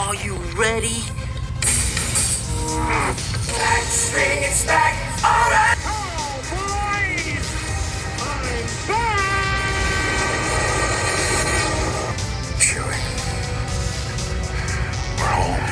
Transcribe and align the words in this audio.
Are 0.00 0.14
you 0.14 0.34
ready? 0.56 1.04
Bring 4.10 4.42
it 4.42 4.66
back. 4.66 4.96
All 5.22 5.50
right. 5.52 5.76
Chewie. 12.56 12.96
We're 15.18 15.32
home. 15.36 15.68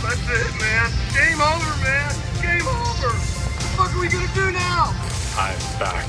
That's 0.00 0.22
it, 0.30 0.52
man. 0.60 0.86
Game 1.12 1.40
over, 1.42 1.74
man. 1.82 2.14
Game 2.40 2.68
over. 2.68 3.10
What 3.10 3.58
the 3.58 3.66
fuck 3.74 3.90
are 3.92 4.00
we 4.00 4.08
gonna 4.08 4.28
do 4.34 4.52
now? 4.52 4.94
I'm 5.36 5.58
back. 5.80 6.06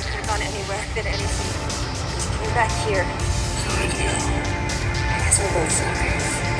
Could 0.00 0.14
have 0.14 0.26
gone 0.26 0.40
anywhere, 0.40 0.82
been 0.94 1.06
anything. 1.06 2.42
You're 2.42 2.54
back 2.54 2.72
here. 2.88 3.04
So 3.66 3.70
did. 3.98 4.45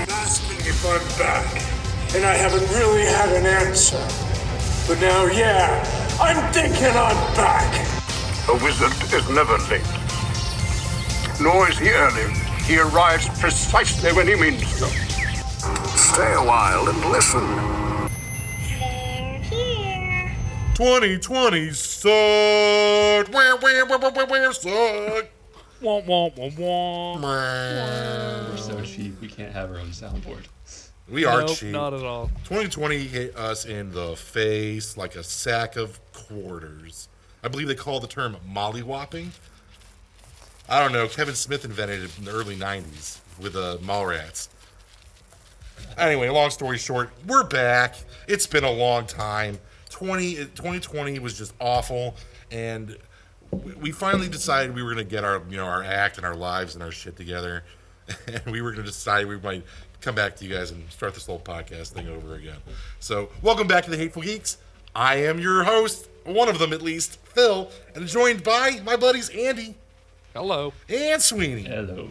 Asking 0.08 0.58
if 0.66 0.84
I'm 0.84 1.06
back, 1.18 1.46
and 2.16 2.24
I 2.24 2.34
haven't 2.34 2.68
really 2.74 3.04
had 3.04 3.30
an 3.30 3.46
answer. 3.46 4.02
But 4.88 5.00
now, 5.00 5.26
yeah, 5.26 5.84
I'm 6.20 6.52
thinking 6.52 6.86
I'm 6.86 7.34
back. 7.34 7.86
A 8.48 8.54
wizard 8.64 8.92
is 9.12 9.28
never 9.30 9.58
late. 9.70 9.82
Nor 11.40 11.68
is 11.68 11.78
he 11.78 11.90
early. 11.90 12.32
He 12.64 12.78
arrives 12.78 13.28
precisely 13.38 14.12
when 14.12 14.26
he 14.26 14.34
means 14.34 14.78
to. 14.78 14.86
Stay 15.96 16.32
a 16.34 16.44
while 16.44 16.88
and 16.88 17.04
listen. 17.10 17.42
2020 20.74 21.70
sucked. 21.70 23.32
Wah, 23.32 23.56
wah, 23.62 23.84
wah, 23.88 23.98
wah, 23.98 24.10
wah, 24.14 24.26
wah, 24.28 24.52
sucked. 24.52 25.35
Wah, 25.80 26.00
wah, 26.06 26.30
wah, 26.36 26.50
wah. 26.58 27.18
We're 27.20 28.56
so 28.56 28.80
cheap. 28.82 29.20
We 29.20 29.28
can't 29.28 29.52
have 29.52 29.70
our 29.70 29.78
own 29.78 29.88
soundboard. 29.88 30.44
We 31.08 31.24
are 31.24 31.42
Nope, 31.42 31.56
cheap. 31.56 31.72
not 31.72 31.92
at 31.94 32.02
all. 32.02 32.28
2020 32.44 32.98
hit 32.98 33.36
us 33.36 33.64
in 33.64 33.92
the 33.92 34.16
face 34.16 34.96
like 34.96 35.14
a 35.16 35.22
sack 35.22 35.76
of 35.76 36.00
quarters. 36.12 37.08
I 37.44 37.48
believe 37.48 37.68
they 37.68 37.74
call 37.74 38.00
the 38.00 38.08
term 38.08 38.36
mollywhopping. 38.48 39.28
I 40.68 40.80
don't 40.80 40.92
know. 40.92 41.06
Kevin 41.06 41.34
Smith 41.34 41.64
invented 41.64 42.02
it 42.02 42.18
in 42.18 42.24
the 42.24 42.32
early 42.32 42.56
90s 42.56 43.20
with 43.40 43.54
uh, 43.54 43.76
Mallrats. 43.82 44.48
Anyway, 45.96 46.28
long 46.28 46.50
story 46.50 46.78
short, 46.78 47.10
we're 47.26 47.44
back. 47.44 47.94
It's 48.26 48.46
been 48.46 48.64
a 48.64 48.70
long 48.70 49.06
time. 49.06 49.58
20, 49.90 50.34
2020 50.36 51.18
was 51.20 51.38
just 51.38 51.54
awful. 51.60 52.16
And 52.50 52.96
we- 53.64 53.74
we 53.74 53.92
finally 53.92 54.28
decided 54.28 54.74
we 54.74 54.82
were 54.82 54.92
going 54.94 55.04
to 55.04 55.10
get 55.10 55.24
our, 55.24 55.42
you 55.48 55.56
know, 55.56 55.64
our 55.66 55.82
act 55.82 56.16
and 56.16 56.26
our 56.26 56.34
lives 56.36 56.74
and 56.74 56.82
our 56.82 56.92
shit 56.92 57.16
together. 57.16 57.64
And 58.28 58.52
we 58.52 58.60
were 58.62 58.70
going 58.70 58.84
to 58.84 58.90
decide 58.90 59.26
we 59.26 59.36
might 59.38 59.64
come 60.00 60.14
back 60.14 60.36
to 60.36 60.44
you 60.44 60.54
guys 60.54 60.70
and 60.70 60.88
start 60.92 61.14
this 61.14 61.26
whole 61.26 61.40
podcast 61.40 61.88
thing 61.88 62.06
over 62.08 62.34
again. 62.36 62.58
So, 63.00 63.30
welcome 63.42 63.66
back 63.66 63.82
to 63.84 63.90
the 63.90 63.96
Hateful 63.96 64.22
Geeks. 64.22 64.58
I 64.94 65.16
am 65.16 65.40
your 65.40 65.64
host, 65.64 66.08
one 66.24 66.48
of 66.48 66.58
them 66.60 66.72
at 66.72 66.82
least, 66.82 67.18
Phil, 67.24 67.68
and 67.96 68.06
joined 68.06 68.44
by 68.44 68.80
my 68.84 68.94
buddies 68.96 69.28
Andy 69.30 69.74
Hello. 70.34 70.72
and 70.88 71.20
Sweeney. 71.20 71.62
Hello. 71.64 72.10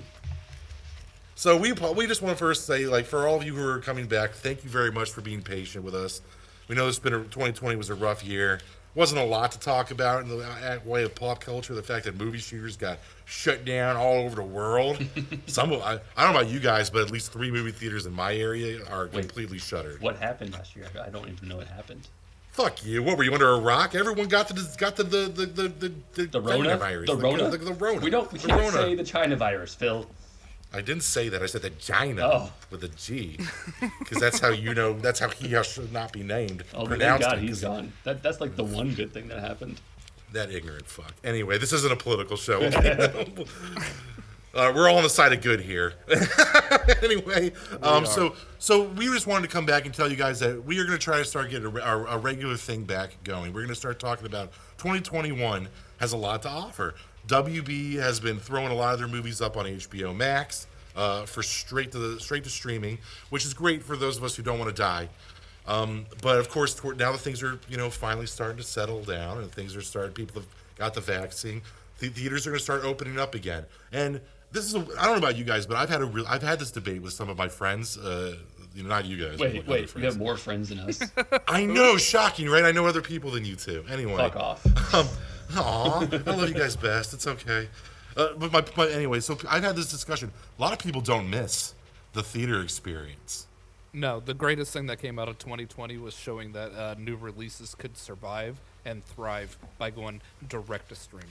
So 1.35 1.57
we 1.57 1.71
we 1.73 2.07
just 2.07 2.21
want 2.21 2.37
to 2.37 2.43
first 2.43 2.65
say, 2.65 2.85
like, 2.87 3.05
for 3.05 3.27
all 3.27 3.35
of 3.37 3.43
you 3.43 3.55
who 3.55 3.67
are 3.67 3.79
coming 3.79 4.05
back, 4.07 4.31
thank 4.33 4.63
you 4.63 4.69
very 4.69 4.91
much 4.91 5.11
for 5.11 5.21
being 5.21 5.41
patient 5.41 5.83
with 5.83 5.95
us. 5.95 6.21
We 6.67 6.75
know 6.75 6.87
this 6.87 6.95
has 6.95 7.03
been 7.03 7.13
a, 7.13 7.19
2020 7.19 7.75
was 7.75 7.89
a 7.89 7.95
rough 7.95 8.23
year. 8.23 8.59
Wasn't 8.95 9.19
a 9.19 9.23
lot 9.25 9.51
to 9.51 9.59
talk 9.59 9.91
about 9.91 10.23
in 10.23 10.29
the 10.29 10.81
way 10.85 11.03
of 11.03 11.13
pop 11.13 11.41
culture. 11.41 11.73
The 11.75 11.83
fact 11.83 12.05
that 12.05 12.17
movie 12.17 12.39
theaters 12.39 12.77
got 12.77 12.97
shut 13.25 13.65
down 13.65 13.97
all 13.97 14.15
over 14.19 14.35
the 14.37 14.41
world. 14.43 15.05
Some 15.47 15.73
of 15.73 15.81
I, 15.81 15.99
I 16.15 16.23
don't 16.23 16.33
know 16.33 16.39
about 16.39 16.51
you 16.51 16.61
guys, 16.61 16.89
but 16.89 17.01
at 17.01 17.11
least 17.11 17.33
three 17.33 17.51
movie 17.51 17.71
theaters 17.73 18.05
in 18.05 18.13
my 18.13 18.33
area 18.33 18.85
are 18.89 19.07
completely 19.07 19.57
shuttered. 19.59 20.01
What 20.01 20.15
happened 20.17 20.53
last 20.53 20.75
year? 20.77 20.87
I 21.05 21.09
don't 21.09 21.27
even 21.29 21.47
know 21.49 21.57
what 21.57 21.67
happened. 21.67 22.07
Fuck 22.51 22.85
you! 22.85 23.03
What 23.03 23.17
were 23.17 23.25
you 23.25 23.33
under 23.33 23.49
a 23.49 23.59
rock? 23.59 23.95
Everyone 23.95 24.29
got 24.29 24.47
the 24.47 24.75
got 24.77 24.95
the 24.95 25.03
the 25.03 25.17
the 25.27 25.45
the 25.45 25.67
the, 25.67 25.91
the, 26.13 26.25
The 26.27 26.41
Rona? 26.41 26.77
virus. 26.77 27.09
The 27.09 27.17
Rona? 27.17 27.49
The, 27.49 27.57
the 27.57 27.73
Rona. 27.73 27.99
We 27.99 28.09
don't. 28.09 28.31
We 28.31 28.39
can't 28.39 28.53
Rona. 28.57 28.71
say 28.71 28.95
the 28.95 29.03
China 29.03 29.35
virus, 29.35 29.75
Phil. 29.75 30.05
I 30.75 30.81
didn't 30.81 31.03
say 31.03 31.29
that. 31.29 31.41
I 31.41 31.45
said 31.45 31.61
the 31.61 31.69
Gina 31.69 32.21
Oh. 32.21 32.51
with 32.69 32.83
a 32.83 32.89
G, 32.89 33.39
because 33.99 34.19
that's 34.19 34.39
how 34.39 34.49
you 34.49 34.73
know. 34.73 34.93
That's 34.93 35.19
how 35.19 35.29
he 35.29 35.55
should 35.63 35.93
not 35.93 36.11
be 36.11 36.21
named. 36.21 36.63
Oh, 36.73 36.85
thank 36.85 37.21
God 37.21 37.39
he's 37.39 37.61
gone. 37.61 37.93
That, 38.03 38.21
that's 38.21 38.41
like 38.41 38.57
the 38.57 38.63
one 38.65 38.93
good 38.93 39.13
thing 39.13 39.29
that 39.29 39.39
happened. 39.39 39.79
That 40.33 40.51
ignorant 40.51 40.85
fuck. 40.87 41.13
Anyway, 41.23 41.57
this 41.57 41.71
isn't 41.71 41.91
a 41.91 41.95
political 41.95 42.35
show. 42.35 42.59
uh, 44.55 44.71
we're 44.75 44.89
all 44.89 44.97
on 44.97 45.03
the 45.03 45.09
side 45.09 45.31
of 45.31 45.41
good 45.41 45.61
here. 45.61 45.93
anyway, 47.01 47.53
um, 47.81 48.05
so 48.05 48.35
so 48.59 48.83
we 48.83 49.05
just 49.05 49.27
wanted 49.27 49.47
to 49.47 49.53
come 49.53 49.65
back 49.65 49.85
and 49.85 49.93
tell 49.93 50.09
you 50.09 50.17
guys 50.17 50.41
that 50.41 50.61
we 50.65 50.77
are 50.79 50.85
going 50.85 50.97
to 50.97 51.03
try 51.03 51.17
to 51.19 51.25
start 51.25 51.49
getting 51.51 51.67
a, 51.77 51.79
our- 51.81 52.07
a 52.07 52.17
regular 52.17 52.57
thing 52.57 52.83
back 52.83 53.15
going. 53.23 53.53
We're 53.53 53.61
going 53.61 53.69
to 53.69 53.75
start 53.75 53.97
talking 53.99 54.25
about 54.25 54.51
2021 54.77 55.69
has 55.99 56.11
a 56.11 56.17
lot 56.17 56.41
to 56.41 56.49
offer. 56.49 56.95
WB 57.27 57.93
has 57.95 58.19
been 58.19 58.39
throwing 58.39 58.71
a 58.71 58.75
lot 58.75 58.93
of 58.93 58.99
their 58.99 59.07
movies 59.07 59.41
up 59.41 59.57
on 59.57 59.65
HBO 59.65 60.15
Max 60.15 60.67
uh, 60.95 61.25
for 61.25 61.43
straight 61.43 61.91
to 61.91 61.97
the 61.97 62.19
straight 62.19 62.43
to 62.43 62.49
streaming, 62.49 62.97
which 63.29 63.45
is 63.45 63.53
great 63.53 63.83
for 63.83 63.95
those 63.95 64.17
of 64.17 64.23
us 64.23 64.35
who 64.35 64.43
don't 64.43 64.59
want 64.59 64.73
to 64.73 64.81
die. 64.81 65.09
Um, 65.67 66.05
but 66.21 66.37
of 66.37 66.49
course, 66.49 66.81
now 66.83 67.11
that 67.11 67.19
things 67.19 67.41
are 67.41 67.59
you 67.67 67.77
know 67.77 67.89
finally 67.89 68.27
starting 68.27 68.57
to 68.57 68.63
settle 68.63 69.03
down 69.03 69.39
and 69.39 69.51
things 69.51 69.75
are 69.75 69.81
starting, 69.81 70.13
people 70.13 70.41
have 70.41 70.49
got 70.77 70.93
the 70.93 71.01
vaccine. 71.01 71.61
The 71.99 72.09
theaters 72.09 72.45
are 72.45 72.51
going 72.51 72.59
to 72.59 72.63
start 72.63 72.83
opening 72.83 73.17
up 73.17 73.35
again. 73.35 73.65
And 73.91 74.19
this 74.51 74.65
is 74.65 74.75
a, 74.75 74.79
I 74.79 75.05
don't 75.05 75.13
know 75.13 75.17
about 75.17 75.37
you 75.37 75.45
guys, 75.45 75.65
but 75.65 75.77
I've 75.77 75.89
had 75.89 76.01
a 76.01 76.05
real 76.05 76.25
I've 76.27 76.43
had 76.43 76.59
this 76.59 76.71
debate 76.71 77.01
with 77.01 77.13
some 77.13 77.29
of 77.29 77.37
my 77.37 77.47
friends. 77.47 77.97
Uh, 77.97 78.35
you 78.75 78.83
know, 78.83 78.89
not 78.89 79.05
you 79.05 79.17
guys. 79.17 79.39
Wait, 79.39 79.65
wait. 79.65 79.95
You 79.95 80.03
have 80.03 80.17
more 80.17 80.35
friends 80.35 80.69
than 80.69 80.79
us. 80.79 81.01
I 81.47 81.65
know, 81.65 81.95
shocking, 81.95 82.49
right? 82.49 82.65
I 82.65 82.73
know 82.73 82.85
other 82.85 83.01
people 83.01 83.31
than 83.31 83.45
you 83.45 83.55
two. 83.55 83.85
Anyway, 83.89 84.17
Fuck 84.17 84.35
off. 84.35 84.93
um, 84.93 85.07
aw, 85.55 86.01
I 86.01 86.31
love 86.31 86.49
you 86.49 86.55
guys 86.55 86.75
best. 86.75 87.13
It's 87.13 87.27
okay. 87.27 87.67
Uh, 88.17 88.29
but 88.37 88.51
my, 88.51 88.63
my 88.77 88.89
anyway, 88.91 89.19
so 89.19 89.37
I've 89.49 89.63
had 89.63 89.75
this 89.75 89.89
discussion. 89.91 90.31
A 90.57 90.61
lot 90.61 90.73
of 90.73 90.79
people 90.79 91.01
don't 91.01 91.29
miss 91.29 91.73
the 92.13 92.23
theater 92.23 92.61
experience. 92.61 93.47
No, 93.93 94.19
the 94.19 94.33
greatest 94.33 94.73
thing 94.73 94.87
that 94.87 94.99
came 94.99 95.17
out 95.19 95.29
of 95.29 95.37
2020 95.37 95.97
was 95.97 96.13
showing 96.13 96.51
that 96.53 96.73
uh, 96.73 96.95
new 96.97 97.15
releases 97.15 97.75
could 97.75 97.97
survive 97.97 98.59
and 98.85 99.05
thrive 99.05 99.57
by 99.77 99.89
going 99.89 100.21
direct 100.47 100.89
to 100.89 100.95
streaming. 100.95 101.29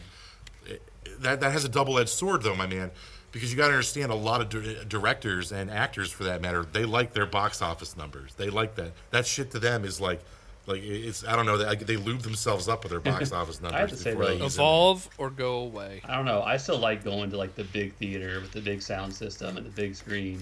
that 1.21 1.41
that 1.41 1.53
has 1.53 1.65
a 1.65 1.69
double-edged 1.69 2.09
sword 2.09 2.43
though 2.43 2.55
my 2.57 2.67
man 2.67 2.91
because 3.33 3.51
you 3.51 3.57
got 3.57 3.67
to 3.69 3.75
understand 3.75 4.11
a 4.11 4.15
lot 4.15 4.41
of 4.41 4.49
di- 4.49 4.83
directors 4.89 5.53
and 5.53 5.71
actors 5.71 6.11
for 6.11 6.25
that 6.25 6.41
matter 6.41 6.65
they 6.73 6.85
like 6.87 7.13
their 7.13 7.27
box 7.27 7.61
office 7.61 7.97
numbers 7.99 8.35
they 8.37 8.49
like 8.49 8.75
that 8.77 8.93
that 9.11 9.27
shit 9.27 9.51
to 9.51 9.59
them 9.59 9.85
is 9.85 10.01
like 10.01 10.21
like 10.67 10.83
it's 10.83 11.25
i 11.27 11.37
don't 11.37 11.47
know 11.47 11.59
they, 11.59 11.75
they 11.77 11.97
lube 11.97 12.23
themselves 12.23 12.69
up 12.69 12.83
with 12.83 12.91
their 12.91 13.01
box 13.01 13.33
office 13.41 13.61
numbers 13.61 13.77
I 13.77 13.81
have 13.81 13.91
to 13.91 13.97
say, 13.97 14.13
before 14.13 14.27
they 14.27 14.39
though, 14.39 14.45
it. 14.45 14.55
Evolve 14.55 15.09
or 15.19 15.31
go 15.31 15.59
away. 15.59 16.01
I 16.05 16.17
don't 16.17 16.25
know. 16.25 16.43
I 16.43 16.57
still 16.57 16.79
like 16.79 17.05
going 17.05 17.31
to 17.31 17.37
like 17.37 17.55
the 17.55 17.65
big 17.65 17.95
theater 17.95 18.41
with 18.41 18.53
the 18.53 18.61
big 18.61 18.83
sound 18.83 19.15
system 19.15 19.57
and 19.57 19.67
the 19.67 19.71
big 19.71 19.95
screen, 19.95 20.41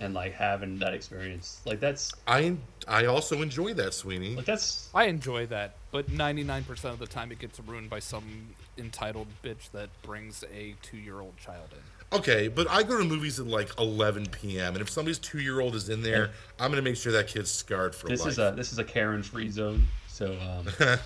and 0.00 0.14
like 0.14 0.32
having 0.32 0.78
that 0.78 0.94
experience. 0.94 1.60
Like 1.64 1.80
that's 1.80 2.12
i 2.26 2.56
i 2.88 3.06
also 3.06 3.42
enjoy 3.42 3.74
that 3.74 3.94
sweeney 3.94 4.34
like 4.34 4.46
that's 4.46 4.88
I 4.94 5.04
enjoy 5.04 5.46
that, 5.46 5.76
but 5.90 6.08
99% 6.10 6.84
of 6.84 6.98
the 6.98 7.06
time 7.06 7.30
it 7.32 7.38
gets 7.38 7.60
ruined 7.60 7.90
by 7.90 8.00
some 8.00 8.54
entitled 8.78 9.28
bitch 9.44 9.70
that 9.72 9.90
brings 10.02 10.44
a 10.52 10.74
two 10.82 10.96
year 10.96 11.20
old 11.20 11.36
child 11.36 11.68
in. 11.72 11.78
Okay 12.12 12.48
but 12.48 12.68
i 12.70 12.82
go 12.82 12.98
to 12.98 13.04
movies 13.04 13.40
at 13.40 13.46
like 13.46 13.70
11 13.78 14.26
p.m 14.26 14.74
and 14.74 14.82
if 14.82 14.90
somebody's 14.90 15.18
two-year-old 15.18 15.74
is 15.74 15.88
in 15.88 16.02
there 16.02 16.30
i'm 16.58 16.70
gonna 16.70 16.82
make 16.82 16.96
sure 16.96 17.12
that 17.12 17.26
kid's 17.26 17.50
scarred 17.50 17.94
for 17.94 18.08
this 18.08 18.20
life 18.20 18.30
is 18.30 18.38
a 18.38 18.52
this 18.56 18.72
is 18.72 18.78
a 18.78 18.84
Karen 18.84 19.22
free 19.22 19.48
zone. 19.48 19.86
So 20.08 20.36
um, 20.40 20.66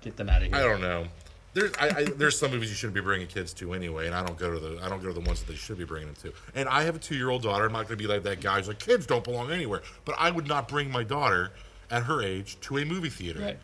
get 0.00 0.16
them 0.16 0.28
out 0.28 0.42
of 0.42 0.48
here. 0.48 0.56
I 0.56 0.62
don't 0.62 0.80
know. 0.80 1.06
There's 1.52 1.72
I, 1.78 1.88
I, 1.88 2.04
there's 2.04 2.38
some 2.38 2.50
movies 2.50 2.70
you 2.70 2.74
shouldn't 2.74 2.94
be 2.94 3.00
bringing 3.00 3.28
kids 3.28 3.52
to 3.54 3.72
anyway, 3.74 4.06
and 4.06 4.14
I 4.14 4.24
don't 4.24 4.38
go 4.38 4.52
to 4.52 4.58
the 4.58 4.80
I 4.82 4.88
don't 4.88 5.00
go 5.00 5.08
to 5.08 5.14
the 5.14 5.20
ones 5.20 5.40
that 5.40 5.46
they 5.46 5.56
should 5.56 5.78
be 5.78 5.84
bringing 5.84 6.08
them 6.08 6.16
to. 6.22 6.32
And 6.54 6.68
I 6.68 6.82
have 6.82 6.96
a 6.96 6.98
two 6.98 7.14
year 7.14 7.30
old 7.30 7.42
daughter. 7.42 7.66
I'm 7.66 7.72
not 7.72 7.86
to 7.88 7.96
be 7.96 8.06
like 8.06 8.22
that 8.24 8.40
guy 8.40 8.56
who's 8.56 8.68
like 8.68 8.80
kids 8.80 9.06
don't 9.06 9.22
belong 9.22 9.52
anywhere. 9.52 9.82
But 10.04 10.16
I 10.18 10.30
would 10.30 10.48
not 10.48 10.66
bring 10.66 10.90
my 10.90 11.04
daughter 11.04 11.52
at 11.90 12.02
her 12.04 12.22
age 12.22 12.58
to 12.62 12.78
a 12.78 12.84
movie 12.84 13.10
theater. 13.10 13.40
Right. 13.40 13.58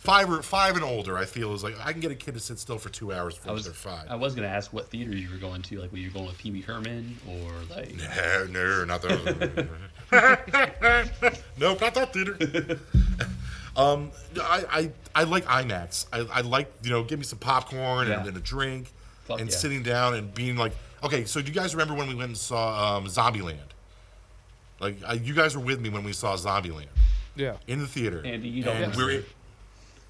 Five 0.00 0.30
or 0.30 0.40
five 0.40 0.76
and 0.76 0.82
older, 0.84 1.18
I 1.18 1.26
feel 1.26 1.52
is 1.52 1.62
like 1.62 1.74
I 1.84 1.92
can 1.92 2.00
get 2.00 2.10
a 2.10 2.14
kid 2.14 2.32
to 2.32 2.40
sit 2.40 2.58
still 2.58 2.78
for 2.78 2.88
two 2.88 3.12
hours 3.12 3.34
I 3.34 3.36
before 3.36 3.52
was 3.52 3.64
they're 3.64 3.74
five. 3.74 4.06
I 4.08 4.14
was 4.16 4.34
gonna 4.34 4.46
ask 4.48 4.72
what 4.72 4.88
theater 4.88 5.14
you 5.14 5.28
were 5.30 5.36
going 5.36 5.60
to. 5.60 5.78
Like, 5.78 5.92
were 5.92 5.98
you 5.98 6.08
going 6.10 6.24
with 6.24 6.38
Pee 6.38 6.50
Wee 6.50 6.62
Herman 6.62 7.18
or 7.28 7.50
like? 7.68 7.94
no, 8.16 8.46
no, 8.50 8.84
not 8.86 9.02
those. 9.02 9.22
nope, 11.58 11.80
not 11.82 11.94
that 11.94 12.12
theater. 12.14 12.36
um, 13.76 14.10
I, 14.40 14.64
I, 14.70 14.90
I 15.14 15.24
like 15.24 15.44
IMAX. 15.44 16.06
I, 16.12 16.20
I 16.32 16.40
like 16.40 16.72
you 16.82 16.88
know, 16.90 17.04
give 17.04 17.18
me 17.18 17.24
some 17.26 17.38
popcorn 17.38 18.10
and, 18.10 18.22
Yeah. 18.24 18.28
and 18.28 18.36
a 18.36 18.40
drink, 18.40 18.90
Fuck 19.26 19.40
and 19.40 19.50
yeah. 19.50 19.54
sitting 19.56 19.82
down 19.82 20.14
and 20.14 20.32
being 20.34 20.56
like, 20.56 20.72
okay. 21.04 21.26
So 21.26 21.42
do 21.42 21.48
you 21.48 21.54
guys 21.54 21.74
remember 21.74 21.92
when 21.94 22.08
we 22.08 22.14
went 22.14 22.28
and 22.28 22.38
saw 22.38 22.96
um, 22.96 23.04
Zombieland? 23.06 23.58
Like 24.80 24.96
uh, 25.06 25.12
you 25.22 25.34
guys 25.34 25.54
were 25.54 25.62
with 25.62 25.78
me 25.78 25.90
when 25.90 26.04
we 26.04 26.14
saw 26.14 26.36
Zombieland 26.36 26.86
Yeah. 27.36 27.56
in 27.66 27.80
the 27.80 27.86
theater. 27.86 28.22
Andy, 28.24 28.48
you 28.48 28.64
don't 28.64 28.76
And 28.78 28.96
we 28.96 29.04
were. 29.04 29.22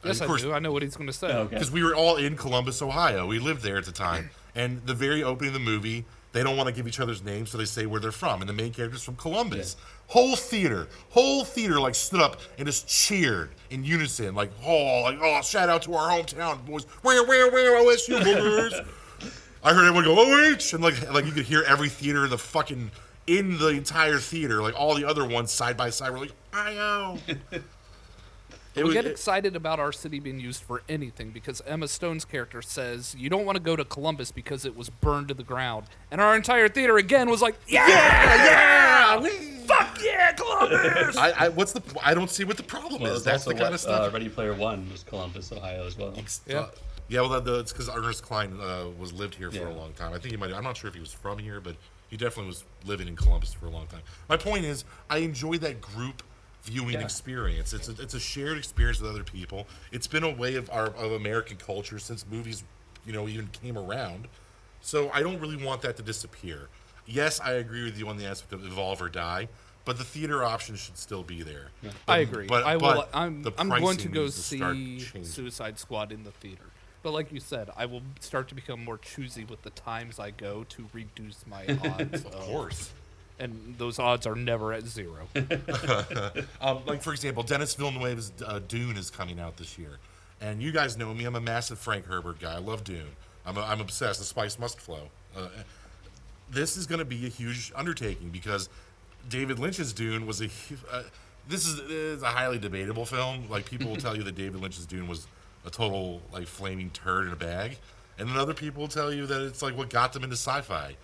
Yes, 0.04 0.16
of 0.16 0.22
I 0.22 0.26
course, 0.26 0.42
do. 0.42 0.52
I 0.52 0.58
know 0.58 0.72
what 0.72 0.82
he's 0.82 0.96
going 0.96 1.08
to 1.08 1.12
say. 1.12 1.28
Okay. 1.32 1.54
because 1.54 1.70
we 1.70 1.82
were 1.82 1.94
all 1.94 2.16
in 2.16 2.36
Columbus, 2.36 2.80
Ohio. 2.80 3.26
We 3.26 3.38
lived 3.38 3.62
there 3.62 3.76
at 3.76 3.84
the 3.84 3.92
time, 3.92 4.30
and 4.54 4.84
the 4.86 4.94
very 4.94 5.22
opening 5.22 5.48
of 5.48 5.54
the 5.54 5.60
movie, 5.60 6.06
they 6.32 6.42
don't 6.42 6.56
want 6.56 6.68
to 6.68 6.74
give 6.74 6.86
each 6.86 7.00
other's 7.00 7.22
names, 7.22 7.50
so 7.50 7.58
they 7.58 7.64
say 7.64 7.86
where 7.86 8.00
they're 8.00 8.12
from. 8.12 8.40
And 8.40 8.48
the 8.48 8.54
main 8.54 8.72
character's 8.72 9.02
from 9.02 9.16
Columbus. 9.16 9.76
Whole 10.06 10.36
theater, 10.36 10.88
whole 11.10 11.44
theater, 11.44 11.80
like 11.80 11.94
stood 11.94 12.20
up 12.20 12.40
and 12.56 12.66
just 12.66 12.88
cheered 12.88 13.50
in 13.70 13.84
unison, 13.84 14.34
like 14.34 14.50
oh, 14.64 15.02
like 15.02 15.18
oh, 15.20 15.42
shout 15.42 15.68
out 15.68 15.82
to 15.82 15.94
our 15.94 16.10
hometown 16.10 16.64
boys. 16.64 16.84
Where, 17.02 17.24
where, 17.26 17.50
where, 17.50 17.84
OSU 17.84 18.20
boogers. 18.20 18.86
I 19.62 19.74
heard 19.74 19.86
everyone 19.86 20.04
go 20.04 20.18
OH, 20.18 20.72
and 20.74 20.82
like 20.82 21.12
like 21.12 21.26
you 21.26 21.32
could 21.32 21.44
hear 21.44 21.62
every 21.66 21.88
theater 21.88 22.24
in 22.24 22.30
the 22.30 22.38
fucking 22.38 22.90
in 23.26 23.58
the 23.58 23.68
entire 23.68 24.18
theater, 24.18 24.62
like 24.62 24.78
all 24.78 24.94
the 24.94 25.04
other 25.04 25.26
ones 25.26 25.52
side 25.52 25.76
by 25.76 25.90
side, 25.90 26.10
were 26.10 26.18
like 26.18 26.32
IO. 26.52 27.18
It 28.74 28.82
we 28.84 28.84
was- 28.84 28.94
get 28.94 29.04
it- 29.06 29.10
excited 29.10 29.56
about 29.56 29.80
our 29.80 29.92
city 29.92 30.20
being 30.20 30.38
used 30.40 30.62
for 30.62 30.82
anything 30.88 31.30
because 31.30 31.60
Emma 31.66 31.88
Stone's 31.88 32.24
character 32.24 32.62
says 32.62 33.16
you 33.18 33.28
don't 33.28 33.44
want 33.44 33.56
to 33.56 33.62
go 33.62 33.74
to 33.76 33.84
Columbus 33.84 34.30
because 34.30 34.64
it 34.64 34.76
was 34.76 34.90
burned 34.90 35.28
to 35.28 35.34
the 35.34 35.42
ground, 35.42 35.86
and 36.10 36.20
our 36.20 36.36
entire 36.36 36.68
theater 36.68 36.96
again 36.96 37.28
was 37.28 37.42
like, 37.42 37.56
yeah, 37.66 37.86
yeah, 37.88 39.20
fuck 39.66 39.98
yeah, 40.02 40.32
Columbus. 40.32 41.16
I, 41.16 41.30
I 41.46 41.48
what's 41.48 41.72
the 41.72 41.82
I 42.02 42.14
don't 42.14 42.30
see 42.30 42.44
what 42.44 42.56
the 42.56 42.62
problem 42.62 43.02
Well, 43.02 43.14
is. 43.14 43.24
That's 43.24 43.44
the 43.44 43.52
kind 43.52 43.64
what, 43.64 43.72
of 43.74 43.80
stuff. 43.80 44.08
Uh, 44.08 44.10
Ready 44.12 44.28
Player 44.28 44.54
One 44.54 44.88
was 44.90 45.02
Columbus, 45.02 45.52
Ohio, 45.52 45.86
as 45.86 45.96
well. 45.98 46.14
yeah. 46.46 46.66
Yeah, 47.08 47.22
well, 47.22 47.40
the, 47.40 47.58
it's 47.58 47.72
because 47.72 47.88
Ernest 47.88 48.22
Cline 48.22 48.56
uh, 48.60 48.84
was 48.96 49.12
lived 49.12 49.34
here 49.34 49.50
for 49.50 49.66
a 49.66 49.74
long 49.74 49.92
time. 49.94 50.12
I 50.12 50.18
think 50.18 50.30
he 50.30 50.36
might. 50.36 50.52
I'm 50.52 50.62
not 50.62 50.76
sure 50.76 50.86
if 50.86 50.94
he 50.94 51.00
was 51.00 51.12
from 51.12 51.38
here, 51.38 51.60
but 51.60 51.74
he 52.08 52.16
definitely 52.16 52.46
was 52.46 52.62
living 52.84 53.08
in 53.08 53.16
Columbus 53.16 53.52
for 53.52 53.66
a 53.66 53.70
long 53.70 53.88
time. 53.88 54.02
My 54.28 54.36
point 54.36 54.64
is, 54.64 54.84
I 55.08 55.18
enjoy 55.18 55.58
that 55.58 55.80
group 55.80 56.22
viewing 56.62 56.94
Yeah. 56.94 57.00
experience. 57.04 57.72
It's 57.72 57.88
a, 57.88 57.92
it's 58.00 58.14
a 58.14 58.20
shared 58.20 58.58
experience 58.58 59.00
with 59.00 59.10
other 59.10 59.24
people. 59.24 59.66
It's 59.92 60.06
been 60.06 60.24
a 60.24 60.30
way 60.34 60.56
of 60.56 60.68
our 60.70 60.86
of 60.88 61.12
American 61.12 61.56
culture 61.56 61.98
since 61.98 62.24
movies, 62.30 62.64
you 63.06 63.12
know, 63.12 63.28
even 63.28 63.48
came 63.48 63.76
around. 63.78 64.28
So 64.80 65.10
I 65.10 65.20
don't 65.22 65.38
really 65.40 65.62
want 65.62 65.82
that 65.82 65.96
to 65.98 66.02
disappear. 66.02 66.68
Yes, 67.06 67.40
I 67.40 67.52
agree 67.52 67.84
with 67.84 67.98
you 67.98 68.08
on 68.08 68.16
the 68.18 68.26
aspect 68.26 68.52
of 68.52 68.64
evolve 68.64 69.02
or 69.02 69.08
die, 69.08 69.48
but 69.84 69.98
the 69.98 70.04
theater 70.04 70.44
option 70.44 70.76
should 70.76 70.96
still 70.96 71.22
be 71.22 71.42
there. 71.42 71.68
I 71.82 71.88
But- 72.06 72.20
agree. 72.20 72.46
But, 72.46 72.64
I 72.64 72.76
will. 72.76 72.80
but 72.94 73.10
I'm. 73.12 73.44
I'm 73.58 73.68
going 73.68 73.96
to 73.98 74.08
go 74.08 74.26
to 74.26 74.32
see. 74.32 75.00
Suicide 75.24 75.78
Squad 75.78 76.12
in 76.12 76.24
the 76.24 76.30
theater. 76.32 76.64
But 77.02 77.12
like 77.12 77.32
you 77.32 77.40
said, 77.40 77.70
I 77.78 77.86
will 77.86 78.02
start 78.20 78.48
to 78.48 78.54
become 78.54 78.84
more 78.84 78.98
choosy 78.98 79.44
with 79.44 79.62
the 79.62 79.70
times 79.70 80.18
I 80.18 80.30
go 80.32 80.64
to 80.64 80.86
reduce 80.92 81.46
my 81.46 81.64
odds. 81.84 82.24
Of 82.26 82.30
course. 82.32 82.92
And 83.40 83.74
those 83.78 83.98
odds 83.98 84.26
are 84.26 84.34
never 84.36 84.72
at 84.72 84.86
zero. 84.86 85.28
Um, 86.60 86.80
like 86.86 87.02
for 87.02 87.12
example, 87.12 87.42
Denis 87.42 87.74
Villeneuve's 87.74 88.32
uh, 88.46 88.60
Dune 88.68 88.96
is 88.96 89.10
coming 89.10 89.40
out 89.40 89.56
this 89.56 89.78
year, 89.78 89.98
and 90.40 90.62
you 90.62 90.72
guys 90.72 90.98
know 90.98 91.14
me. 91.14 91.24
I'm 91.24 91.34
a 91.34 91.40
massive 91.40 91.78
Frank 91.78 92.04
Herbert 92.04 92.38
guy. 92.38 92.54
I 92.54 92.58
love 92.58 92.84
Dune. 92.84 93.16
I'm, 93.46 93.56
a, 93.56 93.62
I'm 93.62 93.80
obsessed. 93.80 94.18
The 94.18 94.26
spice 94.26 94.58
must 94.58 94.78
flow. 94.78 95.08
Uh, 95.34 95.48
this 96.50 96.76
is 96.76 96.86
going 96.86 96.98
to 96.98 97.04
be 97.04 97.24
a 97.26 97.30
huge 97.30 97.72
undertaking 97.74 98.28
because 98.28 98.68
David 99.28 99.58
Lynch's 99.58 99.92
Dune 99.92 100.26
was 100.26 100.40
a. 100.42 100.48
Uh, 100.90 101.02
this 101.48 101.66
is, 101.66 101.80
is 101.80 102.22
a 102.22 102.26
highly 102.26 102.58
debatable 102.58 103.06
film. 103.06 103.48
Like 103.48 103.64
people 103.64 103.88
will 103.90 103.96
tell 103.96 104.16
you 104.16 104.22
that 104.24 104.34
David 104.34 104.60
Lynch's 104.60 104.86
Dune 104.86 105.08
was 105.08 105.26
a 105.64 105.70
total 105.70 106.20
like 106.32 106.46
flaming 106.46 106.90
turd 106.90 107.26
in 107.26 107.32
a 107.32 107.36
bag, 107.36 107.78
and 108.18 108.28
then 108.28 108.36
other 108.36 108.54
people 108.54 108.82
will 108.82 108.88
tell 108.88 109.12
you 109.12 109.26
that 109.26 109.46
it's 109.46 109.62
like 109.62 109.76
what 109.76 109.90
got 109.90 110.12
them 110.12 110.24
into 110.24 110.36
sci-fi. 110.36 110.96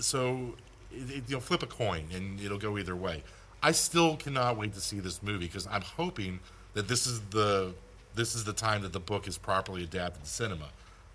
So, 0.00 0.54
it, 0.96 1.16
it, 1.16 1.24
you'll 1.28 1.40
flip 1.40 1.62
a 1.62 1.66
coin 1.66 2.06
and 2.14 2.40
it'll 2.40 2.58
go 2.58 2.78
either 2.78 2.96
way. 2.96 3.22
I 3.62 3.72
still 3.72 4.16
cannot 4.16 4.58
wait 4.58 4.74
to 4.74 4.80
see 4.80 5.00
this 5.00 5.22
movie 5.22 5.46
because 5.46 5.66
I'm 5.66 5.82
hoping 5.82 6.40
that 6.74 6.88
this 6.88 7.06
is 7.06 7.20
the 7.30 7.74
this 8.14 8.34
is 8.34 8.44
the 8.44 8.52
time 8.52 8.82
that 8.82 8.92
the 8.92 9.00
book 9.00 9.26
is 9.26 9.38
properly 9.38 9.82
adapted 9.82 10.22
to 10.22 10.28
cinema. 10.28 10.68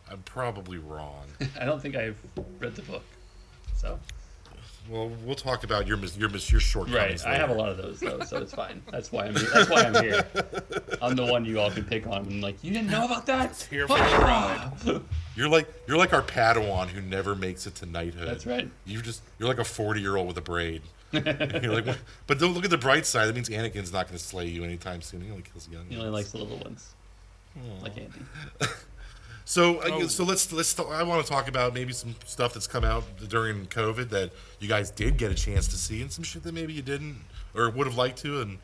I'm 0.10 0.22
probably 0.24 0.80
wrong. 0.80 1.26
I 1.60 1.66
don't 1.66 1.82
think 1.82 1.96
I've 1.96 2.18
read 2.60 2.76
the 2.76 2.82
book, 2.82 3.04
so 3.76 4.00
well, 4.90 5.12
we'll 5.24 5.36
talk 5.36 5.64
about 5.64 5.88
your 5.88 5.98
mis- 5.98 6.18
your 6.18 6.30
mis- 6.30 6.52
your 6.52 6.60
shortcomings. 6.62 7.24
right. 7.24 7.36
I 7.36 7.38
have 7.38 7.50
a 7.50 7.54
lot 7.54 7.70
of 7.70 7.78
those 7.78 8.00
though, 8.00 8.20
so 8.22 8.38
it's 8.38 8.54
fine. 8.54 8.82
That's 8.92 9.12
why 9.12 9.26
I'm 9.26 9.36
here. 9.36 9.50
That's 9.54 9.70
why 9.70 9.82
I'm 9.84 10.04
here. 10.04 10.28
I'm 11.02 11.16
the 11.16 11.26
one 11.26 11.46
you 11.46 11.60
all 11.60 11.72
can 11.72 11.84
pick 11.84 12.08
on. 12.08 12.26
And 12.26 12.42
like, 12.42 12.64
you 12.64 12.72
didn't 12.72 12.90
know 12.90 13.06
about 13.06 13.26
that? 13.28 13.68
Here 13.70 13.88
for 13.88 13.98
the 13.98 14.04
ride. 14.04 14.72
You're 15.36 15.48
like 15.48 15.68
you're 15.88 15.98
like 15.98 16.12
our 16.12 16.22
Padawan 16.22 16.88
who 16.88 17.00
never 17.00 17.34
makes 17.34 17.66
it 17.66 17.76
to 17.76 17.86
knighthood. 17.86 18.28
That's 18.28 18.46
right. 18.46 18.70
You 18.86 19.02
just 19.02 19.22
you're 19.38 19.48
like 19.48 19.60
a 19.60 19.64
40 19.64 20.02
year 20.02 20.18
old 20.18 20.28
with 20.28 20.38
a 20.38 20.42
braid. 20.42 20.82
you're 21.14 21.24
like, 21.74 21.86
"What?" 21.86 21.98
but 22.28 22.40
don't 22.40 22.54
look 22.54 22.66
at 22.66 22.70
the 22.70 22.78
bright 22.78 23.06
side. 23.06 23.28
That 23.28 23.36
means 23.36 23.48
Anakin's 23.48 23.94
not 23.94 24.08
going 24.08 24.18
to 24.18 24.24
slay 24.24 24.48
you 24.48 24.66
anytime 24.66 25.02
soon. 25.02 25.22
He 25.22 25.32
only 25.32 25.44
kills 25.44 25.70
young. 25.72 25.86
He 25.88 25.96
only 25.96 26.10
likes 26.10 26.32
the 26.34 26.40
little 26.40 26.58
ones, 26.58 26.94
like 27.82 27.98
Andy. 27.98 28.20
So, 29.50 29.80
uh, 29.80 29.90
Oh. 29.94 30.08
so 30.08 30.24
let's 30.26 30.54
let's. 30.54 30.78
I 30.80 31.02
want 31.02 31.26
to 31.26 31.32
talk 31.32 31.48
about 31.48 31.74
maybe 31.74 31.92
some 31.92 32.14
stuff 32.24 32.54
that's 32.54 32.68
come 32.68 32.84
out 32.84 33.04
during 33.30 33.66
COVID 33.66 34.10
that 34.10 34.30
you 34.60 34.68
guys 34.68 34.92
did 34.92 35.18
get 35.18 35.32
a 35.32 35.34
chance 35.34 35.68
to 35.70 35.76
see, 35.76 36.04
and 36.04 36.12
some 36.12 36.24
shit 36.24 36.44
that 36.44 36.54
maybe 36.54 36.72
you 36.72 36.84
didn't 36.84 37.16
or 37.56 37.68
would 37.72 37.88
have 37.88 37.98
liked 37.98 38.20
to, 38.20 38.42
and 38.42 38.60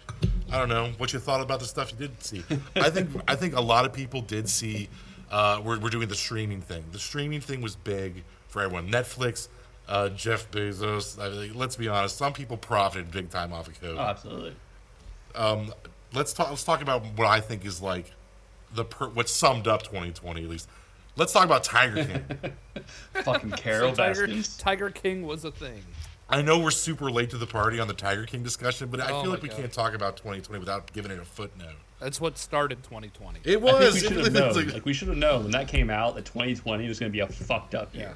I 0.51 0.59
don't 0.59 0.69
know 0.69 0.91
what 0.99 1.11
you 1.11 1.17
thought 1.17 1.41
about 1.41 1.59
the 1.59 1.65
stuff 1.65 1.91
you 1.91 1.97
did 1.97 2.23
see. 2.23 2.43
I 2.75 2.91
think 2.91 3.09
I 3.27 3.35
think 3.35 3.55
a 3.55 3.61
lot 3.61 3.85
of 3.85 3.93
people 3.93 4.21
did 4.21 4.47
see. 4.47 4.87
Uh, 5.31 5.59
we're 5.65 5.79
we're 5.79 5.89
doing 5.89 6.07
the 6.07 6.13
streaming 6.13 6.61
thing. 6.61 6.83
The 6.91 6.99
streaming 6.99 7.41
thing 7.41 7.61
was 7.61 7.75
big 7.75 8.23
for 8.47 8.61
everyone. 8.61 8.91
Netflix, 8.91 9.47
uh, 9.89 10.09
Jeff 10.09 10.51
Bezos. 10.51 11.19
I 11.19 11.29
mean, 11.47 11.55
let's 11.57 11.77
be 11.77 11.87
honest. 11.87 12.15
Some 12.15 12.31
people 12.31 12.57
profited 12.57 13.09
big 13.09 13.31
time 13.31 13.53
off 13.53 13.67
of 13.67 13.81
COVID 13.81 13.97
Oh, 13.97 14.01
absolutely. 14.01 14.55
let's 16.13 16.31
talk. 16.33 16.49
Let's 16.51 16.63
talk 16.63 16.83
about 16.83 17.03
what 17.15 17.25
I 17.25 17.39
think 17.39 17.65
is 17.65 17.81
like 17.81 18.11
the 18.75 18.85
per, 18.85 19.07
what 19.09 19.29
summed 19.29 19.67
up 19.67 19.83
2020 19.83 20.43
at 20.43 20.49
least. 20.49 20.69
Let's 21.17 21.31
talk 21.31 21.45
about 21.45 21.63
Tiger 21.63 22.03
King. 22.05 22.83
Fucking 23.23 23.51
Carol 23.51 23.93
Tiger, 23.93 24.27
Tiger 24.57 24.89
King 24.89 25.25
was 25.25 25.45
a 25.45 25.51
thing. 25.51 25.81
I 26.29 26.41
know 26.41 26.59
we're 26.59 26.71
super 26.71 27.09
late 27.11 27.29
to 27.29 27.37
the 27.37 27.45
party 27.45 27.79
on 27.79 27.87
the 27.87 27.93
Tiger 27.93 28.25
King 28.25 28.43
discussion, 28.43 28.89
but 28.89 28.99
I 28.99 29.11
Oh 29.11 29.21
feel 29.21 29.31
like 29.31 29.41
we 29.43 29.47
God. 29.49 29.57
can't 29.59 29.71
talk 29.71 29.93
about 29.93 30.17
2020 30.17 30.59
without 30.59 30.91
giving 30.91 31.11
it 31.11 31.19
a 31.19 31.23
footnote. 31.25 31.75
That's 31.99 32.19
what 32.19 32.37
started 32.37 32.83
2020. 32.83 33.39
It 33.45 33.53
I 33.53 33.55
was. 33.57 34.01
think 34.01 34.15
we 34.15 34.23
should 34.23 34.25
have 34.25 34.33
known. 34.55 34.55
like- 34.65 34.73
Like, 34.73 34.85
we 34.85 34.93
should 34.93 35.07
have 35.07 35.17
known 35.17 35.43
when 35.43 35.51
that 35.51 35.67
came 35.67 35.89
out 35.89 36.15
that 36.15 36.25
2020 36.25 36.87
was 36.87 36.99
going 36.99 37.11
to 37.11 37.13
be 37.13 37.21
a 37.21 37.27
fucked 37.27 37.75
up 37.75 37.95
year. 37.95 38.13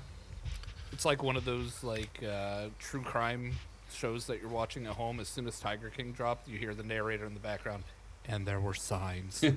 It's 0.92 1.06
like 1.06 1.24
one 1.24 1.38
of 1.38 1.46
those 1.46 1.82
like 1.84 2.20
uh, 2.30 2.66
true 2.80 3.02
crime 3.02 3.54
shows 3.94 4.26
that 4.28 4.42
you're 4.42 4.50
watching 4.50 4.86
at 4.88 4.94
home. 4.94 5.20
As 5.20 5.28
soon 5.30 5.48
as 5.48 5.60
Tiger 5.60 5.90
King 5.90 6.12
dropped, 6.12 6.48
you 6.50 6.58
hear 6.58 6.74
the 6.74 6.84
narrator 6.84 7.26
in 7.26 7.34
the 7.36 7.40
background, 7.40 7.84
and 8.28 8.46
there 8.46 8.60
were 8.60 8.74
signs. 8.74 9.42
you 9.44 9.54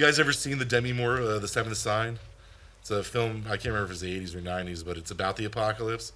guys 0.00 0.18
ever 0.20 0.32
seen 0.32 0.58
the 0.58 0.64
Demi 0.64 0.92
Moore, 0.92 1.20
uh, 1.20 1.38
The 1.38 1.48
Seventh 1.48 1.76
Sign? 1.76 2.18
It's 2.80 2.90
a 2.90 3.02
film. 3.02 3.44
I 3.46 3.50
can't 3.56 3.66
remember 3.66 3.84
if 3.86 3.90
it's 3.92 4.00
the 4.00 4.20
80s 4.20 4.34
or 4.34 4.40
90s, 4.40 4.84
but 4.84 4.96
it's 4.96 5.10
about 5.10 5.36
the 5.36 5.44
apocalypse, 5.44 6.12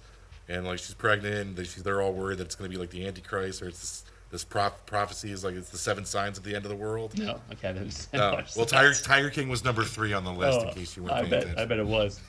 and 0.49 0.65
like 0.65 0.79
she's 0.79 0.93
pregnant. 0.95 1.35
And 1.35 1.55
they, 1.55 1.63
she's, 1.63 1.83
they're 1.83 2.01
all 2.01 2.13
worried 2.13 2.39
that 2.39 2.45
it's 2.45 2.55
going 2.55 2.69
to 2.71 2.75
be 2.75 2.81
like 2.81 2.89
the 2.89 3.05
Antichrist, 3.05 3.61
or 3.61 3.67
it's 3.67 3.79
this, 3.79 4.03
this 4.31 4.43
prop, 4.43 4.85
prophecy 4.87 5.31
is 5.31 5.43
like 5.43 5.53
it's 5.55 5.69
the 5.69 5.77
seven 5.77 6.05
signs 6.05 6.37
of 6.39 6.43
the 6.43 6.55
end 6.55 6.65
of 6.65 6.69
the 6.71 6.75
world. 6.75 7.17
No, 7.19 7.39
okay. 7.53 7.69
I 7.69 7.73
didn't 7.73 8.07
Well, 8.13 8.35
that. 8.55 8.67
Tiger, 8.67 8.93
Tiger 8.95 9.29
King 9.29 9.49
was 9.49 9.63
number 9.63 9.83
three 9.83 10.13
on 10.13 10.23
the 10.23 10.31
list 10.33 10.61
in 10.61 10.69
Oh, 10.69 10.71
case 10.73 10.97
you 10.97 11.03
weren't 11.03 11.13
I 11.15 11.19
paying 11.19 11.29
bet. 11.29 11.39
attention. 11.43 11.59
I 11.61 11.65
bet 11.65 11.79
it 11.79 11.85
was. 11.85 12.19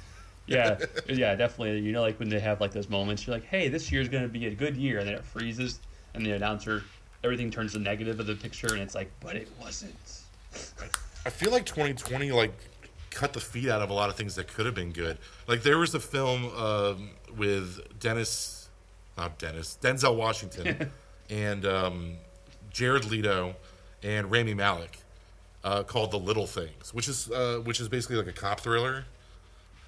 Yeah, 0.47 0.79
yeah, 1.09 1.35
definitely. 1.35 1.79
You 1.81 1.93
know, 1.93 2.03
like 2.03 2.19
when 2.21 2.29
they 2.29 2.39
have 2.41 2.61
like 2.61 2.73
those 2.73 2.89
moments, 2.91 3.27
you're 3.27 3.35
like, 3.35 3.47
"Hey, 3.47 3.69
this 3.69 3.91
year's 3.91 4.09
gonna 4.09 4.29
be 4.29 4.47
a 4.47 4.55
good 4.55 4.77
year," 4.77 4.99
and 4.99 5.09
then 5.09 5.15
it 5.17 5.25
freezes, 5.25 5.81
and 6.15 6.25
the 6.25 6.33
announcer, 6.33 6.85
everything 7.25 7.51
turns 7.51 7.73
the 7.73 7.79
negative 7.79 8.21
of 8.21 8.27
the 8.27 8.35
picture, 8.35 8.69
and 8.69 8.81
it's 8.81 8.95
like, 8.95 9.11
"But 9.21 9.37
it 9.37 9.49
wasn't." 9.61 9.95
I 11.25 11.31
feel 11.31 11.51
like 11.51 11.67
2020 11.67 12.31
like 12.33 12.53
cut 13.11 13.33
the 13.33 13.41
feet 13.41 13.69
out 13.69 13.83
of 13.83 13.91
a 13.91 13.93
lot 13.93 14.11
of 14.11 14.17
things 14.17 14.35
that 14.37 14.47
could 14.47 14.67
have 14.67 14.75
been 14.75 14.93
good. 14.93 15.19
Like 15.49 15.63
there 15.63 15.79
was 15.79 15.95
a 15.95 16.01
film 16.01 16.55
um, 16.57 17.11
with 17.37 17.99
Dennis, 17.99 18.69
not 19.17 19.39
Dennis, 19.39 19.79
Denzel 19.81 20.17
Washington, 20.17 20.91
and 21.31 21.65
um, 21.65 22.17
Jared 22.71 23.07
Leto 23.07 23.57
and 24.03 24.31
Rami 24.31 24.55
Malek 24.55 24.99
uh, 25.65 25.83
called 25.83 26.11
The 26.11 26.19
Little 26.19 26.47
Things, 26.47 26.95
which 26.95 27.09
is 27.09 27.31
uh, 27.31 27.61
which 27.65 27.81
is 27.81 27.89
basically 27.89 28.17
like 28.17 28.29
a 28.29 28.33
cop 28.33 28.61
thriller. 28.61 29.07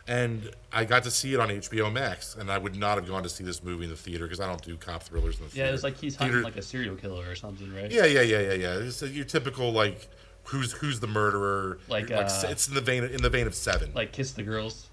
And 0.09 0.51
I 0.73 0.85
got 0.87 1.03
to 1.03 1.11
see 1.11 1.35
it 1.35 1.39
on 1.41 1.51
HBO 1.51 1.93
Max, 1.93 2.35
and 2.35 2.51
I 2.51 2.57
would 2.57 2.75
not 2.75 2.97
have 2.97 3.07
gone 3.07 3.23
to 3.25 3.29
see 3.29 3.45
this 3.45 3.63
movie 3.63 3.85
in 3.85 3.91
the 3.91 3.97
theater 3.97 4.25
because 4.25 4.41
I 4.41 4.47
don't 4.47 4.63
do 4.63 4.75
cop 4.79 5.03
thrillers 5.03 5.39
in 5.39 5.43
the 5.45 5.49
Yeah, 5.49 5.53
theater. 5.55 5.69
it 5.69 5.73
was 5.73 5.85
like 5.85 5.99
he's 5.99 6.17
hunting 6.17 6.33
Theater- 6.37 6.45
like 6.45 6.57
a 6.57 6.63
serial 6.63 6.97
killer 6.97 7.29
or 7.29 7.35
something, 7.35 7.73
right? 7.75 7.91
yeah, 7.91 8.07
yeah, 8.07 8.23
yeah, 8.23 8.41
yeah, 8.41 8.53
yeah. 8.55 8.75
It's 8.79 9.03
your 9.03 9.27
typical 9.27 9.71
like 9.73 10.09
who's 10.45 10.73
who's 10.73 10.99
the 11.01 11.07
murderer. 11.07 11.79
Like, 11.89 12.09
like 12.09 12.27
uh, 12.27 12.43
it's 12.49 12.69
in 12.69 12.75
the 12.75 12.81
vein 12.81 13.05
in 13.05 13.21
the 13.21 13.29
vein 13.29 13.47
of 13.47 13.55
Seven, 13.55 13.93
Like 13.95 14.13
kiss 14.13 14.33
the 14.33 14.43
girls. 14.43 14.87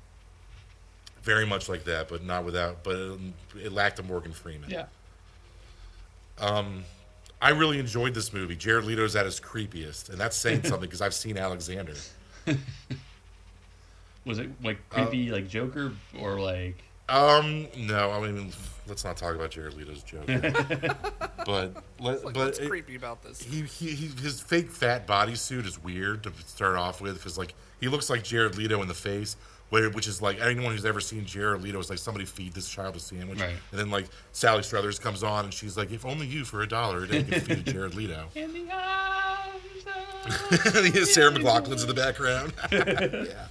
very 1.24 1.45
much 1.45 1.69
like 1.69 1.86
that, 1.86 2.10
but 2.10 2.22
not 2.25 2.43
without. 2.43 2.84
But 2.84 2.98
it, 2.98 3.19
it 3.63 3.72
lacked 3.72 4.00
a 4.00 4.03
Morgan 4.03 4.34
Freeman. 4.34 4.69
Yeah. 4.69 4.88
Um, 6.39 6.84
I 7.41 7.51
really 7.51 7.79
enjoyed 7.79 8.13
this 8.13 8.34
movie. 8.34 8.57
Jared 8.57 8.84
Leto's 8.84 9.15
at 9.15 9.25
his 9.25 9.39
creepiest, 9.39 10.10
and 10.10 10.17
that's 10.17 10.36
saying 10.36 10.63
something 10.65 10.81
because 10.81 11.01
I've 11.01 11.13
seen 11.13 11.38
Alexander. 11.38 11.93
Was 14.25 14.39
it 14.39 14.50
like 14.63 14.79
Uh, 14.91 15.05
creepy, 15.05 15.32
like 15.32 15.48
Joker, 15.48 15.91
or 16.20 16.39
like? 16.39 16.82
Um, 17.08 17.67
no, 17.77 18.10
I 18.12 18.20
mean, 18.20 18.51
let's 18.88 19.03
not 19.03 19.15
talk 19.17 19.36
about 19.36 19.51
Jared 19.51 19.75
Leto's 19.75 20.01
joke. 20.01 20.25
but 21.46 21.46
let, 21.46 21.75
Like, 22.00 22.24
but 22.24 22.36
what's 22.36 22.58
it- 22.60 22.67
creepy 22.67 22.96
about 22.96 23.22
this? 23.24 23.41
he, 23.44 23.62
he, 23.62 23.91
he 23.91 24.08
his 24.08 24.41
fake 24.41 24.72
fat 24.72 25.05
bodysuit 25.08 25.67
is 25.67 25.82
weird 25.84 26.24
to 26.24 26.32
start 26.48 26.75
off 26.77 27.01
with 27.01 27.15
because 27.15 27.38
like 27.38 27.53
he 27.79 27.88
looks 27.88 28.10
like 28.10 28.24
Jared 28.24 28.58
Leto 28.58 28.82
in 28.82 28.88
the 28.88 28.96
face, 28.96 29.38
where, 29.70 29.89
which 29.91 30.08
is 30.08 30.20
like 30.22 30.41
anyone 30.41 30.72
who's 30.72 30.86
ever 30.86 31.00
seen 31.00 31.25
Jared 31.25 31.62
Leto 31.62 31.77
is 31.79 31.91
like 31.91 32.00
somebody 32.00 32.25
feed 32.25 32.53
this 32.53 32.67
child 32.67 32.96
a 32.96 33.00
sandwich, 33.00 33.39
Right. 33.39 33.53
and 33.72 33.79
then 33.79 33.91
like 33.91 34.08
Sally 34.32 34.63
Struthers 34.63 34.98
comes 34.98 35.22
on 35.22 35.46
and 35.46 35.53
she's 35.53 35.77
like, 35.77 35.91
if 35.91 36.05
only 36.08 36.25
you 36.25 36.44
for 36.44 36.63
a 36.63 36.67
dollar 36.67 37.03
a 37.03 37.08
day 37.08 37.22
could 37.24 37.44
feed 37.44 37.65
Jared 37.72 37.94
Leto. 37.94 38.29
In 38.34 38.51
the 38.51 38.65
arms 38.72 39.86
of- 40.65 41.08
Sarah 41.08 41.32
McLachlan's 41.32 41.84
in 41.84 41.88
the 41.88 41.94
background. 41.94 42.51
yeah. 42.72 43.46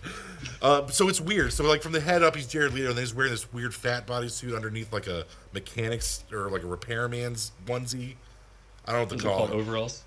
Uh, 0.63 0.87
so 0.89 1.09
it's 1.09 1.21
weird. 1.21 1.53
So 1.53 1.65
like 1.65 1.83
from 1.83 1.93
the 1.93 2.01
head 2.01 2.23
up, 2.23 2.37
he's 2.37 2.47
Jared 2.47 2.73
Leto, 2.75 2.89
and 2.89 2.97
then 2.97 3.03
he's 3.03 3.15
wearing 3.15 3.33
this 3.33 3.53
weird 3.53 3.75
fat 3.75 4.07
bodysuit 4.07 4.55
underneath 4.55 4.93
like 4.93 5.07
a 5.07 5.25
mechanic's 5.53 6.25
or 6.33 6.51
like 6.51 6.63
a 6.63 6.67
repairman's 6.67 7.53
onesie. 7.67 8.15
I 8.87 8.93
don't 8.93 9.01
know 9.01 9.01
what 9.01 9.11
to 9.11 9.19
call 9.19 9.37
called 9.39 9.51
it. 9.51 9.57
overalls. 9.57 10.03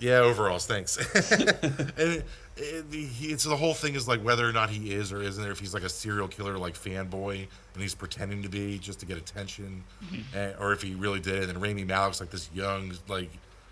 Yeah, 0.00 0.18
overalls. 0.18 0.66
Thanks. 0.66 0.96
and 1.32 1.98
it, 1.98 2.24
it, 2.56 2.84
it's 2.92 3.44
the 3.44 3.56
whole 3.56 3.74
thing 3.74 3.94
is 3.94 4.06
like 4.06 4.22
whether 4.22 4.48
or 4.48 4.52
not 4.52 4.70
he 4.70 4.92
is 4.92 5.12
or 5.12 5.22
isn't, 5.22 5.44
or 5.44 5.50
if 5.50 5.60
he's 5.60 5.74
like 5.74 5.82
a 5.82 5.88
serial 5.88 6.28
killer, 6.28 6.58
like 6.58 6.74
fanboy, 6.74 7.46
and 7.74 7.82
he's 7.82 7.94
pretending 7.94 8.42
to 8.42 8.48
be 8.48 8.78
just 8.78 9.00
to 9.00 9.06
get 9.06 9.18
attention, 9.18 9.84
and, 10.34 10.54
or 10.58 10.72
if 10.72 10.82
he 10.82 10.94
really 10.94 11.20
did. 11.20 11.44
And 11.44 11.48
then 11.48 11.60
Rami 11.60 11.84
Malek's 11.84 12.20
like 12.20 12.30
this 12.30 12.48
young, 12.54 12.92
like 13.08 13.30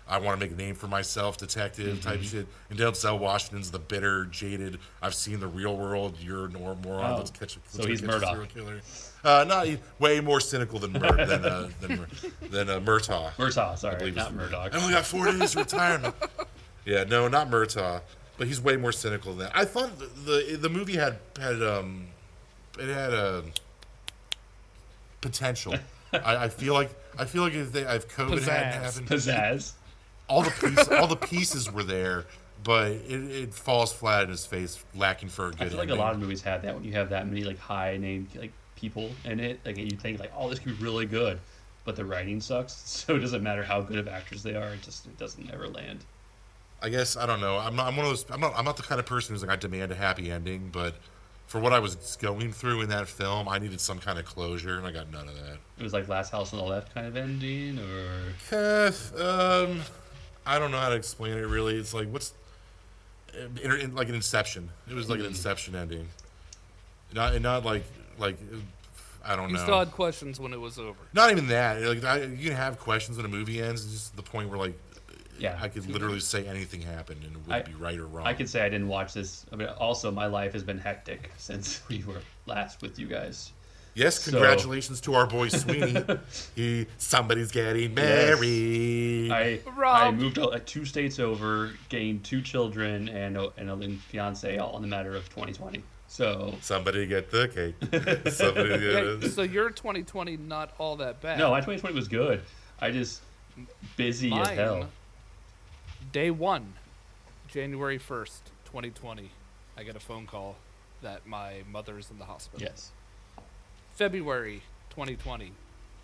I 0.09 0.19
want 0.19 0.39
to 0.39 0.45
make 0.45 0.53
a 0.53 0.57
name 0.57 0.73
for 0.75 0.87
myself, 0.87 1.37
detective 1.37 2.01
type 2.01 2.21
shit. 2.21 2.47
And 2.69 2.79
Denzel 2.79 3.19
Washington's 3.19 3.71
the 3.71 3.79
bitter, 3.79 4.25
jaded. 4.25 4.79
I've 5.01 5.13
seen 5.15 5.39
the 5.39 5.47
real 5.47 5.75
world. 5.75 6.15
You're 6.21 6.45
a 6.45 6.49
moron. 6.49 7.13
Oh, 7.13 7.17
Let's 7.17 7.31
catch. 7.31 7.55
A, 7.55 7.59
let's 7.59 7.75
so 7.75 7.85
he's 7.87 8.01
catch 8.01 8.09
a 8.09 8.13
Murdoch. 8.13 8.49
killer. 8.53 8.79
Uh, 9.23 9.43
not 9.47 9.67
way 9.99 10.21
more 10.21 10.39
cynical 10.39 10.79
than 10.79 10.93
Mur- 10.93 11.25
than 11.25 11.43
uh, 11.43 11.69
than, 11.81 12.05
than 12.49 12.69
uh, 12.69 12.79
Murtaugh. 12.79 13.31
Murtaugh, 13.33 13.77
sorry, 13.77 14.11
not 14.11 14.33
Murdoch. 14.33 14.73
I 14.73 14.77
only 14.79 14.93
got 14.93 15.05
four 15.05 15.25
days 15.25 15.55
of 15.55 15.63
retirement. 15.63 16.15
yeah, 16.85 17.03
no, 17.03 17.27
not 17.27 17.49
Murtaugh, 17.49 18.01
but 18.37 18.47
he's 18.47 18.61
way 18.61 18.77
more 18.77 18.91
cynical 18.93 19.31
than 19.33 19.47
that. 19.47 19.51
I 19.57 19.65
thought 19.65 19.97
the 19.99 20.05
the, 20.05 20.55
the 20.57 20.69
movie 20.69 20.95
had 20.95 21.17
had 21.39 21.61
um, 21.61 22.07
it 22.79 22.87
had 22.93 23.11
a 23.13 23.43
potential. 25.21 25.75
I, 26.13 26.45
I 26.45 26.49
feel 26.49 26.73
like 26.73 26.89
I 27.17 27.25
feel 27.25 27.41
like 27.43 27.53
if 27.53 27.71
they 27.73 27.81
if 27.81 28.07
COVID 28.15 28.41
hadn't 28.43 28.81
Pizzazz. 28.81 28.83
happened, 28.83 29.07
Pizzazz. 29.07 29.71
All 30.29 30.41
the 30.43 30.51
piece, 30.51 30.87
all 30.89 31.07
the 31.07 31.15
pieces 31.15 31.71
were 31.71 31.83
there, 31.83 32.25
but 32.63 32.91
it, 32.91 33.11
it 33.31 33.53
falls 33.53 33.93
flat 33.93 34.23
in 34.23 34.29
his 34.29 34.45
face, 34.45 34.83
lacking 34.95 35.29
for 35.29 35.47
a 35.47 35.51
good. 35.51 35.61
I 35.61 35.69
feel 35.69 35.77
like 35.77 35.89
a 35.89 35.95
lot 35.95 36.13
of 36.13 36.19
movies 36.19 36.41
have 36.43 36.61
that 36.63 36.75
when 36.75 36.83
you 36.83 36.93
have 36.93 37.09
that 37.09 37.27
many 37.27 37.43
like 37.43 37.59
high 37.59 37.97
name 37.97 38.27
like 38.35 38.51
people 38.75 39.11
in 39.25 39.39
it. 39.39 39.59
Like 39.65 39.77
you 39.77 39.89
think 39.91 40.19
like, 40.19 40.31
oh, 40.37 40.49
this 40.49 40.59
could 40.59 40.77
be 40.77 40.83
really 40.83 41.05
good, 41.05 41.39
but 41.85 41.95
the 41.95 42.05
writing 42.05 42.41
sucks. 42.41 42.73
So 43.07 43.15
it 43.15 43.19
doesn't 43.19 43.43
matter 43.43 43.63
how 43.63 43.81
good 43.81 43.97
of 43.97 44.07
actors 44.07 44.43
they 44.43 44.55
are. 44.55 44.69
It 44.69 44.81
just 44.81 45.05
it 45.05 45.17
doesn't 45.17 45.51
ever 45.51 45.67
land. 45.67 45.99
I 46.81 46.89
guess 46.89 47.17
I 47.17 47.25
don't 47.25 47.41
know. 47.41 47.57
I'm 47.57 47.75
not. 47.75 47.87
I'm 47.87 47.95
one 47.95 48.05
of 48.05 48.11
those. 48.11 48.25
I'm 48.29 48.39
not. 48.39 48.53
I'm 48.55 48.65
not 48.65 48.77
the 48.77 48.83
kind 48.83 48.99
of 48.99 49.05
person 49.05 49.33
who's 49.33 49.41
like 49.41 49.51
I 49.51 49.55
demand 49.55 49.91
a 49.91 49.95
happy 49.95 50.29
ending. 50.29 50.69
But 50.71 50.95
for 51.47 51.59
what 51.59 51.73
I 51.73 51.79
was 51.79 52.17
going 52.21 52.51
through 52.51 52.81
in 52.81 52.89
that 52.89 53.07
film, 53.07 53.47
I 53.47 53.57
needed 53.57 53.79
some 53.79 53.97
kind 53.99 54.19
of 54.19 54.25
closure, 54.25 54.77
and 54.77 54.85
I 54.85 54.91
got 54.91 55.11
none 55.11 55.27
of 55.27 55.35
that. 55.35 55.57
It 55.79 55.83
was 55.83 55.93
like 55.93 56.07
Last 56.07 56.31
House 56.31 56.53
on 56.53 56.59
the 56.59 56.65
Left 56.65 56.93
kind 56.93 57.07
of 57.07 57.15
ending, 57.17 57.79
or 57.79 58.33
Uh, 58.51 58.91
um, 59.67 59.81
I 60.47 60.59
don't 60.59 60.71
know 60.71 60.79
how 60.79 60.89
to 60.89 60.95
explain 60.95 61.33
it. 61.37 61.41
Really, 61.41 61.75
it's 61.75 61.93
like 61.93 62.07
what's 62.07 62.33
in, 63.63 63.71
in, 63.71 63.95
like 63.95 64.09
an 64.09 64.15
Inception. 64.15 64.69
It 64.89 64.93
was 64.93 65.09
like 65.09 65.19
an 65.19 65.25
mm. 65.25 65.29
Inception 65.29 65.75
ending. 65.75 66.07
Not 67.13 67.33
and 67.33 67.43
not 67.43 67.65
like 67.65 67.83
like 68.17 68.37
I 69.25 69.35
don't 69.35 69.49
You 69.49 69.55
know. 69.55 69.59
You 69.59 69.65
still 69.65 69.79
had 69.79 69.91
questions 69.91 70.39
when 70.39 70.53
it 70.53 70.59
was 70.59 70.79
over. 70.79 70.97
Not 71.13 71.31
even 71.31 71.47
that. 71.47 71.81
Like 71.81 72.03
I, 72.03 72.23
you 72.23 72.49
can 72.49 72.57
have 72.57 72.79
questions 72.79 73.17
when 73.17 73.25
a 73.25 73.29
movie 73.29 73.61
ends. 73.61 73.83
It's 73.83 73.93
just 73.93 74.15
the 74.15 74.23
point 74.23 74.49
where 74.49 74.57
like 74.57 74.79
yeah, 75.39 75.57
I 75.61 75.67
could 75.67 75.87
literally 75.89 76.19
say 76.19 76.47
anything 76.47 76.81
happened 76.81 77.23
and 77.23 77.35
it 77.35 77.41
would 77.45 77.55
I- 77.55 77.61
be 77.61 77.73
right 77.73 77.99
or 77.99 78.07
wrong. 78.07 78.25
I 78.25 78.33
could 78.33 78.49
say 78.49 78.61
I 78.61 78.69
didn't 78.69 78.87
watch 78.87 79.13
this. 79.13 79.45
I 79.51 79.55
mean, 79.55 79.67
also 79.67 80.11
my 80.11 80.25
life 80.25 80.53
has 80.53 80.63
been 80.63 80.79
hectic 80.79 81.31
since 81.37 81.81
we 81.89 82.03
were 82.03 82.21
last 82.45 82.81
with 82.81 82.97
you 82.97 83.07
guys. 83.07 83.51
Yes, 83.97 84.19
So- 84.21 84.31
congratulations 84.31 85.01
to 85.01 85.15
our 85.15 85.25
boy 85.25 85.47
Sweeney. 85.61 86.03
he 86.55 86.85
somebody's 86.97 87.51
getting 87.51 87.93
married. 87.95 89.31
I 89.31 89.59
I 89.65 89.69
Rob. 89.75 90.15
moved 90.15 90.37
uh, 90.37 90.59
two 90.65 90.85
states 90.85 91.17
over, 91.19 91.71
gained 91.89 92.23
two 92.23 92.41
children, 92.41 93.09
and 93.09 93.35
a, 93.37 93.49
and 93.57 93.69
a 93.71 93.97
fiance 94.09 94.57
all 94.59 94.75
in 94.75 94.81
the 94.83 94.87
matter 94.87 95.15
of 95.15 95.27
2020. 95.29 95.81
So 96.07 96.53
Somebody 96.61 97.05
get 97.07 97.31
the 97.31 97.47
cake. 97.49 98.31
Somebody 98.33 98.69
get 98.79 99.21
Yeah, 99.23 99.29
so 99.29 99.41
your 99.41 99.69
2020 99.71 100.37
not 100.37 100.73
all 100.77 100.95
that 100.97 101.19
bad. 101.21 101.39
no, 101.39 101.49
my 101.49 101.57
2020 101.59 101.95
was 101.95 102.07
good. 102.07 102.41
I 102.79 102.91
just 102.91 103.21
busy 103.97 104.31
as 104.31 104.47
Mine, 104.47 104.55
hell. 104.55 104.89
Day 106.11 106.29
one, 106.31 106.73
January 107.47 107.97
1st, 107.99 108.39
2020, 108.65 109.31
I 109.77 109.83
get 109.83 109.95
a 109.95 109.99
phone 109.99 110.27
call 110.27 110.55
that 111.01 111.25
my 111.27 111.63
mother's 111.71 112.09
in 112.11 112.19
the 112.19 112.25
hospital. 112.25 112.65
Yes. 112.65 112.91
February 113.97 114.61
2020, 114.91 115.51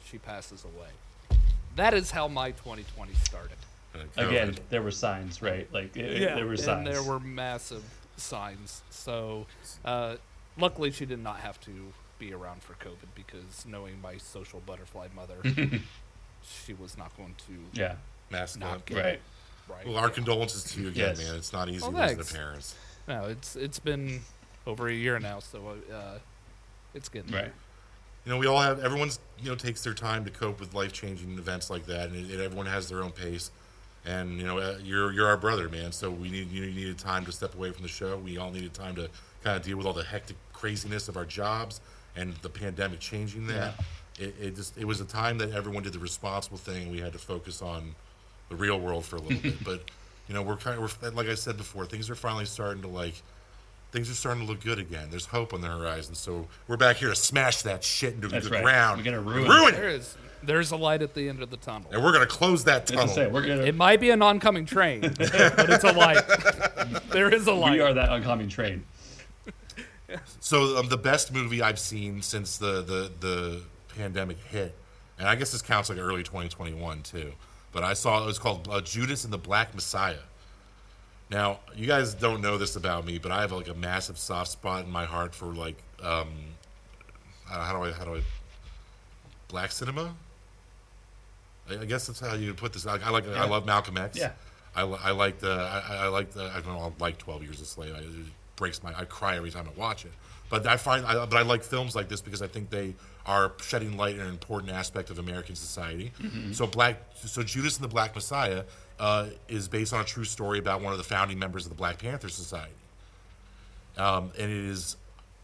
she 0.03 0.17
passes 0.17 0.65
away. 0.65 1.39
That 1.75 1.93
is 1.93 2.09
how 2.09 2.27
my 2.27 2.49
2020 2.51 3.13
started. 3.13 3.57
Again, 4.17 4.55
there 4.71 4.81
were 4.81 4.89
signs, 4.89 5.43
right? 5.43 5.71
Like 5.71 5.95
it, 5.95 6.21
it- 6.23 6.35
there 6.35 6.47
were 6.47 6.57
signs. 6.57 6.87
And 6.87 6.87
there 6.87 7.03
were 7.03 7.19
massive 7.19 7.83
signs. 8.17 8.81
So, 8.89 9.45
uh, 9.85 10.15
luckily, 10.57 10.89
she 10.89 11.05
did 11.05 11.19
not 11.23 11.37
have 11.41 11.61
to 11.61 11.71
be 12.17 12.33
around 12.33 12.63
for 12.63 12.73
COVID 12.73 13.09
because 13.13 13.63
knowing 13.67 14.01
my 14.01 14.17
social 14.17 14.59
butterfly 14.65 15.09
mother, 15.15 15.35
she 16.65 16.73
was 16.73 16.97
not 16.97 17.15
going 17.15 17.35
to 17.47 17.79
Yeah. 17.79 17.95
mask 18.31 18.59
not 18.59 18.77
up. 18.77 18.85
get 18.87 18.97
Right. 18.97 19.21
Right. 19.69 19.87
Well, 19.87 19.97
our 19.97 20.09
condolences 20.09 20.63
to 20.73 20.81
you 20.81 20.87
again, 20.87 21.15
Yes. 21.15 21.23
man. 21.27 21.35
It's 21.35 21.53
not 21.53 21.69
easy 21.69 21.81
Well, 21.83 21.91
losing 21.91 22.17
thanks. 22.17 22.31
a 22.31 22.35
parents. 22.35 22.75
No, 23.07 23.25
it's 23.25 23.55
it's 23.55 23.79
been 23.79 24.21
over 24.65 24.87
a 24.87 24.93
year 24.93 25.19
now, 25.19 25.39
so 25.39 25.75
uh, 25.93 26.17
it's 26.95 27.07
getting 27.09 27.31
Right. 27.31 27.51
You 28.25 28.31
know, 28.31 28.37
we 28.37 28.47
all 28.47 28.59
have 28.59 28.83
everyone's 28.83 29.19
you 29.41 29.49
know 29.49 29.55
takes 29.55 29.83
their 29.83 29.93
time 29.93 30.23
to 30.25 30.31
cope 30.31 30.59
with 30.59 30.73
life 30.73 30.93
changing 30.93 31.37
events 31.37 31.69
like 31.69 31.85
that, 31.87 32.09
and, 32.09 32.31
and 32.31 32.41
everyone 32.41 32.65
has 32.67 32.87
their 32.87 33.03
own 33.03 33.11
pace. 33.11 33.51
And 34.05 34.37
you 34.37 34.45
know, 34.45 34.57
uh, 34.57 34.77
you're 34.83 35.11
you're 35.11 35.27
our 35.27 35.37
brother, 35.37 35.69
man. 35.69 35.91
So 35.91 36.09
we 36.09 36.29
need 36.29 36.51
you 36.51 36.65
needed 36.65 36.97
time 36.97 37.25
to 37.25 37.31
step 37.31 37.55
away 37.55 37.71
from 37.71 37.83
the 37.83 37.89
show. 37.89 38.17
We 38.17 38.37
all 38.37 38.51
needed 38.51 38.73
time 38.73 38.95
to 38.95 39.09
kind 39.43 39.57
of 39.57 39.63
deal 39.63 39.77
with 39.77 39.85
all 39.85 39.93
the 39.93 40.03
hectic 40.03 40.37
craziness 40.53 41.09
of 41.09 41.17
our 41.17 41.25
jobs 41.25 41.81
and 42.15 42.33
the 42.37 42.49
pandemic 42.49 42.99
changing 42.99 43.47
that. 43.47 43.73
It, 44.19 44.35
it 44.39 44.55
just 44.55 44.77
it 44.77 44.85
was 44.85 45.01
a 45.01 45.05
time 45.05 45.37
that 45.39 45.51
everyone 45.51 45.83
did 45.83 45.93
the 45.93 45.99
responsible 45.99 46.57
thing. 46.57 46.91
We 46.91 46.99
had 46.99 47.13
to 47.13 47.19
focus 47.19 47.61
on 47.61 47.95
the 48.49 48.55
real 48.55 48.79
world 48.79 49.05
for 49.05 49.17
a 49.17 49.21
little 49.21 49.41
bit, 49.41 49.63
but 49.65 49.81
you 50.27 50.33
know, 50.33 50.41
we're 50.41 50.57
kind 50.57 50.81
of 50.81 51.01
we're, 51.01 51.09
like 51.09 51.27
I 51.27 51.35
said 51.35 51.57
before, 51.57 51.85
things 51.85 52.09
are 52.09 52.15
finally 52.15 52.45
starting 52.45 52.81
to 52.83 52.87
like 52.87 53.15
things 53.93 54.09
are 54.11 54.13
starting 54.15 54.45
to 54.45 54.51
look 54.51 54.61
good 54.61 54.79
again. 54.79 55.07
There's 55.09 55.27
hope 55.27 55.53
on 55.53 55.61
the 55.61 55.67
horizon. 55.69 56.15
So 56.15 56.47
we're 56.67 56.75
back 56.77 56.97
here 56.97 57.07
to 57.09 57.15
smash 57.15 57.61
that 57.61 57.83
shit 57.83 58.15
into 58.15 58.27
That's 58.27 58.45
the 58.49 58.51
right. 58.51 58.63
ground. 58.63 58.97
We're 58.97 59.05
gonna 59.05 59.21
ruin 59.21 59.47
ruin 59.47 59.73
There 59.73 59.87
it. 59.87 59.95
is 60.01 60.17
there's 60.45 60.71
a 60.71 60.75
light 60.75 61.01
at 61.01 61.13
the 61.13 61.29
end 61.29 61.41
of 61.41 61.49
the 61.49 61.55
tunnel. 61.55 61.89
And 61.93 62.03
we're 62.03 62.11
gonna 62.11 62.25
close 62.25 62.65
that 62.65 62.91
As 62.91 62.97
tunnel. 62.97 63.07
say, 63.15 63.27
we're 63.27 63.47
gonna. 63.47 63.61
It 63.63 63.75
might 63.75 64.01
be 64.01 64.09
an 64.09 64.21
oncoming 64.21 64.65
train, 64.65 64.99
but 65.17 65.69
it's 65.69 65.85
a 65.85 65.93
light. 65.93 66.21
there 67.11 67.33
is 67.33 67.47
a 67.47 67.53
light. 67.53 67.71
we 67.73 67.79
are 67.79 67.93
that 67.93 68.09
oncoming 68.09 68.49
train. 68.49 68.83
So 70.39 70.77
um, 70.77 70.89
the 70.89 70.97
best 70.97 71.33
movie 71.33 71.61
I've 71.63 71.79
seen 71.79 72.21
since 72.21 72.57
the, 72.57 72.81
the 72.83 73.11
the 73.19 73.61
pandemic 73.97 74.37
hit, 74.37 74.75
and 75.17 75.27
I 75.27 75.35
guess 75.35 75.51
this 75.51 75.61
counts 75.63 75.89
like 75.89 75.97
early 75.97 76.21
2021 76.21 77.01
too. 77.01 77.31
But 77.71 77.83
I 77.83 77.93
saw 77.93 78.21
it 78.21 78.25
was 78.27 78.37
called 78.37 78.67
uh, 78.69 78.81
Judas 78.81 79.23
and 79.23 79.33
the 79.33 79.39
Black 79.39 79.73
Messiah. 79.73 80.17
Now 81.33 81.61
you 81.75 81.87
guys 81.87 82.13
don't 82.13 82.41
know 82.41 82.59
this 82.59 82.75
about 82.75 83.07
me, 83.07 83.17
but 83.17 83.31
I 83.31 83.41
have 83.41 83.51
like 83.51 83.67
a 83.67 83.73
massive 83.73 84.19
soft 84.19 84.51
spot 84.51 84.85
in 84.85 84.91
my 84.91 85.05
heart 85.05 85.33
for 85.33 85.47
like 85.47 85.77
um, 86.03 86.29
I 87.49 87.55
don't 87.55 87.59
know, 87.59 87.63
how 87.63 87.73
do 87.73 87.83
I 87.83 87.91
how 87.91 88.05
do 88.05 88.15
I 88.15 88.21
black 89.47 89.71
cinema. 89.71 90.13
I, 91.67 91.79
I 91.79 91.85
guess 91.85 92.05
that's 92.05 92.19
how 92.19 92.35
you 92.35 92.53
put 92.53 92.71
this. 92.73 92.85
I, 92.85 92.99
I 93.03 93.09
like 93.09 93.27
I 93.27 93.45
love 93.47 93.65
Malcolm 93.65 93.97
X. 93.97 94.15
Yeah. 94.15 94.31
I, 94.75 94.83
I 94.83 95.11
like 95.11 95.39
the 95.39 95.51
I, 95.51 96.05
I 96.05 96.07
like 96.07 96.33
the 96.33 96.51
I 96.51 96.61
don't 96.61 96.67
know 96.67 96.79
I 96.79 97.03
like 97.03 97.17
Twelve 97.17 97.41
Years 97.41 97.59
a 97.61 97.65
Slave. 97.65 97.95
I, 97.95 97.99
it 97.99 98.09
breaks 98.55 98.83
my 98.83 98.93
I 98.95 99.05
cry 99.05 99.35
every 99.35 99.49
time 99.49 99.67
I 99.67 99.79
watch 99.79 100.05
it. 100.05 100.11
But 100.51 100.67
I 100.67 100.77
find 100.77 101.03
I, 101.03 101.25
but 101.25 101.37
I 101.37 101.41
like 101.41 101.63
films 101.63 101.95
like 101.95 102.09
this 102.09 102.21
because 102.21 102.43
I 102.43 102.47
think 102.47 102.69
they 102.69 102.93
are 103.25 103.53
shedding 103.61 103.95
light 103.97 104.15
on 104.15 104.21
an 104.21 104.29
important 104.29 104.71
aspect 104.71 105.09
of 105.09 105.19
American 105.19 105.55
society. 105.55 106.11
So 106.53 106.67
black 106.67 107.01
so 107.15 107.41
Judas 107.43 107.77
and 107.77 107.83
the 107.83 107.89
Black 107.89 108.15
Messiah 108.15 108.63
uh, 108.99 109.27
is 109.47 109.67
based 109.67 109.93
on 109.93 110.01
a 110.01 110.03
true 110.03 110.25
story 110.25 110.59
about 110.59 110.81
one 110.81 110.91
of 110.91 110.97
the 110.97 111.03
founding 111.03 111.39
members 111.39 111.65
of 111.65 111.69
the 111.69 111.75
Black 111.75 111.99
Panther 111.99 112.29
Society. 112.29 112.73
Um, 113.97 114.31
and 114.37 114.51
it 114.51 114.57
is 114.57 114.97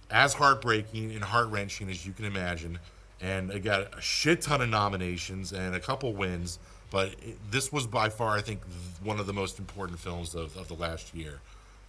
as 0.09 0.33
heartbreaking 0.33 1.12
and 1.12 1.24
heart 1.24 1.50
wrenching 1.50 1.89
as 1.89 2.05
you 2.05 2.13
can 2.13 2.25
imagine. 2.25 2.79
And 3.21 3.51
it 3.51 3.62
got 3.62 3.98
a 3.98 4.01
shit 4.01 4.41
ton 4.41 4.62
of 4.62 4.69
nominations 4.69 5.51
and 5.51 5.75
a 5.75 5.79
couple 5.79 6.13
wins. 6.13 6.59
But 6.91 7.09
it, 7.21 7.38
this 7.51 7.71
was 7.71 7.86
by 7.86 8.09
far, 8.09 8.36
I 8.38 8.41
think, 8.41 8.62
one 9.03 9.19
of 9.19 9.27
the 9.27 9.33
most 9.33 9.59
important 9.59 10.00
films 10.00 10.36
of, 10.36 10.55
of 10.57 10.67
the 10.67 10.74
last 10.74 11.13
year. 11.13 11.39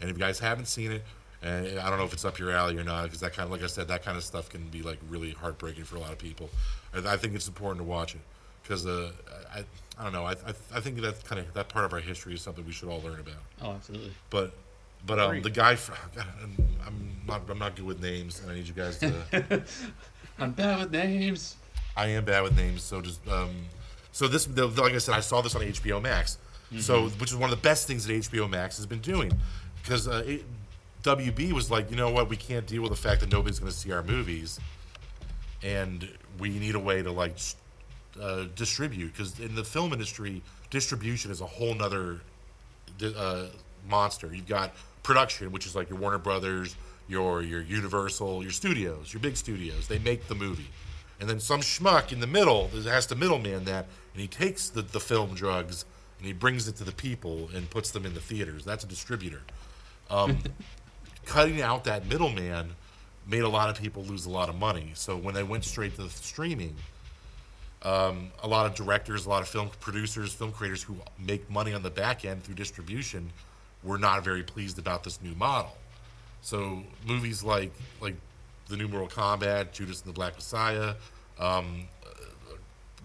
And 0.00 0.10
if 0.10 0.16
you 0.16 0.20
guys 0.20 0.38
haven't 0.40 0.66
seen 0.66 0.92
it, 0.92 1.04
and 1.42 1.78
I 1.78 1.88
don't 1.88 1.98
know 1.98 2.04
if 2.04 2.12
it's 2.12 2.24
up 2.24 2.38
your 2.38 2.50
alley 2.50 2.76
or 2.76 2.84
not, 2.84 3.04
because 3.04 3.20
that 3.20 3.32
kind 3.32 3.46
of, 3.46 3.50
like 3.50 3.62
I 3.62 3.66
said, 3.66 3.88
that 3.88 4.04
kind 4.04 4.16
of 4.16 4.24
stuff 4.24 4.48
can 4.48 4.62
be 4.68 4.82
like 4.82 4.98
really 5.08 5.32
heartbreaking 5.32 5.84
for 5.84 5.96
a 5.96 6.00
lot 6.00 6.12
of 6.12 6.18
people. 6.18 6.50
I, 6.94 7.14
I 7.14 7.16
think 7.16 7.34
it's 7.34 7.48
important 7.48 7.78
to 7.78 7.84
watch 7.84 8.14
it 8.14 8.20
because 8.62 8.86
uh, 8.86 9.12
I, 9.54 9.64
I 9.98 10.02
don't 10.04 10.12
know. 10.12 10.24
I, 10.24 10.32
I, 10.32 10.54
I 10.74 10.80
think 10.80 11.00
that 11.00 11.24
kind 11.24 11.40
of 11.40 11.52
that 11.54 11.68
part 11.68 11.84
of 11.84 11.92
our 11.92 12.00
history 12.00 12.34
is 12.34 12.42
something 12.42 12.64
we 12.66 12.72
should 12.72 12.88
all 12.88 13.00
learn 13.02 13.20
about. 13.20 13.42
Oh, 13.62 13.72
absolutely. 13.72 14.12
But 14.28 14.52
But 15.06 15.18
um, 15.18 15.42
the 15.42 15.50
guy, 15.50 15.76
fr- 15.76 15.92
God, 16.14 16.26
I'm, 16.86 17.20
not, 17.26 17.42
I'm 17.48 17.58
not 17.58 17.74
good 17.76 17.86
with 17.86 18.02
names, 18.02 18.40
and 18.40 18.50
I 18.50 18.54
need 18.54 18.66
you 18.68 18.74
guys 18.74 18.98
to. 18.98 19.62
I'm 20.38 20.52
bad 20.52 20.78
with 20.80 20.92
names. 20.92 21.56
I 21.96 22.06
am 22.08 22.24
bad 22.24 22.42
with 22.42 22.56
names, 22.56 22.82
so 22.82 23.00
just 23.00 23.26
um, 23.28 23.50
so 24.12 24.28
this, 24.28 24.44
the, 24.46 24.66
like 24.66 24.94
I 24.94 24.98
said, 24.98 25.14
I 25.14 25.20
saw 25.20 25.40
this 25.40 25.54
on 25.54 25.62
HBO 25.62 26.00
Max, 26.02 26.38
so 26.78 27.08
which 27.08 27.30
is 27.30 27.36
one 27.36 27.50
of 27.50 27.58
the 27.58 27.62
best 27.62 27.86
things 27.86 28.06
that 28.06 28.12
HBO 28.12 28.48
Max 28.48 28.76
has 28.76 28.86
been 28.86 29.00
doing, 29.00 29.32
because 29.82 30.06
uh, 30.08 30.38
WB 31.02 31.52
was 31.52 31.70
like, 31.70 31.90
you 31.90 31.96
know 31.96 32.10
what, 32.10 32.28
we 32.28 32.36
can't 32.36 32.66
deal 32.66 32.82
with 32.82 32.90
the 32.90 32.96
fact 32.96 33.20
that 33.20 33.30
nobody's 33.30 33.58
going 33.58 33.70
to 33.70 33.76
see 33.76 33.92
our 33.92 34.02
movies, 34.02 34.60
and 35.62 36.08
we 36.38 36.50
need 36.50 36.74
a 36.74 36.78
way 36.78 37.02
to 37.02 37.10
like 37.10 37.36
uh, 38.20 38.44
distribute, 38.54 39.12
because 39.12 39.38
in 39.40 39.54
the 39.54 39.64
film 39.64 39.92
industry, 39.92 40.42
distribution 40.70 41.30
is 41.30 41.40
a 41.40 41.46
whole 41.46 41.74
nother 41.74 42.20
uh, 43.16 43.46
monster. 43.88 44.32
You've 44.32 44.48
got 44.48 44.74
production, 45.02 45.52
which 45.52 45.66
is 45.66 45.74
like 45.74 45.88
your 45.88 45.98
Warner 45.98 46.18
Brothers, 46.18 46.76
your 47.08 47.42
your 47.42 47.62
Universal, 47.62 48.42
your 48.42 48.52
studios, 48.52 49.12
your 49.12 49.20
big 49.20 49.36
studios. 49.36 49.88
They 49.88 49.98
make 49.98 50.28
the 50.28 50.34
movie, 50.34 50.70
and 51.18 51.28
then 51.28 51.40
some 51.40 51.60
schmuck 51.60 52.12
in 52.12 52.20
the 52.20 52.26
middle 52.26 52.68
has 52.68 53.06
to 53.06 53.14
middleman 53.14 53.64
that, 53.64 53.86
and 54.12 54.20
he 54.20 54.28
takes 54.28 54.68
the, 54.68 54.82
the 54.82 55.00
film 55.00 55.34
drugs 55.34 55.84
and 56.20 56.26
he 56.26 56.34
brings 56.34 56.68
it 56.68 56.76
to 56.76 56.84
the 56.84 56.92
people 56.92 57.48
and 57.54 57.68
puts 57.70 57.90
them 57.90 58.04
in 58.04 58.12
the 58.12 58.20
theaters. 58.20 58.62
That's 58.62 58.84
a 58.84 58.86
distributor. 58.86 59.40
Um, 60.10 60.38
cutting 61.26 61.60
out 61.60 61.84
that 61.84 62.06
middleman 62.06 62.70
made 63.26 63.42
a 63.42 63.48
lot 63.48 63.70
of 63.70 63.80
people 63.80 64.02
lose 64.04 64.26
a 64.26 64.30
lot 64.30 64.48
of 64.48 64.58
money. 64.58 64.90
So 64.94 65.16
when 65.16 65.34
they 65.34 65.42
went 65.42 65.64
straight 65.64 65.96
to 65.96 66.08
streaming, 66.08 66.74
um, 67.82 68.30
a 68.42 68.48
lot 68.48 68.66
of 68.66 68.74
directors, 68.74 69.26
a 69.26 69.28
lot 69.28 69.42
of 69.42 69.48
film 69.48 69.70
producers, 69.80 70.32
film 70.32 70.52
creators 70.52 70.82
who 70.82 70.96
make 71.18 71.48
money 71.50 71.72
on 71.72 71.82
the 71.82 71.90
back 71.90 72.24
end 72.24 72.42
through 72.42 72.56
distribution 72.56 73.30
were 73.82 73.98
not 73.98 74.22
very 74.24 74.42
pleased 74.42 74.78
about 74.78 75.04
this 75.04 75.22
new 75.22 75.34
model. 75.34 75.76
So 76.42 76.82
movies 77.06 77.42
like 77.42 77.72
like 78.00 78.16
the 78.68 78.76
new 78.76 78.88
Mortal 78.88 79.08
Kombat, 79.08 79.72
Judas 79.72 80.02
and 80.02 80.10
the 80.10 80.14
Black 80.14 80.36
Messiah, 80.36 80.94
um, 81.38 81.88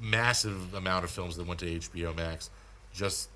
massive 0.01 0.73
amount 0.73 1.05
of 1.05 1.11
films 1.11 1.37
that 1.37 1.47
went 1.47 1.59
to 1.61 1.65
HBO 1.65 2.15
Max, 2.15 2.49
just 2.93 3.29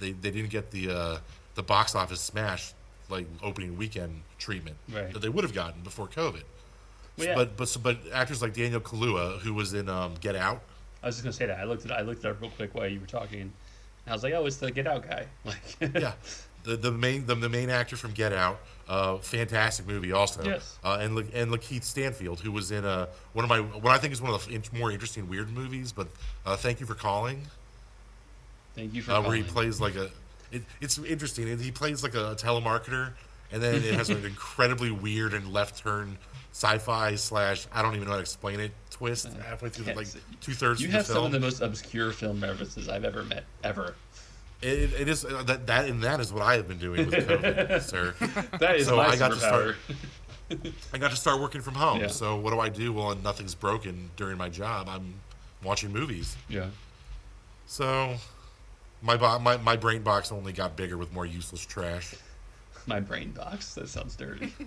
they, 0.00 0.12
they 0.12 0.30
didn't 0.30 0.50
get 0.50 0.70
the 0.70 0.90
uh, 0.90 1.18
the 1.54 1.62
box 1.62 1.94
office 1.94 2.20
smash 2.20 2.72
like 3.08 3.26
opening 3.42 3.76
weekend 3.76 4.22
treatment 4.38 4.76
Right. 4.92 5.12
that 5.12 5.20
they 5.20 5.28
would 5.28 5.44
have 5.44 5.54
gotten 5.54 5.82
before 5.82 6.06
COVID. 6.08 6.42
Well, 7.16 7.26
yeah. 7.28 7.34
But 7.34 7.56
but 7.56 7.68
so- 7.68 7.80
but 7.80 7.98
actors 8.12 8.42
like 8.42 8.52
Daniel 8.54 8.80
Kaluuya, 8.80 9.38
who 9.40 9.54
was 9.54 9.72
in 9.74 9.88
um, 9.88 10.14
Get 10.20 10.36
Out, 10.36 10.62
I 11.02 11.06
was 11.06 11.16
just 11.16 11.24
gonna 11.24 11.32
say 11.32 11.46
that. 11.46 11.58
I 11.60 11.64
looked 11.64 11.84
at 11.84 11.92
I 11.92 12.02
looked 12.02 12.24
it 12.24 12.28
up 12.28 12.40
real 12.40 12.50
quick 12.50 12.74
while 12.74 12.86
you 12.86 13.00
were 13.00 13.06
talking. 13.06 13.40
And 13.40 13.52
I 14.06 14.12
was 14.12 14.22
like, 14.22 14.34
oh, 14.34 14.44
it's 14.46 14.56
the 14.56 14.70
Get 14.70 14.86
Out 14.86 15.08
guy. 15.08 15.26
Like, 15.44 15.94
yeah, 15.94 16.12
the 16.64 16.76
the 16.76 16.90
main 16.92 17.26
the, 17.26 17.34
the 17.34 17.48
main 17.48 17.70
actor 17.70 17.96
from 17.96 18.12
Get 18.12 18.32
Out, 18.32 18.60
uh, 18.88 19.16
fantastic 19.18 19.86
movie 19.86 20.12
also. 20.12 20.44
Yes. 20.44 20.78
Uh, 20.84 20.98
and 21.00 21.16
and 21.32 21.50
Lakeith 21.50 21.84
Stanfield, 21.84 22.40
who 22.40 22.52
was 22.52 22.70
in 22.70 22.84
uh, 22.84 23.06
one 23.32 23.44
of 23.44 23.48
my 23.48 23.60
what 23.60 23.92
I 23.92 23.98
think 23.98 24.12
is 24.12 24.20
one 24.20 24.34
of 24.34 24.46
the 24.46 24.54
in- 24.54 24.62
more 24.72 24.90
interesting 24.90 25.28
weird 25.28 25.48
movies, 25.50 25.92
but 25.92 26.08
uh, 26.44 26.56
Thank 26.56 26.80
You 26.80 26.86
for 26.86 26.94
Calling, 26.94 27.42
Thank 28.74 28.92
you 28.94 29.00
for 29.02 29.12
uh, 29.12 29.22
where 29.22 29.36
he 29.36 29.42
plays 29.42 29.80
like 29.80 29.94
a. 29.96 30.10
It, 30.52 30.62
it's 30.80 30.98
interesting. 30.98 31.58
He 31.58 31.70
plays 31.70 32.02
like 32.02 32.14
a 32.14 32.34
telemarketer, 32.36 33.12
and 33.52 33.62
then 33.62 33.76
it 33.76 33.94
has 33.94 34.10
an 34.10 34.24
incredibly 34.24 34.90
weird 34.90 35.34
and 35.34 35.52
left 35.52 35.78
turn 35.78 36.18
sci-fi 36.52 37.14
slash 37.16 37.66
I 37.72 37.82
don't 37.82 37.94
even 37.94 38.04
know 38.06 38.12
how 38.12 38.16
to 38.16 38.22
explain 38.22 38.60
it 38.60 38.72
twist 38.90 39.28
halfway 39.46 39.68
through 39.68 39.84
the, 39.86 39.94
like 39.94 40.06
two 40.40 40.52
thirds 40.52 40.80
You 40.80 40.86
of 40.86 40.92
the 40.92 40.96
have 40.98 41.06
film. 41.06 41.16
some 41.16 41.24
of 41.26 41.32
the 41.32 41.40
most 41.40 41.60
obscure 41.60 42.12
film 42.12 42.40
references 42.42 42.88
I've 42.88 43.04
ever 43.04 43.24
met 43.24 43.44
ever. 43.62 43.94
It, 44.62 44.94
it 44.98 45.08
is 45.08 45.24
uh, 45.26 45.42
that 45.42 45.66
that 45.66 45.86
and 45.90 46.02
that 46.02 46.18
is 46.18 46.32
what 46.32 46.42
I 46.42 46.54
have 46.56 46.66
been 46.66 46.78
doing 46.78 47.04
with 47.10 47.14
COVID, 47.28 47.82
sir. 47.90 48.14
That 48.58 48.76
is 48.76 48.86
So 48.86 48.96
my 48.96 49.08
I 49.08 49.16
got 49.16 49.32
to 49.32 49.36
start- 49.38 49.76
I 50.94 50.98
got 50.98 51.10
to 51.10 51.16
start 51.16 51.40
working 51.40 51.60
from 51.60 51.74
home. 51.74 52.00
Yeah. 52.00 52.06
So 52.06 52.36
what 52.36 52.52
do 52.52 52.60
I 52.60 52.68
do? 52.70 52.92
Well, 52.92 53.14
nothing's 53.16 53.54
broken 53.54 54.10
during 54.16 54.38
my 54.38 54.48
job. 54.48 54.88
I'm 54.88 55.14
watching 55.62 55.92
movies. 55.92 56.36
yeah. 56.48 56.66
So 57.66 58.14
my 59.02 59.16
bo- 59.16 59.38
my 59.38 59.56
my 59.58 59.76
brain 59.76 60.02
box 60.02 60.32
only 60.32 60.52
got 60.52 60.76
bigger 60.76 60.96
with 60.96 61.12
more 61.12 61.26
useless 61.26 61.64
trash. 61.64 62.14
My 62.86 63.00
brain 63.00 63.32
box. 63.32 63.74
That 63.74 63.88
sounds 63.88 64.16
dirty. 64.16 64.52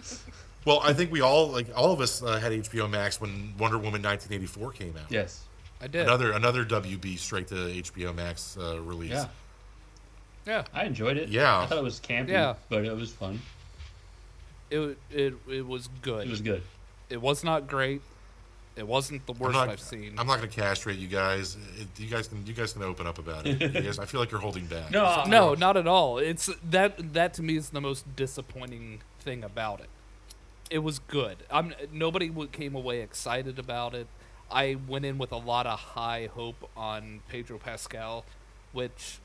Well, 0.66 0.82
I 0.84 0.92
think 0.92 1.10
we 1.10 1.22
all 1.22 1.48
like 1.48 1.68
all 1.74 1.94
of 1.94 2.02
us 2.02 2.22
uh, 2.22 2.38
had 2.38 2.52
HBO 2.52 2.90
Max 2.90 3.22
when 3.22 3.54
Wonder 3.58 3.78
Woman 3.78 4.02
1984 4.04 4.74
came 4.74 4.94
out. 4.98 5.10
yes. 5.10 5.46
I 5.82 5.88
did. 5.88 6.02
Another 6.02 6.34
another 6.34 6.66
WB 6.66 7.18
straight 7.18 7.48
to 7.48 7.56
HBO 7.56 8.14
Max 8.14 8.58
uh, 8.60 8.82
release. 8.82 9.12
Yeah. 9.12 9.26
yeah. 10.46 10.64
I 10.74 10.84
enjoyed 10.84 11.16
it. 11.16 11.30
Yeah. 11.30 11.60
I 11.62 11.66
thought 11.66 11.78
it 11.78 11.84
was 11.84 12.02
campy, 12.02 12.30
Yeah. 12.32 12.56
but 12.68 12.84
it 12.84 12.94
was 12.94 13.10
fun. 13.10 13.40
It 14.70 14.98
it 15.10 15.34
it 15.50 15.66
was 15.66 15.88
good. 16.02 16.28
It 16.28 16.30
was 16.30 16.42
good. 16.42 16.62
It 17.10 17.22
was 17.22 17.42
not 17.46 17.68
great. 17.68 18.02
It 18.80 18.88
wasn't 18.88 19.26
the 19.26 19.34
worst 19.34 19.54
not, 19.54 19.70
I've 19.70 19.80
seen. 19.80 20.16
I'm 20.18 20.26
not 20.26 20.38
going 20.38 20.50
to 20.50 20.56
castrate 20.56 20.98
you 20.98 21.08
guys. 21.08 21.58
It, 21.80 21.88
you 22.02 22.08
guys 22.08 22.28
can 22.28 22.46
you 22.46 22.54
guys 22.54 22.74
can 22.74 22.82
open 22.84 23.06
up 23.06 23.20
about 23.20 23.46
it. 23.46 23.62
You 23.62 23.68
guys, 23.70 24.00
I 24.00 24.06
feel 24.06 24.20
like 24.20 24.32
you're 24.32 24.40
holding 24.42 24.66
back. 24.66 24.90
No, 24.92 25.06
I- 25.06 25.28
no, 25.28 25.54
not 25.54 25.78
at 25.78 25.86
all. 25.88 26.18
It's 26.18 26.50
that 26.70 27.14
that 27.14 27.34
to 27.36 27.44
me 27.44 27.58
is 27.58 27.70
the 27.70 27.82
most 27.82 28.16
disappointing 28.16 29.02
thing 29.20 29.44
about 29.44 29.82
it. 29.82 29.90
It 30.72 30.80
was 30.80 31.00
good. 31.00 31.38
I'm 31.52 31.74
nobody 31.92 32.32
came 32.52 32.74
away 32.76 33.02
excited 33.02 33.60
about 33.60 33.94
it. 33.94 34.08
I 34.52 34.78
went 34.88 35.06
in 35.06 35.18
with 35.20 35.32
a 35.32 35.38
lot 35.38 35.68
of 35.68 35.78
high 35.80 36.30
hope 36.34 36.70
on 36.76 37.20
Pedro 37.30 37.60
Pascal, 37.60 38.26
which, 38.72 39.20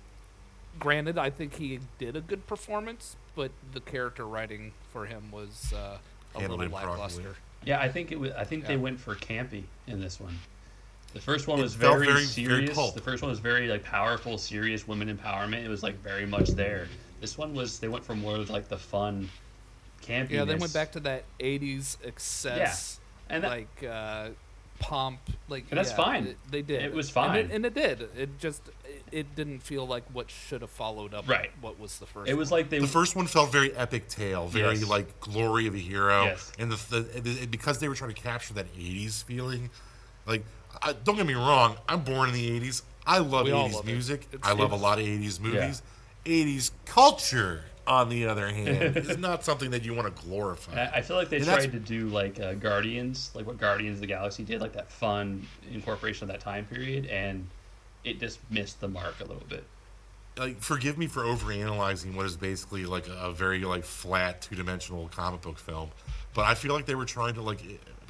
granted, 0.79 1.17
I 1.19 1.31
think 1.31 1.57
he 1.57 1.81
did 1.99 2.15
a 2.17 2.21
good 2.21 2.47
performance, 2.47 3.17
but 3.35 3.51
the 3.73 3.81
character 3.81 4.27
writing 4.27 4.73
for 4.93 5.07
him 5.07 5.31
was 5.33 5.73
uh, 5.75 5.99
a 6.35 6.41
Handled 6.41 6.61
little 6.61 6.77
improperly. 6.77 6.91
lackluster. 7.01 7.37
Yeah, 7.65 7.81
I 7.81 7.89
think 7.89 8.13
it 8.13 8.19
was. 8.21 8.33
I 8.33 8.45
think 8.45 8.67
they 8.67 8.77
went 8.77 9.01
for 9.01 9.15
campy 9.15 9.65
in 9.87 10.01
this 10.01 10.21
one. 10.21 10.37
The 11.13 11.21
first 11.21 11.47
one 11.47 11.61
It 11.61 11.63
was 11.63 11.75
very, 11.75 12.01
very- 12.07 12.13
very 12.13 12.25
serious. 12.27 12.75
pulp. 12.75 12.95
the 12.95 13.01
first 13.01 13.23
one 13.23 13.31
was 13.31 13.39
very 13.39 13.69
like 13.69 13.85
powerful, 13.85 14.37
serious 14.37 14.89
women 14.89 15.17
empowerment. 15.17 15.65
It 15.65 15.69
was 15.69 15.83
like 15.83 15.97
very 16.03 16.27
much 16.27 16.49
there. 16.51 16.89
This 17.21 17.39
one 17.39 17.55
was. 17.55 17.79
They 17.79 17.89
went 17.89 18.05
for 18.05 18.15
more 18.17 18.35
of 18.37 18.51
like 18.51 18.69
the 18.69 18.77
fun, 18.79 19.31
campiness. 20.03 20.31
Yeah, 20.31 20.45
they 20.45 20.57
went 20.57 20.75
back 20.75 20.93
to 20.93 21.01
that 21.01 21.25
'80s 21.41 21.99
excess, 22.05 22.99
Yeah. 23.29 23.35
And 23.37 23.45
that- 23.45 23.49
like 23.51 23.85
uh, 23.89 24.29
pomp, 24.79 25.21
like 25.49 25.65
And 25.71 25.79
that's 25.79 25.91
yeah, 25.91 25.97
fine. 25.97 26.27
it- 26.27 26.39
they 26.51 26.63
did. 26.63 26.83
It 26.83 26.93
was 26.93 27.07
And 27.09 27.15
fine. 27.15 27.37
it, 27.37 27.51
and 27.53 27.65
it 27.67 27.75
did. 27.75 28.09
It 28.17 28.39
just 28.39 28.63
it, 28.85 29.03
it 29.13 29.35
didn't 29.37 29.61
feel 29.61 29.87
like 29.87 30.05
what 30.13 30.31
should 30.31 30.61
have 30.63 30.71
followed 30.71 31.15
up. 31.15 31.29
Right. 31.29 31.51
What 31.61 31.79
was 31.79 31.99
the 31.99 32.07
first? 32.07 32.29
It 32.31 32.35
was 32.35 32.51
one. 32.51 32.61
like 32.61 32.71
they. 32.71 32.79
The 32.81 32.87
first 32.87 33.17
one 33.17 33.27
felt 33.27 33.51
very 33.53 33.73
epic 33.75 34.09
tale, 34.09 34.47
very 34.49 34.77
Yes. 34.79 34.89
like 34.89 35.21
glory 35.21 35.67
of 35.67 35.75
a 35.75 35.79
hero, 35.79 36.25
Yes. 36.25 36.53
and 36.59 36.71
the, 36.73 36.77
the, 37.01 37.21
the 37.21 37.47
because 37.47 37.79
they 37.79 37.89
were 37.89 37.95
trying 37.95 38.13
to 38.15 38.21
capture 38.21 38.55
that 38.55 38.67
'80s 38.77 39.25
feeling. 39.25 39.71
Like, 40.27 40.45
I, 40.83 40.93
don't 41.05 41.17
get 41.17 41.27
me 41.27 41.35
wrong, 41.35 41.77
I'm 41.89 42.01
born 42.03 42.29
in 42.31 42.35
the 42.35 42.61
'80s. 42.61 42.83
I 43.07 43.19
love 43.19 43.45
We 43.47 43.53
'80s 43.53 43.73
love 43.75 43.87
music. 43.87 44.27
It's- 44.33 44.41
I 44.51 44.55
love 44.55 44.73
a 44.73 44.77
lot 44.77 44.99
of 44.99 45.05
'80s 45.05 45.39
movies. 45.41 45.83
'80s 46.27 46.71
culture, 46.87 47.65
on 47.87 48.09
the 48.09 48.27
other 48.27 48.49
hand, 48.49 48.97
is 48.97 49.19
not 49.19 49.45
something 49.45 49.71
that 49.73 49.85
you 49.85 49.95
want 49.95 50.15
to 50.15 50.23
glorify. 50.25 50.85
I 50.85 50.99
I 50.99 51.03
feel 51.03 51.17
like 51.17 51.29
they 51.29 51.37
And 51.39 51.47
that's- 51.47 51.65
tried 51.65 51.73
to 51.73 51.79
do 51.81 52.09
like 52.09 52.41
uh, 52.41 52.55
Guardians, 52.55 53.31
like 53.35 53.47
what 53.47 53.59
Guardians 53.59 53.97
of 53.97 54.01
the 54.03 54.07
Galaxy 54.07 54.43
did, 54.45 54.61
like 54.61 54.73
that 54.75 54.91
fun 54.91 55.47
incorporation 55.73 56.25
of 56.25 56.29
that 56.35 56.41
time 56.41 56.65
period, 56.67 57.07
and 57.07 57.47
it 58.05 58.21
just 58.21 58.39
missed 58.51 58.81
the 58.81 58.89
mark 58.89 59.21
a 59.21 59.25
little 59.25 59.47
bit. 59.49 59.65
like 60.37 60.61
forgive 60.61 60.99
me 60.99 61.07
for 61.07 61.23
overanalyzing 61.23 62.15
what 62.15 62.27
is 62.27 62.37
basically 62.37 62.85
like 62.87 63.09
a, 63.09 63.13
a 63.15 63.33
very 63.33 63.61
like 63.65 63.85
flat 63.85 64.43
two-dimensional 64.43 65.09
comic 65.09 65.41
book 65.43 65.59
film 65.59 65.89
but 66.35 66.43
i 66.45 66.55
feel 66.55 66.75
like 66.75 66.87
they 66.87 66.97
were 66.97 67.05
trying 67.05 67.33
to 67.35 67.41
like 67.41 67.61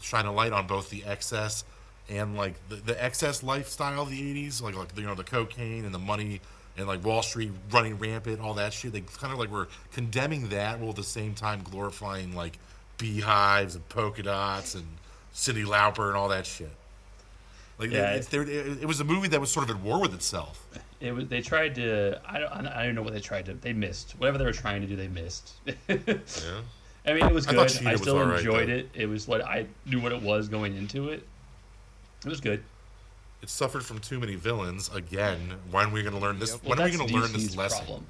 shine 0.01 0.25
a 0.25 0.33
light 0.33 0.51
on 0.53 0.67
both 0.67 0.89
the 0.91 1.05
excess 1.05 1.65
and 2.09 2.35
like 2.35 2.55
the, 2.71 2.77
the 2.77 3.05
excess 3.05 3.43
lifestyle 3.43 4.03
of 4.03 4.11
the 4.11 4.21
80s 4.49 4.63
like 4.63 4.75
like 4.75 4.89
you 4.97 5.05
know 5.05 5.15
the 5.15 5.23
cocaine 5.23 5.85
and 5.85 5.95
the 5.95 5.99
money 5.99 6.41
and 6.77 6.87
like 6.87 7.05
wall 7.05 7.23
street 7.23 7.51
running 7.71 7.99
rampant 7.99 8.41
all 8.41 8.55
that 8.55 8.73
shit 8.73 8.93
they 8.93 9.01
kind 9.01 9.33
of 9.33 9.39
like 9.39 9.51
were 9.51 9.69
condemning 9.93 10.49
that 10.49 10.79
while 10.79 10.91
at 10.91 10.97
the 10.97 11.03
same 11.03 11.35
time 11.35 11.63
glorifying 11.63 12.35
like 12.35 12.59
beehives 12.99 13.75
and 13.75 13.89
polka 13.89 14.23
dots 14.23 14.75
and 14.75 14.87
Cyndi 15.35 15.65
Lauper 15.65 16.09
and 16.09 16.17
all 16.17 16.29
that 16.29 16.47
shit 16.47 16.71
like 17.79 17.91
Yeah, 17.91 18.13
it, 18.13 18.19
it's 18.19 18.35
it, 18.35 18.49
it 18.49 18.87
was 18.87 19.01
a 19.01 19.05
movie 19.05 19.29
that 19.29 19.41
was 19.41 19.51
sort 19.51 19.69
of 19.69 19.77
at 19.77 19.83
war 19.83 20.01
with 20.01 20.15
itself 20.15 20.67
It 21.01 21.13
was 21.13 21.27
they 21.29 21.41
tried 21.41 21.75
to 21.77 22.21
I 22.27 22.39
don't 22.39 22.67
I 22.67 22.87
don't 22.87 22.95
know 22.95 23.03
what 23.03 23.13
they 23.13 23.21
tried 23.21 23.47
to 23.47 23.55
they 23.55 23.73
missed 23.73 24.13
whatever 24.19 24.39
they 24.39 24.45
were 24.45 24.53
trying 24.53 24.81
to 24.83 24.87
do 24.87 24.97
they 24.97 25.09
missed. 25.09 25.55
yeah 25.89 26.61
I 27.07 27.13
mean, 27.13 27.25
it 27.27 27.33
was 27.33 27.47
good. 27.47 27.57
thought 27.57 27.87
I, 27.87 27.97
still 27.97 28.33
enjoyed 28.33 28.69
though. 28.69 28.73
it. 28.73 28.91
It 28.95 29.07
was 29.07 29.29
what 29.29 29.45
I 29.45 29.67
knew 29.85 30.01
what 30.01 30.13
it 30.13 30.23
was 30.23 30.49
going 30.49 30.77
into 30.77 31.11
it. 31.11 31.27
It 32.25 32.29
was 32.29 32.41
good. 32.41 32.63
It 33.45 33.51
suffered 33.51 33.85
from 33.85 33.99
too 33.99 34.19
many 34.19 34.37
villains. 34.37 34.89
Again, 34.95 35.39
when 35.71 35.89
are 35.89 35.91
we 35.91 36.01
going 36.01 36.15
to 36.15 36.19
learn 36.19 36.39
this? 36.39 36.53
Yep. 36.53 36.65
When 36.65 36.81
are 36.81 36.85
we 36.87 36.97
going 36.97 37.07
to 37.07 37.15
learn 37.15 37.31
this 37.31 37.55
lesson? 37.55 37.85
problem. 37.85 38.07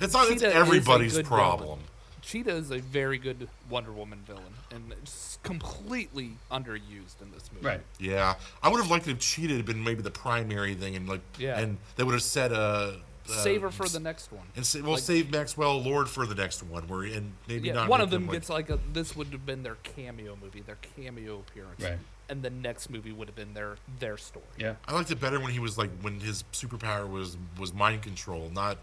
It's 0.00 0.12
not. 0.14 0.26
It's 0.30 0.34
Cheetah 0.34 0.46
is 0.50 0.54
a 0.54 0.56
everybody's 0.56 1.20
problem. 1.22 1.64
villain. 1.66 1.80
Cheetah 2.22 2.54
is 2.54 2.70
a 2.70 2.78
very 2.78 3.18
good 3.18 3.48
Wonder 3.68 3.90
Woman 3.90 4.20
villain, 4.24 4.54
and 4.70 4.92
it's 4.92 5.40
completely 5.42 6.36
underused 6.52 7.20
in 7.20 7.32
this 7.32 7.50
movie. 7.52 7.66
Right. 7.66 7.80
Yeah, 7.98 8.36
I 8.62 8.68
would 8.68 8.78
have 8.80 8.88
liked 8.88 9.08
it 9.08 9.10
if 9.10 9.18
Cheetah 9.18 9.54
had 9.56 9.66
been 9.66 9.82
maybe 9.82 10.00
the 10.02 10.12
primary 10.12 10.76
thing, 10.76 10.94
and 10.94 11.08
like, 11.08 11.22
Yeah. 11.38 11.58
and 11.58 11.78
they 11.96 12.04
would 12.04 12.12
have 12.14 12.22
set 12.22 12.52
uh 12.52 12.92
Save 13.26 13.62
her 13.62 13.70
for 13.72 13.88
the 13.88 13.98
next 13.98 14.30
one. 14.30 14.46
and 14.54 14.64
say, 14.64 14.80
we'll 14.80 14.92
Like- 14.92 15.02
save 15.02 15.30
Maxwell 15.32 15.82
Lord 15.82 16.08
for 16.08 16.24
the 16.24 16.34
next 16.36 16.62
one. 16.62 16.86
Where 16.86 17.02
and 17.02 17.32
maybe 17.48 17.66
Yeah, 17.66 17.74
not. 17.74 17.88
one 17.88 18.00
of 18.00 18.10
them 18.10 18.22
him, 18.22 18.28
like- 18.28 18.36
gets 18.36 18.48
like 18.48 18.70
a. 18.70 18.78
This 18.92 19.16
would 19.16 19.26
have 19.32 19.44
been 19.44 19.64
their 19.64 19.74
cameo 19.82 20.36
movie, 20.40 20.60
their 20.60 20.78
cameo 20.96 21.40
appearance, 21.40 21.82
Right. 21.82 21.98
And 22.28 22.42
the 22.42 22.50
next 22.50 22.90
movie 22.90 23.12
would 23.12 23.28
have 23.28 23.36
been 23.36 23.54
their 23.54 23.76
their 23.98 24.16
story. 24.16 24.44
Yeah. 24.58 24.74
I 24.86 24.92
liked 24.94 25.10
it 25.10 25.20
better 25.20 25.40
when 25.40 25.50
he 25.52 25.58
was 25.60 25.78
like 25.78 25.90
when 26.02 26.20
his 26.20 26.44
superpower 26.52 27.08
was 27.08 27.36
was 27.58 27.72
mind 27.72 28.02
control, 28.02 28.50
not 28.52 28.78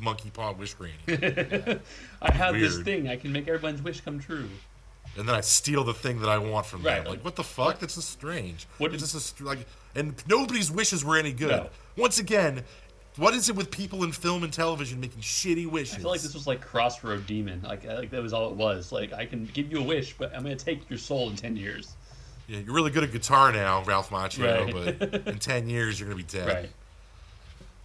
monkey 0.00 0.30
paw 0.30 0.52
wish 0.52 0.74
granny. 0.74 0.94
I 2.22 2.32
have 2.32 2.54
this 2.54 2.78
thing. 2.80 3.08
I 3.08 3.16
can 3.16 3.32
make 3.32 3.46
everyone's 3.48 3.82
wish 3.82 4.00
come 4.00 4.18
true. 4.18 4.48
and 5.18 5.28
then 5.28 5.34
I 5.34 5.40
steal 5.42 5.84
the 5.84 5.94
thing 5.94 6.20
that 6.20 6.28
I 6.28 6.38
want 6.38 6.66
from 6.66 6.82
Right. 6.82 7.02
them. 7.04 7.12
Like, 7.12 7.24
what 7.24 7.36
the 7.36 7.44
fuck? 7.44 7.78
That's 7.78 7.94
just 7.94 8.10
strange. 8.10 8.66
What 8.78 8.92
it's 8.94 9.02
is- 9.02 9.12
just 9.12 9.24
a 9.24 9.28
str- 9.28 9.44
like, 9.44 9.66
and 9.94 10.14
nobody's 10.28 10.70
wishes 10.70 11.04
were 11.04 11.16
any 11.16 11.32
good. 11.32 11.50
No. 11.50 11.68
Once 11.96 12.18
again, 12.18 12.64
what 13.16 13.32
is 13.34 13.48
it 13.48 13.56
with 13.56 13.70
people 13.70 14.04
in 14.04 14.12
film 14.12 14.44
and 14.44 14.52
television 14.52 15.00
making 15.00 15.22
shitty 15.22 15.66
wishes? 15.66 15.94
I 15.96 15.98
feel 16.00 16.10
like 16.10 16.20
this 16.20 16.34
was 16.34 16.46
like 16.46 16.60
Crossroad 16.60 17.26
Demon. 17.26 17.62
Like, 17.62 17.84
like 17.84 18.10
that 18.10 18.22
was 18.22 18.32
all 18.34 18.50
it 18.50 18.56
was. 18.56 18.92
Like, 18.92 19.12
I 19.14 19.24
can 19.26 19.44
give 19.46 19.70
you 19.72 19.78
a 19.78 19.82
wish, 19.82 20.14
but 20.18 20.34
I'm 20.34 20.42
gonna 20.42 20.56
take 20.56 20.88
your 20.90 20.98
soul 20.98 21.30
in 21.30 21.36
ten 21.36 21.56
years. 21.56 21.94
Yeah, 22.48 22.58
you're 22.60 22.74
really 22.74 22.90
good 22.90 23.04
at 23.04 23.12
guitar 23.12 23.52
now, 23.52 23.82
Ralph 23.84 24.10
Macchio, 24.10 24.72
Right. 24.72 24.98
but 24.98 25.26
in 25.28 25.38
ten 25.38 25.68
years 25.68 25.98
you're 25.98 26.08
gonna 26.08 26.16
be 26.16 26.22
dead. 26.22 26.46
Right. 26.48 26.70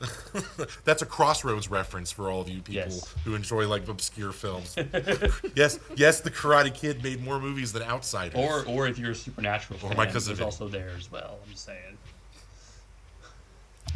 That's 0.83 1.03
a 1.03 1.05
Crossroads 1.05 1.69
reference 1.69 2.11
for 2.11 2.29
all 2.31 2.41
of 2.41 2.49
you 2.49 2.55
people 2.61 2.73
Yes. 2.73 3.13
who 3.23 3.35
enjoy 3.35 3.67
like 3.67 3.87
obscure 3.87 4.31
films. 4.31 4.75
yes, 5.55 5.79
yes, 5.95 6.21
the 6.21 6.31
Karate 6.31 6.73
Kid 6.73 7.03
made 7.03 7.23
more 7.23 7.39
movies 7.39 7.71
than 7.71 7.83
Outsiders. 7.83 8.33
Or, 8.33 8.65
or 8.65 8.87
if 8.87 8.97
you're 8.97 9.11
a 9.11 9.15
supernatural 9.15 9.77
Or 9.83 9.89
fan, 9.89 9.97
my 9.97 10.07
cousin 10.07 10.31
it's 10.33 10.41
also 10.41 10.67
there 10.67 10.89
as 10.97 11.11
well. 11.11 11.37
I'm 11.45 11.51
just 11.51 11.65
saying. 11.65 11.97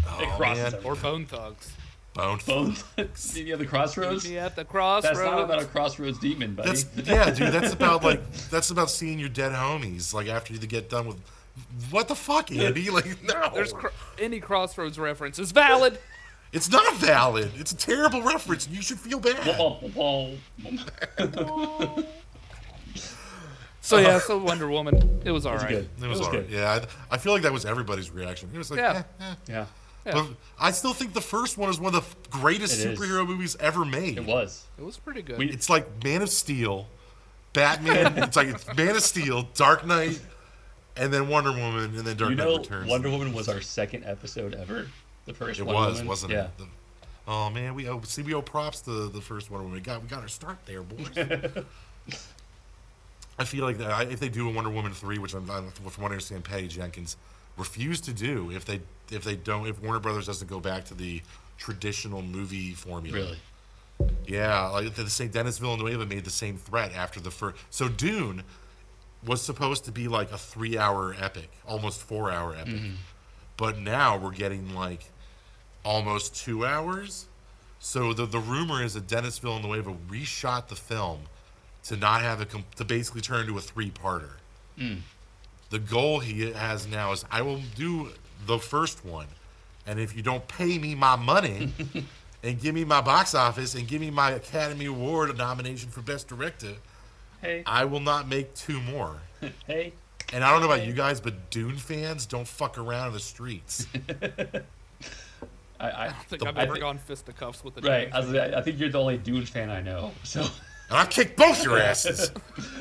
oh, 0.08 0.20
it 0.22 0.30
crosses 0.38 0.74
man. 0.74 0.82
Everything. 2.18 2.24
Or 2.24 2.26
Bone 2.28 2.40
Thugs. 2.40 2.84
Bone. 2.96 3.06
Bones. 3.08 3.38
you 3.38 3.46
have 3.52 3.60
the 3.60 3.66
crossroads. 3.66 4.30
Yeah, 4.30 4.46
at 4.46 4.56
the 4.56 4.66
crossroads. 4.66 5.18
That's 5.18 5.26
not 5.32 5.44
about 5.44 5.62
a 5.62 5.66
crossroads 5.66 6.20
demon, 6.20 6.56
buddy. 6.56 6.70
That's 6.70 6.86
yeah, 7.08 7.30
dude. 7.32 7.54
That's 7.54 7.74
about 7.74 8.04
like 8.04 8.32
that's 8.50 8.70
about 8.70 8.90
seeing 8.90 9.20
your 9.20 9.30
dead 9.30 9.52
homies. 9.52 10.14
Like 10.14 10.28
after 10.28 10.54
you 10.54 10.60
get 10.60 10.90
done 10.90 11.08
with, 11.08 11.18
what 11.92 12.08
the 12.08 12.16
fuck, 12.16 12.52
Andy? 12.52 12.90
Like 12.90 13.06
no, 13.24 13.50
There's 13.54 13.74
cr- 13.74 13.88
any 14.20 14.40
crossroads 14.40 14.98
reference 15.00 15.40
is 15.40 15.52
valid. 15.52 16.00
it's 16.52 16.70
not 16.72 16.96
valid. 16.96 17.52
It's 17.58 17.72
a 17.72 17.78
terrible 17.78 18.22
reference. 18.22 18.68
You 18.70 18.82
should 18.82 19.00
feel 19.00 19.20
bad. 19.20 19.38
So 23.82 24.00
yeah, 24.00 24.18
so 24.18 24.40
Wonder 24.40 24.68
Woman, 24.68 25.22
it 25.26 25.30
was 25.30 25.46
all 25.46 25.54
It's 25.54 25.64
right. 25.64 25.74
good. 25.74 25.90
It 26.04 26.08
was, 26.08 26.20
alright. 26.20 26.50
good. 26.50 26.58
Yeah, 26.58 26.84
I, 27.12 27.14
I 27.14 27.18
feel 27.20 27.34
like 27.34 27.44
that 27.44 27.54
was 27.54 27.68
everybody's 27.68 28.10
reaction. 28.10 28.50
It 28.52 28.58
was 28.58 28.72
like, 28.72 28.80
Yeah. 28.80 29.04
eh, 29.20 29.24
eh. 29.24 29.36
Yeah, 29.48 29.66
But 30.06 30.28
I 30.60 30.72
still 30.72 30.94
think 30.94 31.14
the 31.14 31.22
first 31.22 31.58
one 31.58 31.70
is 31.70 31.80
one 31.80 31.94
of 31.96 32.16
the 32.32 32.38
greatest 32.38 32.80
It 32.80 32.92
is. 32.92 33.00
superhero 33.00 33.26
movies 33.28 33.58
ever 33.60 33.84
made. 33.84 34.18
it 34.20 34.26
was. 34.26 34.66
It 34.78 34.84
was 34.86 34.98
pretty 34.98 35.22
good. 35.24 35.38
We- 35.40 35.50
It's 35.52 35.70
like 35.70 36.04
Man 36.04 36.22
of 36.22 36.30
Steel, 36.30 36.88
Batman. 37.54 38.18
it's 38.24 38.36
like 38.38 38.48
it's 38.50 38.68
Man 38.76 38.96
of 38.96 39.02
Steel, 39.02 39.48
Dark 39.56 39.86
Knight, 39.86 40.22
and 40.96 41.12
then 41.12 41.28
Wonder 41.28 41.52
Woman, 41.52 41.86
and 41.98 42.00
then 42.06 42.16
Dark 42.18 42.30
You 42.30 42.36
Knight 42.38 42.46
know, 42.48 42.58
Returns. 42.58 42.90
Wonder 42.90 43.10
Woman 43.10 43.34
was 43.34 43.50
our 43.50 43.62
second 43.62 44.06
episode 44.06 44.54
ever. 44.54 44.88
The 45.26 45.34
first 45.34 45.60
It 45.60 45.64
Wonder 45.64 45.80
was, 45.90 45.94
Woman. 45.96 46.08
wasn't 46.08 46.32
yeah. 46.34 46.44
it? 46.46 46.58
The- 46.60 46.68
oh 47.28 47.50
man, 47.50 47.74
we 47.74 47.90
owe 47.90 48.00
see 48.04 48.22
we 48.22 48.34
owe 48.36 48.42
props 48.44 48.82
to 48.82 49.10
the 49.10 49.22
first 49.22 49.50
one. 49.50 49.72
We 49.72 49.80
got 49.80 50.04
we 50.04 50.08
got 50.08 50.22
our 50.22 50.28
start 50.28 50.60
there, 50.68 50.84
boys. 50.84 51.10
I 53.38 53.44
feel 53.44 53.66
like 53.66 53.80
that 53.80 53.92
I, 53.92 54.04
if 54.04 54.20
they 54.20 54.30
do 54.30 54.48
a 54.48 54.52
Wonder 54.54 54.70
Woman 54.70 54.94
three, 54.94 55.18
which 55.18 55.34
I'm, 55.34 55.50
I'm 55.50 55.70
from 55.72 56.04
what 56.04 56.12
I 56.12 56.14
understand, 56.16 56.44
Patty 56.46 56.68
Jenkins 56.68 57.18
refused 57.58 58.04
to 58.06 58.14
do 58.14 58.52
if 58.52 58.66
they 58.66 58.82
if 59.12 59.24
they 59.24 59.36
don't 59.36 59.68
if 59.68 59.82
Warner 59.82 60.00
Brothers 60.00 60.26
doesn't 60.26 60.50
go 60.50 60.60
back 60.60 60.86
to 60.86 60.94
the 60.94 61.22
traditional 61.58 62.22
movie 62.22 62.74
formula. 62.74 63.18
Really. 63.18 63.38
Yeah, 64.28 64.68
like 64.70 64.94
the 64.94 65.10
same 65.10 65.30
Dennis 65.30 65.58
Villanueva 65.58 66.06
made 66.06 66.26
the 66.26 66.30
same 66.30 66.58
threat 66.58 66.94
after 66.94 67.20
the 67.20 67.32
first. 67.32 67.58
So 67.70 67.88
Dune 67.88 68.44
was 69.26 69.42
supposed 69.42 69.86
to 69.86 69.92
be 69.92 70.08
like 70.08 70.32
a 70.32 70.38
three-hour 70.38 71.16
epic, 71.20 71.50
almost 71.68 72.02
four-hour 72.02 72.56
epic, 72.56 72.74
mm-hmm. 72.74 72.96
but 73.58 73.80
now 73.80 74.18
we're 74.18 74.32
getting 74.32 74.76
like 74.76 75.06
almost 75.84 76.36
two 76.36 76.66
hours. 76.66 77.28
So 77.80 78.14
the 78.14 78.26
the 78.26 78.40
rumor 78.40 78.84
is 78.84 78.96
that 78.96 79.08
Dennis 79.08 79.38
Villanueva 79.38 79.96
reshot 80.10 80.68
the 80.68 80.76
film 80.76 81.22
to 81.84 81.96
not 81.96 82.22
have 82.22 82.42
it 82.42 82.50
com- 82.50 82.66
to 82.76 82.84
basically 82.84 83.22
turn 83.22 83.42
into 83.42 83.58
a 83.58 83.62
three-parter. 83.62 84.32
Mm. 84.78 85.02
The 85.70 85.80
goal 85.80 86.20
he 86.20 86.52
has 86.52 86.88
now 86.88 87.12
is 87.12 87.26
I 87.32 87.42
will 87.42 87.62
do 87.76 88.10
the 88.46 88.60
first 88.60 89.04
one, 89.06 89.28
and 89.88 90.00
if 90.00 90.16
you 90.16 90.22
don't 90.22 90.48
pay 90.48 90.78
me 90.78 90.94
my 90.96 91.16
money 91.16 91.74
and 92.44 92.62
give 92.62 92.76
me 92.76 92.86
my 92.86 93.02
box 93.02 93.34
office 93.34 93.76
and 93.76 93.88
give 93.88 94.00
me 94.02 94.12
my 94.12 94.32
Academy 94.32 94.86
Award 94.86 95.36
nomination 95.38 95.90
for 95.90 96.02
Best 96.02 96.28
Director, 96.28 96.74
Hey, 97.42 97.64
I 97.66 97.86
will 97.86 98.00
not 98.00 98.28
make 98.28 98.54
two 98.56 98.80
more. 98.82 99.18
hey. 99.68 99.94
And 100.34 100.44
I 100.44 100.52
don't 100.52 100.62
know 100.62 100.66
about 100.72 100.86
you 100.86 100.94
guys, 100.94 101.20
but 101.22 101.52
Dune 101.52 101.78
fans 101.78 102.26
don't 102.26 102.48
fuck 102.48 102.78
around 102.80 103.08
in 103.08 103.14
the 103.14 103.20
streets. 103.20 103.86
I, 105.80 105.90
I, 105.90 106.06
I 106.08 106.10
think 106.12 106.42
the- 106.42 106.48
I've 106.50 106.58
I 106.58 106.62
ever 106.62 106.74
think- 106.74 106.82
gone 106.84 106.98
fisticuffs 106.98 107.64
with 107.64 107.78
a 107.78 107.82
right. 107.82 108.06
Dune 108.06 108.14
I, 108.14 108.20
was, 108.20 108.54
I 108.56 108.62
think 108.62 108.80
you're 108.80 108.90
the 108.90 109.00
only 109.00 109.18
Dune 109.18 109.46
fan 109.46 109.70
I 109.70 109.82
know. 109.82 110.12
So, 110.24 110.42
And 110.42 110.98
I've 110.98 111.10
kicked 111.10 111.38
both 111.38 111.64
your 111.64 111.78
asses. 111.78 112.32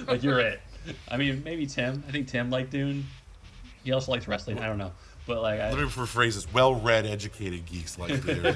like, 0.07 0.23
you're 0.23 0.40
it. 0.40 0.61
I 1.11 1.16
mean, 1.16 1.42
maybe 1.44 1.66
Tim. 1.66 2.03
I 2.09 2.12
think 2.12 2.29
Tim 2.29 2.51
liked 2.51 2.70
Dune. 2.70 3.05
He 3.85 3.92
also 3.92 4.12
likes 4.12 4.27
wrestling. 4.29 4.59
I 4.61 4.66
don't 4.66 4.79
know, 4.79 4.92
but 5.27 5.42
like, 5.42 5.61
I, 5.61 5.70
Let 5.70 5.79
me 5.79 5.85
rephrase 5.85 6.35
this: 6.35 6.53
well-read, 6.53 7.07
educated 7.07 7.66
geeks 7.66 7.99
like 7.99 8.11
you, 8.25 8.55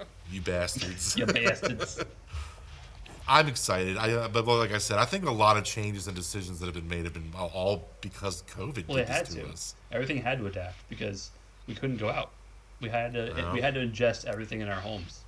you 0.30 0.40
bastards. 0.42 1.16
you 1.16 1.26
bastards. 1.26 2.02
I'm 3.30 3.46
excited. 3.46 3.98
I, 3.98 4.12
uh, 4.12 4.28
but 4.28 4.46
like 4.46 4.72
I 4.72 4.78
said, 4.78 4.98
I 4.98 5.04
think 5.04 5.26
a 5.26 5.30
lot 5.30 5.58
of 5.58 5.64
changes 5.64 6.06
and 6.06 6.16
decisions 6.16 6.60
that 6.60 6.66
have 6.66 6.74
been 6.74 6.88
made 6.88 7.04
have 7.04 7.12
been 7.12 7.30
all- 7.36 7.88
because 8.00 8.42
COVID 8.56 8.88
Well, 8.88 8.96
did 8.96 9.06
they 9.06 9.12
had 9.12 9.26
this 9.26 9.34
to. 9.34 9.42
to 9.42 9.48
us. 9.48 9.74
Everything 9.92 10.16
had 10.22 10.38
to 10.38 10.46
adapt 10.46 10.88
because 10.88 11.30
we 11.66 11.74
couldn't 11.74 11.98
go 11.98 12.08
out. 12.08 12.30
We 12.80 12.88
had 12.88 13.12
to. 13.12 13.34
Yeah. 13.36 13.52
We 13.52 13.60
had 13.60 13.74
to 13.74 13.80
ingest 13.80 14.24
everything 14.24 14.60
in 14.62 14.68
our 14.68 14.80
homes, 14.80 15.24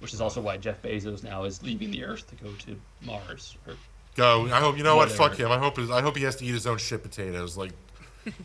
which 0.00 0.14
is 0.14 0.20
also 0.20 0.40
why 0.40 0.56
Jeff 0.56 0.82
Bezos 0.82 1.22
now 1.22 1.44
is 1.44 1.62
leaving 1.62 1.92
the 1.92 2.02
Earth 2.04 2.26
to 2.30 2.34
go 2.42 2.50
to 2.66 2.76
Mars. 3.02 3.56
Or, 3.68 3.74
Go. 4.18 4.46
I 4.52 4.58
hope 4.60 4.76
you 4.76 4.82
know 4.84 4.96
what. 4.96 5.10
Fuck 5.12 5.36
him. 5.36 5.50
I 5.50 5.58
hope. 5.58 5.78
I 5.78 6.00
hope 6.02 6.16
he 6.16 6.24
has 6.24 6.36
to 6.36 6.44
eat 6.44 6.50
his 6.52 6.66
own 6.66 6.76
shit 6.78 7.02
potatoes, 7.04 7.56
like, 7.56 7.70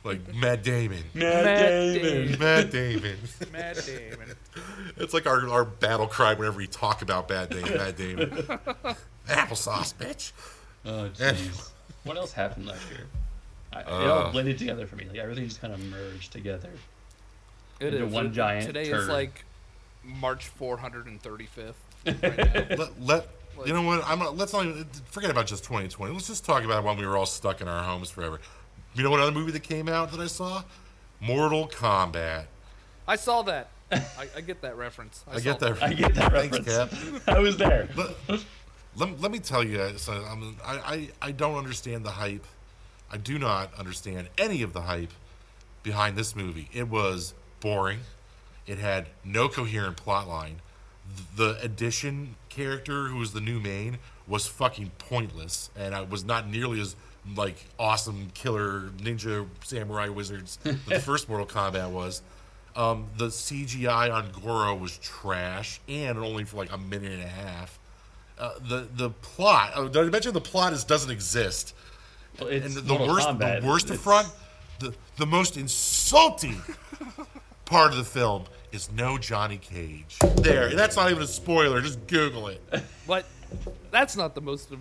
like 0.04 0.20
Matt 0.36 0.64
Damon. 0.64 1.04
Matt 1.16 1.44
Damon. 1.96 2.40
Matt 2.40 2.72
Damon. 2.72 3.18
Matt 3.52 3.84
Damon. 3.86 4.36
It's 4.98 5.14
like 5.16 5.26
our, 5.26 5.50
our 5.50 5.66
battle 5.66 6.06
cry 6.08 6.36
whenever 6.36 6.58
we 6.58 6.68
talk 6.68 7.02
about 7.02 7.28
Bad 7.28 7.50
Damon. 7.50 7.74
Matt 7.78 7.98
Damon. 7.98 8.30
Applesauce, 9.28 9.96
bitch. 9.96 10.32
oh 10.86 11.10
jeez. 11.16 11.70
what 12.04 12.18
else 12.18 12.34
happened 12.34 12.68
last 12.68 12.88
year? 12.92 13.08
I, 13.74 13.80
it 13.82 13.88
Uh. 13.88 14.14
all 14.26 14.32
blended 14.32 14.60
together 14.60 14.86
for 14.86 14.96
me. 14.96 15.06
Like 15.10 15.18
everything 15.18 15.46
just 15.48 15.60
kind 15.60 15.74
of 15.74 15.84
merged 15.86 16.32
together. 16.32 16.70
It 17.80 17.94
Into 17.96 18.06
is. 18.06 18.14
one 18.14 18.32
giant 18.32 18.68
Today 18.68 18.90
turd. 18.92 19.00
is 19.02 19.08
like 19.10 19.44
March 20.04 20.52
435th. 20.60 21.74
Right 22.06 22.78
now. 22.78 22.88
Let, 23.00 23.28
let 23.58 23.68
you 23.68 23.74
know 23.74 23.82
what? 23.84 24.04
I'm. 24.08 24.20
not- 24.20 24.38
Let's 24.38 24.54
not 24.54 24.66
even, 24.66 24.86
forget 25.06 25.30
about 25.30 25.48
just 25.48 25.64
2020. 25.64 26.14
Let's 26.14 26.28
just 26.28 26.46
talk 26.46 26.64
about 26.64 26.84
when 26.84 26.98
we 26.98 27.06
were 27.06 27.18
all 27.18 27.26
stuck 27.26 27.62
in 27.62 27.68
our 27.68 27.84
homes 27.84 28.10
forever. 28.10 28.40
You 28.96 29.04
know 29.04 29.10
what 29.10 29.20
other 29.20 29.32
movie 29.32 29.52
that 29.52 29.64
came 29.64 29.88
out 29.90 30.12
that 30.12 30.20
I 30.20 30.28
saw? 30.28 30.64
Mortal 31.20 31.68
Kombat. 31.68 32.46
I 33.08 33.16
saw 33.16 33.42
that. 33.44 33.70
I, 33.92 34.28
I 34.38 34.42
get 34.42 34.62
that 34.62 34.78
reference. 34.78 35.24
I, 35.28 35.38
saw 35.38 35.44
get 35.44 35.60
that. 35.60 35.84
I 35.84 35.94
get 35.94 36.16
that 36.16 36.32
Thanks, 36.32 36.60
reference. 36.60 37.24
Cap. 37.24 37.28
I 37.36 37.40
was 37.40 37.58
there. 37.58 37.88
let, 37.96 38.46
let, 38.96 39.22
let 39.22 39.32
me 39.32 39.40
tell 39.40 39.64
you, 39.64 39.78
guys, 39.78 40.08
uh, 40.08 40.24
I'm, 40.30 40.58
I, 40.66 40.76
I, 40.76 41.10
I 41.22 41.32
don't 41.32 41.56
understand 41.58 42.06
the 42.06 42.12
hype. 42.12 42.46
I 43.12 43.18
do 43.18 43.38
not 43.40 43.74
understand 43.76 44.30
any 44.38 44.62
of 44.64 44.74
the 44.74 44.82
hype 44.82 45.12
behind 45.84 46.16
this 46.18 46.36
movie. 46.36 46.70
It 46.74 46.88
was 46.90 47.34
boring. 47.60 48.00
It 48.66 48.80
had 48.80 49.08
no 49.24 49.50
coherent 49.50 49.98
plot 49.98 50.28
line. 50.28 50.62
The 51.36 51.58
addition 51.62 52.36
character, 52.50 53.08
who 53.08 53.18
was 53.18 53.34
the 53.34 53.42
new 53.42 53.60
main, 53.60 54.00
was 54.28 54.48
fucking 54.48 54.92
pointless, 54.98 55.70
and 55.76 55.94
I 55.94 56.02
was 56.02 56.24
not 56.24 56.48
nearly 56.48 56.80
as 56.80 56.96
like 57.36 57.66
awesome 57.80 58.30
killer 58.34 58.90
ninja 58.98 59.48
samurai 59.64 60.10
wizards 60.10 60.58
that 60.64 60.86
the 60.86 61.00
first 61.02 61.30
Mortal 61.30 61.48
Kombat 61.48 61.90
was. 61.92 62.22
Um, 62.76 63.08
the 63.18 63.28
CGI 63.28 64.12
on 64.12 64.32
Goro 64.32 64.76
was 64.76 64.98
trash, 64.98 65.80
and 65.88 66.18
only 66.18 66.44
for 66.44 66.58
like 66.58 66.72
a 66.72 66.78
minute 66.78 67.12
and 67.12 67.22
a 67.22 67.28
half. 67.28 67.80
Uh, 68.40 68.52
the 68.68 68.88
the 68.96 69.10
plot. 69.10 69.74
Uh, 69.76 69.88
did 69.88 70.08
I 70.08 70.10
mention 70.10 70.34
the 70.34 70.42
plot 70.42 70.74
is 70.74 70.84
doesn't 70.84 71.12
exist? 71.12 71.76
Well, 72.40 72.50
it's 72.50 72.66
and 72.66 72.76
the, 72.76 72.82
the 72.82 72.96
worst, 72.96 73.28
Kombat. 73.28 73.62
the 73.62 73.68
worst 73.68 73.90
affront, 73.92 74.28
the 74.80 74.94
the 75.18 75.26
most 75.28 75.56
insulting 75.56 76.60
part 77.66 77.92
of 77.92 77.98
the 77.98 78.04
film 78.04 78.46
is 78.74 78.92
no 78.92 79.18
Johnny 79.18 79.58
Cage. 79.58 80.18
There, 80.38 80.76
that's 80.76 80.96
not 80.96 81.12
even 81.12 81.24
a 81.24 81.28
spoiler. 81.28 81.80
Just 81.82 82.06
Google 82.08 82.48
it. 82.48 82.62
But 83.08 83.26
that's 83.92 84.18
not 84.18 84.36
the 84.36 84.42
most 84.42 84.70
the, 84.70 84.78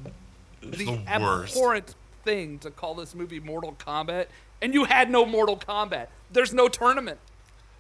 the 0.63 0.87
worst. 1.21 1.55
abhorrent 1.55 1.95
thing 2.25 2.59
to 2.61 2.71
call 2.71 2.95
this 2.95 3.15
movie 3.15 3.39
Mortal 3.41 3.75
Kombat. 3.79 4.27
And 4.63 4.73
you 4.75 4.85
had 4.85 5.11
no 5.11 5.27
Mortal 5.27 5.57
Kombat. 5.57 6.07
There's 6.33 6.55
no 6.55 6.69
tournament. 6.69 7.19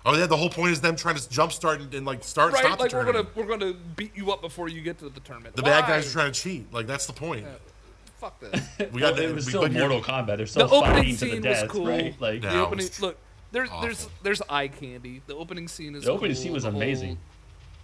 Oh 0.04 0.16
yeah, 0.16 0.26
the 0.26 0.36
whole 0.36 0.50
point 0.50 0.72
is 0.72 0.80
them 0.80 0.96
trying 0.96 1.14
to 1.14 1.20
jumpstart 1.22 1.76
and, 1.76 1.94
and 1.94 2.04
like 2.04 2.24
start 2.24 2.52
Right, 2.52 2.64
stop 2.64 2.80
like 2.80 2.90
the 2.90 2.96
we're 2.96 3.04
tournament. 3.04 3.34
gonna 3.36 3.46
we're 3.48 3.58
gonna 3.58 3.72
beat 3.96 4.16
you 4.16 4.32
up 4.32 4.40
before 4.42 4.68
you 4.68 4.82
get 4.82 4.98
to 4.98 5.08
the 5.08 5.20
tournament. 5.20 5.54
The 5.56 5.62
bad 5.62 5.86
guys 5.86 6.08
are 6.08 6.10
trying 6.12 6.32
to 6.32 6.38
cheat. 6.40 6.72
Like 6.72 6.86
that's 6.88 7.06
the 7.06 7.12
point. 7.12 7.46
Fuck 8.18 8.40
this. 8.40 8.60
We 8.92 9.00
Well, 9.00 9.14
got 9.14 9.18
it 9.22 9.32
was 9.34 9.46
we- 9.46 9.50
still 9.52 9.68
Mortal 9.68 10.02
Kombat. 10.02 10.36
They're 10.38 10.46
still 10.46 10.66
the 10.68 10.80
fighting 10.80 11.16
to 11.16 11.24
the 11.26 11.40
death, 11.40 11.68
cool. 11.68 11.86
right? 11.86 12.20
Like 12.20 12.42
No. 12.42 12.50
the 12.50 12.60
opening 12.66 12.88
look 13.00 13.16
there's 13.52 13.68
there's 13.82 14.00
awful. 14.04 14.12
there's 14.22 14.42
eye 14.48 14.68
candy. 14.68 15.22
The 15.26 15.34
opening 15.36 15.68
scene 15.68 15.94
is 15.94 16.04
The 16.04 16.10
opening 16.12 16.32
cool, 16.34 16.42
scene 16.42 16.52
was 16.52 16.64
whole- 16.64 16.74
amazing. 16.74 17.18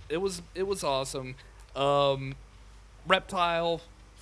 it 0.09 0.17
was 0.19 0.43
it 0.55 0.67
was 0.67 0.83
awesome. 0.83 1.35
Um, 1.77 2.35
reptile, 3.07 3.81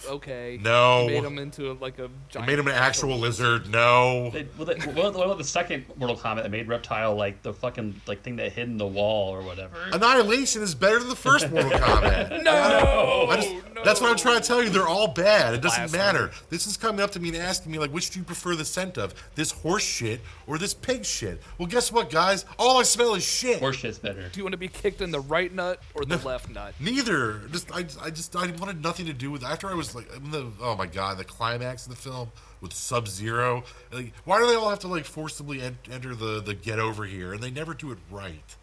okay. 0.08 0.58
No. 0.62 1.02
You 1.08 1.14
made 1.14 1.24
him 1.24 1.38
into 1.38 1.70
a, 1.70 1.74
like 1.74 1.98
a 1.98 2.04
It 2.04 2.10
giant. 2.28 2.46
made 2.48 2.58
him 2.58 2.66
an 2.68 2.74
actual 2.74 3.16
lizard. 3.18 3.70
No. 3.70 4.30
They, 4.30 4.46
well, 4.58 4.66
they, 4.66 4.74
what, 4.92 5.14
what 5.14 5.24
about 5.24 5.38
the 5.38 5.44
second 5.44 5.84
Mortal 5.96 6.16
Kombat 6.16 6.42
that 6.42 6.50
made 6.50 6.68
Reptile 6.68 7.14
like 7.14 7.42
the 7.42 7.52
fucking 7.54 8.00
like 8.06 8.22
thing 8.22 8.36
that 8.36 8.52
hid 8.52 8.68
in 8.68 8.76
the 8.78 8.86
wall 8.86 9.30
or 9.34 9.42
whatever? 9.42 9.76
Annihilation 9.92 10.62
is 10.62 10.74
better 10.74 10.98
than 10.98 11.08
the 11.08 11.16
first 11.16 11.50
Mortal 11.50 11.70
Kombat. 11.70 12.42
No, 12.46 13.26
I 13.30 13.36
just, 13.36 13.48
no. 13.74 13.82
That's 13.84 14.00
what 14.00 14.10
I'm 14.10 14.16
trying 14.16 14.40
to 14.40 14.46
tell 14.46 14.62
you. 14.62 14.68
They're 14.70 14.86
all 14.86 15.08
bad. 15.08 15.54
It 15.54 15.60
doesn't 15.62 15.90
Blasphemy. 15.90 15.98
matter. 16.02 16.30
This 16.50 16.66
is 16.66 16.76
coming 16.76 17.00
up 17.00 17.10
to 17.12 17.20
me 17.20 17.28
and 17.28 17.38
asking 17.38 17.72
me 17.72 17.78
like, 17.78 17.90
which 17.90 18.10
do 18.10 18.18
you 18.18 18.24
prefer 18.24 18.54
the 18.54 18.64
scent 18.64 18.96
of? 18.98 19.14
This 19.34 19.50
horse 19.50 19.82
shit 19.82 20.20
or 20.46 20.58
this 20.58 20.74
pig 20.74 21.04
shit? 21.04 21.40
Well, 21.58 21.66
guess 21.66 21.90
what, 21.90 22.10
guys? 22.10 22.44
All 22.58 22.78
I 22.78 22.82
smell 22.84 23.14
is 23.14 23.24
shit. 23.24 23.58
Horse 23.60 23.76
shit's 23.76 23.98
better. 23.98 24.28
Do 24.28 24.38
you 24.38 24.44
want 24.44 24.52
to 24.52 24.58
be 24.58 24.68
kicked 24.68 25.00
in 25.00 25.10
the 25.10 25.20
right 25.20 25.52
nut 25.52 25.80
or 25.94 26.04
the 26.04 26.18
left 26.18 26.48
nut? 26.50 26.74
Neither. 26.78 27.40
Just 27.50 27.72
I, 27.74 27.84
I 28.02 28.10
just 28.10 28.34
I 28.36 28.46
wanted 28.52 28.82
nothing 28.82 29.06
to 29.06 29.12
do 29.12 29.30
with. 29.30 29.42
After 29.44 29.68
I 29.68 29.74
was 29.74 29.85
like, 29.94 30.08
the 30.08 30.50
oh 30.60 30.76
my 30.76 30.86
god, 30.86 31.18
the 31.18 31.24
climax 31.24 31.86
of 31.86 31.90
the 31.90 31.96
film 31.96 32.30
with 32.60 32.72
Sub 32.72 33.08
Zero. 33.08 33.64
Like, 33.92 34.12
why 34.24 34.38
do 34.38 34.46
they 34.46 34.54
all 34.54 34.70
have 34.70 34.80
to 34.80 34.88
like 34.88 35.04
forcibly 35.04 35.60
en- 35.60 35.78
enter 35.90 36.14
the 36.14 36.40
the 36.40 36.54
get 36.54 36.78
over 36.78 37.04
here? 37.04 37.32
And 37.32 37.42
they 37.42 37.50
never 37.50 37.74
do 37.74 37.92
it 37.92 37.98
right. 38.10 38.56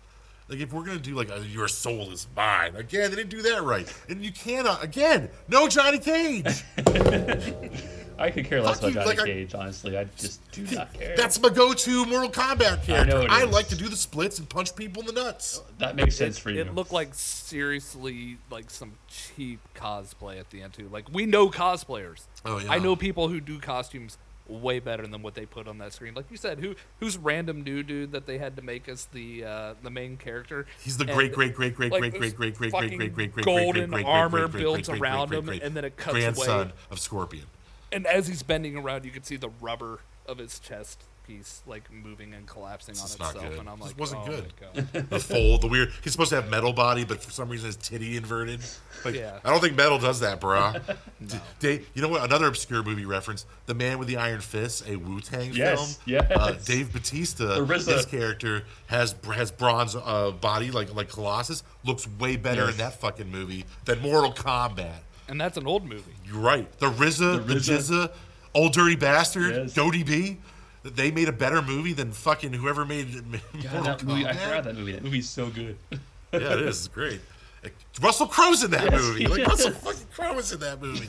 Like 0.49 0.59
if 0.59 0.73
we're 0.73 0.83
gonna 0.83 0.99
do 0.99 1.15
like 1.15 1.29
a, 1.29 1.39
your 1.45 1.67
soul 1.67 2.11
is 2.11 2.27
mine 2.35 2.75
again, 2.75 3.09
they 3.09 3.15
didn't 3.15 3.29
do 3.29 3.41
that 3.43 3.63
right, 3.63 3.91
and 4.09 4.23
you 4.23 4.31
cannot 4.31 4.83
again. 4.83 5.29
No 5.47 5.67
Johnny 5.67 5.99
Cage. 5.99 6.63
I 8.23 8.31
could 8.31 8.45
care 8.45 8.61
less 8.61 8.79
Fuck 8.79 8.91
about 8.91 9.05
you, 9.07 9.13
Johnny 9.13 9.17
like, 9.17 9.19
I- 9.19 9.25
Cage, 9.25 9.53
honestly. 9.53 9.97
I 9.97 10.05
just 10.17 10.51
do 10.51 10.63
not 10.75 10.93
care. 10.93 11.15
That's 11.17 11.41
my 11.41 11.49
go-to 11.49 12.05
Mortal 12.05 12.31
Kombat 12.31 12.83
character. 12.83 13.05
know 13.05 13.25
I, 13.29 13.43
like 13.43 13.67
to 13.67 13.75
do 13.75 13.89
the 13.89 13.97
splits 13.97 14.39
and 14.39 14.47
punch 14.47 14.75
people 14.75 15.01
in 15.01 15.07
the 15.07 15.21
nuts. 15.21 15.61
that 15.79 15.95
makes 15.95 16.15
sense 16.15 16.37
for 16.37 16.49
you. 16.49 16.61
It 16.61 16.73
looked 16.73 16.93
like 16.93 17.09
seriously 17.13 18.37
like 18.49 18.69
some 18.69 18.93
cheap 19.07 19.59
cosplay 19.75 20.39
at 20.39 20.49
the 20.51 20.61
end 20.61 20.73
too. 20.73 20.87
Like 20.89 21.05
we 21.11 21.25
know 21.25 21.49
cosplayers. 21.49 22.23
Oh, 22.45 22.59
yeah. 22.59 22.71
I 22.71 22.79
know 22.79 22.95
people 22.95 23.27
who 23.27 23.41
do 23.41 23.59
costumes 23.59 24.17
way 24.47 24.79
better 24.79 25.07
than 25.07 25.21
what 25.21 25.35
they 25.35 25.45
put 25.45 25.67
on 25.67 25.77
that 25.79 25.93
screen. 25.93 26.13
Like 26.13 26.29
you 26.29 26.37
said, 26.37 26.59
who 26.59 26.75
who's 26.99 27.17
random 27.17 27.63
new 27.63 27.83
dude 27.83 28.11
that 28.11 28.25
they 28.25 28.37
had 28.37 28.55
to 28.57 28.61
make 28.61 28.87
as 28.89 29.05
the 29.07 29.43
uh, 29.43 29.73
the 29.81 29.89
main 29.89 30.17
character? 30.17 30.65
He's 30.81 30.97
the 30.97 31.05
And, 31.05 31.13
great, 31.13 31.33
great, 31.33 31.55
great, 31.55 31.75
great, 31.75 31.91
like, 31.91 31.99
great, 31.99 32.13
this 32.13 32.19
great, 32.19 32.35
great, 32.35 32.55
great, 32.55 32.71
great, 32.71 32.71
fucking 32.71 32.97
great, 32.97 33.13
great, 33.13 33.31
great, 33.33 33.45
golden 33.45 33.89
great, 33.89 34.03
great, 34.03 34.05
armor 34.05 34.39
great, 34.47 34.51
great, 34.51 34.61
built 34.61 34.75
great, 34.75 34.85
great, 34.87 35.01
around 35.01 35.27
great, 35.29 35.39
him, 35.39 35.45
great, 35.45 35.63
and 35.63 35.75
then 35.75 35.85
it 35.85 35.97
cuts 35.97 36.13
grandson 36.17 36.61
away. 36.61 36.71
of 36.91 36.99
Scorpion. 36.99 37.45
And 37.93 38.05
as 38.07 38.27
he's 38.27 38.43
bending 38.43 38.75
around, 38.77 39.05
you 39.05 39.11
can 39.11 39.23
see 39.23 39.35
the 39.37 39.49
rubber 39.61 39.99
of 40.25 40.37
his 40.37 40.59
chest 40.59 41.03
piece 41.27 41.61
like 41.65 41.89
moving 41.89 42.33
and 42.33 42.45
collapsing 42.45 42.97
on 42.97 43.03
It's 43.05 43.17
not 43.17 43.33
itself. 43.33 43.49
good. 43.51 43.59
And 43.59 43.69
I'm 43.69 43.77
This 43.79 43.87
like, 43.87 43.97
wasn't 43.99 44.21
oh 44.23 44.25
good. 44.27 44.53
my 44.75 44.81
God. 44.91 45.05
The 45.09 45.19
fold, 45.21 45.61
the 45.61 45.67
weird. 45.67 45.93
He's 46.03 46.11
supposed 46.11 46.31
to 46.31 46.35
have 46.35 46.49
metal 46.49 46.73
body, 46.73 47.05
but 47.05 47.23
for 47.23 47.31
some 47.31 47.47
reason 47.47 47.67
his 47.67 47.77
titty 47.77 48.17
inverted. 48.17 48.59
Like, 49.05 49.15
Yeah. 49.15 49.39
I 49.45 49.49
don't 49.49 49.61
think 49.61 49.77
metal 49.77 49.97
does 49.99 50.19
that, 50.19 50.41
brah. 50.41 50.81
Dave, 51.59 51.87
you 51.93 52.01
know 52.01 52.09
what? 52.09 52.23
Another 52.25 52.47
obscure 52.47 52.83
movie 52.83 53.05
reference: 53.05 53.45
The 53.67 53.73
Man 53.73 53.99
with 53.99 54.09
the 54.09 54.17
Iron 54.17 54.41
Fist, 54.41 54.85
a 54.87 54.97
Wu 54.97 55.21
Tang 55.21 55.53
Yes, 55.53 55.95
film. 55.97 56.01
yes. 56.05 56.29
Uh, 56.29 56.57
Dave 56.65 56.91
Batista, 56.91 57.55
The 57.55 57.65
RZA. 57.73 57.93
his 57.95 58.05
character 58.05 58.63
has 58.87 59.15
has 59.33 59.49
bronze 59.49 59.95
uh, 59.95 60.31
body 60.41 60.71
like 60.71 60.93
like 60.93 61.07
Colossus. 61.09 61.63
Looks 61.85 62.05
way 62.19 62.35
better 62.35 62.63
Yes. 62.65 62.71
in 62.73 62.77
that 62.79 62.99
fucking 62.99 63.31
movie 63.31 63.63
than 63.85 64.01
Mortal 64.01 64.33
Kombat. 64.33 64.99
And 65.27 65.39
that's 65.39 65.57
an 65.57 65.67
old 65.67 65.85
movie. 65.85 66.13
You're 66.25 66.39
right. 66.39 66.71
The 66.79 66.87
RZA, 66.91 67.47
the, 67.47 67.53
The 67.55 67.59
GZA, 67.59 68.11
Old 68.53 68.73
Dirty 68.73 68.95
Bastard, 68.95 69.55
Yes. 69.55 69.73
Dodie 69.73 70.03
B. 70.03 70.37
They 70.83 71.11
made 71.11 71.29
a 71.29 71.33
better 71.33 71.61
movie 71.61 71.93
than 71.93 72.11
fucking 72.11 72.51
whoever 72.53 72.83
made, 72.85 73.13
made 73.31 73.41
God, 73.63 73.73
Mortal 73.73 73.83
that 73.83 74.03
movie, 74.03 74.25
I 74.25 74.33
Kombat. 74.33 74.39
forgot 74.47 74.63
that 74.65 74.75
movie. 74.75 74.91
That 74.91 75.03
movie's 75.03 75.29
so 75.29 75.49
good. 75.49 75.77
Yeah, 76.33 76.39
it 76.53 76.61
is. 76.61 76.79
It's 76.79 76.87
great. 76.87 77.21
Like, 77.61 77.75
Russell 78.01 78.25
Crowe's 78.25 78.63
in 78.63 78.71
that 78.71 78.91
Yes, 78.91 79.01
movie. 79.03 79.27
Like 79.27 79.41
is. 79.41 79.47
Russell 79.47 79.71
fucking 79.71 80.07
Crowe 80.15 80.37
is 80.39 80.51
in 80.51 80.59
that 80.61 80.81
movie. 80.81 81.07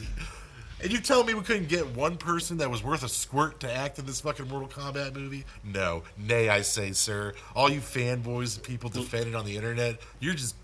And 0.83 0.93
you 0.93 1.01
tell 1.01 1.25
me 1.25 1.33
we 1.33 1.41
couldn't 1.41 1.69
get 1.71 1.87
one 1.97 2.19
person 2.19 2.59
that 2.59 2.71
was 2.71 2.85
worth 2.85 3.03
a 3.05 3.09
squirt 3.09 3.59
to 3.61 3.73
act 3.73 3.99
in 3.99 4.05
this 4.05 4.21
fucking 4.21 4.47
Mortal 4.49 4.69
Kombat 4.69 5.15
movie? 5.15 5.47
No. 5.65 6.03
Nay, 6.19 6.51
I 6.51 6.61
say, 6.61 6.93
sir. 6.93 7.33
All 7.57 7.71
you 7.71 7.81
fanboys, 7.81 8.57
and 8.57 8.63
people 8.65 8.91
defending 8.91 9.35
on 9.35 9.47
the 9.47 9.57
internet, 9.57 9.97
you're 10.21 10.35
just 10.35 10.57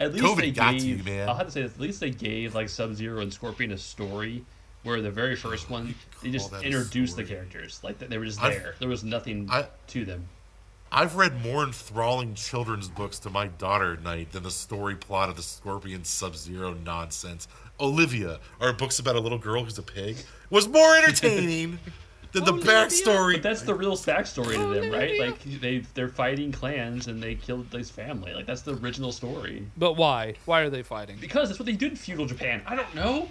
At 0.00 0.12
least 0.12 0.24
COVID 0.24 0.36
they 0.40 0.50
got 0.50 0.72
gave. 0.74 0.84
you, 0.84 1.02
man. 1.04 1.28
I'll 1.28 1.34
have 1.34 1.46
to 1.46 1.52
say, 1.52 1.62
this, 1.62 1.74
at 1.74 1.80
least 1.80 2.00
they 2.00 2.10
gave 2.10 2.54
like 2.54 2.68
Sub 2.68 2.94
Zero 2.94 3.20
and 3.20 3.32
Scorpion 3.32 3.72
a 3.72 3.78
story. 3.78 4.44
Where 4.84 5.02
the 5.02 5.10
very 5.10 5.34
first 5.34 5.68
one, 5.68 5.92
they 6.22 6.30
just 6.30 6.52
introduced 6.52 7.16
the 7.16 7.24
characters, 7.24 7.80
like 7.82 7.98
they 7.98 8.16
were 8.16 8.24
just 8.24 8.40
I've- 8.40 8.54
there. 8.56 8.74
There 8.78 8.88
was 8.88 9.02
nothing 9.02 9.48
I- 9.50 9.66
to 9.88 10.04
them. 10.04 10.28
I've 10.90 11.16
read 11.16 11.42
more 11.42 11.64
enthralling 11.64 12.34
children's 12.34 12.88
books 12.88 13.18
to 13.18 13.28
my 13.30 13.48
daughter 13.48 13.94
at 13.94 14.02
night 14.02 14.32
than 14.32 14.44
the 14.44 14.50
story 14.52 14.94
plot 14.94 15.28
of 15.28 15.36
the 15.36 15.42
Scorpion 15.42 16.04
Sub 16.04 16.36
Zero 16.36 16.72
nonsense. 16.74 17.48
Olivia, 17.80 18.38
our 18.60 18.72
books 18.72 18.98
about 19.00 19.16
a 19.16 19.20
little 19.20 19.36
girl 19.36 19.64
who's 19.64 19.76
a 19.78 19.82
pig, 19.82 20.16
was 20.48 20.68
more 20.68 20.96
entertaining 21.02 21.80
than 22.32 22.44
the 22.44 22.52
backstory. 22.52 23.34
But 23.34 23.42
that's 23.42 23.62
the 23.62 23.74
real 23.74 23.96
backstory 23.96 24.54
to 24.56 24.80
them, 24.80 24.90
right? 24.92 25.18
Like 25.20 25.42
they 25.60 25.78
they're 25.94 26.08
fighting 26.08 26.52
clans 26.52 27.06
and 27.06 27.22
they 27.22 27.34
killed 27.34 27.66
his 27.72 27.90
family. 27.90 28.34
Like 28.34 28.46
that's 28.46 28.62
the 28.62 28.74
original 28.76 29.12
story. 29.12 29.66
But 29.76 29.94
why? 29.94 30.34
Why 30.44 30.60
are 30.60 30.70
they 30.70 30.82
fighting? 30.82 31.16
Because 31.20 31.48
that's 31.48 31.58
what 31.58 31.66
they 31.66 31.72
did 31.72 31.92
in 31.92 31.96
feudal 31.96 32.26
Japan. 32.26 32.62
I 32.66 32.74
don't 32.76 32.94
know. 32.94 33.28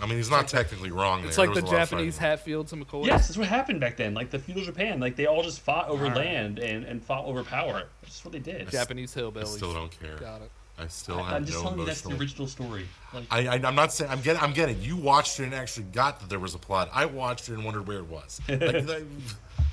I 0.00 0.06
mean, 0.06 0.16
he's 0.16 0.30
not 0.30 0.48
technically 0.48 0.90
wrong 0.90 1.20
there. 1.20 1.28
It's 1.28 1.38
like 1.38 1.48
There 1.48 1.56
the 1.56 1.62
was 1.62 1.70
a 1.72 1.74
lot 1.74 1.82
of 1.82 1.88
Japanese 1.90 2.16
fighting. 2.18 2.30
Hatfields 2.30 2.72
and 2.72 2.86
McCoys. 2.86 3.06
Yes, 3.06 3.28
that's 3.28 3.38
what 3.38 3.48
happened 3.48 3.80
back 3.80 3.96
then. 3.96 4.14
Like 4.14 4.30
the 4.30 4.38
feudal 4.38 4.62
Japan, 4.64 5.00
like 5.00 5.16
they 5.16 5.26
all 5.26 5.42
just 5.42 5.60
fought 5.60 5.88
over 5.88 6.08
land 6.08 6.58
and, 6.58 6.84
and 6.84 7.02
fought 7.02 7.24
over 7.26 7.42
power. 7.44 7.84
That's 8.02 8.24
what 8.24 8.32
they 8.32 8.38
did. 8.38 8.70
Japanese 8.70 9.16
I 9.16 9.20
hillbillies. 9.20 9.56
still 9.56 9.72
don't 9.74 9.90
care. 10.00 10.16
Got 10.16 10.42
it. 10.42 10.50
I 10.78 10.88
still 10.88 11.20
I, 11.20 11.24
have 11.24 11.32
am 11.36 11.44
just 11.46 11.56
no 11.56 11.62
telling 11.62 11.78
you 11.80 11.86
that's 11.86 12.00
the 12.02 12.14
original 12.16 12.46
story. 12.46 12.86
Like 13.14 13.24
I, 13.30 13.46
I, 13.46 13.54
I'm 13.54 13.74
not 13.74 13.92
saying 13.92 14.10
I'm 14.10 14.20
getting. 14.20 14.42
I'm 14.42 14.52
getting. 14.52 14.80
You 14.82 14.96
watched 14.96 15.40
it 15.40 15.44
and 15.44 15.54
actually 15.54 15.84
got 15.84 16.20
that 16.20 16.28
there 16.28 16.38
was 16.38 16.54
a 16.54 16.58
plot. 16.58 16.90
I 16.92 17.06
watched 17.06 17.48
it 17.48 17.54
and 17.54 17.64
wondered 17.64 17.86
where 17.86 17.98
it 17.98 18.06
was. 18.06 18.40
Like, 18.48 18.88
I, 18.88 19.02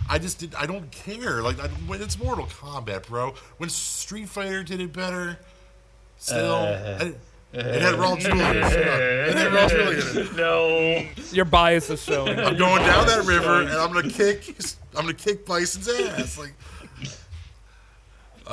I 0.09 0.19
just 0.19 0.39
did. 0.39 0.55
I 0.55 0.65
don't 0.65 0.89
care. 0.91 1.41
Like 1.41 1.59
I, 1.59 1.67
when 1.87 2.01
it's 2.01 2.17
Mortal 2.17 2.45
Kombat, 2.45 3.07
bro. 3.07 3.33
When 3.57 3.69
Street 3.69 4.29
Fighter 4.29 4.63
did 4.63 4.79
it 4.79 4.93
better, 4.93 5.39
still. 6.17 6.53
Uh, 6.53 6.97
I- 7.01 7.13
it 7.53 7.83
had 7.83 7.93
Raul 7.95 8.17
Julia. 8.19 8.45
It 8.45 9.37
had 9.37 9.51
Raul 9.51 9.69
Julia 9.69 10.33
no. 10.35 11.05
Your 11.31 11.45
bias 11.45 11.87
is 11.91 12.01
showing. 12.03 12.39
I'm 12.39 12.57
going 12.57 12.81
down 12.81 13.05
that 13.05 13.25
river 13.25 13.61
and 13.61 13.69
I'm 13.69 13.93
gonna 13.93 14.09
kick. 14.09 14.55
I'm 14.95 15.01
gonna 15.05 15.13
kick 15.13 15.45
Bison's 15.45 15.87
ass. 15.87 16.39
Like. 16.39 16.53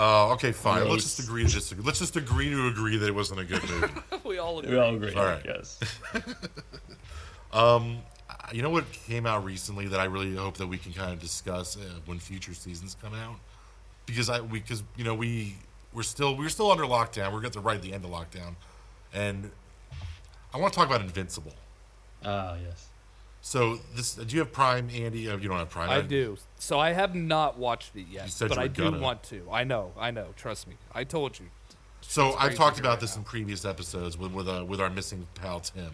Oh, 0.02 0.32
okay, 0.32 0.52
fine. 0.52 0.88
Let's 0.88 1.02
just 1.04 1.18
agree 1.18 1.44
to 1.44 1.52
disagree. 1.52 1.84
Let's 1.84 1.98
just 1.98 2.16
agree 2.16 2.48
to 2.48 2.68
agree 2.68 2.96
that 2.96 3.06
it 3.06 3.14
wasn't 3.14 3.40
a 3.40 3.44
good 3.44 3.62
movie. 3.68 3.92
we 4.24 4.38
all 4.38 4.58
agree. 4.58 4.72
We 4.72 4.78
all 4.78 4.94
agree. 4.94 5.14
All 5.14 5.24
right. 5.24 5.42
Yes. 5.44 5.78
You 8.52 8.62
know 8.62 8.70
what 8.70 8.90
came 8.92 9.26
out 9.26 9.44
recently 9.44 9.86
that 9.88 10.00
I 10.00 10.04
really 10.04 10.34
hope 10.34 10.56
that 10.56 10.66
we 10.66 10.76
can 10.76 10.92
kind 10.92 11.12
of 11.12 11.20
discuss 11.20 11.76
uh, 11.76 11.80
when 12.06 12.18
future 12.18 12.52
seasons 12.52 12.96
come 13.00 13.14
out, 13.14 13.36
because 14.06 14.28
I 14.28 14.40
we 14.40 14.60
because 14.60 14.82
you 14.96 15.04
know 15.04 15.14
we 15.14 15.56
we're 15.92 16.02
still 16.02 16.36
we're 16.36 16.48
still 16.48 16.70
under 16.70 16.84
lockdown. 16.84 17.32
We're 17.32 17.46
at 17.46 17.52
the 17.52 17.60
right 17.60 17.76
at 17.76 17.82
the 17.82 17.92
end 17.92 18.04
of 18.04 18.10
lockdown, 18.10 18.56
and 19.14 19.50
I 20.52 20.58
want 20.58 20.72
to 20.72 20.78
talk 20.78 20.88
about 20.88 21.00
Invincible. 21.00 21.54
Ah, 22.24 22.56
yes. 22.62 22.89
So 23.42 23.78
this 23.94 24.14
do 24.14 24.34
you 24.34 24.40
have 24.40 24.52
Prime, 24.52 24.90
Andy? 24.94 25.20
You 25.20 25.38
don't 25.38 25.58
have 25.58 25.70
Prime. 25.70 25.88
I 25.90 26.00
do. 26.02 26.36
So 26.58 26.78
I 26.78 26.92
have 26.92 27.14
not 27.14 27.58
watched 27.58 27.96
it 27.96 28.06
yet, 28.10 28.24
You 28.26 28.30
said 28.30 28.48
but 28.50 28.58
I 28.58 28.68
do 28.68 28.84
gonna. 28.84 29.00
want 29.00 29.22
to. 29.24 29.46
I 29.50 29.64
know. 29.64 29.92
I 29.98 30.10
know. 30.10 30.28
Trust 30.36 30.68
me. 30.68 30.74
I 30.94 31.04
told 31.04 31.38
you. 31.38 31.46
So 32.02 32.32
I've 32.38 32.54
talked 32.54 32.78
about 32.78 32.90
right 32.90 33.00
this 33.00 33.14
now. 33.16 33.20
in 33.20 33.24
previous 33.24 33.64
episodes 33.64 34.18
with 34.18 34.32
with, 34.32 34.48
uh, 34.48 34.64
with 34.66 34.80
our 34.80 34.90
missing 34.90 35.26
pal 35.34 35.60
Tim, 35.60 35.90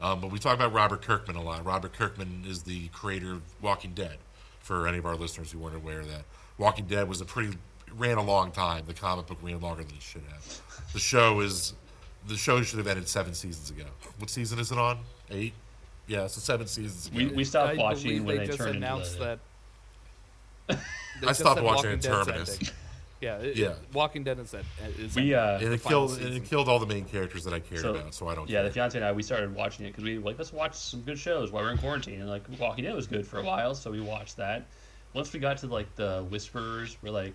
um, 0.00 0.20
but 0.20 0.30
we 0.30 0.38
talk 0.38 0.54
about 0.54 0.72
Robert 0.72 1.02
Kirkman 1.02 1.36
a 1.36 1.42
lot. 1.42 1.64
Robert 1.64 1.92
Kirkman 1.94 2.44
is 2.46 2.62
the 2.64 2.88
creator 2.88 3.32
of 3.32 3.42
Walking 3.62 3.92
Dead. 3.94 4.18
For 4.60 4.86
any 4.88 4.96
of 4.96 5.04
our 5.04 5.14
listeners 5.14 5.52
who 5.52 5.58
weren't 5.58 5.76
aware 5.76 6.00
of 6.00 6.08
that, 6.10 6.24
Walking 6.56 6.86
Dead 6.86 7.06
was 7.06 7.20
a 7.20 7.24
pretty 7.26 7.56
ran 7.96 8.16
a 8.16 8.22
long 8.22 8.50
time. 8.50 8.84
The 8.86 8.94
comic 8.94 9.26
book 9.26 9.38
ran 9.42 9.60
longer 9.60 9.84
than 9.84 9.94
it 9.94 10.02
should 10.02 10.22
have. 10.32 10.60
The 10.92 10.98
show 10.98 11.40
is 11.40 11.74
the 12.26 12.36
show 12.36 12.62
should 12.62 12.78
have 12.78 12.86
ended 12.86 13.08
seven 13.08 13.34
seasons 13.34 13.70
ago. 13.70 13.84
What 14.18 14.30
season 14.30 14.58
is 14.58 14.72
it 14.72 14.78
on? 14.78 14.98
Eight. 15.30 15.52
Yeah, 16.06 16.26
so 16.26 16.40
seven 16.40 16.66
seasons 16.66 17.06
ago. 17.08 17.16
We, 17.16 17.26
we 17.28 17.44
stopped 17.44 17.78
I 17.78 17.82
watching 17.82 18.24
when 18.24 18.36
they 18.36 18.40
they 18.42 18.46
just 18.46 18.58
turned 18.58 18.76
announced 18.76 19.14
into 19.16 19.24
the, 19.24 19.38
that. 20.68 20.78
I 21.26 21.32
stopped 21.32 21.62
watching 21.62 21.90
Walking 21.92 22.00
Terminus. 22.00 22.52
ending. 22.52 22.68
Yeah, 23.20 23.36
it, 23.38 23.56
Yeah. 23.56 23.74
Walking 23.94 24.22
Dead 24.22 24.38
is 24.38 24.50
that 24.50 24.64
is 24.98 25.14
We, 25.16 25.32
uh, 25.32 25.58
and 25.58 25.68
The 25.68 25.72
it 25.72 25.82
killed 25.82 26.18
and 26.20 26.34
it 26.34 26.44
killed 26.44 26.68
all 26.68 26.78
the 26.78 26.86
main 26.86 27.06
characters 27.06 27.44
that 27.44 27.54
I 27.54 27.60
cared 27.60 27.80
So, 27.80 27.94
about. 27.94 28.12
So 28.12 28.28
I 28.28 28.34
don't. 28.34 28.50
Yeah, 28.50 28.58
care. 28.58 28.64
the 28.64 28.70
fiance 28.74 28.98
and 28.98 29.04
I 29.04 29.12
we 29.12 29.22
started 29.22 29.54
watching 29.54 29.86
it 29.86 29.90
because 29.90 30.04
we 30.04 30.18
were 30.18 30.24
like 30.24 30.36
let's 30.36 30.52
watch 30.52 30.74
some 30.74 31.00
good 31.02 31.18
shows 31.18 31.50
while 31.50 31.62
we're 31.62 31.70
in 31.72 31.78
quarantine 31.78 32.20
and 32.20 32.28
like 32.28 32.42
Walking 32.58 32.84
Dead 32.84 32.94
was 32.94 33.06
good 33.06 33.26
for 33.26 33.38
a 33.38 33.42
while, 33.42 33.74
so 33.74 33.90
we 33.90 34.00
watched 34.00 34.36
that. 34.36 34.66
Once 35.14 35.32
we 35.32 35.40
got 35.40 35.56
to 35.58 35.68
like 35.68 35.94
the 35.96 36.26
Whisperers, 36.28 36.98
we're 37.02 37.10
like, 37.10 37.34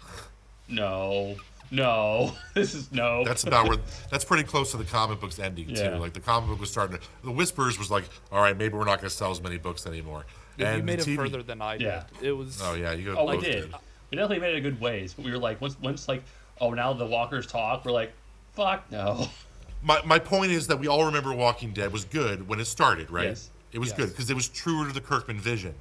no, 0.68 1.34
no. 1.70 2.34
This 2.54 2.74
is 2.74 2.92
no. 2.92 3.24
That's 3.24 3.44
about 3.44 3.68
where. 3.68 3.78
That's 4.10 4.24
pretty 4.24 4.44
close 4.44 4.70
to 4.70 4.76
the 4.76 4.84
comic 4.84 5.20
book's 5.20 5.38
ending 5.38 5.70
Yeah. 5.70 5.90
too. 5.90 5.96
Like 5.96 6.12
the 6.12 6.20
comic 6.20 6.50
book 6.50 6.60
was 6.60 6.70
starting 6.70 6.98
to. 6.98 7.02
The 7.24 7.30
Whispers 7.32 7.78
was 7.78 7.90
like, 7.90 8.04
all 8.30 8.40
right, 8.40 8.56
maybe 8.56 8.74
we're 8.74 8.84
not 8.84 8.98
going 9.00 9.10
to 9.10 9.14
sell 9.14 9.30
as 9.30 9.42
many 9.42 9.58
books 9.58 9.86
anymore. 9.86 10.24
Yeah, 10.56 10.76
you 10.76 10.82
made 10.84 11.00
the 11.00 11.10
it 11.10 11.14
TV 11.14 11.16
further 11.16 11.42
than 11.42 11.60
I 11.60 11.76
did. 11.78 11.84
Yeah. 11.86 12.04
It 12.22 12.32
was. 12.32 12.60
Oh 12.62 12.74
yeah, 12.74 12.92
you 12.92 13.12
go. 13.12 13.18
Oh, 13.18 13.24
we 13.26 13.36
both 13.36 13.44
did. 13.44 13.74
We 14.10 14.16
definitely 14.16 14.38
made 14.40 14.54
it 14.54 14.58
a 14.58 14.60
good 14.60 14.80
ways, 14.80 15.14
but 15.14 15.24
we 15.24 15.32
were 15.32 15.38
like, 15.38 15.60
once, 15.60 15.76
once 15.80 16.06
like, 16.08 16.22
oh, 16.60 16.70
now 16.70 16.92
the 16.92 17.06
walkers 17.06 17.46
talk. 17.46 17.84
We're 17.84 17.90
like, 17.92 18.12
fuck 18.52 18.90
no. 18.90 19.26
My, 19.82 20.00
my 20.06 20.18
point 20.18 20.50
is 20.50 20.68
that 20.68 20.78
we 20.78 20.86
all 20.88 21.04
remember 21.04 21.34
Walking 21.34 21.72
Dead 21.74 21.92
was 21.92 22.06
good 22.06 22.48
when 22.48 22.58
it 22.58 22.64
started, 22.64 23.10
right? 23.10 23.26
Yes. 23.28 23.50
It 23.70 23.78
was 23.80 23.90
Yes. 23.90 23.98
good 23.98 24.08
because 24.10 24.30
it 24.30 24.34
was 24.34 24.48
truer 24.48 24.86
to 24.86 24.94
the 24.94 25.00
Kirkman 25.02 25.38
vision. 25.38 25.74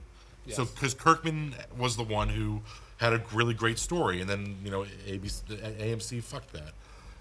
So 0.50 0.66
because 0.66 0.94
Kirkman 0.94 1.56
was 1.78 1.96
the 1.96 2.04
one 2.04 2.28
who 2.28 2.62
had 2.98 3.14
a 3.14 3.22
really 3.34 3.54
great 3.54 3.80
story, 3.80 4.22
and 4.22 4.30
then 4.30 4.58
you 4.64 4.72
know 4.72 4.86
ABC, 5.08 5.44
AMC 5.80 6.24
fucked 6.24 6.54
that. 6.54 6.74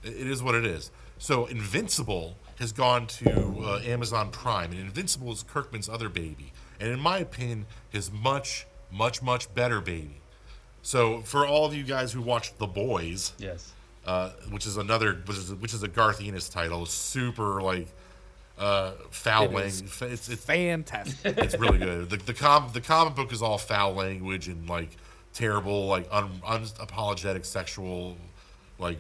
It 0.05 0.27
is 0.27 0.43
what 0.43 0.55
it 0.55 0.65
is. 0.67 0.91
So 1.19 1.47
Invincible 1.47 2.37
has 2.59 2.73
gone 2.73 3.07
to 3.07 3.31
uh, 3.65 3.81
Amazon 3.85 4.31
Prime, 4.31 4.71
and 4.73 4.81
Invincible 4.81 5.33
is 5.33 5.43
Kirkman's 5.45 5.89
other 5.89 6.09
baby, 6.09 6.53
and 6.81 6.91
in 6.91 6.99
my 7.01 7.19
opinion, 7.19 7.67
his 7.91 8.11
much, 8.11 8.67
much, 8.91 9.23
much 9.23 9.53
better 9.55 9.81
baby. 9.81 10.21
So 10.83 11.21
for 11.21 11.47
all 11.47 11.65
of 11.65 11.75
you 11.75 11.85
guys 11.85 12.13
who 12.13 12.21
watched 12.21 12.59
The 12.59 12.67
Boys, 12.67 13.33
Yes. 13.39 13.73
uh, 14.05 14.31
which 14.51 14.67
is 14.67 14.77
another 14.77 15.15
which 15.27 15.37
is, 15.39 15.55
which 15.55 15.75
is 15.75 15.83
a 15.85 15.89
Garth 15.89 16.21
Ennis 16.21 16.49
title, 16.49 16.87
super 16.87 17.63
like 17.63 17.87
uh, 18.59 18.93
foul 19.11 19.45
It 19.45 19.53
language. 19.53 20.03
It's, 20.03 20.29
it's 20.29 20.45
fantastic. 20.45 21.39
it's 21.39 21.57
really 21.57 21.79
good. 21.79 22.11
The 22.11 22.17
the 22.17 22.35
com 22.35 22.71
the 22.73 22.81
comic 22.81 23.15
book 23.15 23.33
is 23.33 23.43
all 23.43 23.59
foul 23.59 23.95
language 23.95 24.49
and 24.49 24.69
like 24.69 24.97
terrible 25.35 25.87
like 25.87 26.07
un, 26.11 26.31
unapologetic 26.45 27.45
sexual 27.45 28.17
like 28.79 28.99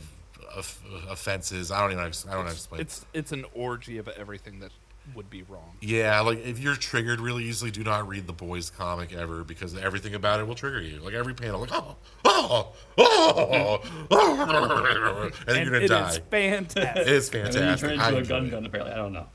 off- 0.57 0.81
offenses. 1.09 1.71
I 1.71 1.81
don't 1.81 1.92
even 1.92 2.05
I 2.05 2.09
don't 2.09 2.27
know 2.27 2.37
how 2.38 2.42
to 2.45 2.51
explain. 2.53 2.81
it's 2.81 3.05
it's 3.12 3.33
an 3.33 3.45
orgy 3.55 3.99
of 3.99 4.09
everything 4.09 4.61
that 4.61 4.71
would 5.16 5.29
be 5.29 5.42
wrong. 5.42 5.73
yeah, 5.81 6.21
like 6.21 6.38
if 6.47 6.61
you're 6.61 6.77
triggered 6.77 7.18
really 7.21 7.42
easily, 7.45 7.73
do 7.73 7.83
not 7.83 8.07
read 8.07 8.27
the 8.29 8.33
boys 8.33 8.71
comic 8.71 9.12
ever 9.12 9.42
because 9.42 9.77
everything 9.77 10.14
about 10.14 10.38
it 10.38 10.47
will 10.47 10.55
trigger 10.55 10.81
you. 10.81 11.01
Like 11.01 11.14
every 11.14 11.35
panel, 11.35 11.61
like 11.61 11.71
oh 11.73 11.97
oh 12.25 12.73
oh, 12.99 13.81
oh 14.11 15.31
and 15.47 15.49
then 15.49 15.57
And 15.57 15.57
you're 15.57 15.73
gonna 15.73 15.85
it 15.85 15.88
die. 15.88 16.11
is 16.11 16.18
fantastic. 16.18 17.07
It's 17.09 17.29
And 17.35 17.47
then 17.47 17.53
you 17.71 17.77
fantastic. 17.77 17.88
turn 17.99 17.99
into 18.09 18.18
a 18.18 18.25
gun 18.25 18.49
gun. 18.51 18.66
Apparently, 18.66 18.92
I 18.95 18.97
don't 18.97 19.12
know. 19.12 19.27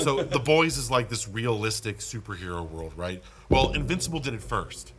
So 0.00 0.22
the 0.22 0.38
boys 0.38 0.78
is 0.78 0.90
like 0.90 1.08
this 1.08 1.28
realistic 1.28 1.98
superhero 1.98 2.66
world, 2.70 2.92
right? 2.96 3.22
Well, 3.50 3.72
Invincible 3.72 4.20
did 4.20 4.32
it 4.32 4.42
first. 4.42 4.92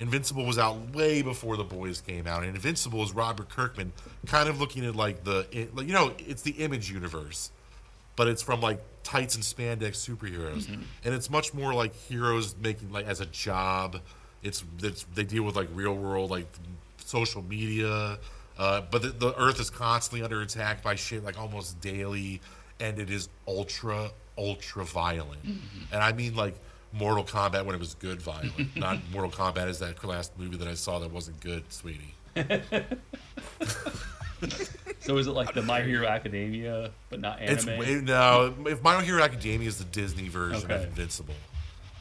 Invincible 0.00 0.46
was 0.46 0.58
out 0.58 0.94
way 0.94 1.20
before 1.20 1.58
the 1.58 1.64
boys 1.64 2.00
came 2.00 2.26
out, 2.26 2.42
and 2.42 2.54
Invincible 2.54 3.02
is 3.02 3.12
Robert 3.12 3.50
Kirkman 3.50 3.92
kind 4.26 4.48
of 4.48 4.58
looking 4.58 4.84
at 4.86 4.96
like 4.96 5.24
the 5.24 5.46
like, 5.74 5.86
you 5.86 5.92
know 5.92 6.14
it's 6.18 6.40
the 6.42 6.52
Image 6.52 6.90
universe, 6.90 7.50
but 8.16 8.26
it's 8.26 8.42
from 8.42 8.62
like 8.62 8.80
tights 9.02 9.34
and 9.34 9.44
spandex 9.44 9.96
superheroes, 9.96 10.68
and 11.04 11.14
it's 11.14 11.28
much 11.28 11.52
more 11.52 11.74
like 11.74 11.94
heroes 11.94 12.54
making 12.60 12.90
like 12.90 13.06
as 13.06 13.20
a 13.20 13.26
job. 13.26 14.00
It's 14.42 14.64
it's 14.82 15.04
they 15.14 15.24
deal 15.24 15.42
with 15.42 15.54
like 15.54 15.68
real 15.74 15.94
world 15.94 16.30
like 16.30 16.46
social 17.04 17.42
media, 17.42 18.18
uh, 18.58 18.80
but 18.90 19.02
the, 19.02 19.08
the 19.10 19.38
Earth 19.38 19.60
is 19.60 19.68
constantly 19.68 20.24
under 20.24 20.40
attack 20.40 20.82
by 20.82 20.94
shit 20.94 21.22
like 21.22 21.38
almost 21.38 21.78
daily, 21.82 22.40
and 22.80 22.98
it 22.98 23.10
is 23.10 23.28
ultra 23.46 24.10
ultra 24.38 24.82
violent, 24.86 25.44
and 25.92 26.02
I 26.02 26.12
mean 26.12 26.34
like 26.34 26.54
Mortal 26.92 27.24
Kombat 27.24 27.64
when 27.64 27.74
it 27.74 27.78
was 27.78 27.94
good 27.94 28.20
violent, 28.20 28.74
not 28.76 28.98
Mortal 29.12 29.30
Kombat 29.30 29.68
is 29.68 29.78
that 29.78 30.02
last 30.04 30.36
movie 30.38 30.56
that 30.56 30.68
I 30.68 30.74
saw 30.74 30.98
that 30.98 31.10
wasn't 31.10 31.40
good, 31.40 31.64
sweetie. 31.72 32.14
So 35.00 35.16
is 35.16 35.26
it 35.26 35.32
like 35.32 35.54
the 35.54 35.62
My 35.62 35.80
Hero 35.82 36.06
Academia, 36.06 36.90
but 37.08 37.20
not 37.20 37.40
It's 37.40 37.66
anime? 37.66 37.78
way, 37.80 37.94
no. 38.02 38.54
If 38.66 38.82
My 38.82 39.02
Hero 39.02 39.22
Academia 39.22 39.66
is 39.66 39.78
the 39.78 39.84
Disney 39.84 40.28
version 40.28 40.70
of 40.70 40.84
Invincible. 40.84 41.34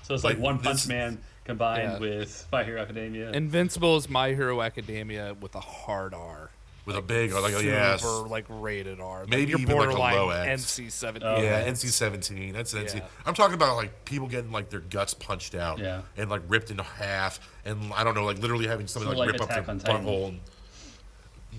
so 0.03 0.13
it's 0.13 0.23
like, 0.23 0.35
like, 0.35 0.43
One 0.43 0.59
Punch 0.59 0.77
this- 0.83 0.87
Man 0.87 1.17
combined 1.45 1.93
Yeah. 1.93 1.99
with 1.99 2.47
My 2.51 2.63
Hero 2.63 2.81
Academia. 2.81 3.31
Invincible 3.31 3.95
is 3.97 4.09
My 4.09 4.29
Hero 4.29 4.61
Academia 4.61 5.33
with 5.39 5.55
a 5.55 5.59
hard 5.61 6.13
R. 6.13 6.48
With 6.89 6.97
a 6.97 7.01
big, 7.01 7.31
or 7.31 7.39
like, 7.39 7.53
oh, 7.53 7.59
Super, 7.59 7.69
yes. 7.69 8.03
like 8.03 8.45
rated 8.49 8.99
R. 8.99 9.21
Like, 9.21 9.29
Maybe 9.29 9.51
you're 9.51 9.59
even, 9.59 9.75
like, 9.75 9.85
a 9.85 9.89
borderline 9.89 10.15
low 10.15 10.29
X. 10.31 10.63
NC 10.79 10.91
seventeen. 10.91 11.29
Oh, 11.29 11.41
Yeah. 11.41 11.67
NC 11.67 11.87
seventeen. 11.89 12.53
That's 12.53 12.73
an 12.73 12.83
NC. 12.85 12.95
Yeah. 12.95 13.05
I'm 13.25 13.33
talking 13.35 13.53
about 13.53 13.75
like 13.75 14.05
people 14.05 14.27
getting 14.27 14.51
like 14.51 14.69
their 14.69 14.79
guts 14.79 15.13
punched 15.13 15.53
out, 15.55 15.79
Yeah. 15.79 16.01
and 16.17 16.29
like 16.29 16.41
ripped 16.47 16.71
into 16.71 16.83
half, 16.83 17.39
and 17.63 17.93
I 17.93 18.03
don't 18.03 18.15
know, 18.15 18.25
like 18.25 18.39
literally 18.39 18.67
having 18.67 18.87
somebody 18.87 19.15
So 19.15 19.19
like, 19.19 19.27
like 19.29 19.33
rip 19.39 19.41
up 19.43 19.49
their 19.49 19.69
on 19.69 19.79
Titan. 19.79 20.05
butthole. 20.05 20.27
And, 20.29 20.39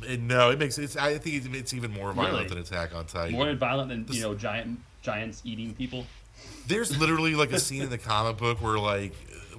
and 0.08 0.28
no, 0.28 0.50
it 0.50 0.58
makes 0.58 0.78
it's. 0.78 0.96
I 0.96 1.18
think 1.18 1.36
it's, 1.36 1.46
it's 1.56 1.74
even 1.74 1.92
more 1.92 2.12
violent 2.12 2.34
Really? 2.34 2.48
than 2.48 2.58
Attack 2.58 2.94
on 2.94 3.06
Titan. 3.06 3.32
More 3.36 3.52
violent 3.54 3.88
than 3.90 4.06
you 4.16 4.22
know 4.22 4.34
giant 4.34 4.80
giants 5.02 5.42
eating 5.44 5.74
people. 5.74 6.06
There's 6.66 6.98
literally 6.98 7.34
like 7.34 7.52
a 7.52 7.58
scene 7.60 7.82
in 7.82 7.90
the 7.90 7.98
comic 7.98 8.36
book 8.38 8.62
where 8.62 8.78
like 8.78 9.12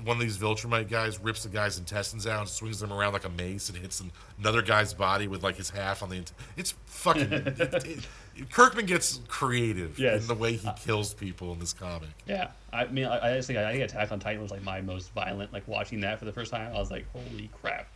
one 0.04 0.18
of 0.18 0.22
these 0.22 0.38
Viltrumite 0.38 0.90
guys 0.90 1.20
rips 1.20 1.44
the 1.44 1.50
guy's 1.50 1.78
intestines 1.78 2.26
out 2.28 2.40
and 2.42 2.50
swings 2.50 2.80
them 2.80 2.92
around 2.92 3.14
like 3.14 3.26
a 3.26 3.30
mace 3.30 3.70
and 3.70 3.78
hits 3.78 4.02
another 4.40 4.62
guy's 4.62 4.94
body 4.94 5.28
with 5.28 5.44
like 5.44 5.56
his 5.56 5.70
half 5.70 6.02
on 6.04 6.10
the. 6.10 6.18
Int- 6.18 6.34
it's 6.58 6.74
fucking. 6.86 7.32
it, 7.32 7.60
it- 7.60 8.08
Kirkman 8.50 8.86
gets 8.86 9.20
creative 9.28 10.00
Yes. 10.00 10.22
in 10.22 10.28
the 10.28 10.34
way 10.36 10.54
he 10.54 10.68
kills 10.84 11.14
people 11.14 11.52
in 11.54 11.60
this 11.60 11.74
comic. 11.74 12.10
Yeah, 12.26 12.48
I 12.72 12.86
mean, 12.86 13.06
I, 13.06 13.34
I 13.34 13.36
just 13.36 13.48
think 13.48 13.60
I 13.60 13.72
think 13.72 13.84
Attack 13.84 14.12
on 14.12 14.20
Titan 14.20 14.42
was 14.42 14.52
like 14.52 14.64
my 14.64 14.82
most 14.82 15.12
violent. 15.14 15.52
Like 15.54 15.68
watching 15.68 16.00
that 16.02 16.18
for 16.18 16.26
the 16.26 16.32
first 16.32 16.50
time, 16.52 16.74
I 16.74 16.80
was 16.80 16.90
like, 16.90 17.06
holy 17.12 17.50
crap. 17.62 17.88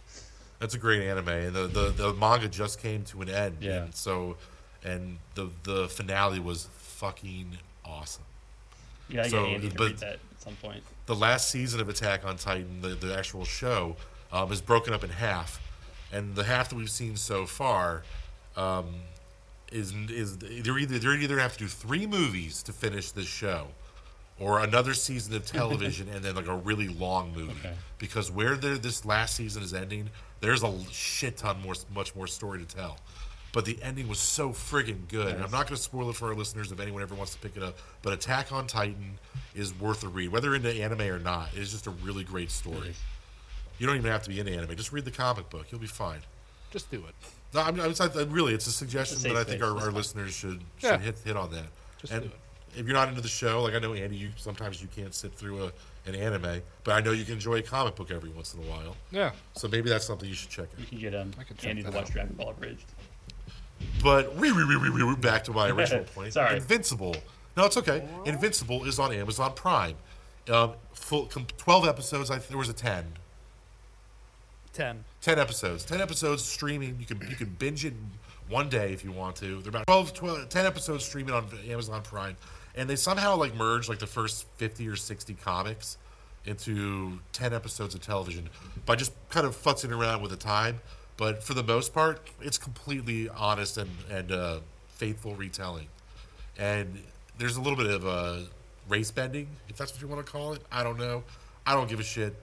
That's 0.59 0.75
a 0.75 0.77
great 0.77 1.01
anime, 1.07 1.29
and 1.29 1.55
the, 1.55 1.67
the, 1.67 1.89
the 1.89 2.13
manga 2.13 2.47
just 2.49 2.79
came 2.81 3.03
to 3.05 3.21
an 3.21 3.29
end. 3.29 3.57
Yeah. 3.61 3.83
And 3.83 3.95
so, 3.95 4.35
and 4.83 5.17
the 5.35 5.49
the 5.63 5.87
finale 5.87 6.39
was 6.39 6.67
fucking 6.77 7.57
awesome. 7.85 8.23
Yeah, 9.09 9.23
So, 9.23 9.45
get 9.45 9.53
Andy 9.55 9.69
but- 9.69 9.87
read 9.87 9.97
that 9.99 10.13
at 10.13 10.19
some 10.45 10.55
point. 10.55 10.83
the 11.05 11.15
last 11.15 11.49
season 11.49 11.79
of 11.79 11.89
Attack 11.89 12.25
on 12.25 12.37
Titan, 12.37 12.81
the, 12.81 12.89
the 12.89 13.17
actual 13.17 13.45
show, 13.45 13.95
um, 14.31 14.51
is 14.51 14.61
broken 14.61 14.93
up 14.93 15.03
in 15.03 15.09
half, 15.09 15.61
and 16.11 16.35
the 16.35 16.43
half 16.43 16.69
that 16.69 16.75
we've 16.75 16.89
seen 16.89 17.15
so 17.15 17.45
far 17.45 18.03
um, 18.55 18.95
is 19.71 19.93
is 20.09 20.37
they're 20.37 20.77
either 20.77 20.99
they're 20.99 21.13
either 21.15 21.35
gonna 21.35 21.41
have 21.41 21.53
to 21.53 21.59
do 21.59 21.67
three 21.67 22.05
movies 22.05 22.63
to 22.63 22.71
finish 22.71 23.11
this 23.11 23.27
show, 23.27 23.67
or 24.39 24.59
another 24.59 24.93
season 24.93 25.35
of 25.35 25.45
television 25.45 26.09
and 26.13 26.23
then 26.23 26.35
like 26.35 26.47
a 26.47 26.55
really 26.55 26.87
long 26.87 27.33
movie. 27.33 27.53
Okay. 27.59 27.73
Because 27.97 28.29
where 28.31 28.55
this 28.55 29.05
last 29.05 29.35
season 29.35 29.63
is 29.63 29.73
ending, 29.73 30.09
there's 30.41 30.63
a 30.63 30.73
shit 30.91 31.37
ton 31.37 31.61
more, 31.61 31.75
much 31.93 32.15
more 32.15 32.27
story 32.27 32.59
to 32.59 32.65
tell. 32.65 32.99
But 33.55 33.63
the 33.63 33.79
ending 33.81 34.09
was 34.09 34.19
so 34.19 34.49
friggin' 34.49 35.07
good. 35.07 35.33
And 35.33 35.41
I'm 35.41 35.49
not 35.49 35.65
going 35.65 35.77
to 35.77 35.81
spoil 35.81 36.09
it 36.09 36.17
for 36.17 36.27
our 36.27 36.35
listeners 36.35 36.73
if 36.73 36.79
anyone 36.81 37.01
ever 37.01 37.15
wants 37.15 37.33
to 37.35 37.39
pick 37.39 37.55
it 37.55 37.63
up. 37.63 37.77
But 38.01 38.11
Attack 38.11 38.51
on 38.51 38.67
Titan 38.67 39.17
is 39.55 39.73
worth 39.79 40.03
a 40.03 40.09
read, 40.09 40.29
whether 40.33 40.53
into 40.53 40.69
anime 40.69 41.01
or 41.03 41.19
not. 41.19 41.53
It 41.53 41.59
is 41.61 41.71
just 41.71 41.87
a 41.87 41.91
really 41.91 42.25
great 42.25 42.51
story. 42.51 42.93
You 43.79 43.87
don't 43.87 43.95
even 43.95 44.11
have 44.11 44.23
to 44.23 44.29
be 44.29 44.41
into 44.41 44.51
anime. 44.51 44.75
Just 44.75 44.91
read 44.91 45.05
the 45.05 45.11
comic 45.11 45.49
book. 45.49 45.67
You'll 45.71 45.79
be 45.79 45.87
fine. 45.87 46.19
Just 46.71 46.91
do 46.91 46.97
it. 46.97 47.15
No, 47.53 47.61
I'm, 47.61 47.79
I'm, 47.79 47.93
I'm 47.97 48.29
really, 48.29 48.53
it's 48.53 48.67
a 48.67 48.71
suggestion, 48.73 49.15
It's 49.15 49.25
a 49.25 49.29
but 49.29 49.37
I 49.37 49.45
think 49.45 49.63
our, 49.63 49.77
our 49.79 49.89
listeners 49.91 50.33
should, 50.33 50.59
should 50.77 50.87
Yeah. 50.89 50.97
hit, 50.97 51.15
hit 51.23 51.37
on 51.37 51.49
that. 51.51 51.67
Just 52.01 52.11
and 52.11 52.23
do 52.23 52.27
it. 52.27 52.79
if 52.79 52.85
you're 52.85 52.93
not 52.93 53.07
into 53.07 53.21
the 53.21 53.29
show, 53.29 53.63
like 53.63 53.73
I 53.73 53.79
know 53.79 53.93
Andy, 53.93 54.17
you 54.17 54.31
sometimes 54.35 54.81
you 54.81 54.89
can't 54.93 55.13
sit 55.15 55.33
through 55.33 55.63
a, 55.63 55.71
an 56.07 56.15
anime, 56.15 56.61
but 56.83 56.91
I 56.91 56.99
know 56.99 57.11
you 57.11 57.23
can 57.23 57.35
enjoy 57.35 57.55
a 57.59 57.61
comic 57.61 57.95
book 57.95 58.11
every 58.11 58.29
once 58.31 58.53
in 58.53 58.59
a 58.59 58.63
while. 58.63 58.97
Yeah. 59.11 59.31
So 59.55 59.69
maybe 59.69 59.89
that's 59.89 60.05
something 60.05 60.27
you 60.27 60.35
should 60.35 60.49
check 60.49 60.67
You 60.77 60.83
out. 60.83 60.89
can 60.89 60.99
get 60.99 61.15
um, 61.15 61.31
I 61.39 61.43
can 61.43 61.55
check 61.55 61.69
Andy 61.69 61.83
to 61.83 61.89
watch 61.91 62.07
out. 62.07 62.11
Dragon 62.11 62.35
Ball 62.35 62.49
Abridged. 62.49 62.85
But 64.03 64.35
we, 64.35 64.51
we, 64.51 64.65
we, 64.65 64.89
we, 64.89 65.03
we, 65.03 65.15
back 65.15 65.43
to 65.45 65.51
my 65.51 65.69
original 65.71 66.03
point. 66.03 66.33
Sorry. 66.33 66.55
Invincible. 66.57 67.15
No, 67.57 67.65
it's 67.65 67.77
okay. 67.77 68.07
Invincible 68.25 68.85
is 68.85 68.99
on 68.99 69.13
Amazon 69.13 69.53
Prime. 69.53 69.95
Um, 70.49 70.73
full 70.93 71.25
com- 71.25 71.47
twelve 71.57 71.87
episodes. 71.87 72.29
I 72.29 72.37
there 72.37 72.57
was 72.57 72.69
a 72.69 72.73
ten. 72.73 73.05
Ten. 74.73 75.05
10 75.21 75.39
episodes 75.39 75.85
10 75.85 76.01
episodes 76.01 76.43
streaming 76.43 76.97
you 76.99 77.05
can 77.05 77.17
you 77.29 77.35
can 77.37 77.47
binge 77.47 77.85
it 77.85 77.93
one 78.49 78.67
day 78.67 78.91
if 78.91 79.05
you 79.05 79.11
want 79.11 79.33
to 79.37 79.61
they're 79.61 79.69
about 79.69 79.87
12, 79.87 80.13
12 80.13 80.49
10 80.49 80.65
episodes 80.65 81.05
streaming 81.05 81.33
on 81.33 81.47
amazon 81.69 82.01
prime 82.01 82.35
and 82.75 82.89
they 82.89 82.97
somehow 82.97 83.37
like 83.37 83.55
merge 83.55 83.87
like 83.87 83.99
the 83.99 84.05
first 84.05 84.45
50 84.57 84.87
or 84.89 84.97
60 84.97 85.33
comics 85.35 85.97
into 86.45 87.19
10 87.31 87.53
episodes 87.53 87.95
of 87.95 88.01
television 88.01 88.49
by 88.85 88.95
just 88.95 89.13
kind 89.29 89.47
of 89.47 89.55
futzing 89.55 89.97
around 89.97 90.21
with 90.21 90.29
the 90.29 90.37
time 90.37 90.81
but 91.17 91.43
for 91.43 91.53
the 91.53 91.63
most 91.63 91.93
part 91.93 92.29
it's 92.41 92.57
completely 92.57 93.29
honest 93.29 93.77
and 93.77 93.91
and 94.09 94.31
uh, 94.31 94.59
faithful 94.87 95.35
retelling 95.35 95.87
and 96.57 97.01
there's 97.37 97.57
a 97.57 97.61
little 97.61 97.77
bit 97.77 97.87
of 97.87 98.07
uh, 98.07 98.39
race 98.87 99.11
bending, 99.11 99.47
if 99.69 99.77
that's 99.77 99.91
what 99.93 100.01
you 100.01 100.07
want 100.07 100.25
to 100.25 100.31
call 100.31 100.53
it. 100.53 100.61
I 100.71 100.83
don't 100.83 100.97
know. 100.97 101.23
I 101.65 101.73
don't 101.73 101.89
give 101.89 101.99
a 101.99 102.03
shit. 102.03 102.35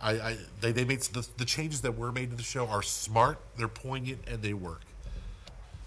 I, 0.00 0.12
I 0.12 0.36
they, 0.60 0.72
they 0.72 0.84
made 0.84 1.00
the, 1.00 1.26
the 1.36 1.44
changes 1.44 1.80
that 1.82 1.96
were 1.96 2.12
made 2.12 2.30
to 2.30 2.36
the 2.36 2.42
show 2.42 2.66
are 2.66 2.82
smart, 2.82 3.38
they're 3.56 3.68
poignant, 3.68 4.20
and 4.26 4.42
they 4.42 4.52
work. 4.52 4.82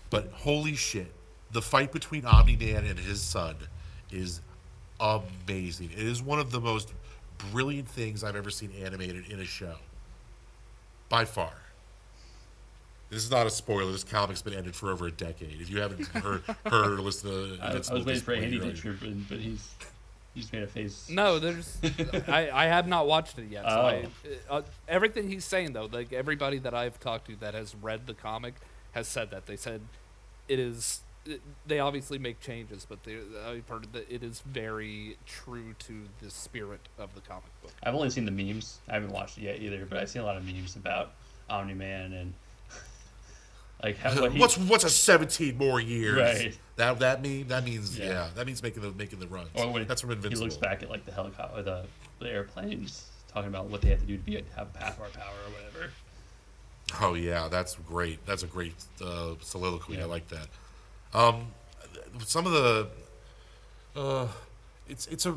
But 0.09 0.31
holy 0.33 0.75
shit, 0.75 1.11
the 1.51 1.61
fight 1.61 1.91
between 1.91 2.25
Omni 2.25 2.57
Man 2.57 2.85
and 2.85 2.97
his 2.97 3.21
son 3.21 3.55
is 4.11 4.41
amazing. 4.99 5.91
It 5.93 5.99
is 5.99 6.21
one 6.21 6.39
of 6.39 6.51
the 6.51 6.59
most 6.59 6.91
brilliant 7.51 7.87
things 7.87 8.23
I've 8.23 8.35
ever 8.35 8.49
seen 8.49 8.71
animated 8.83 9.29
in 9.29 9.39
a 9.39 9.45
show, 9.45 9.75
by 11.07 11.25
far. 11.25 11.53
This 13.09 13.23
is 13.23 13.31
not 13.31 13.47
a 13.47 13.49
spoiler. 13.49 13.91
This 13.91 14.03
comic's 14.03 14.41
been 14.41 14.53
ended 14.53 14.75
for 14.75 14.91
over 14.91 15.07
a 15.07 15.11
decade. 15.11 15.59
If 15.59 15.69
you 15.69 15.79
haven't 15.81 16.05
heard, 16.07 16.41
heard 16.65 16.99
or 16.99 17.01
listened 17.01 17.57
to 17.59 17.63
I, 17.65 17.71
I 17.71 17.73
was 17.75 17.89
waiting 18.05 18.21
for 18.21 18.33
Andy 18.33 18.57
you're 18.57 18.71
to 18.71 18.91
right. 18.91 19.01
in, 19.03 19.25
but 19.27 19.39
he's 19.39 19.67
he's 20.35 20.51
made 20.53 20.63
a 20.63 20.67
face. 20.67 21.09
No, 21.09 21.39
there's. 21.39 21.77
I, 22.27 22.49
I 22.53 22.65
have 22.65 22.87
not 22.87 23.07
watched 23.07 23.39
it 23.39 23.49
yet. 23.49 23.63
So 23.63 23.69
I, 23.69 24.05
Oh. 24.49 24.57
uh, 24.57 24.61
everything 24.87 25.27
he's 25.29 25.43
saying 25.45 25.73
though, 25.73 25.89
like 25.91 26.13
everybody 26.13 26.59
that 26.59 26.73
I've 26.73 26.99
talked 26.99 27.27
to 27.27 27.35
that 27.37 27.53
has 27.55 27.75
read 27.81 28.05
the 28.05 28.13
comic 28.13 28.53
has 28.91 29.07
said 29.07 29.31
that 29.31 29.45
they 29.47 29.55
said 29.55 29.81
it 30.47 30.59
is. 30.59 31.01
It, 31.25 31.41
they 31.67 31.79
obviously 31.79 32.17
make 32.17 32.39
changes, 32.39 32.85
but 32.89 33.03
they, 33.03 33.17
I've 33.45 33.67
heard 33.67 33.91
that 33.93 34.09
it 34.09 34.23
is 34.23 34.39
very 34.47 35.17
true 35.27 35.75
to 35.79 35.93
the 36.21 36.29
spirit 36.31 36.79
of 36.97 37.13
the 37.13 37.21
comic 37.21 37.49
book. 37.61 37.73
I've 37.83 37.93
only 37.93 38.09
seen 38.09 38.23
the 38.25 38.31
memes. 38.31 38.79
I 38.87 38.93
haven't 38.93 39.11
watched 39.11 39.37
it 39.37 39.41
yet 39.41 39.59
either, 39.61 39.85
but 39.85 39.97
I've 39.99 40.09
seen 40.09 40.21
a 40.21 40.25
lot 40.25 40.37
of 40.37 40.45
memes 40.45 40.75
about 40.77 41.11
Omni 41.49 41.73
Man 41.73 42.13
and 42.13 42.33
like 43.83 43.97
how, 43.97 44.09
what 44.21 44.31
he, 44.31 44.39
what's 44.39 44.57
what's 44.57 44.83
a 44.83 44.89
17 44.89 45.57
more 45.57 45.79
years? 45.79 46.17
Right. 46.17 46.57
That 46.75 46.99
that 46.99 47.21
mean 47.21 47.47
that 47.49 47.63
means 47.63 47.97
Yeah. 47.97 48.05
yeah, 48.05 48.29
that 48.35 48.45
means 48.45 48.61
making 48.63 48.81
the 48.81 48.91
making 48.91 49.19
the 49.19 49.27
runs. 49.27 49.49
or 49.55 49.71
when 49.71 49.87
That's 49.87 50.01
from 50.01 50.09
he 50.11 50.15
Invincible. 50.17 50.43
looks 50.45 50.57
back 50.57 50.83
at 50.83 50.89
like 50.89 51.05
the 51.05 51.11
helicopter, 51.11 51.61
the, 51.61 51.85
the 52.19 52.29
airplanes, 52.29 53.05
talking 53.33 53.49
about 53.49 53.65
what 53.67 53.81
they 53.81 53.89
have 53.89 53.99
to 53.99 54.05
do 54.05 54.17
to 54.17 54.23
be 54.23 54.43
have 54.55 54.73
path 54.73 54.97
or 54.99 55.07
power 55.07 55.33
or 55.47 55.51
whatever. 55.51 55.91
Oh 57.01 57.13
yeah, 57.13 57.47
that's 57.49 57.75
great. 57.75 58.25
That's 58.25 58.43
a 58.43 58.47
great 58.47 58.73
uh, 59.03 59.35
soliloquy. 59.41 59.95
Yeah. 59.97 60.03
I 60.03 60.05
like 60.05 60.27
that. 60.29 60.47
Um, 61.13 61.47
some 62.25 62.45
of 62.47 62.51
the, 62.53 62.87
uh, 63.95 64.27
it's 64.87 65.05
it's 65.07 65.25
a. 65.25 65.35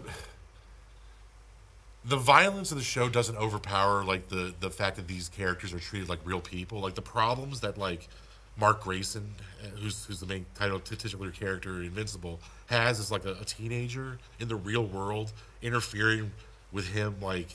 The 2.05 2.16
violence 2.16 2.72
of 2.72 2.78
the 2.78 2.84
show 2.84 3.09
doesn't 3.09 3.36
overpower 3.36 4.03
like 4.03 4.28
the 4.28 4.53
the 4.59 4.70
fact 4.70 4.97
that 4.97 5.07
these 5.07 5.28
characters 5.28 5.72
are 5.72 5.78
treated 5.78 6.09
like 6.09 6.18
real 6.24 6.40
people. 6.40 6.80
Like 6.80 6.95
the 6.95 7.03
problems 7.03 7.61
that 7.61 7.78
like 7.78 8.09
Mark 8.57 8.82
Grayson, 8.82 9.34
uh, 9.62 9.68
who's 9.78 10.05
who's 10.05 10.20
the 10.20 10.26
main 10.26 10.46
title 10.55 10.78
titular 10.78 11.30
character 11.30 11.82
Invincible, 11.82 12.40
has 12.66 13.00
as 13.00 13.11
like 13.11 13.24
a, 13.24 13.32
a 13.40 13.44
teenager 13.44 14.18
in 14.38 14.48
the 14.48 14.57
real 14.57 14.84
world, 14.84 15.32
interfering 15.62 16.32
with 16.70 16.88
him 16.88 17.16
like 17.20 17.48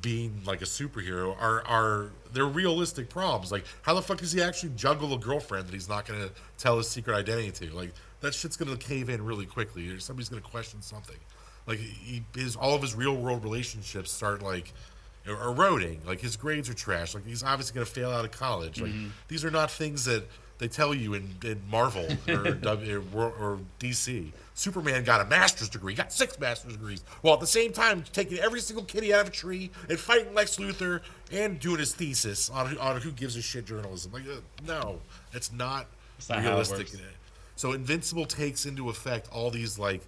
being 0.00 0.40
like 0.44 0.62
a 0.62 0.66
superhero 0.66 1.36
are 1.40 1.66
are 1.66 2.10
they're 2.32 2.46
realistic 2.46 3.08
problems. 3.08 3.50
Like 3.50 3.64
how 3.82 3.94
the 3.94 4.02
fuck 4.02 4.18
does 4.18 4.32
he 4.32 4.42
actually 4.42 4.72
juggle 4.76 5.14
a 5.14 5.18
girlfriend 5.18 5.66
that 5.66 5.72
he's 5.72 5.88
not 5.88 6.06
gonna 6.06 6.30
tell 6.56 6.76
his 6.78 6.88
secret 6.88 7.14
identity 7.14 7.50
to? 7.66 7.74
Like 7.74 7.92
that 8.20 8.34
shit's 8.34 8.56
gonna 8.56 8.76
cave 8.76 9.08
in 9.08 9.24
really 9.24 9.46
quickly. 9.46 9.88
Or 9.90 9.98
somebody's 9.98 10.28
gonna 10.28 10.42
question 10.42 10.82
something. 10.82 11.16
Like 11.66 11.78
he, 11.78 12.22
his 12.34 12.56
all 12.56 12.74
of 12.74 12.82
his 12.82 12.94
real 12.94 13.16
world 13.16 13.42
relationships 13.42 14.10
start 14.10 14.42
like 14.42 14.72
eroding. 15.36 16.00
Like 16.06 16.20
his 16.20 16.36
grades 16.36 16.68
are 16.68 16.74
trash. 16.74 17.14
Like 17.14 17.26
he's 17.26 17.42
obviously 17.42 17.74
gonna 17.74 17.86
fail 17.86 18.10
out 18.10 18.24
of 18.24 18.30
college. 18.30 18.80
Like 18.80 18.92
these 19.28 19.44
are 19.44 19.50
not 19.50 19.70
things 19.70 20.04
that 20.04 20.24
they 20.58 20.68
tell 20.68 20.92
you 20.92 21.14
in, 21.14 21.36
in 21.44 21.60
Marvel 21.70 22.06
or, 22.28 22.50
w, 22.52 23.04
or, 23.14 23.26
or 23.26 23.58
DC. 23.78 24.32
Superman 24.54 25.04
got 25.04 25.20
a 25.20 25.24
master's 25.24 25.68
degree, 25.68 25.94
got 25.94 26.12
six 26.12 26.38
master's 26.40 26.72
degrees, 26.72 27.04
while 27.22 27.34
at 27.34 27.40
the 27.40 27.46
same 27.46 27.72
time 27.72 28.02
taking 28.12 28.38
every 28.38 28.58
single 28.58 28.84
kitty 28.84 29.14
out 29.14 29.20
of 29.20 29.28
a 29.28 29.30
tree 29.30 29.70
and 29.88 29.96
fighting 29.98 30.34
Lex 30.34 30.56
Luthor 30.56 31.00
and 31.30 31.60
doing 31.60 31.78
his 31.78 31.94
thesis 31.94 32.50
on, 32.50 32.76
on 32.78 33.00
who 33.00 33.12
gives 33.12 33.36
a 33.36 33.42
shit 33.42 33.66
journalism. 33.66 34.10
Like, 34.10 34.24
uh, 34.24 34.40
no, 34.66 34.98
it's 35.32 35.52
not 35.52 35.86
It's 36.18 36.28
not 36.28 36.38
how 36.38 36.48
it 36.48 36.50
realistic. 36.50 36.88
So 37.54 37.72
Invincible 37.72 38.26
takes 38.26 38.66
into 38.66 38.88
effect 38.88 39.28
all 39.32 39.50
these 39.50 39.78
like 39.78 40.02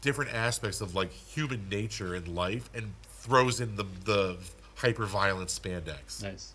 different 0.00 0.34
aspects 0.34 0.80
of 0.80 0.96
like 0.96 1.12
human 1.12 1.68
nature 1.68 2.14
and 2.14 2.26
life 2.26 2.68
and 2.74 2.94
throws 3.12 3.60
in 3.60 3.76
the 3.76 3.84
the 4.04 4.36
hyper 4.82 5.06
violent 5.06 5.48
spandex. 5.48 6.22
Nice. 6.22 6.54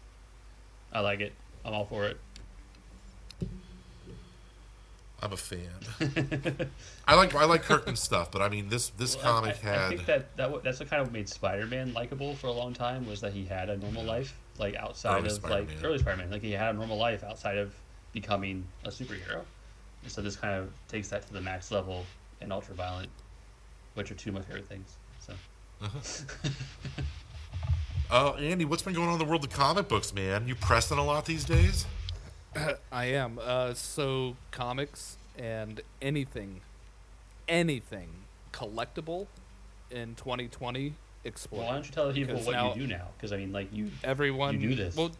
I 0.92 1.00
like 1.00 1.22
it. 1.22 1.34
I'm 1.66 1.74
all 1.74 1.86
for 1.86 2.06
it. 2.06 2.20
I'm 5.20 5.34
a 5.34 5.38
fan. 5.38 5.60
I 7.08 7.16
like 7.16 7.34
I 7.34 7.46
like 7.46 7.64
Kirkman's 7.64 8.02
stuff, 8.02 8.32
but 8.32 8.42
I 8.44 8.50
mean 8.50 8.70
this 8.70 8.90
this 8.90 9.16
comic 9.16 9.58
I, 9.64 9.70
I 9.70 9.74
had 9.74 9.90
think 9.90 10.06
that, 10.06 10.38
that 10.38 10.64
that's 10.64 10.80
what 10.80 10.90
kind 10.90 11.02
of 11.02 11.12
made 11.12 11.28
Spider-Man 11.28 11.94
likable 11.94 12.36
for 12.36 12.48
a 12.48 12.52
long 12.52 12.74
time 12.74 13.08
was 13.08 13.20
that 13.22 13.34
he 13.34 13.44
had 13.44 13.70
a 13.70 13.78
normal 13.78 14.04
life, 14.04 14.38
like 14.60 14.76
outside 14.76 15.20
Early 15.20 15.28
of 15.28 15.32
Spider-Man. 15.34 15.76
like 15.76 15.84
early 15.84 15.98
Spider-Man, 15.98 16.30
like 16.30 16.44
he 16.44 16.52
had 16.52 16.76
a 16.76 16.78
normal 16.78 16.98
life 16.98 17.24
outside 17.24 17.58
of 17.58 17.74
becoming 18.14 18.64
a 18.86 18.90
superhero. 18.90 19.42
And 20.04 20.12
so 20.12 20.22
this 20.22 20.36
kind 20.36 20.54
of 20.54 20.70
takes 20.88 21.08
that 21.10 21.26
to 21.26 21.34
the 21.34 21.42
max 21.42 21.72
level 21.72 22.06
in 22.42 22.52
Ultraviolet, 22.52 23.10
which 23.96 24.12
are 24.12 24.16
two 24.16 24.30
of 24.30 24.36
my 24.36 24.42
favorite 24.42 24.68
things. 24.68 24.98
So 25.20 25.34
uh-huh. 25.82 26.50
uh, 28.12 28.32
Andy, 28.34 28.66
what's 28.66 28.82
been 28.84 28.94
going 28.94 29.08
on 29.08 29.14
in 29.14 29.20
the 29.20 29.26
world 29.26 29.44
of 29.44 29.50
comic 29.50 29.88
books, 29.88 30.14
man? 30.14 30.48
You 30.48 30.56
pressing 30.56 30.98
a 30.98 31.04
lot 31.04 31.26
these 31.26 31.44
days? 31.46 31.86
I 32.92 33.06
am. 33.06 33.40
Uh, 33.42 33.74
so 33.74 34.36
comics 34.52 35.18
and 35.38 35.82
anything, 36.02 36.62
anything 37.48 38.10
collectible 38.54 39.28
in 39.92 40.16
2020 40.16 40.94
exploded. 41.24 41.60
well, 41.60 41.68
why 41.68 41.74
don't 41.76 41.86
you 41.86 41.92
tell 41.92 42.14
people 42.14 42.36
what 42.40 42.52
now 42.54 42.74
you 42.74 42.82
do 42.82 42.88
now? 42.88 43.08
Because 43.18 43.34
I 43.34 43.38
mean, 43.38 43.52
like 43.52 43.74
you, 43.74 43.92
Everyone 44.04 44.60
You 44.60 44.70
do 44.70 44.76
this. 44.76 44.96
Well, 44.96 45.12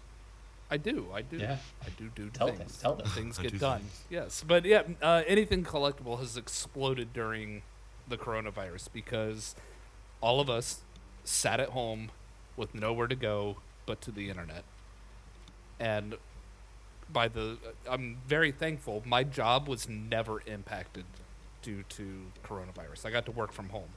I 0.72 0.78
do. 0.78 1.08
I 1.14 1.22
do. 1.22 1.38
Yeah. 1.38 1.58
I 1.86 1.90
do 1.98 2.10
do 2.16 2.30
Tell 2.30 2.48
things. 2.48 2.60
them, 2.60 2.68
tell 2.82 2.96
them. 2.96 3.08
Things 3.08 3.38
get 3.42 3.52
do 3.52 3.58
done. 3.58 3.80
things. 3.80 4.02
Yes, 4.10 4.44
but 4.46 4.66
yeah, 4.66 4.84
uh, 5.02 5.24
anything 5.28 5.64
collectible 5.64 6.20
has 6.20 6.36
exploded 6.38 7.14
during 7.14 7.62
the 8.08 8.18
coronavirus 8.18 8.88
because 8.94 9.56
all 10.22 10.40
of 10.40 10.50
us 10.50 10.82
sat 11.24 11.60
at 11.60 11.70
home 11.70 12.10
with 12.58 12.76
nowhere 12.76 13.08
to 13.08 13.16
go 13.16 13.58
but 13.86 14.02
to 14.02 14.12
the 14.12 14.30
internet, 14.30 14.64
and 15.80 16.16
by 17.10 17.30
the 17.30 17.58
I'm 17.90 18.18
very 18.28 18.52
thankful. 18.52 19.02
My 19.06 19.24
job 19.24 19.68
was 19.70 19.88
never 19.88 20.42
impacted 20.46 21.06
due 21.62 21.84
to 21.90 22.24
coronavirus. 22.44 23.06
I 23.06 23.12
got 23.12 23.26
to 23.28 23.32
work 23.32 23.54
from 23.54 23.70
home, 23.70 23.90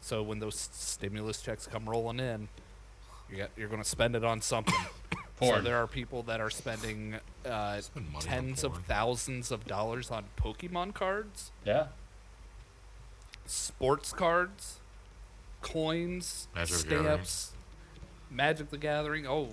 so 0.00 0.22
when 0.22 0.38
those 0.38 0.70
stimulus 0.72 1.42
checks 1.42 1.66
come 1.66 1.88
rolling 1.88 2.20
in, 2.20 2.48
you 3.30 3.36
got, 3.36 3.50
you're 3.56 3.68
going 3.68 3.82
to 3.82 3.88
spend 3.88 4.16
it 4.16 4.24
on 4.24 4.40
something. 4.40 4.74
So 5.42 5.60
there 5.60 5.76
are 5.76 5.88
people 5.88 6.22
that 6.22 6.40
are 6.40 6.48
spending 6.48 7.16
uh, 7.44 7.80
Spend 7.80 8.06
money 8.06 8.16
on 8.16 8.22
tens 8.22 8.64
of 8.64 8.78
thousands 8.84 9.50
of 9.50 9.66
dollars 9.66 10.10
on 10.10 10.24
Pokemon 10.38 10.94
cards, 10.94 11.50
yeah, 11.66 11.88
sports 13.44 14.12
cards, 14.12 14.78
coins, 15.60 16.46
Magic 16.54 16.76
the 16.76 16.78
stamps, 16.78 17.52
Magic 18.34 18.70
the 18.70 18.78
Gathering. 18.78 19.26
Oh, 19.26 19.48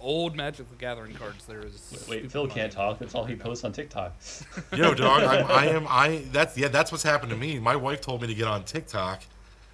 old 0.00 0.36
Magic 0.36 0.68
the 0.70 0.76
Gathering 0.76 1.14
cards. 1.14 1.44
There 1.44 1.60
is. 1.60 1.90
wait, 2.08 2.18
stupid 2.18 2.32
Phil 2.32 2.42
money 2.42 2.54
can't 2.54 2.72
talk. 2.72 2.98
That's 2.98 3.14
all 3.14 3.24
he 3.24 3.36
posts 3.36 3.64
on 3.64 3.72
TikTok. 3.72 4.14
Yo, 4.76 4.94
dog, 4.94 5.22
I'm, 5.22 5.46
I 5.50 5.66
am. 5.66 5.86
I 5.88 6.22
that's 6.32 6.56
yeah. 6.56 6.68
That's 6.68 6.90
what's 6.92 7.04
happened 7.04 7.30
to 7.30 7.36
me. 7.36 7.58
My 7.58 7.76
wife 7.76 8.00
told 8.00 8.22
me 8.22 8.28
to 8.28 8.34
get 8.34 8.46
on 8.46 8.64
TikTok, 8.64 9.22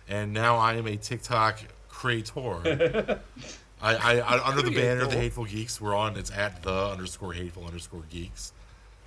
and 0.09 0.33
now 0.33 0.57
I 0.57 0.75
am 0.75 0.87
a 0.87 0.97
TikTok 0.97 1.61
creator. 1.89 3.21
I, 3.81 3.95
I, 3.95 4.19
I 4.19 4.49
under 4.49 4.63
the 4.63 4.75
banner 4.75 5.03
of 5.03 5.11
the 5.11 5.19
Hateful 5.19 5.45
Geeks, 5.45 5.81
we're 5.81 5.95
on. 5.95 6.17
It's 6.17 6.31
at 6.31 6.63
the 6.63 6.89
underscore 6.89 7.33
Hateful 7.33 7.65
underscore 7.65 8.03
Geeks. 8.11 8.53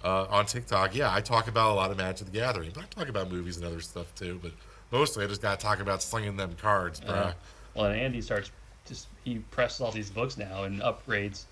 Uh, 0.02 0.26
on 0.30 0.46
TikTok, 0.46 0.96
yeah, 0.96 1.14
I 1.14 1.20
talk 1.20 1.50
about 1.50 1.72
a 1.72 1.74
lot 1.74 1.92
of 1.92 1.98
Magic 1.98 2.26
the 2.26 2.32
Gathering, 2.32 2.72
but 2.74 2.84
I 2.84 2.88
talk 2.88 3.10
about 3.10 3.30
movies 3.30 3.58
and 3.58 3.66
other 3.66 3.82
stuff 3.82 4.16
too. 4.16 4.40
But 4.42 4.54
mostly, 4.92 5.26
I 5.26 5.28
just 5.28 5.42
got 5.42 5.60
to 5.60 5.66
talk 5.66 5.82
about 5.82 6.02
slinging 6.02 6.38
them 6.38 6.56
cards, 6.62 7.02
bruh. 7.02 7.10
Uh, 7.10 7.32
well, 7.76 7.86
and 7.88 8.00
Andy 8.00 8.22
starts 8.22 8.52
just 8.90 9.08
he 9.24 9.40
presses 9.52 9.80
all 9.82 9.92
these 9.92 10.10
books 10.10 10.38
now 10.38 10.64
and 10.64 10.82
upgrades 10.82 11.46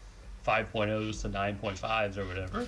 5.0s 0.45 1.21
to 1.21 1.29
9.5s 1.29 2.17
or 2.17 2.25
whatever. 2.25 2.67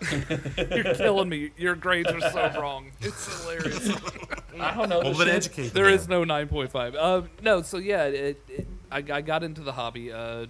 You're 0.76 0.94
killing 0.94 1.28
me. 1.28 1.50
Your 1.56 1.74
grades 1.74 2.10
are 2.10 2.20
so 2.20 2.60
wrong. 2.60 2.92
It's 3.00 3.42
hilarious. 3.42 3.90
I 4.60 4.74
don't 4.74 4.88
know. 4.88 5.00
well, 5.00 5.08
this 5.14 5.18
then 5.18 5.26
shit. 5.26 5.34
educate. 5.36 5.68
the 5.68 5.74
There 5.74 5.84
man. 5.86 5.94
is 5.94 6.08
no 6.08 6.24
9.5. 6.24 6.96
Um, 6.96 7.28
no, 7.42 7.62
so 7.62 7.78
yeah, 7.78 8.04
it, 8.04 8.40
it, 8.48 8.68
I, 8.90 8.98
I 8.98 9.20
got 9.22 9.42
into 9.42 9.60
the 9.62 9.72
hobby. 9.72 10.12
Uh, 10.12 10.46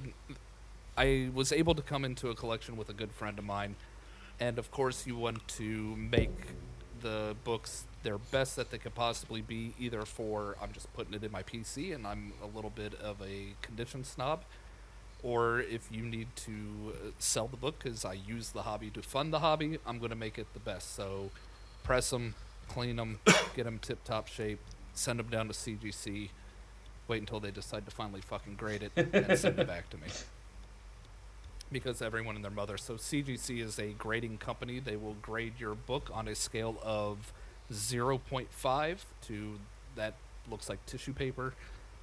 I 0.97 1.31
was 1.33 1.53
able 1.53 1.75
to 1.77 1.83
come 1.83 2.05
into 2.05 2.29
a 2.29 2.35
collection 2.35 2.77
with 2.77 2.89
a 2.91 2.93
good 2.93 3.13
friend 3.13 3.39
of 3.39 3.45
mine, 3.45 3.77
and 4.41 4.59
of 4.59 4.71
course, 4.71 5.07
you 5.07 5.17
want 5.17 5.47
to 5.49 5.97
make 5.97 6.31
the 7.01 7.37
books 7.45 7.85
their 8.03 8.19
best 8.19 8.57
that 8.57 8.71
they 8.71 8.79
could 8.79 8.95
possibly 8.95 9.41
be, 9.41 9.75
either 9.79 10.03
for 10.03 10.57
I'm 10.63 10.73
just 10.73 10.93
putting 10.95 11.15
it 11.15 11.25
in 11.25 11.33
my 11.33 11.43
PC 11.43 11.95
and 11.95 12.07
I'm 12.07 12.33
a 12.43 12.47
little 12.47 12.71
bit 12.71 12.95
of 12.95 13.21
a 13.21 13.55
condition 13.63 14.05
snob, 14.05 14.45
or 15.23 15.61
if 15.61 15.89
you 15.91 16.03
need 16.03 16.29
to 16.37 16.53
uh, 16.89 17.11
sell 17.19 17.49
the 17.49 17.57
book 17.57 17.83
because 17.83 18.05
I 18.05 18.15
use 18.15 18.51
the 18.51 18.63
hobby 18.63 18.91
to 18.91 19.03
fund 19.03 19.33
the 19.33 19.41
hobby, 19.41 19.79
I'm 19.87 19.99
going 19.99 20.11
to 20.11 20.17
make 20.17 20.39
it 20.39 20.47
the 20.55 20.61
best. 20.61 20.95
So 20.95 21.31
press 21.83 22.11
them, 22.11 22.35
clean 22.69 22.97
them, 22.97 23.19
get 23.57 23.65
them 23.65 23.79
tip 23.79 24.05
top 24.05 24.29
shape, 24.29 24.61
send 24.95 25.19
them 25.19 25.29
down 25.29 25.49
to 25.49 25.55
CGC, 25.55 26.31
wait 27.09 27.21
until 27.21 27.41
they 27.41 27.51
decide 27.51 27.85
to 27.87 27.91
finally 27.91 28.21
fucking 28.21 28.55
grade 28.55 28.83
it, 28.83 28.93
and 29.13 29.39
send 29.39 29.59
it 29.59 29.67
back 29.67 29.91
to 29.91 29.97
me. 29.97 30.07
Because 31.71 32.01
everyone 32.01 32.35
and 32.35 32.45
their 32.45 32.51
mother. 32.51 32.79
So 32.79 32.95
CGC 32.95 33.63
is 33.63 33.79
a 33.79 33.89
grading 33.89 34.39
company. 34.39 34.79
They 34.81 34.97
will 34.97 35.17
grade 35.21 35.55
your 35.59 35.75
book 35.75 36.11
on 36.13 36.27
a 36.27 36.35
scale 36.35 36.79
of 36.83 37.33
0.5 37.73 38.99
to 39.27 39.59
that 39.97 40.15
looks 40.51 40.69
like 40.69 40.85
tissue 40.87 41.13
paper, 41.13 41.55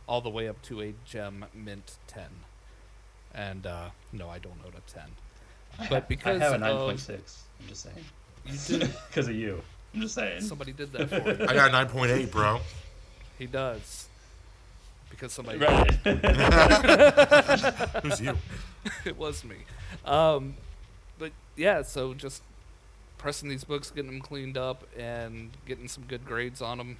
all 0.08 0.22
the 0.22 0.30
way 0.30 0.48
up 0.48 0.62
to 0.64 0.82
a 0.82 0.94
gem 1.06 1.46
mint 1.54 1.98
10. 2.08 2.24
And 3.34 3.66
uh, 3.66 3.90
no, 4.14 4.30
I 4.30 4.40
don't 4.40 4.58
own 4.66 4.74
a 4.78 4.92
10. 4.92 5.90
But 5.90 6.08
because 6.08 6.42
I 6.42 6.44
have 6.46 6.62
a 6.62 6.64
9.6. 6.64 7.10
I'm 7.60 7.68
just 7.68 7.84
saying. 7.84 8.06
You 8.46 8.80
did. 8.80 8.94
Because 9.08 9.28
of 9.30 9.36
you. 9.36 9.62
I'm 9.94 10.02
just 10.02 10.16
saying. 10.16 10.42
Somebody 10.42 10.72
did 10.74 10.92
that 10.94 11.10
for 11.10 11.16
you. 11.42 11.48
I 11.48 11.54
got 11.54 11.74
a 11.74 11.94
9.8, 11.94 12.32
bro. 12.32 12.60
He 13.40 13.46
does. 13.46 14.08
Because 15.16 15.34
somebody. 15.34 15.60
Right. 15.60 15.92
Who's 18.04 18.22
you? 18.22 18.38
it 19.06 19.18
was 19.18 19.44
me. 19.44 19.56
Um, 20.04 20.56
but 21.18 21.32
yeah, 21.56 21.82
so 21.82 22.14
just 22.14 22.42
pressing 23.18 23.50
these 23.50 23.64
books, 23.64 23.92
getting 23.92 24.12
them 24.12 24.22
cleaned 24.22 24.58
up, 24.58 24.84
and 24.98 25.52
getting 25.66 25.88
some 25.88 26.04
good 26.04 26.26
grades 26.26 26.62
on 26.62 26.78
them. 26.78 26.98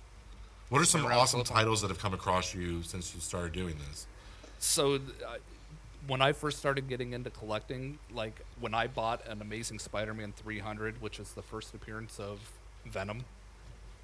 What 0.70 0.82
are 0.82 0.86
some 0.86 1.06
awesome 1.06 1.44
titles 1.44 1.82
that 1.82 1.90
have 1.90 2.00
come 2.00 2.14
across 2.14 2.56
you 2.56 2.82
since 2.84 3.14
you 3.14 3.22
started 3.22 3.54
doing 3.54 3.76
this? 3.90 4.08
So, 4.60 4.96
I- 5.28 5.38
when 6.08 6.22
I 6.22 6.34
first 6.34 6.60
started 6.60 6.88
getting 6.88 7.14
into 7.14 7.32
collecting, 7.32 7.98
like 8.14 8.40
when 8.60 8.74
I 8.76 8.86
bought 8.88 9.26
an 9.28 9.42
Amazing 9.42 9.80
Spider-Man 9.80 10.34
300, 10.38 11.02
which 11.02 11.20
is 11.20 11.34
the 11.34 11.42
first 11.42 11.74
appearance 11.74 12.20
of 12.20 12.40
Venom, 12.86 13.26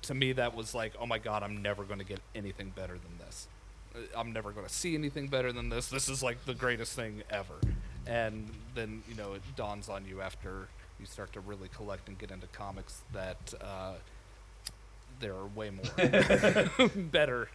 to 0.04 0.16
me 0.16 0.32
that 0.34 0.56
was 0.56 0.74
like, 0.74 0.94
oh 1.00 1.06
my 1.06 1.20
god, 1.20 1.44
I'm 1.44 1.62
never 1.62 1.84
going 1.84 2.00
to 2.00 2.06
get 2.06 2.20
anything 2.34 2.72
better 2.76 2.94
than 2.94 3.18
this. 3.20 3.48
Uh, 3.96 4.00
I'm 4.18 4.32
never 4.32 4.52
going 4.52 4.66
to 4.66 4.74
see 4.74 4.96
anything 4.96 5.28
better 5.28 5.52
than 5.52 5.70
this. 5.70 5.88
This 5.88 6.10
is 6.10 6.22
like 6.24 6.46
the 6.46 6.54
greatest 6.54 6.94
thing 6.96 7.24
ever. 7.30 7.56
And 8.08 8.50
then 8.76 9.04
you 9.08 9.16
know 9.16 9.34
it 9.34 9.42
dawns 9.56 9.90
on 9.90 10.06
you 10.06 10.22
after 10.22 10.68
you 11.00 11.06
start 11.06 11.34
to 11.34 11.40
really 11.40 11.68
collect 11.70 12.08
and 12.08 12.18
get 12.18 12.32
into 12.32 12.48
comics 12.48 13.02
that 13.14 13.54
uh, 13.62 13.94
there 15.20 15.34
are 15.34 15.48
way 15.48 15.70
more 15.72 16.90
better. 16.96 17.50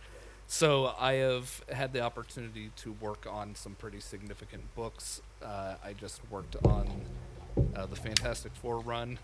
So 0.48 0.94
I 0.98 1.14
have 1.14 1.62
had 1.72 1.92
the 1.92 2.00
opportunity 2.00 2.70
to 2.76 2.92
work 2.92 3.26
on 3.28 3.54
some 3.56 3.74
pretty 3.74 4.00
significant 4.00 4.62
books. 4.76 5.20
Uh, 5.42 5.74
I 5.84 5.92
just 5.92 6.20
worked 6.30 6.56
on 6.64 6.88
uh, 7.74 7.86
the 7.86 7.96
Fantastic 7.96 8.52
Four 8.54 8.78
run, 8.78 9.18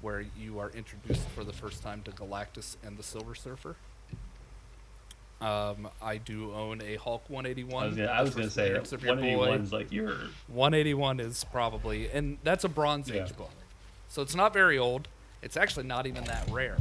where 0.00 0.24
you 0.36 0.58
are 0.58 0.70
introduced 0.70 1.28
for 1.28 1.44
the 1.44 1.52
first 1.52 1.82
time 1.82 2.02
to 2.02 2.10
Galactus 2.10 2.76
and 2.84 2.98
the 2.98 3.02
Silver 3.04 3.34
Surfer. 3.34 3.76
Um, 5.40 5.88
I 6.00 6.16
do 6.16 6.52
own 6.54 6.80
a 6.82 6.96
Hulk 6.96 7.28
181. 7.28 7.82
I 7.82 7.86
was 7.88 7.96
gonna, 7.96 8.10
I 8.10 8.16
the 8.18 8.24
was 8.24 8.34
gonna 8.34 8.50
say 8.50 8.66
appearance 8.68 8.92
of 8.92 9.02
your 9.04 9.16
boy. 9.16 9.22
181's 9.48 9.72
like 9.72 9.92
your 9.92 10.16
181 10.48 11.20
is 11.20 11.44
probably, 11.44 12.08
and 12.10 12.38
that's 12.42 12.64
a 12.64 12.68
Bronze 12.70 13.08
Yeah. 13.10 13.24
Age 13.24 13.36
book. 13.36 13.50
So 14.08 14.22
it's 14.22 14.34
not 14.34 14.52
very 14.54 14.78
old. 14.78 15.08
It's 15.42 15.56
actually 15.58 15.86
not 15.86 16.06
even 16.06 16.24
that 16.24 16.48
rare. 16.50 16.78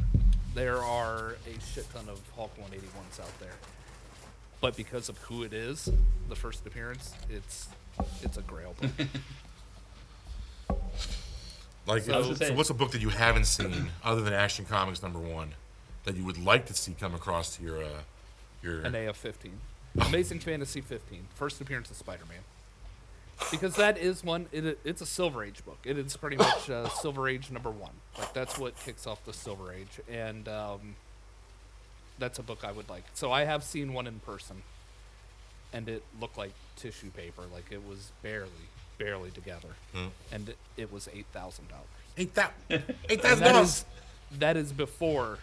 There 0.53 0.81
are 0.81 1.35
a 1.45 1.59
shit 1.73 1.85
ton 1.93 2.07
of 2.07 2.21
Hulk 2.37 2.55
181s 2.57 3.19
out 3.19 3.39
there. 3.41 3.51
But 4.61 4.77
because 4.77 5.09
of 5.09 5.17
who 5.17 5.43
it 5.43 5.51
is, 5.53 5.89
the 6.29 6.35
first 6.35 6.65
appearance, 6.65 7.13
it's 7.29 7.67
it's 8.23 8.37
a 8.37 8.41
grail 8.41 8.73
book. 8.79 8.91
Like, 11.87 12.01
So- 12.01 12.13
so, 12.13 12.17
I 12.17 12.27
was 12.29 12.37
say- 12.39 12.55
what's 12.55 12.69
a 12.71 12.73
book 12.73 12.91
that 12.91 13.01
you 13.01 13.09
haven't 13.09 13.45
seen 13.45 13.91
other 14.03 14.21
than 14.21 14.33
Action 14.33 14.65
Comics 14.65 15.03
number 15.03 15.19
one 15.19 15.53
that 16.05 16.15
you 16.15 16.23
would 16.25 16.43
like 16.43 16.65
to 16.67 16.73
see 16.73 16.95
come 16.99 17.13
across 17.13 17.55
to 17.57 17.63
your 17.63 17.83
uh, 17.83 17.89
your? 18.65 18.81
An 18.81 18.95
AF 18.95 19.15
15. 19.17 19.51
Amazing 20.07 20.39
Fantasy 20.39 20.81
15. 20.81 21.27
First 21.35 21.61
appearance 21.61 21.89
of 21.89 21.97
Spider 21.97 22.23
Man. 22.27 22.39
Because 23.51 23.75
that 23.75 23.97
is 23.97 24.23
one, 24.23 24.47
it, 24.51 24.79
it's 24.85 25.01
a 25.01 25.05
Silver 25.05 25.43
Age 25.43 25.63
book. 25.65 25.77
It 25.83 25.97
is 25.97 26.15
pretty 26.17 26.37
much 26.37 26.69
uh, 26.69 26.87
Silver 26.89 27.27
Age 27.27 27.51
number 27.51 27.69
one. 27.69 27.91
Like, 28.17 28.33
that's 28.33 28.57
what 28.57 28.77
kicks 28.79 29.05
off 29.07 29.23
the 29.25 29.33
Silver 29.33 29.73
Age. 29.73 29.99
And 30.09 30.47
um, 30.47 30.95
that's 32.17 32.39
a 32.39 32.43
book 32.43 32.63
I 32.63 32.71
would 32.71 32.89
like. 32.89 33.03
So 33.13 33.31
I 33.31 33.43
have 33.43 33.63
seen 33.63 33.93
one 33.93 34.07
in 34.07 34.19
person, 34.19 34.63
and 35.73 35.89
it 35.89 36.03
looked 36.19 36.37
like 36.37 36.53
tissue 36.77 37.09
paper. 37.11 37.43
Like, 37.53 37.65
it 37.71 37.85
was 37.87 38.11
barely, 38.21 38.49
barely 38.97 39.31
together. 39.31 39.69
Hmm. 39.93 40.07
And 40.31 40.49
it, 40.49 40.57
it 40.77 40.91
was 40.93 41.09
$8,000. 41.13 41.59
Eight 42.17 42.33
that 42.35 42.53
eight 42.69 42.81
And 43.09 43.21
thousand 43.21 43.43
that 43.43 43.51
dollars. 43.51 43.85
that 44.39 44.55
is 44.55 44.71
before 44.71 45.39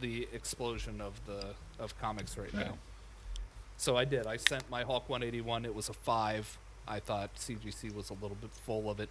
the 0.00 0.28
explosion 0.32 1.00
of 1.00 1.14
the 1.26 1.46
of 1.78 1.98
comics 2.00 2.36
right 2.36 2.52
now. 2.54 2.74
So 3.76 3.96
I 3.96 4.04
did. 4.04 4.26
I 4.26 4.36
sent 4.36 4.68
my 4.70 4.82
Hulk 4.82 5.08
181. 5.08 5.64
It 5.64 5.74
was 5.74 5.88
a 5.88 5.92
five. 5.92 6.58
I 6.86 7.00
thought 7.00 7.34
CGC 7.36 7.94
was 7.94 8.10
a 8.10 8.14
little 8.14 8.36
bit 8.40 8.50
full 8.64 8.90
of 8.90 8.98
it, 8.98 9.08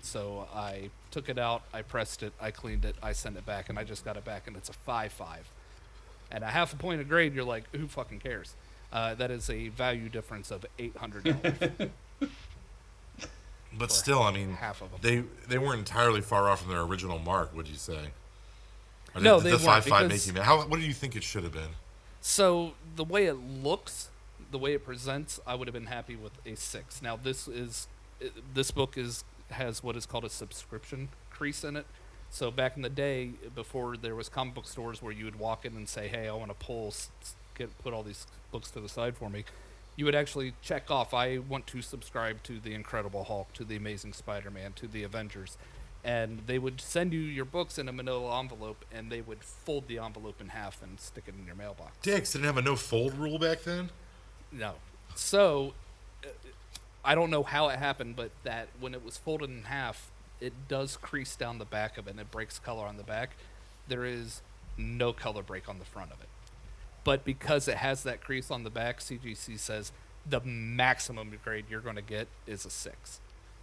so 0.00 0.46
I 0.54 0.90
took 1.10 1.28
it 1.28 1.38
out. 1.38 1.62
I 1.74 1.82
pressed 1.82 2.22
it. 2.22 2.32
I 2.40 2.50
cleaned 2.50 2.84
it. 2.84 2.94
I 3.02 3.12
sent 3.12 3.36
it 3.36 3.44
back, 3.44 3.68
and 3.68 3.78
I 3.78 3.84
just 3.84 4.04
got 4.04 4.16
it 4.16 4.24
back, 4.24 4.46
and 4.46 4.56
it's 4.56 4.68
a 4.68 4.72
five 4.72 5.12
five. 5.12 5.50
And 6.30 6.44
a 6.44 6.46
half 6.46 6.72
a 6.72 6.76
point 6.76 7.00
of 7.00 7.08
grade, 7.08 7.34
you're 7.34 7.44
like, 7.44 7.64
who 7.74 7.88
fucking 7.88 8.20
cares? 8.20 8.54
Uh, 8.92 9.14
that 9.16 9.30
is 9.32 9.50
a 9.50 9.68
value 9.68 10.08
difference 10.08 10.50
of 10.52 10.64
eight 10.78 10.96
hundred 10.96 11.24
dollars. 11.24 11.90
But 13.78 13.92
still, 13.92 14.20
I 14.22 14.32
mean, 14.32 14.54
half 14.54 14.82
of 14.82 14.92
'em. 14.92 14.98
they 15.00 15.22
they 15.48 15.56
weren't 15.58 15.78
entirely 15.78 16.20
far 16.22 16.48
off 16.48 16.62
from 16.62 16.70
their 16.72 16.80
original 16.80 17.18
mark. 17.20 17.54
Would 17.54 17.68
you 17.68 17.76
say? 17.76 18.10
Or 19.14 19.20
No, 19.20 19.36
did 19.36 19.44
they 19.46 19.50
the 19.50 19.56
weren't, 19.56 19.64
five 19.64 19.84
five 19.86 20.08
because- 20.08 20.26
make 20.26 20.36
you? 20.36 20.42
How? 20.42 20.62
What 20.66 20.80
do 20.80 20.84
you 20.86 20.92
think 20.92 21.14
it 21.14 21.22
should 21.22 21.44
have 21.44 21.52
been? 21.52 21.70
So 22.20 22.74
the 22.96 23.04
way 23.04 23.26
it 23.26 23.34
looks, 23.34 24.10
the 24.50 24.58
way 24.58 24.74
it 24.74 24.84
presents, 24.84 25.40
I 25.46 25.54
would 25.54 25.68
have 25.68 25.74
been 25.74 25.86
happy 25.86 26.16
with 26.16 26.32
a 26.46 26.54
six. 26.54 27.00
Now 27.00 27.16
this 27.16 27.48
is 27.48 27.88
uh, 28.22 28.28
this 28.54 28.70
book 28.70 28.98
is 28.98 29.24
has 29.50 29.82
what 29.82 29.96
is 29.96 30.06
called 30.06 30.24
a 30.24 30.30
subscription 30.30 31.08
crease 31.30 31.64
in 31.64 31.76
it. 31.76 31.86
So 32.30 32.50
back 32.50 32.76
in 32.76 32.82
the 32.82 32.88
day, 32.90 33.30
before 33.54 33.96
there 33.96 34.14
was 34.14 34.28
comic 34.28 34.54
book 34.54 34.66
stores 34.66 35.02
where 35.02 35.12
you 35.12 35.24
would 35.24 35.38
walk 35.38 35.64
in 35.64 35.76
and 35.76 35.88
say, 35.88 36.08
"Hey, 36.08 36.28
I 36.28 36.34
want 36.34 36.50
to 36.50 36.66
pull, 36.66 36.94
get 37.56 37.76
put 37.78 37.92
all 37.92 38.02
these 38.02 38.26
books 38.52 38.70
to 38.72 38.80
the 38.80 38.88
side 38.88 39.16
for 39.16 39.30
me," 39.30 39.44
you 39.96 40.04
would 40.04 40.14
actually 40.14 40.52
check 40.62 40.90
off, 40.90 41.12
"I 41.14 41.38
want 41.38 41.66
to 41.68 41.82
subscribe 41.82 42.42
to 42.44 42.60
the 42.60 42.74
Incredible 42.74 43.24
Hulk, 43.24 43.52
to 43.54 43.64
the 43.64 43.76
Amazing 43.76 44.12
Spider-Man, 44.12 44.74
to 44.74 44.86
the 44.86 45.02
Avengers." 45.02 45.56
And 46.02 46.42
they 46.46 46.58
would 46.58 46.80
send 46.80 47.12
you 47.12 47.20
your 47.20 47.44
books 47.44 47.78
in 47.78 47.88
a 47.88 47.92
manila 47.92 48.40
envelope, 48.40 48.84
and 48.90 49.12
they 49.12 49.20
would 49.20 49.42
fold 49.42 49.86
the 49.86 49.98
envelope 49.98 50.40
in 50.40 50.48
half 50.48 50.82
and 50.82 50.98
stick 50.98 51.24
it 51.26 51.34
in 51.38 51.46
your 51.46 51.54
mailbox. 51.54 51.96
Dicks 52.02 52.32
didn't 52.32 52.46
have 52.46 52.56
a 52.56 52.62
no 52.62 52.76
fold 52.76 53.14
rule 53.14 53.38
back 53.38 53.62
then. 53.64 53.90
No. 54.50 54.74
So, 55.14 55.74
uh, 56.24 56.28
I 57.04 57.14
don't 57.14 57.30
know 57.30 57.42
how 57.42 57.68
it 57.68 57.78
happened, 57.78 58.16
but 58.16 58.30
that 58.44 58.68
when 58.78 58.94
it 58.94 59.04
was 59.04 59.18
folded 59.18 59.50
in 59.50 59.64
half, 59.64 60.10
it 60.40 60.52
does 60.68 60.96
crease 60.96 61.36
down 61.36 61.58
the 61.58 61.64
back 61.64 61.98
of 61.98 62.06
it 62.06 62.10
and 62.10 62.20
it 62.20 62.30
breaks 62.30 62.58
color 62.58 62.86
on 62.86 62.96
the 62.96 63.02
back. 63.02 63.36
There 63.88 64.04
is 64.04 64.40
no 64.78 65.12
color 65.12 65.42
break 65.42 65.68
on 65.68 65.78
the 65.78 65.84
front 65.84 66.12
of 66.12 66.20
it. 66.20 66.28
But 67.04 67.24
because 67.24 67.68
it 67.68 67.76
has 67.76 68.02
that 68.02 68.22
crease 68.22 68.50
on 68.50 68.64
the 68.64 68.70
back, 68.70 69.00
CGC 69.00 69.58
says 69.58 69.92
the 70.28 70.40
maximum 70.40 71.32
grade 71.42 71.66
you're 71.70 71.80
going 71.80 71.96
to 71.96 72.02
get 72.02 72.28
is 72.46 72.64
a 72.64 72.70
six. 72.70 73.20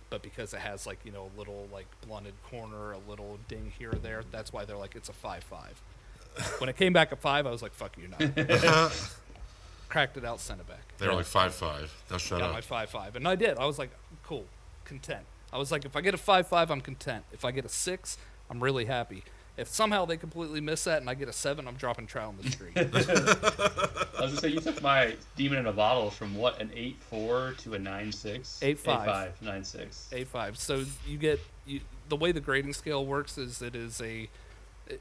But 0.10 0.22
because 0.22 0.53
it 0.53 0.60
has 0.62 0.88
like 0.88 0.99
you 1.03 1.12
know 1.12 1.30
a 1.36 1.38
little 1.38 1.68
like 1.74 1.88
blunted 2.05 2.34
corner, 2.49 2.93
a 2.93 2.99
little 3.10 3.38
ding 3.47 3.72
here 3.78 3.91
or 3.91 3.95
there, 3.97 4.24
that's 4.32 4.53
why 4.53 4.64
they're 4.66 4.78
like 4.78 4.95
it's 4.95 5.10
a 5.10 5.14
five 5.14 5.43
five. 5.43 5.82
When 6.60 6.70
it 6.70 6.78
came 6.78 6.93
back 6.93 7.12
at 7.12 7.20
five, 7.20 7.47
I 7.47 7.51
was 7.51 7.62
like, 7.64 7.74
"Fuck 7.74 7.97
you, 7.97 8.08
not." 8.08 8.91
Cracked 9.89 10.18
it 10.18 10.26
out, 10.26 10.39
sent 10.41 10.60
it 10.60 10.68
back 10.68 10.82
They 10.97 11.08
were 11.08 11.14
like 11.14 11.26
five 11.26 11.53
five. 11.53 11.93
Now 12.12 12.18
shut 12.18 12.39
got 12.39 12.49
up. 12.49 12.53
my 12.53 12.62
five 12.62 12.89
five, 12.89 13.16
and 13.16 13.28
I 13.28 13.36
did. 13.36 13.58
I 13.58 13.66
was 13.66 13.80
like, 13.80 13.89
cool, 14.24 14.45
content. 14.86 15.26
I 15.51 15.58
was 15.58 15.72
like, 15.72 15.86
if 15.86 15.95
I 15.95 16.01
get 16.01 16.14
a 16.14 16.18
five 16.18 16.47
five, 16.47 16.70
I'm 16.70 16.82
content. 16.82 17.24
If 17.32 17.45
I 17.45 17.51
get 17.51 17.64
a 17.66 17.70
six, 17.70 18.18
I'm 18.49 18.62
really 18.62 18.86
happy. 18.86 19.24
If 19.58 19.68
somehow 19.70 20.05
they 20.05 20.18
completely 20.18 20.62
miss 20.62 20.84
that 20.84 21.01
and 21.01 21.10
I 21.10 21.16
get 21.16 21.28
a 21.28 21.34
seven, 21.34 21.68
I'm 21.68 21.76
dropping 21.76 22.05
trout 22.05 22.28
on 22.28 22.38
the 22.38 22.49
street. 22.49 22.74
I 22.78 24.22
was 24.22 24.32
gonna 24.32 24.38
say 24.38 24.49
you 24.49 24.60
took 24.60 24.82
my 24.84 25.16
demon 25.36 25.60
in 25.60 25.66
a 25.66 25.74
bottle 25.74 26.12
from 26.12 26.36
what 26.36 26.62
an 26.62 26.72
eight 26.76 26.97
four 26.99 27.55
to 27.60 27.74
a 27.74 27.80
nine 27.80 28.12
six. 28.12 28.60
Eight 28.62 28.78
five. 28.78 29.08
Eight 29.08 29.12
five 29.12 29.41
nine 29.41 29.64
six. 29.64 30.10
Eight 30.12 30.28
five. 30.28 30.58
So 30.60 30.86
you 31.08 31.18
get 31.18 31.39
you, 31.66 31.82
the 32.08 32.16
way 32.16 32.32
the 32.32 32.39
grading 32.39 32.74
scale 32.74 33.05
works 33.05 33.38
is 33.38 33.62
it 33.62 33.76
is 33.76 33.99
a 33.99 34.30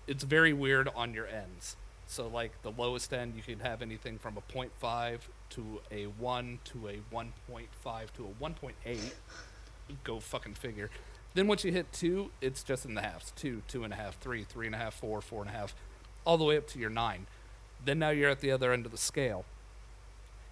it's 0.07 0.25
very 0.25 0.53
weird 0.53 0.89
on 0.95 1.13
your 1.13 1.27
ends. 1.27 1.77
So 2.07 2.27
like 2.27 2.63
the 2.63 2.71
lowest 2.71 3.13
end, 3.13 3.35
you 3.37 3.43
can 3.43 3.61
have 3.61 3.83
anything 3.83 4.19
from 4.19 4.37
a 4.37 4.53
0.5 4.53 5.19
to 5.51 5.81
a 5.91 6.05
one 6.05 6.61
to 6.65 6.89
a 6.89 7.01
1.5 7.13 8.13
to 8.17 8.27
a 8.27 8.43
1.8. 8.43 8.99
Go 10.05 10.21
fucking 10.21 10.55
figure. 10.55 10.91
Then 11.37 11.49
once 11.49 11.65
you 11.65 11.71
hit 11.71 11.93
two, 11.93 12.31
it's 12.41 12.63
just 12.63 12.87
in 12.87 12.95
the 12.95 13.03
halves. 13.03 13.31
Two, 13.37 13.61
two 13.69 13.85
and 13.85 13.93
a 13.93 13.97
half, 13.97 14.19
three, 14.19 14.45
three 14.45 14.65
and 14.65 14.75
a 14.75 14.79
half, 14.79 14.95
four, 14.95 15.21
four 15.21 15.43
and 15.43 15.51
a 15.51 15.53
half, 15.53 15.75
all 16.25 16.39
the 16.39 16.45
way 16.45 16.57
up 16.57 16.67
to 16.69 16.79
your 16.79 16.89
nine. 16.89 17.27
Then 17.85 17.99
now 17.99 18.09
you're 18.09 18.31
at 18.31 18.41
the 18.41 18.51
other 18.51 18.73
end 18.73 18.87
of 18.87 18.91
the 18.91 18.97
scale. 18.97 19.45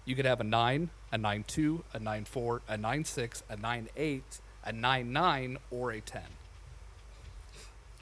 You 0.05 0.15
could 0.15 0.25
have 0.25 0.39
a 0.39 0.43
9, 0.43 0.91
a 1.11 1.17
nine 1.17 1.43
two, 1.47 1.83
a 1.91 1.97
nine 1.97 2.25
four, 2.25 2.61
a 2.67 2.77
nine 2.77 3.03
six, 3.03 3.41
a 3.49 3.57
nine 3.57 3.89
eight, 3.97 4.39
a 4.63 4.71
nine 4.71 5.11
nine, 5.11 5.57
or 5.71 5.89
a 5.89 6.01
10. 6.01 6.21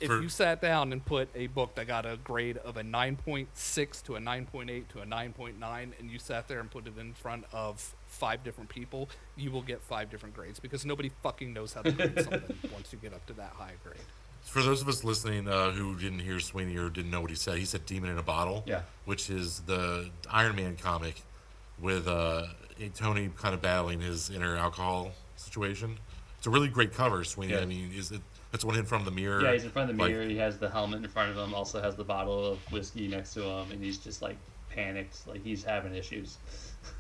If 0.02 0.08
For- 0.08 0.22
you 0.22 0.28
sat 0.28 0.62
down 0.62 0.92
and 0.92 1.06
put 1.06 1.30
a 1.34 1.48
book 1.48 1.76
that 1.76 1.88
got 1.88 2.06
a 2.06 2.18
grade 2.22 2.58
of 2.58 2.76
a 2.76 2.84
9.6 2.84 4.04
to 4.04 4.18
a 4.18 4.20
9.8 4.20 4.90
to 4.90 5.00
a 5.00 5.06
9.9, 5.06 5.92
and 5.98 6.12
you 6.12 6.20
sat 6.20 6.50
there 6.50 6.60
and 6.60 6.70
put 6.70 6.86
it 6.86 6.98
in 7.00 7.14
front 7.14 7.46
of 7.54 7.96
five 8.14 8.44
different 8.44 8.70
people, 8.70 9.10
you 9.36 9.52
will 9.52 9.62
get 9.62 9.82
five 9.82 10.10
different 10.10 10.36
grades 10.36 10.60
because 10.60 10.86
nobody 10.86 11.10
fucking 11.24 11.52
knows 11.52 11.74
how 11.74 11.82
to 11.82 11.92
grade 11.92 12.14
something 12.24 12.56
once 12.72 12.94
you 12.94 13.00
get 13.00 13.14
up 13.14 13.26
to 13.26 13.34
that 13.34 13.52
high 13.58 13.74
grade. 13.84 13.98
For 14.44 14.62
those 14.62 14.82
of 14.82 14.88
us 14.88 15.04
listening 15.04 15.48
uh, 15.48 15.72
who 15.72 15.96
didn't 15.96 16.20
hear 16.20 16.40
Sweeney 16.40 16.78
or 16.78 16.90
didn't 16.90 17.12
know 17.12 17.22
what 17.22 17.30
he 17.30 17.36
said, 17.36 17.58
he 17.58 17.66
said 17.66 17.86
"Demon 17.86 18.10
in 18.12 18.18
a 18.18 18.24
Bottle," 18.24 18.64
Yeah. 18.68 18.82
which 19.06 19.30
is 19.30 19.62
the 19.62 20.10
Iron 20.30 20.56
Man 20.56 20.76
comic 20.76 21.22
with 21.80 22.08
uh, 22.08 22.44
Tony 22.94 23.30
kind 23.38 23.56
of 23.56 23.62
battling 23.62 24.00
his 24.02 24.30
inner 24.30 24.56
alcohol 24.58 25.12
situation. 25.38 25.98
It's 26.38 26.46
a 26.48 26.50
really 26.50 26.68
great 26.68 26.94
cover, 26.94 27.24
Sweeney. 27.24 27.54
Yeah. 27.54 27.62
I 27.62 27.66
mean, 27.66 27.92
is 27.96 28.12
it? 28.12 28.22
It's 28.54 28.64
one 28.66 28.76
in 28.76 28.86
front 28.86 29.02
of 29.02 29.06
the 29.06 29.20
mirror. 29.20 29.42
Yeah, 29.42 29.54
he's 29.54 29.64
in 29.64 29.72
front 29.72 29.90
of 29.90 29.96
the 29.98 30.04
like- 30.04 30.12
mirror. 30.12 30.26
He 30.26 30.38
has 30.38 30.60
the 30.60 30.70
helmet 30.70 31.04
in 31.04 31.10
front 31.10 31.32
of 31.32 31.38
him. 31.38 31.54
Also 31.56 31.82
has 31.82 31.96
the 31.96 32.04
bottle 32.04 32.46
of 32.46 32.60
whiskey 32.72 33.08
next 33.08 33.34
to 33.36 33.42
him, 33.44 33.72
and 33.72 33.84
he's 33.84 33.98
just 33.98 34.22
like 34.22 34.36
panicked, 34.76 35.28
like 35.28 35.44
he's 35.44 35.64
having 35.64 35.94
issues. 35.96 36.38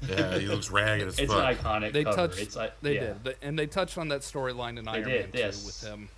Yeah, 0.07 0.37
he 0.37 0.45
looks 0.47 0.69
ragged 0.71 1.07
as 1.07 1.19
It's 1.19 1.31
fuck. 1.33 1.43
an 1.43 1.57
iconic 1.57 1.91
They 1.93 2.03
cover. 2.03 2.15
touched. 2.27 2.39
It's 2.39 2.55
like 2.55 2.79
they 2.81 2.95
yeah. 2.95 3.13
did, 3.23 3.35
and 3.41 3.57
they 3.59 3.67
touched 3.67 3.97
on 3.97 4.07
that 4.09 4.21
storyline 4.21 4.77
in 4.79 4.87
Iron 4.87 5.03
did, 5.07 5.21
Man 5.23 5.31
2 5.31 5.37
yes. 5.37 5.65
with 5.65 5.83
him 5.83 6.09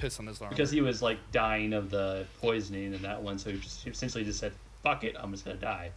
pissing 0.00 0.28
his 0.28 0.40
arm. 0.40 0.50
because 0.50 0.70
he 0.70 0.80
was 0.80 1.02
like 1.02 1.18
dying 1.32 1.72
of 1.72 1.90
the 1.90 2.24
poisoning 2.40 2.94
in 2.94 3.02
that 3.02 3.20
one, 3.22 3.38
so 3.38 3.50
he 3.50 3.58
just 3.58 3.82
he 3.82 3.90
essentially 3.90 4.22
just 4.24 4.38
said, 4.38 4.52
"Fuck 4.84 5.02
it, 5.04 5.16
I'm 5.18 5.32
just 5.32 5.44
gonna 5.44 5.56
die." 5.56 5.90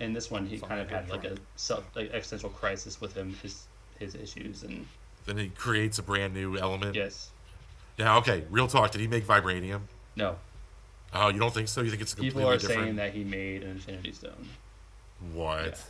And 0.00 0.14
this 0.16 0.30
one, 0.30 0.46
he 0.46 0.56
Sounds 0.58 0.68
kind 0.68 0.80
of 0.80 0.90
had 0.90 1.08
a 1.08 1.12
like 1.12 1.24
a 1.24 1.36
self 1.56 1.84
like 1.96 2.10
existential 2.12 2.50
crisis 2.50 3.00
with 3.00 3.14
him, 3.14 3.34
his 3.42 3.64
his 3.98 4.14
issues, 4.14 4.62
and 4.62 4.86
Then 5.26 5.36
he 5.38 5.48
creates 5.50 5.98
a 5.98 6.02
brand 6.02 6.34
new 6.34 6.58
element. 6.58 6.94
yes, 6.94 7.30
Yeah. 7.98 8.16
okay, 8.18 8.44
real 8.50 8.66
talk. 8.68 8.90
Did 8.90 9.00
he 9.00 9.06
make 9.08 9.26
vibranium? 9.26 9.80
no, 10.16 10.36
Oh, 11.12 11.28
you 11.28 11.38
don't 11.40 11.52
think 11.52 11.68
so? 11.68 11.80
You 11.82 11.90
think 11.90 12.02
it's 12.02 12.12
a 12.12 12.16
completely 12.16 12.40
people 12.40 12.50
are 12.52 12.56
different? 12.58 12.80
saying 12.82 12.96
that 12.96 13.12
he 13.12 13.24
made 13.24 13.62
an 13.62 13.70
Infinity 13.70 14.12
Stone. 14.12 14.48
What? 15.32 15.82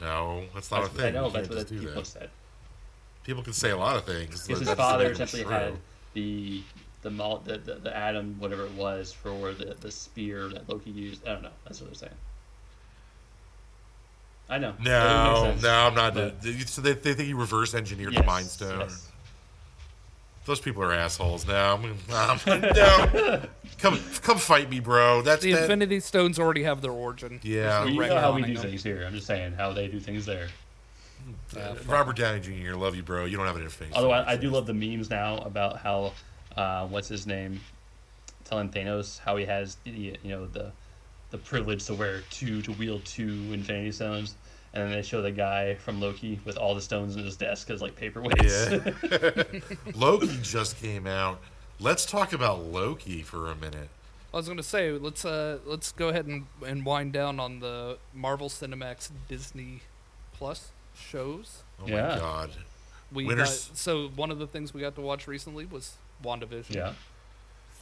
No, 0.00 0.44
that's 0.54 0.70
not 0.70 0.82
That's, 0.82 0.94
a 0.94 0.96
thing. 0.96 1.06
I 1.06 1.10
know 1.10 1.30
that's 1.30 1.48
what 1.48 1.68
people 1.68 1.86
that. 1.94 2.06
said. 2.06 2.30
People 3.24 3.42
can 3.42 3.52
say 3.52 3.70
a 3.70 3.76
lot 3.76 3.96
of 3.96 4.04
things. 4.04 4.46
Because 4.46 4.60
his 4.66 4.70
father 4.76 5.10
essentially 5.10 5.42
had 5.44 5.74
the 6.14 6.62
the, 7.02 7.10
mul- 7.10 7.42
the 7.44 7.58
the 7.58 7.74
the 7.74 7.96
atom, 7.96 8.36
whatever 8.38 8.64
it 8.64 8.72
was, 8.72 9.12
for 9.12 9.52
the 9.52 9.76
the 9.80 9.90
spear 9.90 10.48
that 10.48 10.68
Loki 10.68 10.90
used. 10.90 11.26
I 11.26 11.32
don't 11.34 11.42
know. 11.42 11.50
That's 11.64 11.80
what 11.80 11.88
they're 11.90 11.94
saying. 12.08 12.12
I 14.48 14.58
know. 14.58 14.74
No, 14.78 14.84
doesn't 14.90 15.42
make 15.44 15.52
sense. 15.54 15.62
no, 15.62 15.70
I'm 15.72 15.94
not. 15.94 16.14
But- 16.14 16.68
so 16.68 16.80
they, 16.82 16.92
they 16.92 17.14
think 17.14 17.26
he 17.26 17.34
reverse 17.34 17.74
engineered 17.74 18.10
the 18.12 18.16
Yes, 18.18 18.26
Mind 18.26 18.46
Stone. 18.46 18.80
yes. 18.80 19.10
Those 20.46 20.60
people 20.60 20.82
are 20.84 20.92
assholes. 20.92 21.46
Now, 21.46 21.74
I'm, 21.74 21.98
I'm, 22.10 22.40
no, 22.46 23.42
come, 23.78 24.00
come 24.22 24.38
fight 24.38 24.70
me, 24.70 24.78
bro. 24.80 25.22
That's 25.22 25.42
the 25.42 25.52
that, 25.52 25.62
Infinity 25.62 26.00
Stones 26.00 26.38
already 26.38 26.62
have 26.62 26.80
their 26.82 26.92
origin. 26.92 27.40
Yeah. 27.42 27.80
Well, 27.80 27.88
you 27.88 27.98
There's 28.00 28.10
know 28.10 28.20
how 28.20 28.32
we 28.32 28.42
do 28.42 28.54
them. 28.54 28.62
things 28.62 28.84
here. 28.84 29.04
I'm 29.04 29.12
just 29.12 29.26
saying 29.26 29.54
how 29.54 29.72
they 29.72 29.88
do 29.88 29.98
things 29.98 30.24
there. 30.24 30.48
Yeah, 31.54 31.74
fuck. 31.74 31.92
Robert 31.92 32.16
Downey 32.16 32.40
Jr. 32.40 32.74
Love 32.76 32.94
you, 32.94 33.02
bro. 33.02 33.24
You 33.24 33.36
don't 33.36 33.46
have 33.46 33.56
an 33.56 33.62
interface. 33.62 33.92
Although 33.92 34.12
I, 34.12 34.32
I 34.32 34.36
do 34.36 34.50
love 34.50 34.66
the 34.66 34.74
memes 34.74 35.10
now 35.10 35.38
about 35.38 35.78
how 35.78 36.12
uh, 36.56 36.86
what's 36.86 37.08
his 37.08 37.26
name 37.26 37.60
telling 38.44 38.70
Thanos 38.70 39.18
how 39.18 39.36
he 39.36 39.44
has 39.44 39.76
the 39.84 39.90
you 39.90 40.16
know 40.30 40.46
the 40.46 40.70
the 41.30 41.38
privilege 41.38 41.84
to 41.86 41.94
wear 41.94 42.22
two 42.30 42.62
to 42.62 42.72
wield 42.72 43.04
two 43.04 43.50
Infinity 43.52 43.92
Stones, 43.92 44.36
and 44.76 44.84
then 44.84 44.92
they 44.92 45.02
show 45.02 45.22
the 45.22 45.30
guy 45.30 45.74
from 45.74 46.00
Loki 46.00 46.38
with 46.44 46.56
all 46.56 46.74
the 46.74 46.80
stones 46.80 47.16
in 47.16 47.24
his 47.24 47.36
desk 47.36 47.70
as 47.70 47.80
like 47.82 47.98
paperweights. 47.98 49.50
Yeah. 49.50 49.60
Loki 49.94 50.38
just 50.42 50.80
came 50.80 51.06
out. 51.06 51.40
Let's 51.80 52.04
talk 52.06 52.32
about 52.32 52.62
Loki 52.64 53.22
for 53.22 53.50
a 53.50 53.54
minute. 53.54 53.88
I 54.34 54.36
was 54.36 54.48
gonna 54.48 54.62
say 54.62 54.90
let's 54.92 55.24
uh 55.24 55.58
let's 55.64 55.92
go 55.92 56.08
ahead 56.08 56.26
and, 56.26 56.46
and 56.66 56.84
wind 56.84 57.12
down 57.12 57.40
on 57.40 57.60
the 57.60 57.96
Marvel 58.14 58.48
Cinemax 58.50 59.10
Disney 59.28 59.80
Plus 60.34 60.70
shows. 60.94 61.62
Oh 61.82 61.86
Yeah. 61.86 62.08
my 62.08 62.18
god. 62.18 62.50
We 63.12 63.24
got 63.34 63.48
so 63.48 64.08
one 64.08 64.30
of 64.30 64.38
the 64.38 64.46
things 64.46 64.74
we 64.74 64.80
got 64.80 64.94
to 64.96 65.00
watch 65.00 65.26
recently 65.26 65.64
was 65.64 65.94
WandaVision. 66.24 66.74
yeah, 66.74 66.92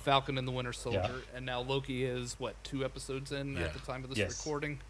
Falcon 0.03 0.37
and 0.39 0.47
the 0.47 0.53
Winter 0.53 0.73
Soldier, 0.73 1.23
and 1.35 1.47
now 1.47 1.61
Loki 1.61 2.05
is 2.05 2.37
what 2.39 2.63
two 2.63 2.85
episodes 2.85 3.33
in 3.33 3.55
Yeah. 3.57 3.63
at 3.65 3.73
the 3.73 3.79
time 3.81 4.05
of 4.05 4.11
this 4.11 4.19
Yes. 4.19 4.39
recording. 4.39 4.81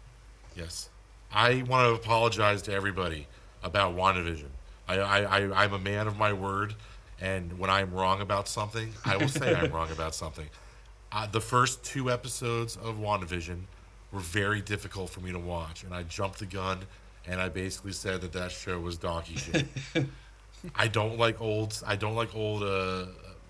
Yes. 0.55 0.89
I 1.31 1.63
want 1.63 1.89
to 1.89 2.01
apologize 2.01 2.61
to 2.63 2.73
everybody 2.73 3.27
about 3.63 3.95
WandaVision. 3.95 4.49
I, 4.87 4.99
I, 4.99 5.39
I, 5.39 5.63
I'm 5.63 5.73
a 5.73 5.79
man 5.79 6.07
of 6.07 6.17
my 6.17 6.33
word, 6.33 6.75
and 7.19 7.57
when 7.57 7.69
I'm 7.69 7.93
wrong 7.93 8.21
about 8.21 8.47
something, 8.47 8.93
I 9.03 9.17
will 9.17 9.27
say 9.27 9.53
I'm 9.55 9.71
wrong 9.71 9.91
about 9.91 10.15
something. 10.15 10.47
Uh, 11.11 11.27
the 11.27 11.41
first 11.41 11.83
two 11.83 12.11
episodes 12.11 12.77
of 12.77 12.97
WandaVision 12.97 13.61
were 14.11 14.19
very 14.19 14.61
difficult 14.61 15.09
for 15.09 15.19
me 15.21 15.31
to 15.31 15.39
watch, 15.39 15.83
and 15.83 15.93
I 15.93 16.03
jumped 16.03 16.39
the 16.39 16.45
gun, 16.45 16.79
and 17.27 17.41
I 17.41 17.49
basically 17.49 17.93
said 17.93 18.21
that 18.21 18.33
that 18.33 18.51
show 18.51 18.79
was 18.79 18.97
donkey 18.97 19.35
shit. 19.35 19.65
I 20.75 20.87
don't 20.87 21.17
like 21.17 21.41
old. 21.41 21.81
I 21.85 21.95
don't 21.95 22.15
like 22.15 22.35
old 22.35 22.63
uh, 22.63 23.05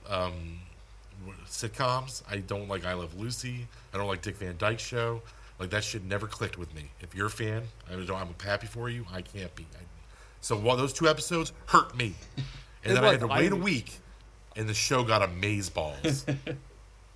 um, 0.10 0.60
sitcoms. 1.48 2.24
I 2.30 2.38
don't 2.38 2.68
like 2.68 2.86
I 2.86 2.94
Love 2.94 3.18
Lucy. 3.20 3.68
I 3.94 3.98
don't 3.98 4.08
like 4.08 4.22
Dick 4.22 4.38
Van 4.38 4.56
Dyke 4.58 4.80
Show. 4.80 5.22
Like 5.60 5.70
that 5.70 5.84
shit 5.84 6.04
never 6.04 6.28
clicked 6.28 6.58
with 6.58 6.74
me. 6.76 6.92
If 7.00 7.16
you're 7.16 7.28
a 7.28 7.32
fan, 7.32 7.64
I 7.90 7.94
don't, 7.96 8.12
I'm 8.12 8.36
happy 8.44 8.68
for 8.68 8.90
you. 8.90 9.06
I 9.12 9.22
can't 9.22 9.54
be. 9.56 9.66
I, 9.76 9.84
so 10.42 10.58
while 10.58 10.76
those 10.78 10.94
two 10.94 11.08
episodes 11.08 11.54
hurt 11.68 11.96
me, 11.98 12.14
and 12.38 12.46
It 12.92 12.96
then 12.96 13.04
I 13.04 13.12
had 13.12 13.20
to 13.22 13.28
wait 13.28 13.52
a 13.52 13.56
I- 13.56 13.60
week, 13.60 13.94
and 14.56 14.68
the 14.70 14.74
show 14.74 15.04
got 15.04 15.22
amaze 15.24 15.70
balls. 15.70 16.26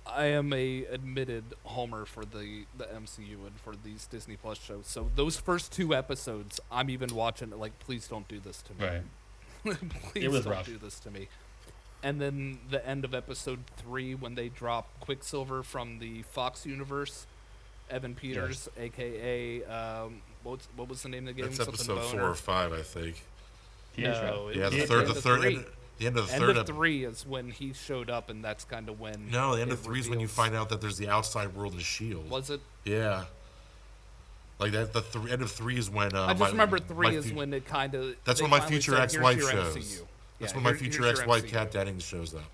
I 0.06 0.24
am 0.24 0.52
a 0.52 0.84
admitted 0.86 1.44
homer 1.64 2.04
for 2.04 2.24
the 2.24 2.64
the 2.76 2.84
MCU 2.86 3.46
and 3.46 3.60
for 3.62 3.74
these 3.84 4.06
Disney 4.06 4.36
Plus 4.36 4.58
shows. 4.60 4.86
So 4.86 5.08
those 5.14 5.36
first 5.36 5.70
two 5.72 5.94
episodes, 5.94 6.58
I'm 6.72 6.90
even 6.90 7.14
watching 7.14 7.50
it 7.52 7.58
like, 7.58 7.78
please 7.78 8.08
don't 8.08 8.26
do 8.26 8.40
this 8.40 8.62
to 8.62 8.72
me. 8.74 8.88
right. 9.64 9.78
please 10.12 10.24
It 10.24 10.30
was 10.30 10.44
don't 10.44 10.54
rough. 10.54 10.66
do 10.66 10.78
this 10.78 10.98
to 11.00 11.10
me. 11.10 11.28
And 12.02 12.20
then 12.20 12.58
the 12.70 12.84
end 12.84 13.04
of 13.04 13.14
episode 13.14 13.60
three, 13.76 14.14
when 14.14 14.34
they 14.34 14.48
drop 14.48 14.88
Quicksilver 15.00 15.62
from 15.62 15.98
the 16.00 16.22
Fox 16.22 16.64
universe, 16.66 17.26
Evan 17.90 18.14
Peters, 18.14 18.68
aka 18.78 19.64
um, 19.64 20.22
what's 20.42 20.68
what 20.76 20.88
was 20.88 21.02
the 21.02 21.08
name 21.08 21.26
of 21.28 21.34
the 21.36 21.42
game? 21.42 21.50
That's 21.52 21.66
episode 21.68 22.02
four 22.10 22.22
or 22.22 22.34
five, 22.34 22.72
I 22.72 22.82
think. 22.82 23.22
Pietro. 23.96 24.22
No, 24.22 24.48
Yeah, 24.50 24.68
the 24.68 24.82
at 24.82 24.88
third, 24.88 24.98
end 25.00 25.08
the 25.08 25.16
of 25.16 25.22
third, 25.24 25.40
three. 25.40 25.56
end, 25.56 25.64
the 25.98 26.06
end 26.06 26.16
of 26.16 26.26
the 26.28 26.32
End 26.34 26.40
third. 26.42 26.50
of 26.50 26.56
ep- 26.58 26.66
three 26.66 27.04
is 27.04 27.26
when 27.26 27.50
he 27.50 27.72
showed 27.72 28.08
up, 28.08 28.30
and 28.30 28.42
that's 28.44 28.64
kind 28.64 28.88
of 28.88 29.00
when. 29.00 29.30
No, 29.30 29.56
the 29.56 29.62
end 29.62 29.72
of 29.72 29.80
three 29.80 30.00
is 30.00 30.08
when 30.08 30.20
you 30.20 30.28
find 30.28 30.54
out 30.54 30.68
that 30.70 30.80
there's 30.80 30.96
the 30.98 31.08
outside 31.08 31.54
world 31.54 31.74
of 31.74 31.82
Shield. 31.82 32.30
Was 32.30 32.50
it? 32.50 32.60
Yeah. 32.84 33.24
Like 34.58 34.72
that, 34.72 34.92
the 34.92 35.00
th- 35.02 35.30
end 35.32 35.42
of 35.42 35.50
three 35.50 35.76
is 35.78 35.90
when. 35.90 36.14
Uh, 36.14 36.24
I 36.26 36.28
just 36.28 36.40
my- 36.40 36.48
remember 36.50 36.78
my 36.78 36.84
three 36.86 37.16
is 37.16 37.30
fu- 37.30 37.36
when 37.36 37.52
it 37.52 37.66
kind 37.66 37.94
of. 37.94 38.14
That's 38.24 38.40
when 38.40 38.50
my 38.50 38.60
future 38.60 38.96
ex-wife 38.96 39.40
shows. 39.40 39.76
MCU. 39.76 40.06
That's 40.38 40.52
Yeah, 40.52 40.56
when 40.56 40.64
my 40.64 40.72
future 40.74 41.04
ex-wife 41.06 41.44
MCU. 41.44 41.48
Kat 41.50 41.70
Dennings 41.70 42.04
shows 42.04 42.34
up. 42.34 42.44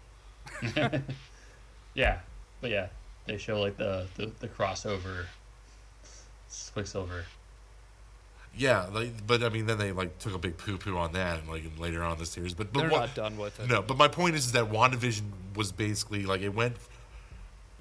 Yeah, 1.95 2.19
but 2.61 2.71
yeah, 2.71 2.89
they 3.27 3.39
show 3.39 3.61
like 3.61 3.77
the 3.77 4.07
the, 4.17 4.31
the 4.41 4.49
crossover 4.49 5.27
Quicksilver. 6.73 7.25
Yeah, 8.57 8.87
like, 8.91 9.27
but 9.27 9.43
I 9.43 9.51
mean, 9.51 9.67
then 9.67 9.77
they 9.79 9.93
like 9.93 10.19
took 10.19 10.35
a 10.35 10.39
big 10.39 10.57
poo 10.57 10.79
poo 10.79 10.97
on 10.97 11.13
that, 11.13 11.41
and 11.41 11.49
like 11.49 11.65
later 11.79 12.03
on 12.03 12.13
in 12.15 12.19
the 12.19 12.25
series. 12.27 12.55
But 12.55 12.73
but 12.73 12.81
They're 12.81 12.91
what- 12.91 13.01
not 13.01 13.15
done 13.15 13.37
with 13.37 13.61
it. 13.61 13.69
No, 13.69 13.83
but 13.83 13.97
my 13.99 14.09
point 14.09 14.35
is, 14.35 14.47
is 14.47 14.53
that 14.53 14.71
WandaVision 14.71 15.23
was 15.55 15.73
basically 15.73 16.25
like 16.25 16.41
it 16.41 16.55
went. 16.55 16.77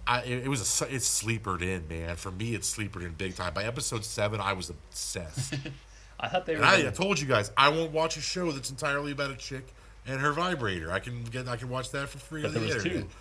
I, 0.07 0.21
it, 0.21 0.43
it 0.45 0.47
was 0.49 0.81
a 0.81 0.93
it 0.93 1.01
sleepered 1.01 1.63
in 1.63 1.87
man 1.87 2.15
for 2.15 2.29
me 2.29 2.53
it 2.53 2.63
sleepered 2.63 3.01
in 3.01 3.13
big 3.13 3.35
time 3.35 3.55
by 3.55 3.63
episode 3.63 4.05
seven 4.05 4.39
I 4.39 4.53
was 4.53 4.69
obsessed 4.69 5.55
I 6.19 6.27
thought 6.27 6.45
they 6.45 6.55
were. 6.57 6.63
I, 6.63 6.85
I 6.87 6.91
told 6.91 7.19
you 7.19 7.25
guys 7.27 7.49
I 7.57 7.69
won't 7.69 7.91
watch 7.91 8.15
a 8.15 8.21
show 8.21 8.51
that's 8.51 8.69
entirely 8.69 9.13
about 9.13 9.31
a 9.31 9.35
chick 9.35 9.65
and 10.05 10.19
her 10.21 10.31
vibrator 10.31 10.91
I 10.91 10.99
can 10.99 11.23
get 11.23 11.47
I 11.47 11.55
can 11.57 11.69
watch 11.69 11.89
that 11.89 12.07
for 12.09 12.19
free 12.19 12.43
but 12.43 12.49
on 12.49 12.53
there 12.53 12.61
the 12.61 12.67
was 12.75 12.85
internet 12.85 13.03
two. 13.09 13.15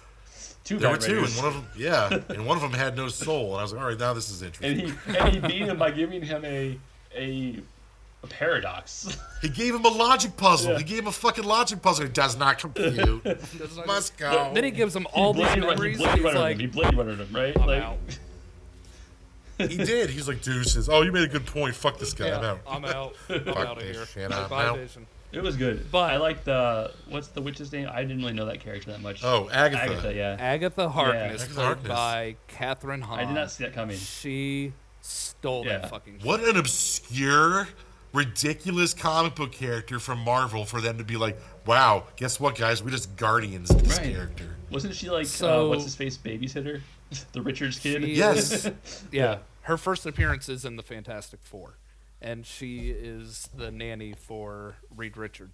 Two 0.64 0.78
there 0.78 0.90
were 0.90 0.96
two 0.96 1.18
and 1.24 1.36
one 1.36 1.44
of 1.46 1.54
them 1.54 1.66
yeah 1.76 2.20
and 2.30 2.46
one 2.46 2.56
of 2.56 2.62
them 2.62 2.72
had 2.72 2.96
no 2.96 3.08
soul 3.08 3.52
and 3.52 3.58
I 3.60 3.62
was 3.62 3.72
like 3.72 3.82
all 3.82 3.88
right 3.88 3.98
now 3.98 4.14
this 4.14 4.30
is 4.30 4.42
interesting 4.42 4.80
and 4.80 4.90
he 4.90 5.18
and 5.18 5.28
he 5.34 5.40
beat 5.40 5.68
him 5.68 5.76
by 5.78 5.90
giving 5.90 6.22
him 6.22 6.42
a 6.44 6.78
a, 7.16 7.60
a 8.22 8.26
paradox. 8.26 9.16
He 9.44 9.50
gave 9.50 9.74
him 9.74 9.84
a 9.84 9.88
logic 9.88 10.38
puzzle. 10.38 10.72
Yeah. 10.72 10.78
He 10.78 10.84
gave 10.84 10.98
him 11.00 11.08
a 11.08 11.12
fucking 11.12 11.44
logic 11.44 11.82
puzzle. 11.82 12.06
It 12.06 12.14
does 12.14 12.34
not 12.38 12.58
compute. 12.58 13.22
Must 13.86 14.16
go. 14.16 14.50
Then 14.54 14.64
he 14.64 14.70
gives 14.70 14.94
them 14.94 15.06
all 15.12 15.34
these 15.34 15.44
Blade 15.44 15.58
Run- 15.58 15.68
memories. 15.68 15.98
Blade 15.98 16.24
and 16.24 16.34
like, 16.38 16.54
him. 16.54 16.60
He 16.60 16.66
Blade 16.66 16.96
Runner 16.96 17.14
him, 17.14 17.28
right? 17.30 17.54
I'm 17.60 17.66
like, 17.66 17.82
out. 17.82 17.98
He 19.58 19.76
did. 19.76 20.08
He's 20.08 20.26
like 20.28 20.40
deuces. 20.40 20.88
Oh, 20.88 21.02
you 21.02 21.12
made 21.12 21.24
a 21.24 21.28
good 21.28 21.44
point. 21.44 21.74
Fuck 21.74 21.98
this 21.98 22.14
guy. 22.14 22.30
I'm 22.30 22.42
out. 22.42 22.60
I'm 22.66 22.84
out. 22.86 23.14
I'm 23.28 23.44
Fuck 23.44 23.56
out 23.56 23.76
of 23.76 23.82
this 23.82 23.96
here. 23.96 24.06
shit, 24.06 24.32
I'm 24.32 24.48
Bye, 24.48 24.64
out. 24.64 24.78
Vision. 24.78 25.06
It 25.37 25.43
was 25.43 25.57
good. 25.57 25.91
But- 25.91 26.11
I 26.12 26.16
like 26.16 26.45
the 26.45 26.93
what's 27.09 27.28
the 27.28 27.43
witch's 27.43 27.72
name? 27.72 27.89
I 27.93 28.03
didn't 28.03 28.18
really 28.18 28.32
know 28.32 28.47
that 28.47 28.61
character 28.61 28.91
that 28.93 29.01
much. 29.01 29.22
Oh, 29.24 29.49
Agatha. 29.53 29.82
Agatha, 29.85 30.14
yeah. 30.14 30.37
Agatha 30.39 30.89
Harkness, 30.89 31.43
Agatha 31.43 31.55
played 31.55 31.64
Harkness. 31.66 31.89
by 31.89 32.37
Kathryn 32.49 33.03
Hahn. 33.03 33.18
I 33.20 33.24
did 33.24 33.35
not 33.35 33.51
see 33.51 33.64
that 33.64 33.74
coming. 33.74 33.97
She 33.97 34.72
stole 35.01 35.64
Yeah. 35.66 35.78
that 35.78 35.91
fucking. 35.91 36.20
What 36.22 36.41
an 36.45 36.57
obscure, 36.57 37.68
ridiculous 38.12 38.95
comic 38.95 39.35
book 39.35 39.53
character 39.53 39.99
from 39.99 40.18
Marvel 40.20 40.64
for 40.64 40.80
them 40.80 40.99
to 40.99 41.05
be 41.05 41.16
like, 41.16 41.39
wow, 41.66 42.05
guess 42.16 42.39
what, 42.41 42.57
guys? 42.57 42.82
We 42.82 42.91
just 42.91 43.16
guardians 43.16 43.70
of 43.70 43.82
this 43.82 43.99
Right. 43.99 44.12
character. 44.12 44.57
Wasn't 44.70 44.95
she 44.95 45.11
like 45.11 45.26
So- 45.26 45.66
uh, 45.66 45.68
what's 45.68 45.85
his 45.85 45.97
face 45.97 46.16
babysitter? 46.16 46.80
the 47.32 47.43
Richards 47.43 47.78
kid. 47.78 48.03
She 48.03 48.14
Yes. 48.14 48.70
yeah. 49.12 49.39
Her 49.62 49.76
first 49.76 50.05
appearance 50.07 50.49
is 50.49 50.64
in 50.64 50.76
the 50.76 50.82
Fantastic 50.82 51.41
Four, 51.43 51.78
and 52.25 52.47
she 52.47 52.89
is 52.89 53.51
the 53.55 53.70
nanny 53.70 54.14
for 54.14 54.77
Reed 54.97 55.18
Richard. 55.18 55.51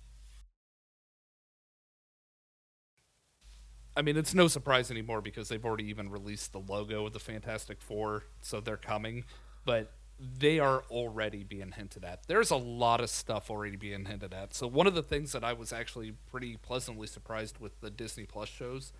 I 3.97 4.03
mean, 4.03 4.17
it's 4.17 4.35
no 4.35 4.47
surprise 4.47 4.89
anymore 4.89 5.21
because 5.21 5.49
they've 5.49 5.65
already 5.65 5.89
even 5.89 6.11
released 6.11 6.53
the 6.53 6.61
logo 6.61 7.07
of 7.07 7.13
the 7.13 7.19
Fantastic 7.19 7.81
Four, 7.81 8.23
so 8.41 8.61
they're 8.61 8.77
coming. 8.77 9.25
But 9.67 9.91
they 10.39 10.61
are 10.61 10.85
already 10.91 11.43
being 11.43 11.73
hinted 11.73 12.05
at. 12.05 12.29
There's 12.29 12.53
a 12.53 12.57
lot 12.57 13.01
of 13.01 13.11
stuff 13.11 13.51
already 13.51 13.77
being 13.77 14.05
hinted 14.05 14.33
at. 14.33 14.55
So 14.55 14.69
one 14.69 14.87
of 14.87 14.95
the 14.95 15.03
things 15.03 15.33
that 15.33 15.43
I 15.43 15.55
was 15.55 15.73
actually 15.73 16.13
pretty 16.31 16.57
pleasantly 16.57 17.09
surprised 17.09 17.59
with 17.59 17.81
the 17.81 17.91
Disney 17.91 18.27
Plus 18.27 18.49
shows 18.49 18.93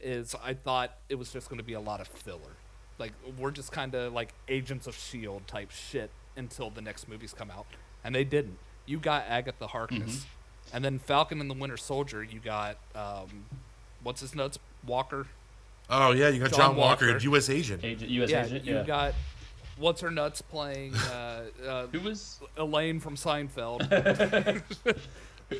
is 0.00 0.34
I 0.42 0.54
thought 0.54 0.96
it 1.10 1.16
was 1.16 1.30
just 1.30 1.50
going 1.50 1.58
to 1.58 1.64
be 1.64 1.74
a 1.74 1.80
lot 1.80 2.00
of 2.00 2.08
filler. 2.08 2.56
Like 2.98 3.12
we're 3.36 3.50
just 3.50 3.70
kind 3.70 3.94
of 3.94 4.14
like 4.14 4.32
Agents 4.48 4.86
of 4.86 4.96
Shield 4.96 5.46
type 5.46 5.70
shit 5.70 6.10
until 6.38 6.70
the 6.70 6.80
next 6.80 7.08
movies 7.08 7.34
come 7.36 7.50
out, 7.50 7.66
and 8.02 8.14
they 8.14 8.24
didn't. 8.24 8.58
You 8.86 8.98
got 8.98 9.24
Agatha 9.28 9.66
Harkness, 9.66 10.24
and 10.72 10.84
then 10.84 10.98
Falcon 10.98 11.40
and 11.40 11.50
the 11.50 11.54
Winter 11.54 11.76
Soldier. 11.76 12.22
You 12.22 12.40
got 12.40 12.78
um, 12.94 13.44
what's 14.02 14.20
his 14.22 14.34
nuts 14.34 14.58
Walker. 14.86 15.26
Oh 15.90 16.12
yeah, 16.12 16.28
you 16.28 16.38
got 16.40 16.50
John 16.50 16.58
John, 16.58 16.76
Walker, 16.76 17.06
Walker. 17.08 17.18
U.S. 17.24 17.50
agent. 17.50 17.84
Agent, 17.84 18.10
U.S. 18.10 18.30
yeah, 18.30 18.44
agent. 18.46 18.64
you 18.64 18.74
Yeah. 18.76 18.84
got 18.84 19.14
what's 19.78 20.00
her 20.00 20.10
nuts 20.10 20.40
playing 20.42 20.94
uh, 21.12 21.42
uh, 21.66 21.86
Who 21.88 22.00
was? 22.00 22.40
Elaine 22.56 23.00
from 23.00 23.16
Seinfeld. 23.16 23.82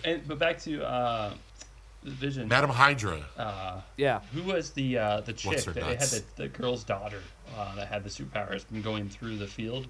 And, 0.04 0.26
but 0.28 0.38
back 0.38 0.58
to 0.64 0.84
uh, 0.86 1.32
Vision. 2.04 2.46
Madam 2.46 2.68
Hydra. 2.68 3.20
Uh, 3.38 3.80
yeah, 3.96 4.20
who 4.34 4.42
was 4.42 4.70
the 4.72 4.98
uh, 4.98 5.20
the 5.22 5.32
chick 5.32 5.60
that 5.64 5.74
they 5.74 5.80
had 5.80 6.00
the, 6.00 6.22
the 6.36 6.48
girl's 6.48 6.84
daughter 6.84 7.22
uh, 7.56 7.74
that 7.74 7.88
had 7.88 8.04
the 8.04 8.10
superpowers 8.10 8.66
from 8.66 8.82
going 8.82 9.08
through 9.08 9.38
the 9.38 9.46
field? 9.46 9.86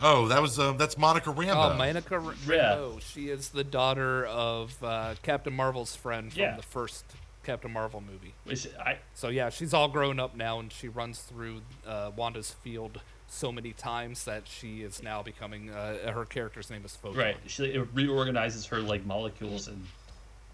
Oh, 0.00 0.28
that 0.28 0.40
was 0.40 0.58
um, 0.58 0.76
that's 0.78 0.96
Monica 0.96 1.30
Rambeau. 1.32 1.72
Oh, 1.72 1.76
Monica 1.76 2.14
R- 2.16 2.34
Yeah. 2.46 2.76
Rambeau. 2.76 3.00
She 3.02 3.30
is 3.30 3.48
the 3.50 3.64
daughter 3.64 4.26
of 4.26 4.76
uh, 4.82 5.14
Captain 5.22 5.52
Marvel's 5.52 5.96
friend 5.96 6.32
from 6.32 6.40
Yeah. 6.40 6.56
the 6.56 6.62
first 6.62 7.04
Captain 7.44 7.72
Marvel 7.72 8.00
movie. 8.00 8.34
Which 8.44 8.68
I 8.78 8.98
So 9.14 9.28
yeah, 9.28 9.50
she's 9.50 9.74
all 9.74 9.88
grown 9.88 10.20
up 10.20 10.36
now, 10.36 10.60
and 10.60 10.72
she 10.72 10.88
runs 10.88 11.20
through 11.20 11.62
uh, 11.86 12.10
Wanda's 12.14 12.52
field 12.62 13.00
so 13.26 13.50
many 13.52 13.72
times 13.72 14.24
that 14.24 14.44
she 14.46 14.82
is 14.82 15.02
now 15.02 15.22
becoming. 15.22 15.70
Uh, 15.70 16.12
her 16.12 16.24
character's 16.24 16.70
name 16.70 16.84
is 16.84 16.94
Photon. 16.94 17.18
right. 17.18 17.36
She 17.46 17.64
it 17.64 17.88
reorganizes 17.92 18.66
her 18.66 18.78
like 18.80 19.04
molecules 19.04 19.66
and 19.68 19.84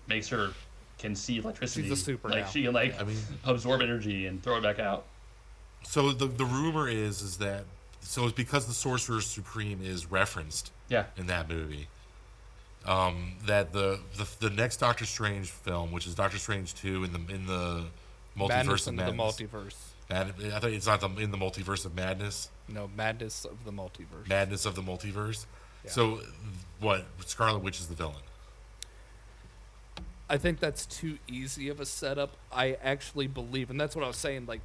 makes 0.08 0.28
her 0.28 0.50
can 0.98 1.14
see 1.14 1.38
electricity. 1.38 1.82
She's 1.88 1.92
a 2.00 2.02
super 2.02 2.28
Like 2.30 2.44
now. 2.44 2.48
she 2.50 2.62
can 2.62 2.72
like 2.72 2.98
I 3.00 3.04
mean- 3.04 3.18
absorb 3.44 3.82
energy 3.82 4.26
and 4.26 4.42
throw 4.42 4.56
it 4.56 4.62
back 4.62 4.78
out. 4.78 5.04
So 5.82 6.12
the 6.12 6.26
the 6.26 6.46
rumor 6.46 6.88
is 6.88 7.20
is 7.20 7.36
that 7.38 7.64
so 8.04 8.24
it's 8.24 8.32
because 8.34 8.66
the 8.66 8.74
Sorcerer 8.74 9.20
Supreme 9.20 9.80
is 9.82 10.10
referenced 10.10 10.70
Yeah. 10.88 11.06
in 11.16 11.26
that 11.26 11.48
movie. 11.48 11.88
Um, 12.84 13.36
that 13.46 13.72
the, 13.72 13.98
the 14.16 14.28
the 14.40 14.50
next 14.50 14.76
Doctor 14.76 15.06
Strange 15.06 15.50
film, 15.50 15.90
which 15.90 16.06
is 16.06 16.14
Doctor 16.14 16.38
Strange 16.38 16.74
two 16.74 17.02
in 17.02 17.12
the 17.12 17.34
in 17.34 17.46
the 17.46 17.86
multiverse 18.36 18.48
Madness 18.48 18.86
of 18.86 18.92
into 18.92 19.04
the 19.06 19.12
multiverse. 19.12 19.74
Mad- 20.10 20.34
I 20.54 20.58
thought 20.60 20.70
it's 20.70 20.86
not 20.86 21.00
the, 21.00 21.08
in 21.16 21.30
the 21.30 21.38
multiverse 21.38 21.86
of 21.86 21.94
madness. 21.96 22.50
No, 22.68 22.90
Madness 22.94 23.46
of 23.46 23.64
the 23.64 23.72
Multiverse. 23.72 24.28
Madness 24.28 24.66
of 24.66 24.74
the 24.74 24.82
multiverse. 24.82 25.46
Yeah. 25.82 25.90
So 25.90 26.20
what? 26.80 27.06
Scarlet 27.24 27.60
Witch 27.60 27.80
is 27.80 27.86
the 27.86 27.94
villain. 27.94 28.16
I 30.28 30.36
think 30.38 30.60
that's 30.60 30.84
too 30.86 31.18
easy 31.28 31.68
of 31.68 31.80
a 31.80 31.86
setup. 31.86 32.36
I 32.52 32.76
actually 32.82 33.26
believe, 33.28 33.70
and 33.70 33.80
that's 33.80 33.94
what 33.94 34.04
I 34.04 34.08
was 34.08 34.16
saying. 34.16 34.46
Like, 34.46 34.60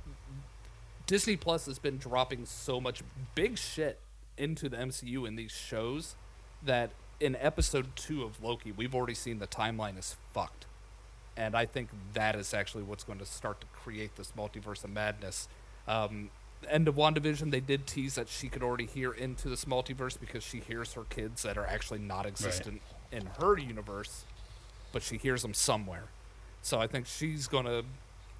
Disney 1.09 1.35
Plus 1.35 1.65
has 1.65 1.79
been 1.79 1.97
dropping 1.97 2.45
so 2.45 2.79
much 2.79 3.01
big 3.33 3.57
shit 3.57 3.99
into 4.37 4.69
the 4.69 4.77
MCU 4.77 5.27
in 5.27 5.35
these 5.35 5.51
shows 5.51 6.15
that 6.63 6.91
in 7.19 7.35
episode 7.37 7.95
two 7.95 8.23
of 8.23 8.43
Loki, 8.43 8.71
we've 8.71 8.93
already 8.93 9.15
seen 9.15 9.39
the 9.39 9.47
timeline 9.47 9.97
is 9.97 10.15
fucked. 10.33 10.65
And 11.35 11.55
I 11.55 11.65
think 11.65 11.89
that 12.13 12.35
is 12.35 12.53
actually 12.53 12.83
what's 12.83 13.03
going 13.03 13.19
to 13.19 13.25
start 13.25 13.59
to 13.61 13.67
create 13.67 14.15
this 14.17 14.33
multiverse 14.37 14.83
of 14.83 14.91
madness. 14.91 15.47
Um, 15.87 16.29
end 16.69 16.87
of 16.87 16.95
WandaVision, 16.95 17.49
they 17.49 17.59
did 17.59 17.87
tease 17.87 18.15
that 18.15 18.29
she 18.29 18.47
could 18.47 18.61
already 18.61 18.85
hear 18.85 19.11
into 19.11 19.49
this 19.49 19.65
multiverse 19.65 20.19
because 20.19 20.43
she 20.43 20.59
hears 20.59 20.93
her 20.93 21.05
kids 21.05 21.41
that 21.41 21.57
are 21.57 21.65
actually 21.65 21.99
not 21.99 22.27
existent 22.27 22.81
in 23.11 23.25
her 23.39 23.57
universe 23.57 24.25
but 24.91 25.03
she 25.03 25.17
hears 25.17 25.41
them 25.41 25.53
somewhere. 25.53 26.05
So 26.61 26.79
I 26.79 26.87
think 26.87 27.07
she's 27.07 27.47
gonna. 27.47 27.83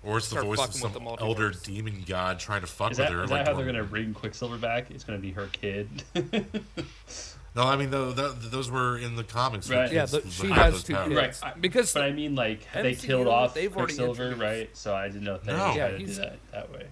Or 0.04 0.18
it's 0.18 0.30
the 0.30 0.42
voice 0.42 0.60
of 0.66 0.74
some 0.74 0.96
elder 1.20 1.52
demon 1.52 2.04
god 2.08 2.40
trying 2.40 2.62
to 2.62 2.68
fuck 2.68 2.92
Is 2.94 3.00
with 3.00 3.10
her. 3.10 3.24
is 3.26 3.30
like 3.32 3.46
that 3.46 3.52
how 3.52 3.58
they're 3.58 3.66
going- 3.66 3.76
gonna 3.78 3.88
bring 3.88 4.14
Quicksilver 4.14 4.58
back? 4.58 4.90
It's 4.92 5.04
gonna 5.04 5.20
be 5.20 5.32
her 5.32 5.48
kid. 5.52 5.88
No, 7.56 7.64
I 7.64 7.76
mean 7.78 7.90
tho- 7.90 8.12
tho- 8.12 8.32
those 8.34 8.70
were 8.70 8.98
in 9.00 9.16
the 9.16 9.24
comics. 9.24 9.70
Right. 9.70 9.92
Yeah, 9.92 10.06
the- 10.06 10.22
she 10.30 10.48
half 10.48 10.72
has 10.74 10.84
two 10.84 10.94
powers. 10.94 11.08
kids. 11.10 11.42
right. 11.42 11.52
I- 11.56 11.60
Because 11.60 11.92
but 11.94 12.04
I 12.04 12.12
mean, 12.12 12.36
like 12.36 12.62
they 12.74 12.94
killed 12.94 13.28
off 13.28 13.56
they've 13.56 13.74
Quicksilver, 13.74 14.36
right? 14.36 14.70
So 14.78 14.94
I 14.96 15.08
didn't 15.08 15.24
know 15.24 15.36
if 15.36 15.44
they 15.44 15.54
No. 15.54 15.70
were 15.70 15.76
Yeah, 15.76 15.88
trying 15.90 16.06
do 16.06 16.14
that 16.14 16.38
that 16.52 16.72
way. 16.72 16.86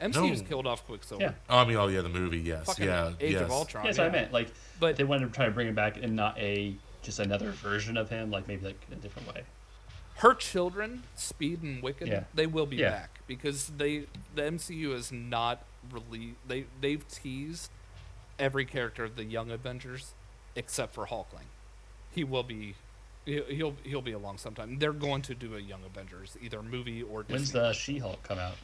MCU's 0.00 0.40
No. 0.42 0.48
killed 0.48 0.66
off 0.68 0.86
Quicksilver. 0.86 1.22
Yeah. 1.24 1.32
Oh, 1.50 1.58
I 1.58 1.64
mean, 1.64 1.76
oh 1.76 1.88
yeah, 1.88 2.02
the 2.02 2.08
movie. 2.08 2.38
Yes, 2.38 2.66
Fucking 2.66 2.84
yeah, 2.86 3.12
Age 3.20 3.32
yes. 3.32 3.42
of 3.42 3.50
Ultron. 3.50 3.86
Yeah, 3.86 3.92
so 3.92 4.04
I 4.06 4.08
meant 4.08 4.32
like, 4.32 4.46
But- 4.46 4.54
but 4.80 4.96
they 4.96 5.04
wanted 5.04 5.26
to 5.26 5.32
try 5.34 5.46
to 5.46 5.50
bring 5.50 5.66
him 5.66 5.74
back 5.74 5.96
and 6.00 6.14
not 6.14 6.38
a 6.38 6.76
just 7.02 7.18
another 7.18 7.50
version 7.50 7.96
of 7.96 8.08
him, 8.08 8.30
like 8.30 8.46
maybe 8.46 8.64
like 8.66 8.80
in 8.90 8.96
a 8.96 9.00
different 9.00 9.34
way. 9.34 9.42
Her 10.18 10.34
children, 10.34 11.04
Speed 11.16 11.62
and 11.62 11.82
Wiccan, 11.82 12.06
Yeah. 12.08 12.24
they 12.34 12.46
will 12.46 12.66
be 12.66 12.76
Yeah. 12.76 12.90
back 12.90 13.20
because 13.26 13.68
they 13.68 14.06
the 14.34 14.42
MCU 14.42 14.92
is 14.92 15.10
not 15.12 15.64
really 15.90 16.34
they 16.46 16.66
they've 16.80 17.06
teased 17.08 17.70
every 18.38 18.64
character 18.64 19.04
of 19.04 19.16
the 19.16 19.24
Young 19.24 19.50
Avengers 19.50 20.14
except 20.56 20.94
for 20.94 21.06
Hulkling. 21.06 21.46
He 22.14 22.24
will 22.24 22.42
be. 22.42 22.74
he- 23.24 23.42
He'll 23.42 23.76
he'll 23.84 24.00
be 24.02 24.12
along 24.12 24.38
sometime. 24.38 24.78
They're 24.78 24.92
going 24.92 25.22
to 25.22 25.34
do 25.34 25.54
a 25.54 25.60
Young 25.60 25.84
Avengers, 25.84 26.36
either 26.40 26.62
movie 26.62 27.02
or 27.02 27.22
Disney. 27.22 27.34
When's 27.36 27.52
the 27.52 27.72
She-Hulk 27.74 28.22
come 28.22 28.38
out? 28.38 28.56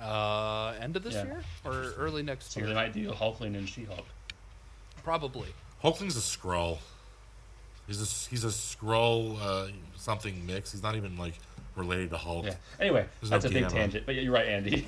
uh, 0.00 0.74
end 0.80 0.96
of 0.96 1.02
this 1.02 1.14
Yeah. 1.14 1.24
year 1.24 1.44
or 1.64 1.92
early 1.98 2.22
next 2.22 2.52
So 2.52 2.60
year? 2.60 2.68
they 2.68 2.74
might 2.74 2.92
do 2.92 3.10
Hulkling 3.12 3.56
and 3.56 3.68
She-Hulk. 3.68 4.06
Probably. 5.02 5.54
Hulkling's 5.82 6.16
a 6.16 6.20
Skrull. 6.20 6.78
He's 7.90 8.00
a 8.00 8.30
he's 8.30 8.44
a 8.44 8.48
Skrull 8.48 9.36
uh, 9.42 9.66
something 9.96 10.46
mix. 10.46 10.70
He's 10.70 10.82
not 10.82 10.94
even 10.94 11.16
like 11.16 11.34
related 11.74 12.10
to 12.10 12.18
Hulk. 12.18 12.44
Yeah. 12.46 12.54
Anyway, 12.78 13.04
There's 13.20 13.30
that's 13.30 13.44
no 13.44 13.50
a 13.50 13.52
big 13.52 13.68
tangent. 13.68 14.06
But 14.06 14.14
yeah, 14.14 14.20
you're 14.20 14.32
right, 14.32 14.46
Andy. 14.46 14.86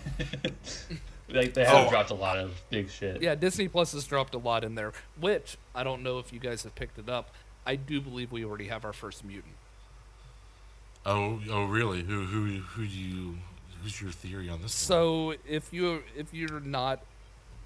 like 1.28 1.52
they 1.52 1.64
have 1.64 1.88
Oh. 1.88 1.90
dropped 1.90 2.10
a 2.10 2.14
lot 2.14 2.38
of 2.38 2.52
big 2.70 2.88
shit. 2.88 3.20
Yeah, 3.20 3.34
Disney 3.34 3.66
Plus 3.66 3.90
has 3.90 4.04
dropped 4.04 4.36
a 4.36 4.38
lot 4.38 4.62
in 4.62 4.76
there, 4.76 4.92
which 5.18 5.56
I 5.74 5.82
don't 5.82 6.04
know 6.04 6.20
if 6.20 6.32
you 6.32 6.38
guys 6.38 6.62
have 6.62 6.76
picked 6.76 6.96
it 6.96 7.08
up. 7.08 7.34
I 7.66 7.74
do 7.74 8.00
believe 8.00 8.30
we 8.30 8.44
already 8.44 8.68
have 8.68 8.84
our 8.84 8.92
first 8.92 9.24
mutant. 9.24 9.54
Oh, 11.04 11.40
oh, 11.50 11.64
really? 11.64 12.04
Who 12.04 12.22
who 12.22 12.60
who 12.60 12.86
do 12.86 12.94
you? 12.94 13.38
Who's 13.82 14.00
your 14.00 14.12
theory 14.12 14.48
on 14.48 14.62
this? 14.62 14.66
one? 14.66 14.68
So 14.68 15.34
if 15.48 15.72
you 15.72 16.04
if 16.16 16.32
you're 16.32 16.60
not 16.60 17.00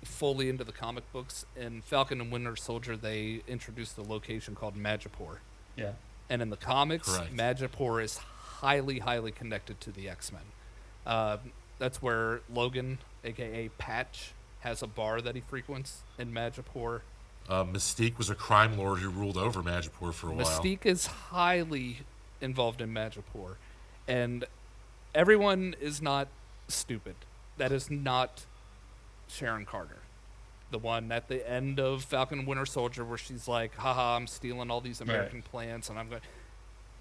fully 0.06 0.48
into 0.48 0.64
the 0.64 0.72
comic 0.72 1.10
books, 1.12 1.44
in 1.56 1.82
Falcon 1.82 2.20
and 2.20 2.32
Winter 2.32 2.56
Soldier, 2.56 2.96
they 2.96 3.42
introduced 3.46 3.98
a 3.98 4.02
location 4.02 4.54
called 4.54 4.76
Madripoor, 4.76 5.38
Yeah. 5.76 5.92
and 6.30 6.40
in 6.42 6.50
the 6.50 6.56
comics, 6.56 7.14
Correct. 7.14 7.34
Madripoor 7.36 8.02
is 8.02 8.18
highly 8.18 9.00
highly 9.00 9.32
connected 9.32 9.80
to 9.82 9.90
the 9.92 10.08
X 10.08 10.32
Men. 10.32 10.42
Uh, 11.06 11.36
that's 11.78 12.00
where 12.00 12.40
Logan, 12.52 12.98
aka 13.24 13.68
Patch, 13.76 14.32
has 14.60 14.82
a 14.82 14.86
bar 14.86 15.20
that 15.20 15.34
he 15.34 15.40
frequents 15.40 16.02
in 16.18 16.32
Madripoor. 16.32 17.02
uh, 17.48 17.62
Mystique 17.64 18.18
was 18.18 18.28
a 18.30 18.34
crime 18.34 18.76
lord 18.76 18.98
who 19.00 19.08
ruled 19.10 19.36
over 19.36 19.62
Madripoor 19.62 20.12
for 20.12 20.28
a 20.30 20.32
while. 20.32 20.44
Mystique 20.46 20.84
is 20.86 21.06
highly 21.06 21.98
involved 22.40 22.80
in 22.80 22.92
Madripoor, 22.92 23.56
and 24.08 24.44
everyone 25.14 25.74
is 25.80 26.00
not 26.02 26.28
stupid. 26.68 27.14
That 27.58 27.70
is 27.72 27.90
not 27.90 28.44
Sharon 29.28 29.64
Carter, 29.64 29.98
the 30.70 30.78
one 30.78 31.10
at 31.12 31.28
the 31.28 31.48
end 31.48 31.78
of 31.80 32.04
Falcon 32.04 32.46
Winter 32.46 32.66
Soldier, 32.66 33.04
where 33.04 33.18
she's 33.18 33.46
like, 33.48 33.74
"Haha, 33.76 34.16
I'm 34.16 34.26
stealing 34.26 34.70
all 34.70 34.80
these 34.80 35.00
American 35.00 35.42
plants, 35.42 35.88
and 35.90 35.98
I'm 35.98 36.08
going." 36.08 36.22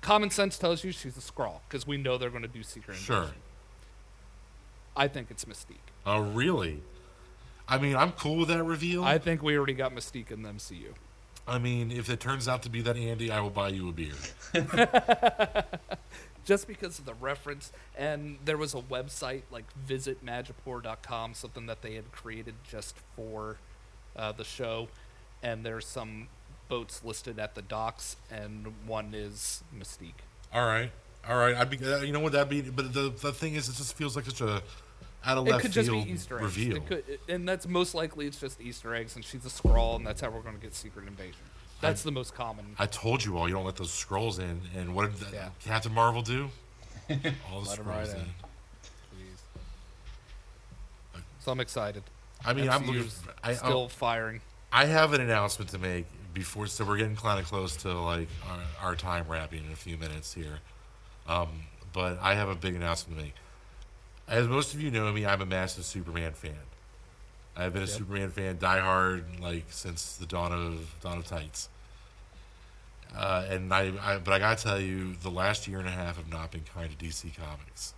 Common 0.02 0.30
sense 0.30 0.58
tells 0.60 0.84
you 0.84 0.92
she's 0.92 1.18
a 1.18 1.22
Skrull 1.22 1.60
because 1.68 1.88
we 1.88 1.98
know 1.98 2.18
they're 2.18 2.30
going 2.30 2.42
to 2.44 2.48
do 2.48 2.62
Secret 2.64 2.96
Sure. 2.98 3.16
Invasion. 3.18 3.42
I 4.96 5.08
think 5.08 5.32
it's 5.32 5.46
Mystique. 5.46 5.78
Oh, 6.06 6.20
really? 6.22 6.82
I 7.68 7.80
mean, 7.80 7.96
I'm 7.96 8.12
cool 8.12 8.38
with 8.38 8.50
that 8.50 8.64
reveal. 8.64 9.04
I 9.04 9.18
think 9.18 9.42
we 9.42 9.58
already 9.58 9.74
got 9.74 9.94
Mystique 9.96 10.30
in 10.32 10.44
the 10.44 10.50
MCU. 10.50 10.94
I 11.48 11.58
mean, 11.60 11.92
if 11.92 12.10
it 12.10 12.20
turns 12.20 12.48
out 12.48 12.62
to 12.64 12.70
be 12.70 12.82
that 12.82 12.96
Andy, 12.98 13.32
I 13.32 13.40
will 13.40 13.50
buy 13.50 13.70
you 13.70 13.90
a 13.90 13.92
beer. 13.92 14.14
just 16.46 16.68
because 16.68 17.00
of 17.00 17.06
the 17.06 17.14
reference 17.16 17.74
and 17.98 18.38
there 18.46 18.58
was 18.58 18.74
a 18.74 18.82
website 18.82 19.42
like 19.52 19.66
visitmadripoor.com 19.88 21.34
something 21.34 21.66
that 21.66 21.82
they 21.82 21.96
had 21.96 22.12
created 22.12 22.54
just 22.70 22.96
for 23.16 23.58
uh, 24.16 24.32
the 24.32 24.44
show 24.44 24.88
and 25.44 25.66
there's 25.66 25.86
some 25.86 26.28
boats 26.70 27.04
listed 27.04 27.38
at 27.40 27.56
the 27.56 27.62
docks 27.62 28.16
and 28.32 28.74
one 28.86 29.14
is 29.14 29.64
mystique 29.78 30.24
All 30.54 30.66
right, 30.66 30.92
all 31.28 31.38
right. 31.38 31.56
I'd 31.56 31.70
be. 31.70 31.78
Uh, 31.84 32.00
you 32.02 32.14
know 32.14 32.20
what 32.22 32.32
that'd 32.32 32.48
be? 32.50 32.62
But 32.62 32.94
the 32.94 33.10
the 33.10 33.34
thing 33.34 33.56
is, 33.56 33.68
it 33.68 33.76
just 33.76 33.96
feels 33.98 34.16
like 34.16 34.26
such 34.26 34.42
a 34.42 34.62
out 35.26 35.38
of 35.38 35.48
it 35.48 35.52
left 35.52 35.64
could 35.64 35.72
just 35.72 35.90
be 35.90 35.98
easter 36.12 36.38
eggs 36.40 36.58
it 36.78 36.88
could, 36.88 37.04
and 37.28 37.50
that's 37.50 37.68
most 37.68 37.96
likely 37.96 38.28
it's 38.28 38.40
just 38.40 38.62
easter 38.62 38.94
eggs 38.94 39.16
and 39.16 39.26
she's 39.26 39.44
a 39.46 39.50
Skrull 39.50 39.96
and 39.96 40.06
that's 40.06 40.22
how 40.22 40.30
we're 40.30 40.42
going 40.42 40.56
to 40.56 40.62
get 40.62 40.76
secret 40.76 41.08
invasion 41.08 41.42
that's 41.82 42.04
the 42.04 42.12
most 42.12 42.34
common 42.34 42.66
I 42.80 42.86
told 42.88 43.24
you 43.24 43.38
all, 43.38 43.48
you 43.48 43.54
don't 43.56 43.66
let 43.66 43.76
those 43.76 43.92
Skrulls 43.92 44.40
in. 44.40 44.62
And 44.76 44.96
what 44.96 45.12
did 45.12 45.28
the, 45.28 45.36
Yeah. 45.36 45.50
Captain 45.64 45.94
Marvel 45.94 46.22
do? 46.22 46.50
All 47.52 47.62
the 47.62 47.70
Let 47.70 47.80
'em 47.80 47.86
Skrulls 47.86 47.88
right 47.88 48.08
in. 48.10 48.16
in. 48.16 48.26
Please. 49.12 49.42
so 51.40 51.52
i'm 51.52 51.60
excited 51.60 52.04
I 52.44 52.54
mean, 52.54 52.70
I'm 52.70 52.86
looking. 52.86 53.02
MCU's 53.04 53.22
I, 53.44 53.54
still 53.54 53.88
firing. 53.90 54.42
I 54.72 54.86
have 54.86 55.14
an 55.14 55.22
announcement 55.22 55.72
to 55.72 55.80
make 55.80 56.06
before, 56.34 56.68
so 56.68 56.86
we're 56.86 56.98
getting 56.98 57.16
kind 57.16 57.40
of 57.40 57.46
close 57.48 57.76
to 57.78 57.92
like 57.94 58.28
our, 58.82 58.90
our 58.90 58.96
time 58.96 59.26
wrapping 59.28 59.66
in 59.66 59.72
a 59.72 59.76
few 59.76 59.98
minutes 59.98 60.34
here. 60.34 60.60
Um, 61.28 61.48
but 61.92 62.20
I 62.22 62.36
have 62.36 62.50
a 62.50 62.56
big 62.56 62.76
announcement 62.76 63.18
to 63.18 63.24
make. 63.26 63.34
As 64.28 64.48
most 64.48 64.76
of 64.76 64.82
you 64.82 64.92
know 64.92 65.12
me, 65.12 65.26
I'm 65.26 65.42
a 65.42 65.46
massive 65.46 65.86
Superman 65.86 66.34
fan. 66.34 66.58
I've 67.58 67.74
been 67.74 67.84
a 67.84 67.88
Superman 67.88 68.32
fan, 68.32 68.58
diehard, 68.58 69.40
like 69.40 69.66
since 69.70 70.18
the 70.18 70.26
dawn 70.26 70.52
of 70.52 70.96
dawn 71.02 71.20
of 71.20 71.26
tights. 71.28 71.70
Uh, 73.16 73.46
and 73.50 73.74
I, 73.74 73.94
I, 74.02 74.18
but 74.18 74.34
I 74.34 74.40
gotta 74.40 74.62
tell 74.62 74.80
you, 74.80 75.16
the 75.22 75.32
last 75.32 75.68
year 75.68 75.80
and 75.80 75.88
a 75.88 75.92
half 75.92 76.18
have 76.18 76.30
not 76.30 76.52
been 76.52 76.64
kind 76.74 76.90
to 76.98 77.06
DC 77.06 77.36
Comics. 77.38 77.94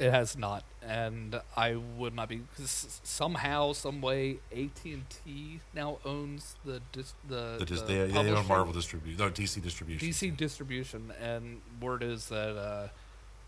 It 0.00 0.10
has 0.10 0.36
not, 0.36 0.64
and 0.82 1.40
I 1.56 1.76
would 1.76 2.16
not 2.16 2.28
be 2.28 2.38
because 2.38 3.00
somehow, 3.04 3.72
some 3.72 4.00
way, 4.00 4.38
AT 4.50 4.84
and 4.84 5.04
T 5.08 5.60
now 5.72 5.98
owns 6.04 6.56
the 6.64 6.80
dis, 6.90 7.14
the, 7.28 7.56
The, 7.60 7.64
dis- 7.64 7.80
the 7.82 7.86
they, 7.86 8.06
they 8.08 8.30
own. 8.32 8.48
Marvel 8.48 8.72
distribution, 8.72 9.24
no 9.24 9.30
DC 9.30 9.62
distribution. 9.62 10.08
DC 10.08 10.36
distribution, 10.36 11.12
and 11.22 11.60
word 11.80 12.02
is 12.02 12.28
that 12.30 12.56
uh, 12.56 12.88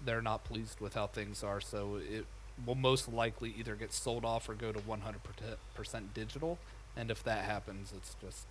they're 0.04 0.22
not 0.22 0.44
pleased 0.44 0.78
with 0.78 0.94
how 0.94 1.08
things 1.08 1.42
are. 1.42 1.60
So 1.60 1.96
it 1.96 2.26
will 2.64 2.74
most 2.74 3.12
likely 3.12 3.54
either 3.58 3.74
get 3.74 3.92
sold 3.92 4.24
off 4.24 4.48
or 4.48 4.54
go 4.54 4.72
to 4.72 4.78
100% 4.80 6.14
digital. 6.14 6.58
And 6.96 7.10
if 7.10 7.22
that 7.24 7.44
happens, 7.44 7.92
it's 7.94 8.16
just 8.20 8.46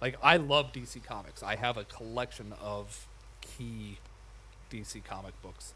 like 0.00 0.16
I 0.22 0.36
love 0.36 0.72
DC 0.72 1.02
Comics. 1.04 1.42
I 1.42 1.56
have 1.56 1.76
a 1.76 1.84
collection 1.84 2.54
of 2.60 3.06
key 3.40 3.98
DC 4.70 5.04
comic 5.04 5.40
books. 5.42 5.74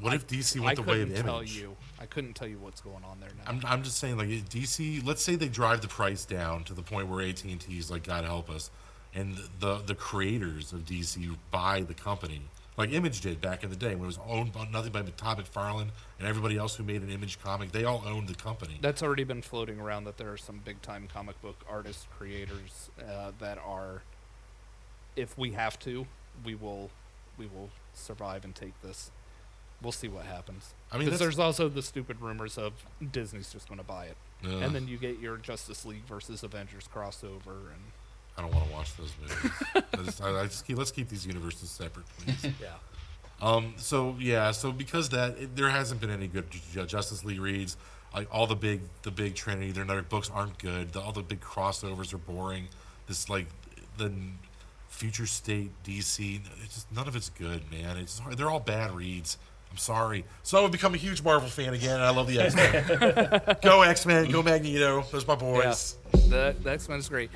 What 0.00 0.12
I- 0.12 0.16
if 0.16 0.26
DC 0.26 0.60
I 0.60 0.64
went 0.64 0.76
the 0.76 0.82
way 0.82 1.02
of 1.02 1.08
couldn't 1.08 1.24
tell 1.24 1.42
you. 1.42 1.76
I 1.98 2.06
couldn't 2.06 2.34
tell 2.34 2.48
you 2.48 2.58
what's 2.58 2.80
going 2.80 3.04
on 3.04 3.20
there 3.20 3.30
now. 3.36 3.50
I'm, 3.50 3.60
I'm 3.64 3.82
just 3.82 3.98
saying, 3.98 4.18
like 4.18 4.28
DC. 4.28 5.04
Let's 5.04 5.22
say 5.22 5.36
they 5.36 5.48
drive 5.48 5.80
the 5.80 5.88
price 5.88 6.24
down 6.24 6.64
to 6.64 6.74
the 6.74 6.82
point 6.82 7.08
where 7.08 7.26
AT 7.26 7.44
and 7.44 7.60
T's 7.60 7.90
like, 7.90 8.04
God 8.04 8.24
help 8.24 8.50
us, 8.50 8.70
and 9.14 9.38
the 9.60 9.78
the 9.78 9.94
creators 9.94 10.72
of 10.72 10.80
DC 10.84 11.34
buy 11.50 11.80
the 11.80 11.94
company, 11.94 12.42
like 12.76 12.92
Image 12.92 13.20
did 13.20 13.40
back 13.40 13.64
in 13.64 13.70
the 13.70 13.76
day 13.76 13.94
when 13.94 14.04
it 14.04 14.06
was 14.06 14.18
owned 14.26 14.52
by 14.52 14.66
nothing 14.66 14.92
by 14.92 15.02
Todd 15.02 15.38
McFarlane 15.38 15.90
and 16.18 16.28
everybody 16.28 16.56
else 16.56 16.76
who 16.76 16.84
made 16.84 17.02
an 17.02 17.10
Image 17.10 17.40
comic. 17.42 17.72
They 17.72 17.84
all 17.84 18.02
owned 18.06 18.28
the 18.28 18.34
company. 18.34 18.78
That's 18.80 19.02
already 19.02 19.24
been 19.24 19.42
floating 19.42 19.80
around 19.80 20.04
that 20.04 20.18
there 20.18 20.32
are 20.32 20.36
some 20.36 20.60
big 20.64 20.82
time 20.82 21.08
comic 21.12 21.40
book 21.40 21.56
artists, 21.68 22.06
creators 22.18 22.90
uh, 23.00 23.32
that 23.38 23.58
are, 23.64 24.02
if 25.16 25.38
we 25.38 25.52
have 25.52 25.78
to, 25.80 26.06
we 26.44 26.54
will, 26.54 26.90
we 27.38 27.46
will 27.46 27.70
survive 27.94 28.44
and 28.44 28.54
take 28.54 28.80
this. 28.82 29.10
We'll 29.82 29.92
see 29.92 30.08
what 30.08 30.24
happens. 30.24 30.74
I 30.90 30.96
mean, 30.96 31.06
because 31.06 31.20
there's 31.20 31.38
also 31.38 31.68
the 31.68 31.82
stupid 31.82 32.20
rumors 32.20 32.56
of 32.56 32.72
Disney's 33.12 33.52
just 33.52 33.68
going 33.68 33.78
to 33.78 33.84
buy 33.84 34.06
it, 34.06 34.16
Ugh. 34.44 34.62
and 34.62 34.74
then 34.74 34.88
you 34.88 34.96
get 34.96 35.18
your 35.18 35.36
Justice 35.36 35.84
League 35.84 36.06
versus 36.06 36.42
Avengers 36.42 36.88
crossover, 36.92 37.70
and 37.72 37.92
I 38.38 38.42
don't 38.42 38.52
want 38.54 38.66
to 38.66 38.72
watch 38.72 38.96
those 38.96 39.12
movies. 39.20 39.50
I 39.74 40.02
just, 40.04 40.22
I, 40.22 40.40
I 40.40 40.44
just 40.44 40.66
keep, 40.66 40.76
let's 40.78 40.90
keep 40.90 41.08
these 41.08 41.26
universes 41.26 41.70
separate, 41.70 42.06
please. 42.18 42.52
yeah, 42.60 42.68
Um, 43.40 43.74
so 43.76 44.14
yeah, 44.18 44.50
so 44.50 44.72
because 44.72 45.08
that 45.10 45.38
it, 45.38 45.56
there 45.56 45.70
hasn't 45.70 46.00
been 46.00 46.10
any 46.10 46.26
good 46.26 46.44
Ju- 46.50 46.84
Justice 46.86 47.24
League 47.24 47.40
reads. 47.40 47.76
Like 48.14 48.28
all 48.32 48.46
the 48.46 48.56
big, 48.56 48.80
the 49.02 49.10
big 49.10 49.34
Trinity, 49.34 49.72
their 49.72 49.84
other 49.84 50.02
books 50.02 50.30
aren't 50.32 50.58
good. 50.58 50.92
The, 50.92 51.00
all 51.00 51.12
the 51.12 51.22
big 51.22 51.40
crossovers 51.40 52.14
are 52.14 52.18
boring. 52.18 52.68
This 53.08 53.28
like 53.28 53.46
the 53.98 54.12
future 54.88 55.26
state 55.26 55.70
DC, 55.84 56.40
it's 56.64 56.74
just 56.74 56.92
none 56.92 57.06
of 57.08 57.16
it's 57.16 57.28
good, 57.30 57.62
man. 57.70 57.96
It's 57.98 58.18
hard- 58.18 58.36
they're 58.38 58.50
all 58.50 58.60
bad 58.60 58.92
reads. 58.92 59.38
I'm 59.70 59.76
sorry. 59.78 60.24
So 60.42 60.64
I've 60.64 60.72
become 60.72 60.94
a 60.94 60.96
huge 60.98 61.22
Marvel 61.22 61.48
fan 61.48 61.74
again, 61.74 61.96
and 61.96 62.04
I 62.04 62.10
love 62.10 62.28
the 62.28 62.40
X 62.40 62.54
Men. 62.54 63.56
go 63.62 63.82
X 63.82 64.06
Men, 64.06 64.30
go 64.30 64.42
Magneto. 64.42 65.02
Those 65.12 65.26
my 65.26 65.34
boys. 65.34 65.96
yeah. 66.14 66.20
The, 66.28 66.56
the 66.62 66.70
X 66.70 66.88
Men 66.88 66.98
is 66.98 67.08
great. 67.08 67.30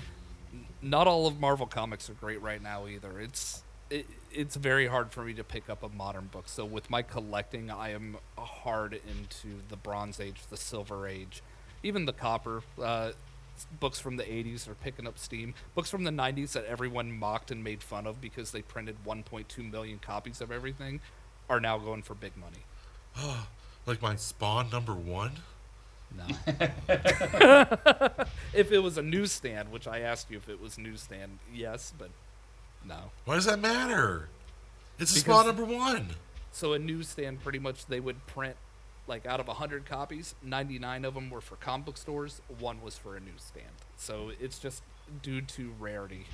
Not 0.83 1.07
all 1.07 1.27
of 1.27 1.41
Marvel 1.41 1.67
comics 1.67 2.09
are 2.09 2.15
great 2.15 2.41
right 2.41 2.63
now 2.63 2.87
either. 2.87 3.21
It's 3.21 3.63
it, 3.91 4.07
it's 4.33 4.57
very 4.57 4.87
hard 4.87 5.11
for 5.11 5.25
me 5.25 5.35
to 5.35 5.45
pick 5.45 5.69
up 5.69 5.83
a 5.83 5.89
modern 5.89 6.27
book. 6.27 6.49
So 6.49 6.65
with 6.65 6.89
my 6.89 7.03
collecting, 7.03 7.71
I 7.71 7.91
am 7.91 8.17
hard 8.39 8.95
into 8.95 9.61
the 9.69 9.77
Bronze 9.77 10.21
Age, 10.21 10.41
the 10.49 10.57
Silver 10.57 11.07
Age, 11.07 11.43
even 11.83 12.07
the 12.07 12.13
Copper. 12.13 12.63
Uh, 12.81 13.13
books 13.79 13.99
from 13.99 14.17
the 14.17 14.23
80s 14.23 14.69
are 14.69 14.75
picking 14.75 15.07
up 15.07 15.19
steam. 15.19 15.55
Books 15.75 15.91
from 15.91 16.05
the 16.05 16.11
90s 16.11 16.53
that 16.53 16.65
everyone 16.65 17.13
mocked 17.13 17.51
and 17.51 17.63
made 17.63 17.83
fun 17.83 18.07
of 18.07 18.21
because 18.21 18.53
they 18.53 18.63
printed 18.63 18.97
1.2 19.05 19.71
million 19.71 19.99
copies 19.99 20.41
of 20.41 20.51
everything 20.51 21.01
are 21.49 21.61
now 21.61 21.77
going 21.79 22.03
for 22.03 22.15
big 22.15 22.33
money. 22.37 23.37
Like 23.87 24.03
my 24.03 24.15
Spawn 24.15 24.69
number 24.71 24.93
one. 24.93 25.33
No. 26.17 26.25
if 28.55 28.73
it 28.73 28.81
was 28.83 28.99
a 28.99 29.03
newsstand, 29.03 29.71
which 29.71 29.87
I 29.87 30.01
asked 30.01 30.31
you 30.31 30.37
if 30.39 30.49
it 30.49 30.61
was 30.61 30.77
newsstand, 30.79 31.39
yes, 31.55 31.93
but 31.97 32.11
no. 32.87 33.13
Why 33.25 33.37
does 33.37 33.45
that 33.47 33.59
matter? 33.61 34.29
It's 34.99 35.13
a 35.13 35.15
Because- 35.23 35.41
Spawn 35.43 35.47
number 35.47 35.65
one. 35.65 36.11
So 36.53 36.73
a 36.73 36.79
newsstand, 36.79 37.43
pretty 37.43 37.61
much, 37.61 37.87
they 37.87 38.01
would 38.01 38.27
print 38.27 38.57
like 39.07 39.25
out 39.27 39.41
of 39.41 39.47
hundred 39.49 39.87
copies, 39.87 40.35
ninety 40.43 40.79
nine 40.79 41.05
of 41.05 41.15
them 41.15 41.31
were 41.31 41.41
for 41.41 41.57
comic 41.57 41.87
book 41.87 41.97
stores, 41.97 42.41
one 42.59 42.81
was 42.83 42.97
for 42.97 43.17
a 43.17 43.21
newsstand. 43.21 43.67
So 43.97 44.31
it's 44.41 44.59
just 44.59 44.83
due 45.23 45.41
to 45.43 45.73
rarity. 45.79 46.27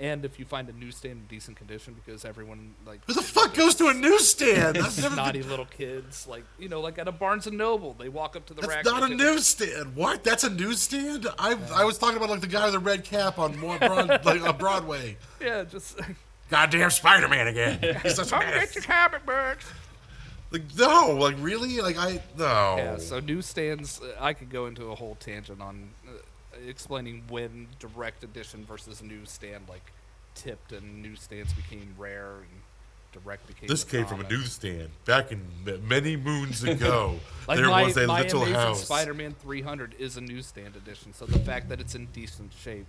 And 0.00 0.24
if 0.24 0.38
you 0.38 0.44
find 0.44 0.68
a 0.68 0.72
newsstand 0.72 1.14
in 1.14 1.26
decent 1.26 1.56
condition, 1.56 1.94
because 1.94 2.24
everyone 2.24 2.74
like 2.86 3.00
Who 3.06 3.14
the 3.14 3.22
fuck 3.22 3.52
goes 3.54 3.74
to 3.76 3.88
a 3.88 3.94
newsstand? 3.94 4.76
That's 4.80 5.02
never 5.02 5.16
naughty 5.16 5.40
been, 5.40 5.50
little 5.50 5.64
kids, 5.64 6.26
like 6.28 6.44
you 6.56 6.68
know, 6.68 6.80
like 6.80 6.98
at 6.98 7.08
a 7.08 7.12
Barnes 7.12 7.48
and 7.48 7.58
Noble, 7.58 7.94
they 7.94 8.08
walk 8.08 8.36
up 8.36 8.46
to 8.46 8.54
the 8.54 8.62
rack. 8.62 8.84
That's 8.84 8.90
and 8.90 9.00
not 9.00 9.10
a 9.10 9.14
newsstand. 9.16 9.96
What? 9.96 10.22
That's 10.22 10.44
a 10.44 10.50
newsstand? 10.50 11.26
I 11.38 11.56
I 11.74 11.84
was 11.84 11.98
talking 11.98 12.16
about 12.16 12.30
like 12.30 12.40
the 12.40 12.46
guy 12.46 12.64
with 12.66 12.74
the 12.74 12.78
red 12.78 13.02
cap 13.02 13.40
on 13.40 13.58
more 13.58 13.76
broad, 13.80 14.24
like 14.24 14.40
on 14.42 14.56
Broadway. 14.56 15.16
Yeah, 15.40 15.64
just 15.64 15.98
Goddamn 16.50 16.90
Spider 16.90 17.26
Man 17.26 17.48
again. 17.48 17.96
He's 18.04 18.14
such 18.14 18.28
a 18.28 18.30
come 18.30 18.40
get 18.42 18.74
your 18.76 18.84
comic 18.84 19.26
books. 19.26 19.66
Like 20.50 20.62
no, 20.78 21.16
like 21.18 21.34
really, 21.40 21.80
like 21.80 21.98
I 21.98 22.22
no. 22.38 22.76
Yeah, 22.78 22.96
so 22.98 23.20
newsstands, 23.20 24.00
uh, 24.00 24.14
I 24.18 24.32
could 24.32 24.48
go 24.48 24.66
into 24.66 24.86
a 24.86 24.94
whole 24.94 25.16
tangent 25.16 25.60
on 25.60 25.90
uh, 26.06 26.12
explaining 26.66 27.22
when 27.28 27.68
direct 27.78 28.24
edition 28.24 28.64
versus 28.64 29.02
newsstand 29.02 29.64
like 29.68 29.92
tipped 30.34 30.72
and 30.72 31.02
newsstands 31.02 31.52
became 31.52 31.94
rare 31.98 32.36
and 32.36 32.62
direct 33.12 33.46
became. 33.46 33.68
this 33.68 33.84
the 33.84 33.96
came 33.96 34.06
from 34.06 34.20
a 34.20 34.28
newsstand 34.28 34.90
back 35.04 35.32
in 35.32 35.42
many 35.86 36.16
moons 36.16 36.62
ago. 36.64 37.18
Like 37.46 37.58
there 37.58 37.68
my, 37.68 37.84
was 37.84 37.96
a 37.96 38.06
my 38.06 38.22
little 38.22 38.42
Amazing 38.42 38.60
house. 38.60 38.84
Spider-Man 38.84 39.34
300 39.40 39.94
is 39.98 40.16
a 40.16 40.20
newsstand 40.20 40.76
edition, 40.76 41.12
so 41.12 41.26
the 41.26 41.38
fact 41.38 41.68
that 41.68 41.80
it's 41.80 41.94
in 41.94 42.06
decent 42.06 42.52
shape 42.52 42.86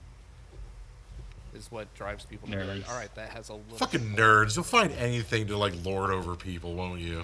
is 1.55 1.71
what 1.71 1.93
drives 1.95 2.25
people 2.25 2.47
to 2.47 2.57
be 2.57 2.63
like, 2.63 2.89
all 2.89 2.95
right, 2.95 3.13
that 3.15 3.29
has 3.29 3.49
a 3.49 3.53
little. 3.53 3.77
Fucking 3.77 4.15
nerds. 4.15 4.55
You'll 4.55 4.63
find 4.63 4.91
anything 4.93 5.47
to 5.47 5.57
like 5.57 5.73
lord 5.83 6.11
over 6.11 6.35
people, 6.35 6.75
won't 6.75 7.01
you? 7.01 7.23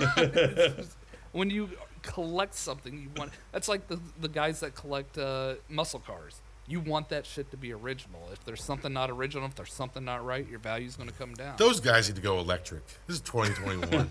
when 1.32 1.50
you 1.50 1.68
collect 2.02 2.54
something, 2.54 3.00
you 3.00 3.08
want. 3.16 3.32
That's 3.52 3.68
like 3.68 3.88
the 3.88 4.00
the 4.20 4.28
guys 4.28 4.60
that 4.60 4.74
collect 4.74 5.18
uh, 5.18 5.54
muscle 5.68 6.00
cars. 6.00 6.40
You 6.66 6.80
want 6.80 7.08
that 7.08 7.24
shit 7.24 7.50
to 7.50 7.56
be 7.56 7.72
original. 7.72 8.28
If 8.30 8.44
there's 8.44 8.62
something 8.62 8.92
not 8.92 9.10
original, 9.10 9.46
if 9.46 9.54
there's 9.54 9.72
something 9.72 10.04
not 10.04 10.24
right, 10.24 10.46
your 10.46 10.58
value's 10.58 10.96
going 10.96 11.08
to 11.08 11.14
come 11.14 11.32
down. 11.32 11.54
Those 11.56 11.80
guys 11.80 12.08
need 12.08 12.16
to 12.16 12.20
go 12.20 12.38
electric. 12.38 12.86
This 13.06 13.16
is 13.16 13.20
2021. 13.22 14.10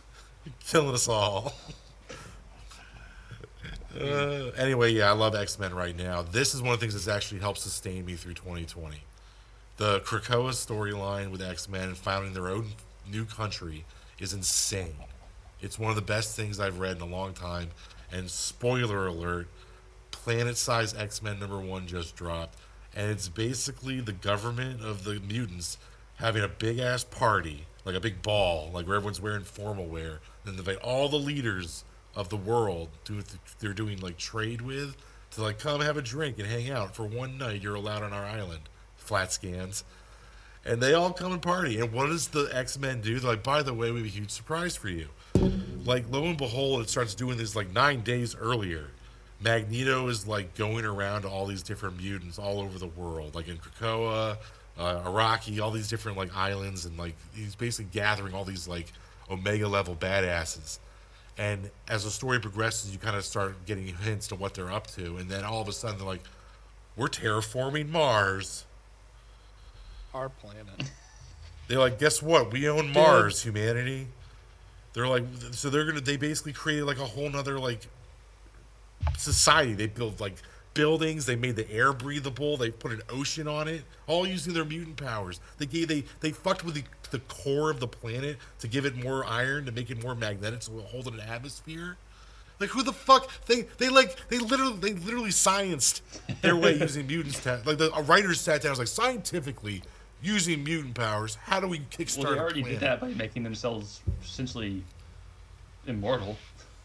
Killing 0.66 0.92
us 0.92 1.06
all. 1.08 1.54
Uh, 3.98 4.50
anyway, 4.56 4.92
yeah, 4.92 5.08
I 5.08 5.12
love 5.12 5.36
X 5.36 5.58
Men 5.58 5.72
right 5.72 5.96
now. 5.96 6.22
This 6.22 6.54
is 6.54 6.60
one 6.60 6.74
of 6.74 6.80
the 6.80 6.84
things 6.84 6.94
that's 6.94 7.06
actually 7.08 7.40
helped 7.40 7.60
sustain 7.60 8.04
me 8.04 8.16
through 8.16 8.34
2020. 8.34 8.96
The 9.76 10.00
Krakoa 10.00 10.50
storyline 10.50 11.30
with 11.30 11.40
X 11.40 11.68
Men 11.68 11.88
and 11.88 11.96
founding 11.96 12.32
their 12.32 12.48
own 12.48 12.70
new 13.08 13.24
country 13.24 13.84
is 14.18 14.32
insane. 14.32 14.96
It's 15.64 15.78
one 15.78 15.88
of 15.88 15.96
the 15.96 16.02
best 16.02 16.36
things 16.36 16.60
I've 16.60 16.78
read 16.78 16.96
in 16.96 17.02
a 17.02 17.06
long 17.06 17.32
time. 17.32 17.70
And 18.12 18.30
spoiler 18.30 19.06
alert, 19.06 19.48
Planet 20.10 20.58
Size 20.58 20.94
X 20.94 21.22
Men 21.22 21.40
number 21.40 21.58
one 21.58 21.86
just 21.86 22.14
dropped. 22.14 22.58
And 22.94 23.10
it's 23.10 23.28
basically 23.28 24.00
the 24.00 24.12
government 24.12 24.82
of 24.82 25.04
the 25.04 25.20
mutants 25.20 25.78
having 26.16 26.44
a 26.44 26.48
big 26.48 26.78
ass 26.78 27.02
party, 27.02 27.64
like 27.86 27.94
a 27.94 28.00
big 28.00 28.20
ball, 28.20 28.70
like 28.74 28.86
where 28.86 28.96
everyone's 28.96 29.22
wearing 29.22 29.42
formal 29.42 29.86
wear. 29.86 30.20
And 30.44 30.58
invite 30.58 30.76
all 30.76 31.08
the 31.08 31.16
leaders 31.16 31.84
of 32.14 32.28
the 32.28 32.36
world 32.36 32.90
to 33.06 33.24
they're 33.58 33.72
doing 33.72 33.98
like 34.00 34.18
trade 34.18 34.60
with 34.60 34.96
to 35.30 35.42
like 35.42 35.58
come 35.58 35.80
have 35.80 35.96
a 35.96 36.02
drink 36.02 36.38
and 36.38 36.46
hang 36.46 36.70
out 36.70 36.94
for 36.94 37.06
one 37.06 37.38
night. 37.38 37.62
You're 37.62 37.74
allowed 37.74 38.02
on 38.02 38.12
our 38.12 38.26
island. 38.26 38.68
Flat 38.96 39.32
scans. 39.32 39.82
And 40.62 40.82
they 40.82 40.92
all 40.92 41.12
come 41.12 41.32
and 41.32 41.42
party. 41.42 41.80
And 41.80 41.90
what 41.90 42.08
does 42.08 42.28
the 42.28 42.50
X 42.52 42.78
Men 42.78 43.00
do? 43.00 43.18
They're 43.18 43.30
like, 43.30 43.42
by 43.42 43.62
the 43.62 43.72
way, 43.72 43.90
we 43.90 44.00
have 44.00 44.06
a 44.06 44.10
huge 44.10 44.30
surprise 44.30 44.76
for 44.76 44.90
you. 44.90 45.08
Like, 45.84 46.06
lo 46.10 46.24
and 46.24 46.38
behold, 46.38 46.80
it 46.80 46.88
starts 46.88 47.14
doing 47.14 47.36
this 47.36 47.54
like 47.54 47.72
nine 47.72 48.00
days 48.00 48.34
earlier. 48.34 48.86
Magneto 49.40 50.08
is 50.08 50.26
like 50.26 50.54
going 50.54 50.84
around 50.84 51.22
to 51.22 51.28
all 51.28 51.46
these 51.46 51.62
different 51.62 51.98
mutants 51.98 52.38
all 52.38 52.60
over 52.60 52.78
the 52.78 52.86
world, 52.86 53.34
like 53.34 53.48
in 53.48 53.58
Krakoa, 53.58 54.38
uh, 54.78 55.00
Arakko, 55.02 55.60
all 55.60 55.70
these 55.70 55.88
different 55.88 56.16
like 56.16 56.34
islands, 56.34 56.86
and 56.86 56.96
like 56.98 57.14
he's 57.34 57.54
basically 57.54 57.90
gathering 57.92 58.34
all 58.34 58.44
these 58.44 58.66
like 58.66 58.92
Omega 59.30 59.68
level 59.68 59.94
badasses. 59.94 60.78
And 61.36 61.70
as 61.88 62.04
the 62.04 62.10
story 62.10 62.40
progresses, 62.40 62.92
you 62.92 62.98
kind 62.98 63.16
of 63.16 63.24
start 63.24 63.66
getting 63.66 63.86
hints 63.86 64.28
to 64.28 64.36
what 64.36 64.54
they're 64.54 64.72
up 64.72 64.86
to, 64.92 65.18
and 65.18 65.28
then 65.28 65.44
all 65.44 65.60
of 65.60 65.68
a 65.68 65.72
sudden 65.72 65.98
they're 65.98 66.06
like, 66.06 66.22
"We're 66.96 67.08
terraforming 67.08 67.90
Mars." 67.90 68.64
Our 70.14 70.30
planet. 70.30 70.90
They're 71.68 71.78
like, 71.78 71.98
"Guess 71.98 72.22
what? 72.22 72.52
We 72.52 72.68
own 72.68 72.92
Mars, 72.92 73.42
humanity." 73.42 74.08
They're 74.94 75.08
like, 75.08 75.24
so 75.50 75.70
they're 75.70 75.84
gonna. 75.84 76.00
They 76.00 76.16
basically 76.16 76.52
created 76.52 76.84
like 76.84 76.98
a 76.98 77.04
whole 77.04 77.28
nother 77.28 77.58
like 77.58 77.86
society. 79.18 79.74
They 79.74 79.88
built 79.88 80.20
like 80.20 80.36
buildings. 80.72 81.26
They 81.26 81.36
made 81.36 81.56
the 81.56 81.70
air 81.70 81.92
breathable. 81.92 82.56
They 82.56 82.70
put 82.70 82.92
an 82.92 83.02
ocean 83.10 83.48
on 83.48 83.68
it, 83.68 83.82
all 84.06 84.26
using 84.26 84.54
their 84.54 84.64
mutant 84.64 84.96
powers. 84.96 85.40
They 85.58 85.66
gave 85.66 85.88
they 85.88 86.04
they 86.20 86.30
fucked 86.30 86.64
with 86.64 86.74
the 86.74 86.84
the 87.10 87.18
core 87.20 87.70
of 87.70 87.80
the 87.80 87.88
planet 87.88 88.38
to 88.60 88.68
give 88.68 88.84
it 88.84 88.96
more 88.96 89.24
iron 89.24 89.66
to 89.66 89.72
make 89.72 89.90
it 89.90 90.02
more 90.02 90.14
magnetic, 90.14 90.62
so 90.62 90.72
it'll 90.72 90.84
hold 90.84 91.08
an 91.08 91.20
atmosphere. 91.20 91.96
Like 92.60 92.70
who 92.70 92.84
the 92.84 92.92
fuck 92.92 93.28
they 93.46 93.62
they 93.78 93.88
like 93.88 94.16
they 94.28 94.38
literally 94.38 94.76
they 94.78 94.92
literally 94.94 95.30
scienced 95.30 96.02
their 96.40 96.56
way 96.56 96.74
using 96.80 97.06
mutants. 97.06 97.42
Ta- 97.42 97.58
like 97.64 97.78
the 97.78 97.90
writers 98.06 98.40
sat 98.40 98.62
down 98.62 98.72
and 98.72 98.78
was 98.78 98.96
like 98.96 99.06
scientifically 99.06 99.82
using 100.24 100.64
mutant 100.64 100.94
powers. 100.94 101.36
How 101.36 101.60
do 101.60 101.68
we 101.68 101.78
kickstart? 101.80 102.24
Well, 102.24 102.32
they 102.34 102.40
already 102.40 102.62
did 102.62 102.80
that 102.80 103.00
by 103.00 103.08
making 103.08 103.42
themselves 103.44 104.00
essentially 104.24 104.82
immortal. 105.86 106.36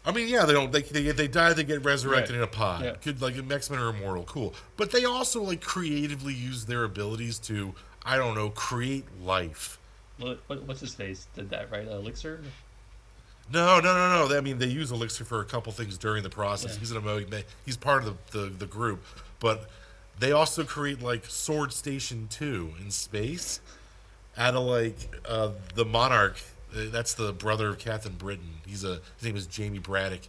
I 0.04 0.12
mean, 0.12 0.28
yeah, 0.28 0.44
they 0.44 0.52
don't. 0.52 0.70
They 0.72 0.82
they, 0.82 1.10
they 1.10 1.28
die, 1.28 1.52
they 1.52 1.64
get 1.64 1.84
resurrected 1.84 2.30
Right. 2.36 2.38
in 2.38 2.42
a 2.42 2.46
pod. 2.46 2.84
Yeah. 2.84 2.92
Could 3.02 3.20
like 3.20 3.34
X 3.50 3.70
Men 3.70 3.80
are 3.80 3.90
immortal, 3.90 4.24
cool. 4.24 4.54
But 4.76 4.92
they 4.92 5.04
also 5.04 5.42
like 5.42 5.60
creatively 5.60 6.32
use 6.34 6.64
their 6.66 6.84
abilities 6.84 7.38
to, 7.40 7.74
I 8.04 8.16
don't 8.16 8.34
know, 8.34 8.50
create 8.50 9.04
life. 9.22 9.78
What, 10.18 10.40
what, 10.46 10.62
what's 10.64 10.80
his 10.80 10.94
face 10.94 11.26
did 11.34 11.50
that 11.50 11.70
right? 11.70 11.86
Elixir. 11.86 12.40
No, 13.52 13.80
no, 13.80 13.92
no, 13.92 14.28
no. 14.28 14.36
I 14.36 14.40
mean, 14.40 14.58
they 14.58 14.66
use 14.66 14.92
Elixir 14.92 15.24
for 15.24 15.40
a 15.40 15.44
couple 15.44 15.72
things 15.72 15.98
during 15.98 16.22
the 16.22 16.30
process. 16.30 16.74
Yeah. 16.74 16.78
He's 16.80 16.90
an 16.92 16.98
emo. 16.98 17.42
He's 17.66 17.76
part 17.76 18.04
of 18.04 18.16
the, 18.30 18.38
the 18.38 18.46
the 18.50 18.66
group, 18.66 19.02
but 19.40 19.68
they 20.20 20.32
also 20.32 20.64
create 20.64 21.02
like 21.02 21.24
Sword 21.24 21.72
Station 21.72 22.28
Two 22.30 22.72
in 22.80 22.90
space, 22.90 23.60
out 24.36 24.54
of 24.54 24.64
like 24.64 24.96
uh, 25.26 25.50
the 25.74 25.84
Monarch. 25.84 26.36
Uh, 26.72 26.84
That's 26.90 27.14
the 27.14 27.32
brother 27.32 27.70
of 27.70 27.78
Captain 27.78 28.12
Britain. 28.12 28.60
He's 28.66 28.84
a 28.84 29.00
his 29.16 29.24
name 29.24 29.36
is 29.36 29.46
Jamie 29.46 29.78
Braddock. 29.78 30.20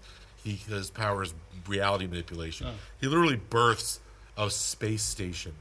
He 0.44 0.54
his 0.54 0.90
power 0.90 1.24
is 1.24 1.34
reality 1.68 2.08
manipulation. 2.08 2.68
Oh. 2.68 2.74
He 3.00 3.08
literally 3.08 3.36
births 3.36 4.00
a 4.38 4.50
space 4.50 5.04
station 5.04 5.54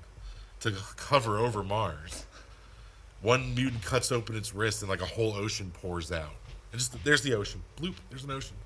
to 0.61 0.73
cover 0.97 1.39
over 1.39 1.63
Mars. 1.63 2.25
One 3.21 3.55
mutant 3.55 3.83
cuts 3.83 4.13
open 4.13 4.37
its 4.37 4.55
wrist 4.55 4.81
and 4.81 4.89
like 4.89 5.03
a 5.03 5.07
whole 5.07 5.35
ocean 5.35 5.73
pours 5.75 6.13
out. 6.13 6.31
And 6.73 6.79
just 6.81 7.03
there's 7.05 7.23
the 7.23 7.35
ocean. 7.35 7.63
Bloop, 7.79 7.95
there's 8.09 8.25
an 8.25 8.31
ocean. 8.31 8.57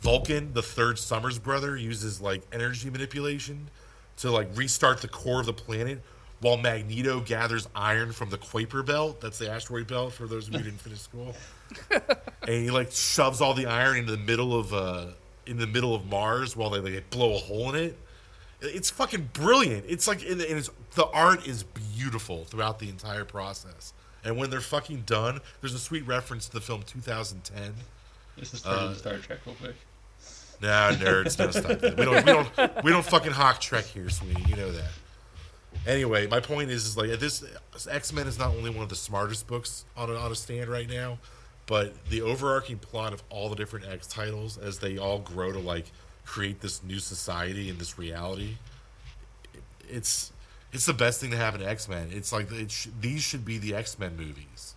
Vulcan, 0.00 0.52
the 0.52 0.62
third 0.62 0.98
Summers 0.98 1.40
brother, 1.40 1.76
uses 1.76 2.20
like 2.20 2.42
energy 2.52 2.88
manipulation 2.88 3.68
to 4.18 4.30
like 4.30 4.48
restart 4.54 5.00
the 5.00 5.08
core 5.08 5.40
of 5.40 5.46
the 5.46 5.52
planet, 5.52 6.00
while 6.40 6.56
Magneto 6.56 7.20
gathers 7.20 7.68
iron 7.74 8.12
from 8.12 8.30
the 8.30 8.38
Kuiper 8.38 8.84
belt. 8.84 9.20
That's 9.20 9.38
the 9.38 9.50
asteroid 9.50 9.86
belt 9.86 10.12
for 10.12 10.26
those 10.26 10.46
of 10.48 10.52
you 10.54 10.58
who 10.60 10.64
didn't 10.66 10.80
finish 10.80 11.00
school. 11.00 11.34
and 11.90 12.64
he 12.64 12.70
like 12.70 12.90
shoves 12.92 13.40
all 13.40 13.54
the 13.54 13.66
iron 13.66 13.98
into 13.98 14.12
the 14.12 14.18
middle 14.22 14.58
of 14.58 14.72
uh 14.72 15.06
in 15.46 15.56
the 15.58 15.66
middle 15.66 15.94
of 15.94 16.06
Mars 16.06 16.56
while 16.56 16.70
they 16.70 16.80
like 16.80 17.10
blow 17.10 17.34
a 17.34 17.38
hole 17.38 17.74
in 17.74 17.76
it. 17.84 17.98
It's 18.60 18.90
fucking 18.90 19.30
brilliant. 19.32 19.84
It's 19.88 20.08
like 20.08 20.22
and 20.24 20.40
it's, 20.40 20.70
the 20.94 21.06
art 21.06 21.46
is 21.46 21.62
beautiful 21.62 22.44
throughout 22.44 22.78
the 22.78 22.88
entire 22.88 23.24
process. 23.24 23.92
And 24.24 24.36
when 24.36 24.50
they're 24.50 24.60
fucking 24.60 25.02
done, 25.06 25.40
there's 25.60 25.74
a 25.74 25.78
sweet 25.78 26.06
reference 26.06 26.46
to 26.48 26.52
the 26.52 26.60
film 26.60 26.82
2010. 26.82 27.72
This 28.36 28.52
is 28.54 28.62
turning 28.62 28.78
Uh, 28.78 28.88
to 28.88 28.94
Star 28.98 29.18
Trek 29.18 29.38
real 29.46 29.54
quick. 29.54 29.76
Nah, 30.60 30.92
nerds, 30.92 31.38
no 31.38 31.50
stop. 31.50 31.80
We 31.96 32.04
don't, 32.04 32.24
we 32.26 32.32
don't, 32.32 32.84
we 32.84 32.90
don't 32.90 33.04
fucking 33.04 33.32
hawk 33.32 33.60
Trek 33.60 33.84
here, 33.84 34.08
sweetie. 34.08 34.42
You 34.48 34.56
know 34.56 34.72
that. 34.72 34.90
Anyway, 35.86 36.26
my 36.26 36.40
point 36.40 36.70
is, 36.70 36.84
is 36.84 36.96
like 36.96 37.10
this 37.20 37.44
X 37.88 38.12
Men 38.12 38.26
is 38.26 38.38
not 38.38 38.48
only 38.48 38.70
one 38.70 38.82
of 38.82 38.88
the 38.88 38.96
smartest 38.96 39.46
books 39.46 39.84
on 39.96 40.10
a, 40.10 40.14
on 40.14 40.32
a 40.32 40.34
stand 40.34 40.68
right 40.68 40.88
now, 40.88 41.18
but 41.66 41.94
the 42.08 42.22
overarching 42.22 42.78
plot 42.78 43.12
of 43.12 43.22
all 43.30 43.48
the 43.48 43.56
different 43.56 43.86
X 43.86 44.06
titles 44.06 44.58
as 44.58 44.78
they 44.78 44.98
all 44.98 45.20
grow 45.20 45.52
to 45.52 45.58
like 45.58 45.86
create 46.24 46.60
this 46.60 46.82
new 46.82 46.98
society 46.98 47.70
and 47.70 47.78
this 47.78 47.98
reality. 47.98 48.56
It's 49.88 50.32
it's 50.72 50.84
the 50.86 50.92
best 50.92 51.20
thing 51.20 51.30
to 51.30 51.36
happen 51.36 51.60
to 51.60 51.68
X 51.68 51.88
Men. 51.88 52.08
It's 52.12 52.32
like 52.32 52.50
it 52.50 52.70
sh- 52.70 52.88
these 53.00 53.22
should 53.22 53.44
be 53.44 53.58
the 53.58 53.74
X 53.74 53.98
Men 53.98 54.16
movies. 54.16 54.74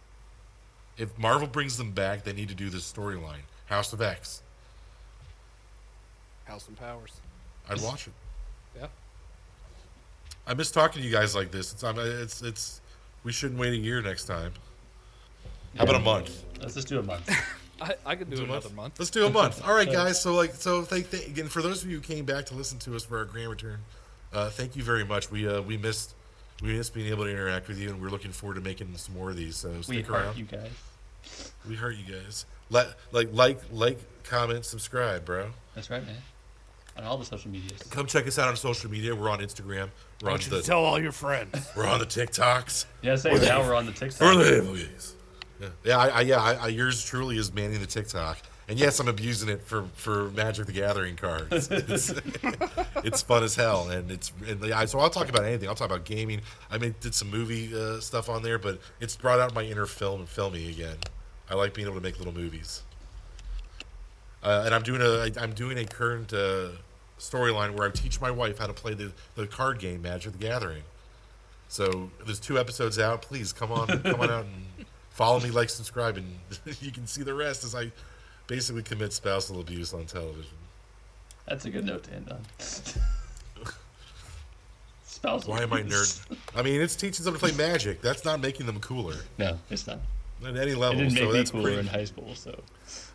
If 0.98 1.18
Marvel 1.18 1.48
brings 1.48 1.78
them 1.78 1.92
back, 1.92 2.24
they 2.24 2.34
need 2.34 2.50
to 2.50 2.56
do 2.56 2.70
this 2.70 2.90
storyline, 2.92 3.44
House 3.66 3.92
of 3.92 4.02
X. 4.02 4.44
House 6.52 6.68
and 6.68 6.78
Powers. 6.78 7.14
I'd 7.70 7.82
watch 7.82 8.08
it. 8.08 8.14
Yeah. 8.78 8.88
I 10.46 10.54
miss 10.54 10.70
talking 10.70 11.02
to 11.02 11.08
you 11.08 11.14
guys 11.14 11.34
like 11.34 11.50
this. 11.50 11.72
It's 11.72 11.84
it's 11.84 12.42
it's 12.42 12.82
we 13.24 13.32
shouldn't 13.32 13.58
wait 13.58 13.72
a 13.72 13.78
year 13.78 14.02
next 14.02 14.26
time. 14.26 14.52
How 15.78 15.84
about 15.84 15.96
a 15.96 16.00
month? 16.00 16.44
Let's 16.60 16.74
just 16.74 16.90
do 16.90 17.00
a 17.00 17.04
month. 17.04 17.30
I, 17.82 17.96
I 18.06 18.16
could 18.16 18.30
do 18.30 18.36
Do 18.36 18.44
another 18.44 18.70
month. 18.72 19.00
Let's 19.00 19.12
do 19.12 19.26
a 19.26 19.30
month. 19.30 19.66
All 19.66 19.74
right, 19.74 19.90
guys. 20.00 20.22
So 20.22 20.36
like 20.36 20.54
so 20.54 20.82
thank, 20.82 21.06
thank 21.08 21.28
again 21.28 21.48
for 21.48 21.62
those 21.62 21.84
of 21.84 21.90
you 21.90 21.98
who 21.98 22.04
came 22.04 22.26
back 22.26 22.46
to 22.48 22.54
listen 22.54 22.78
to 22.80 22.98
us 22.98 23.06
for 23.06 23.18
our 23.20 23.26
grand 23.26 23.50
return. 23.50 23.80
Uh, 24.34 24.50
thank 24.50 24.76
you 24.76 24.84
very 24.84 25.06
much. 25.06 25.32
We 25.32 25.48
uh, 25.48 25.62
we 25.62 25.78
missed 25.78 26.16
we 26.62 26.74
missed 26.74 26.94
being 26.94 27.08
able 27.08 27.24
to 27.24 27.32
interact 27.32 27.70
with 27.70 27.80
you, 27.80 27.92
and 27.92 28.02
we're 28.02 28.10
looking 28.10 28.32
forward 28.32 28.56
to 28.56 28.62
making 28.62 28.94
some 28.98 29.16
more 29.16 29.30
of 29.30 29.38
these. 29.38 29.56
So 29.56 29.70
we 29.70 29.84
stick 29.84 30.08
heart 30.08 30.26
around. 30.26 30.38
you 30.38 30.46
guys. 30.46 31.52
We 31.70 31.78
heart 31.78 31.96
you 31.96 32.14
guys. 32.14 32.46
Let 32.70 32.90
like 33.14 33.30
like 33.32 33.62
like 33.72 34.00
comment 34.26 34.66
subscribe, 34.66 35.24
bro. 35.24 35.48
That's 35.76 35.90
right, 35.90 36.06
man. 36.06 36.18
On 36.98 37.04
all 37.06 37.18
the 37.18 37.26
social 37.26 37.50
medias. 37.50 37.82
Come 37.84 38.06
check 38.06 38.28
us 38.28 38.38
out 38.38 38.50
on 38.50 38.56
social 38.58 38.92
media. 38.92 39.16
We're 39.16 39.30
on 39.30 39.40
Instagram. 39.40 39.90
We're 40.22 40.30
I 40.30 40.32
on 40.32 40.34
want 40.34 40.46
you 40.46 40.50
to 40.52 40.56
the 40.58 40.62
tell 40.62 40.84
all 40.84 41.02
your 41.02 41.14
friends. 41.14 41.70
we're 41.76 41.86
on 41.88 42.00
the 42.00 42.06
TikToks. 42.06 42.86
Yeah, 43.02 43.16
say 43.16 43.34
now 43.36 43.62
we're 43.62 43.76
on 43.76 43.86
the 43.86 43.94
TikTok. 43.94 44.22
Or 44.22 44.36
the 44.36 44.44
Evilgaze. 44.44 45.14
Yeah, 45.60 45.68
yeah, 45.84 45.98
I, 45.98 46.08
I, 46.08 46.22
yeah. 46.22 46.42
I, 46.42 46.54
I, 46.54 46.68
yours 46.68 47.04
truly 47.04 47.38
is 47.38 47.54
manning 47.54 47.80
the 47.80 47.86
TikTok, 47.86 48.40
and 48.68 48.80
yes, 48.80 49.00
I'm 49.00 49.08
abusing 49.08 49.48
it 49.48 49.62
for 49.62 49.84
for 49.94 50.32
Magic 50.32 50.66
the 50.66 50.72
Gathering 50.74 51.16
cards. 51.16 51.70
It's, 51.72 52.14
it's 53.04 53.22
fun 53.22 53.44
as 53.44 53.56
hell, 53.56 53.90
and 53.90 54.12
it's 54.12 54.32
and 54.48 54.64
yeah, 54.64 54.84
so 54.86 55.00
I'll 55.00 55.10
talk 55.10 55.30
about 55.30 55.46
anything. 55.46 55.70
I'll 55.70 55.76
talk 55.76 55.90
about 55.90 56.04
gaming. 56.04 56.42
I 56.70 56.78
mean, 56.78 56.96
did 57.00 57.14
some 57.14 57.30
movie 57.30 57.72
uh, 57.76 58.00
stuff 58.00 58.28
on 58.28 58.44
there, 58.44 58.58
but 58.58 58.80
it's 59.00 59.16
brought 59.16 59.40
out 59.40 59.54
my 59.54 59.64
inner 59.64 59.86
film 59.86 60.22
and 60.22 60.30
filming 60.30 60.68
again. 60.68 60.98
I 61.50 61.56
like 61.56 61.74
being 61.74 61.88
able 61.88 61.98
to 61.98 62.04
make 62.04 62.18
little 62.18 62.34
movies, 62.34 62.82
uh, 64.44 64.64
and 64.66 64.74
I'm 64.74 64.84
doing 64.84 65.02
a 65.02 65.24
I, 65.26 65.32
I'm 65.42 65.54
doing 65.54 65.78
a 65.78 65.86
current 65.86 66.34
uh, 66.34 66.70
storyline 67.20 67.76
where 67.78 67.88
I 67.88 67.92
teach 67.92 68.20
my 68.20 68.32
wife 68.32 68.60
how 68.60 68.68
to 68.68 68.74
play 68.74 68.94
the 68.94 69.12
the 69.36 69.48
card 69.48 69.80
game 69.80 70.02
Magic 70.02 70.34
the 70.34 70.38
Gathering. 70.38 70.84
So 71.68 72.12
there's 72.26 72.40
two 72.40 72.60
episodes 72.60 73.00
out. 73.00 73.22
Please 73.22 73.54
come 73.54 73.72
on, 73.72 73.88
come 73.88 74.20
on 74.20 74.30
out 74.30 74.44
and 74.46 74.86
follow 75.12 75.40
me, 75.40 75.52
like, 75.52 75.70
subscribe, 75.70 76.18
and 76.18 76.28
you 76.82 76.92
can 76.92 77.08
see 77.08 77.24
the 77.24 77.34
rest 77.34 77.64
as 77.64 77.74
I 77.76 77.92
basically 78.48 78.84
commit 78.84 79.14
spousal 79.14 79.62
abuse 79.62 79.94
on 79.94 80.06
television. 80.06 80.58
That's 81.48 81.64
a 81.64 81.70
good 81.70 81.86
note 81.86 82.04
to 82.04 82.14
end 82.14 82.30
on. 82.30 82.42
Spousal. 85.06 85.52
Why 85.54 85.62
am 85.62 85.72
I 85.72 85.80
abuse. 85.80 86.20
nerd? 86.30 86.38
I 86.56 86.62
mean, 86.62 86.82
it's 86.82 86.96
teaching 86.98 87.24
them 87.24 87.36
to 87.36 87.40
play 87.40 87.54
Magic. 87.54 88.02
That's 88.02 88.26
not 88.26 88.42
making 88.42 88.66
them 88.66 88.80
cooler 88.82 89.16
No, 89.38 89.58
it's 89.70 89.88
not. 89.88 90.00
At 90.46 90.58
any 90.58 90.72
It 90.72 90.78
level. 90.78 90.98
didn't 91.00 91.14
make 91.14 91.24
so 91.24 91.30
me 91.30 91.38
that's 91.38 91.52
cooler 91.52 91.64
pretty. 91.64 91.80
in 91.80 91.88
high 91.88 92.06
school, 92.06 92.34
so 92.36 92.64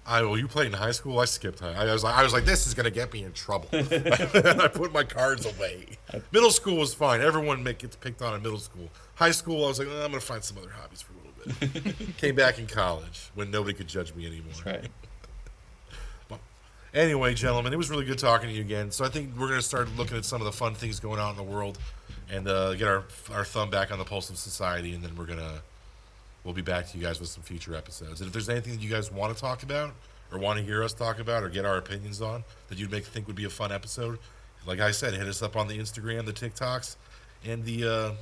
I 0.07 0.23
well, 0.23 0.39
you 0.39 0.47
played 0.49 0.69
in 0.69 0.73
high 0.73 0.93
school. 0.93 1.19
I 1.19 1.25
skipped 1.25 1.61
high. 1.61 1.75
I 1.75 1.93
was 1.93 2.05
like, 2.05 2.15
I 2.15 2.23
was 2.23 2.33
like, 2.33 2.45
this 2.45 2.67
is 2.67 2.75
gonna 2.75 2.91
get 2.91 3.13
me 3.13 3.25
in 3.25 3.33
trouble. 3.33 3.69
I 3.73 4.69
put 4.73 4.93
my 4.93 5.03
cards 5.05 5.47
away. 5.47 5.87
Middle 6.33 6.51
school 6.51 6.77
was 6.77 6.95
fine. 6.95 7.21
Everyone 7.21 7.63
make, 7.63 7.79
gets 7.79 7.97
picked 7.97 8.23
on 8.23 8.35
in 8.35 8.43
middle 8.43 8.59
school. 8.59 8.89
High 9.17 9.33
school, 9.33 9.65
I 9.65 9.69
was 9.69 9.79
like, 9.79 9.89
"Oh, 9.91 10.05
I'm 10.05 10.11
gonna 10.11 10.21
find 10.21 10.43
some 10.45 10.59
other 10.59 10.71
hobbies 10.71 11.03
for 11.03 11.13
a 11.13 11.17
little 11.17 11.97
bit. 11.99 12.17
Came 12.19 12.35
back 12.35 12.59
in 12.59 12.67
college 12.67 13.31
when 13.35 13.51
nobody 13.51 13.75
could 13.75 13.89
judge 13.89 14.15
me 14.15 14.27
anymore. 14.27 14.53
that's 14.53 14.65
right. 14.67 14.91
Anyway, 16.95 17.35
gentlemen, 17.35 17.75
it 17.75 17.77
was 17.77 17.91
really 17.91 18.07
good 18.07 18.19
talking 18.19 18.49
to 18.49 18.55
you 18.55 18.63
again. 18.63 18.91
So 18.91 19.05
I 19.05 19.09
think 19.09 19.37
we're 19.39 19.49
going 19.49 19.61
to 19.61 19.67
start 19.67 19.87
looking 19.99 20.17
at 20.17 20.25
some 20.25 20.41
of 20.41 20.47
the 20.47 20.53
fun 20.53 20.75
things 20.75 20.99
going 20.99 21.21
on 21.21 21.33
in 21.33 21.37
the 21.37 21.43
world, 21.43 21.79
and 22.31 22.49
uh, 22.49 22.73
get 22.73 22.89
our 22.89 23.05
our 23.35 23.45
thumb 23.45 23.69
back 23.69 23.93
on 23.93 23.99
the 23.99 24.05
pulse 24.05 24.31
of 24.31 24.39
society, 24.39 24.95
and 24.95 25.05
then 25.05 25.15
we're 25.15 25.27
gonna 25.27 25.61
we'll 26.47 26.55
be 26.55 26.63
back 26.63 26.89
to 26.89 26.97
you 26.97 27.03
guys 27.05 27.21
with 27.21 27.29
some 27.29 27.43
future 27.43 27.75
episodes. 27.75 28.21
And 28.23 28.29
if 28.29 28.33
there's 28.33 28.49
anything 28.49 28.75
that 28.77 28.81
you 28.83 28.89
guys 28.89 29.11
want 29.13 29.35
to 29.35 29.39
talk 29.41 29.63
about, 29.65 29.93
or 30.33 30.39
want 30.39 30.59
to 30.59 30.65
hear 30.65 30.83
us 30.83 30.93
talk 30.95 31.19
about, 31.19 31.43
or 31.43 31.49
get 31.49 31.65
our 31.67 31.77
opinions 31.77 32.23
on 32.23 32.43
that 32.69 32.79
you'd 32.79 32.91
make 32.91 33.05
think 33.05 33.27
would 33.27 33.37
be 33.37 33.45
a 33.45 33.51
fun 33.51 33.71
episode, 33.73 34.19
like 34.65 34.81
I 34.81 34.93
said, 34.93 35.13
hit 35.15 35.27
us 35.27 35.43
up 35.43 35.57
on 35.57 35.69
the 35.69 35.77
Instagram, 35.79 36.25
the 36.25 36.33
TikToks, 36.33 36.97
and 37.45 37.65
the 37.65 37.85
uh, 37.85 38.13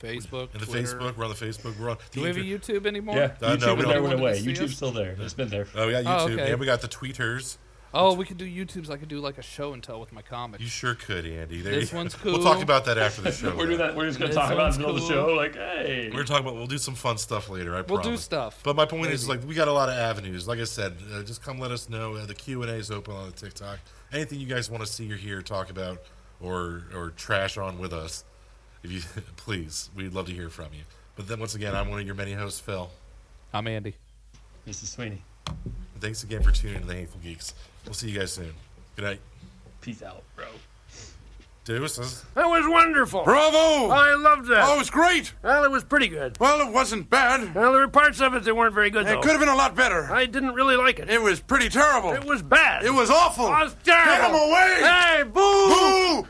Facebook, 0.00 0.48
and 0.52 0.60
the 0.62 0.66
Twitter. 0.66 0.98
Facebook. 0.98 1.16
We're 1.16 1.24
on 1.24 1.30
the 1.30 1.36
Facebook. 1.36 1.78
We're 1.78 1.90
on. 1.90 1.98
Do 2.12 2.20
we 2.22 2.28
have 2.28 2.36
a 2.36 2.40
YouTube 2.40 2.86
anymore? 2.86 3.16
Yeah, 3.16 3.32
Uh, 3.42 3.56
YouTube 3.56 3.60
no, 3.60 3.74
we 3.74 3.82
never 3.86 4.02
went 4.02 4.20
away. 4.20 4.40
YouTube's 4.40 4.76
still 4.76 4.92
there. 4.92 5.16
It's 5.18 5.34
been 5.34 5.48
there. 5.48 5.66
Oh, 5.74 5.86
we 5.86 5.92
got 5.92 6.04
Oh, 6.06 6.26
YouTube, 6.28 6.32
okay. 6.40 6.50
and 6.52 6.60
we 6.60 6.66
got 6.66 6.80
the 6.80 6.88
tweeters. 6.88 7.58
Oh, 7.92 8.14
we 8.14 8.24
could 8.24 8.38
do 8.38 8.46
YouTubes. 8.48 8.88
I 8.88 8.96
could 8.96 9.08
do 9.08 9.18
like 9.18 9.36
a 9.38 9.42
show 9.42 9.72
and 9.72 9.82
tell 9.82 9.98
with 9.98 10.12
my 10.12 10.22
comics. 10.22 10.62
You 10.62 10.68
sure 10.68 10.94
could, 10.94 11.26
Andy. 11.26 11.60
There 11.60 11.72
This 11.74 11.90
you- 11.90 11.96
one's 11.98 12.14
cool. 12.14 12.32
We'll 12.38 12.42
talk 12.44 12.62
about 12.62 12.84
that 12.84 12.98
after 12.98 13.20
the 13.20 13.32
show. 13.32 13.56
We're 13.56 13.66
doing 13.66 13.78
that. 13.78 13.96
We're 13.96 14.06
just 14.06 14.18
gonna 14.20 14.28
This 14.28 14.36
talk 14.36 14.52
about 14.52 14.70
it 14.70 14.76
in 14.76 14.82
the 14.82 14.86
middle 14.86 14.96
of 15.02 15.08
the 15.08 15.14
cool. 15.14 15.26
show. 15.28 15.34
Like, 15.34 15.54
hey, 15.56 16.10
We're 16.14 16.22
talking 16.24 16.44
about. 16.46 16.54
We'll 16.54 16.68
do 16.68 16.78
some 16.78 16.94
fun 16.94 17.18
stuff 17.18 17.48
later. 17.48 17.72
I 17.74 17.80
We'll 17.80 17.96
do 17.98 18.02
promise. 18.04 18.20
stuff. 18.22 18.60
But 18.62 18.76
my 18.76 18.84
point 18.86 19.10
is, 19.10 19.28
like, 19.28 19.42
we 19.44 19.54
got 19.56 19.66
a 19.66 19.72
lot 19.72 19.88
of 19.88 19.96
avenues. 19.96 20.46
Like 20.46 20.60
I 20.60 20.64
said, 20.64 20.98
uh, 21.12 21.22
just 21.24 21.42
come 21.42 21.58
let 21.58 21.72
us 21.72 21.88
know. 21.88 22.14
Uh, 22.14 22.26
the 22.26 22.34
Q 22.34 22.62
and 22.62 22.70
A 22.70 22.74
is 22.74 22.92
open 22.92 23.12
on 23.14 23.26
the 23.26 23.32
TikTok. 23.32 23.80
Anything 24.12 24.38
you 24.38 24.46
guys 24.46 24.70
want 24.70 24.84
to 24.84 24.90
see 24.90 25.10
or 25.12 25.16
hear, 25.16 25.42
talk 25.42 25.68
about, 25.70 25.98
or 26.40 26.84
or 26.94 27.10
trash 27.16 27.58
on 27.58 27.78
with 27.80 27.92
us, 27.92 28.22
if 28.84 28.92
you 28.92 29.00
please, 29.36 29.90
we'd 29.96 30.12
love 30.12 30.26
to 30.26 30.32
hear 30.32 30.48
from 30.48 30.66
you. 30.72 30.82
But 31.16 31.26
then 31.26 31.40
once 31.40 31.56
again, 31.56 31.74
I'm 31.74 31.90
one 31.90 31.98
of 31.98 32.06
your 32.06 32.14
many 32.14 32.34
hosts, 32.34 32.60
Phil. 32.60 32.88
I'm 33.52 33.66
Andy. 33.66 33.94
this 34.64 34.80
is 34.84 34.90
Sweeney. 34.90 35.22
Thanks 35.98 36.22
again 36.22 36.42
for 36.42 36.52
tuning 36.52 36.76
in 36.76 36.82
to 36.82 36.86
the 36.86 36.94
Hateful 36.94 37.20
Geeks. 37.20 37.52
We'll 37.84 37.94
see 37.94 38.10
you 38.10 38.18
guys 38.18 38.32
soon. 38.32 38.52
Good 38.96 39.04
night. 39.04 39.20
Peace 39.80 40.02
out, 40.02 40.22
bro. 40.36 40.46
Deuces. 41.64 42.24
That 42.34 42.46
was 42.48 42.64
wonderful. 42.66 43.22
Bravo! 43.22 43.90
I 43.90 44.14
loved 44.14 44.48
that. 44.48 44.64
Oh, 44.66 44.74
it 44.76 44.78
was 44.78 44.90
great. 44.90 45.32
Well, 45.42 45.62
it 45.64 45.70
was 45.70 45.84
pretty 45.84 46.08
good. 46.08 46.38
Well, 46.40 46.66
it 46.66 46.72
wasn't 46.72 47.08
bad. 47.10 47.54
Well, 47.54 47.72
there 47.72 47.82
were 47.82 47.88
parts 47.88 48.20
of 48.20 48.34
it 48.34 48.44
that 48.44 48.56
weren't 48.56 48.74
very 48.74 48.90
good, 48.90 49.02
It 49.06 49.10
though. 49.10 49.20
could 49.20 49.32
have 49.32 49.40
been 49.40 49.48
a 49.50 49.54
lot 49.54 49.76
better. 49.76 50.10
I 50.12 50.26
didn't 50.26 50.54
really 50.54 50.76
like 50.76 50.98
it. 50.98 51.10
It 51.10 51.20
was 51.20 51.38
pretty 51.38 51.68
terrible. 51.68 52.12
It 52.12 52.24
was 52.24 52.42
bad. 52.42 52.84
It 52.84 52.92
was 52.92 53.10
awful. 53.10 53.46
It 53.46 53.50
was 53.50 53.76
terrible. 53.84 54.10
Get 54.10 54.30
him 54.30 54.34
away! 54.34 54.78
Hey, 54.80 55.22
boo! 55.22 56.22
Boo! 56.22 56.28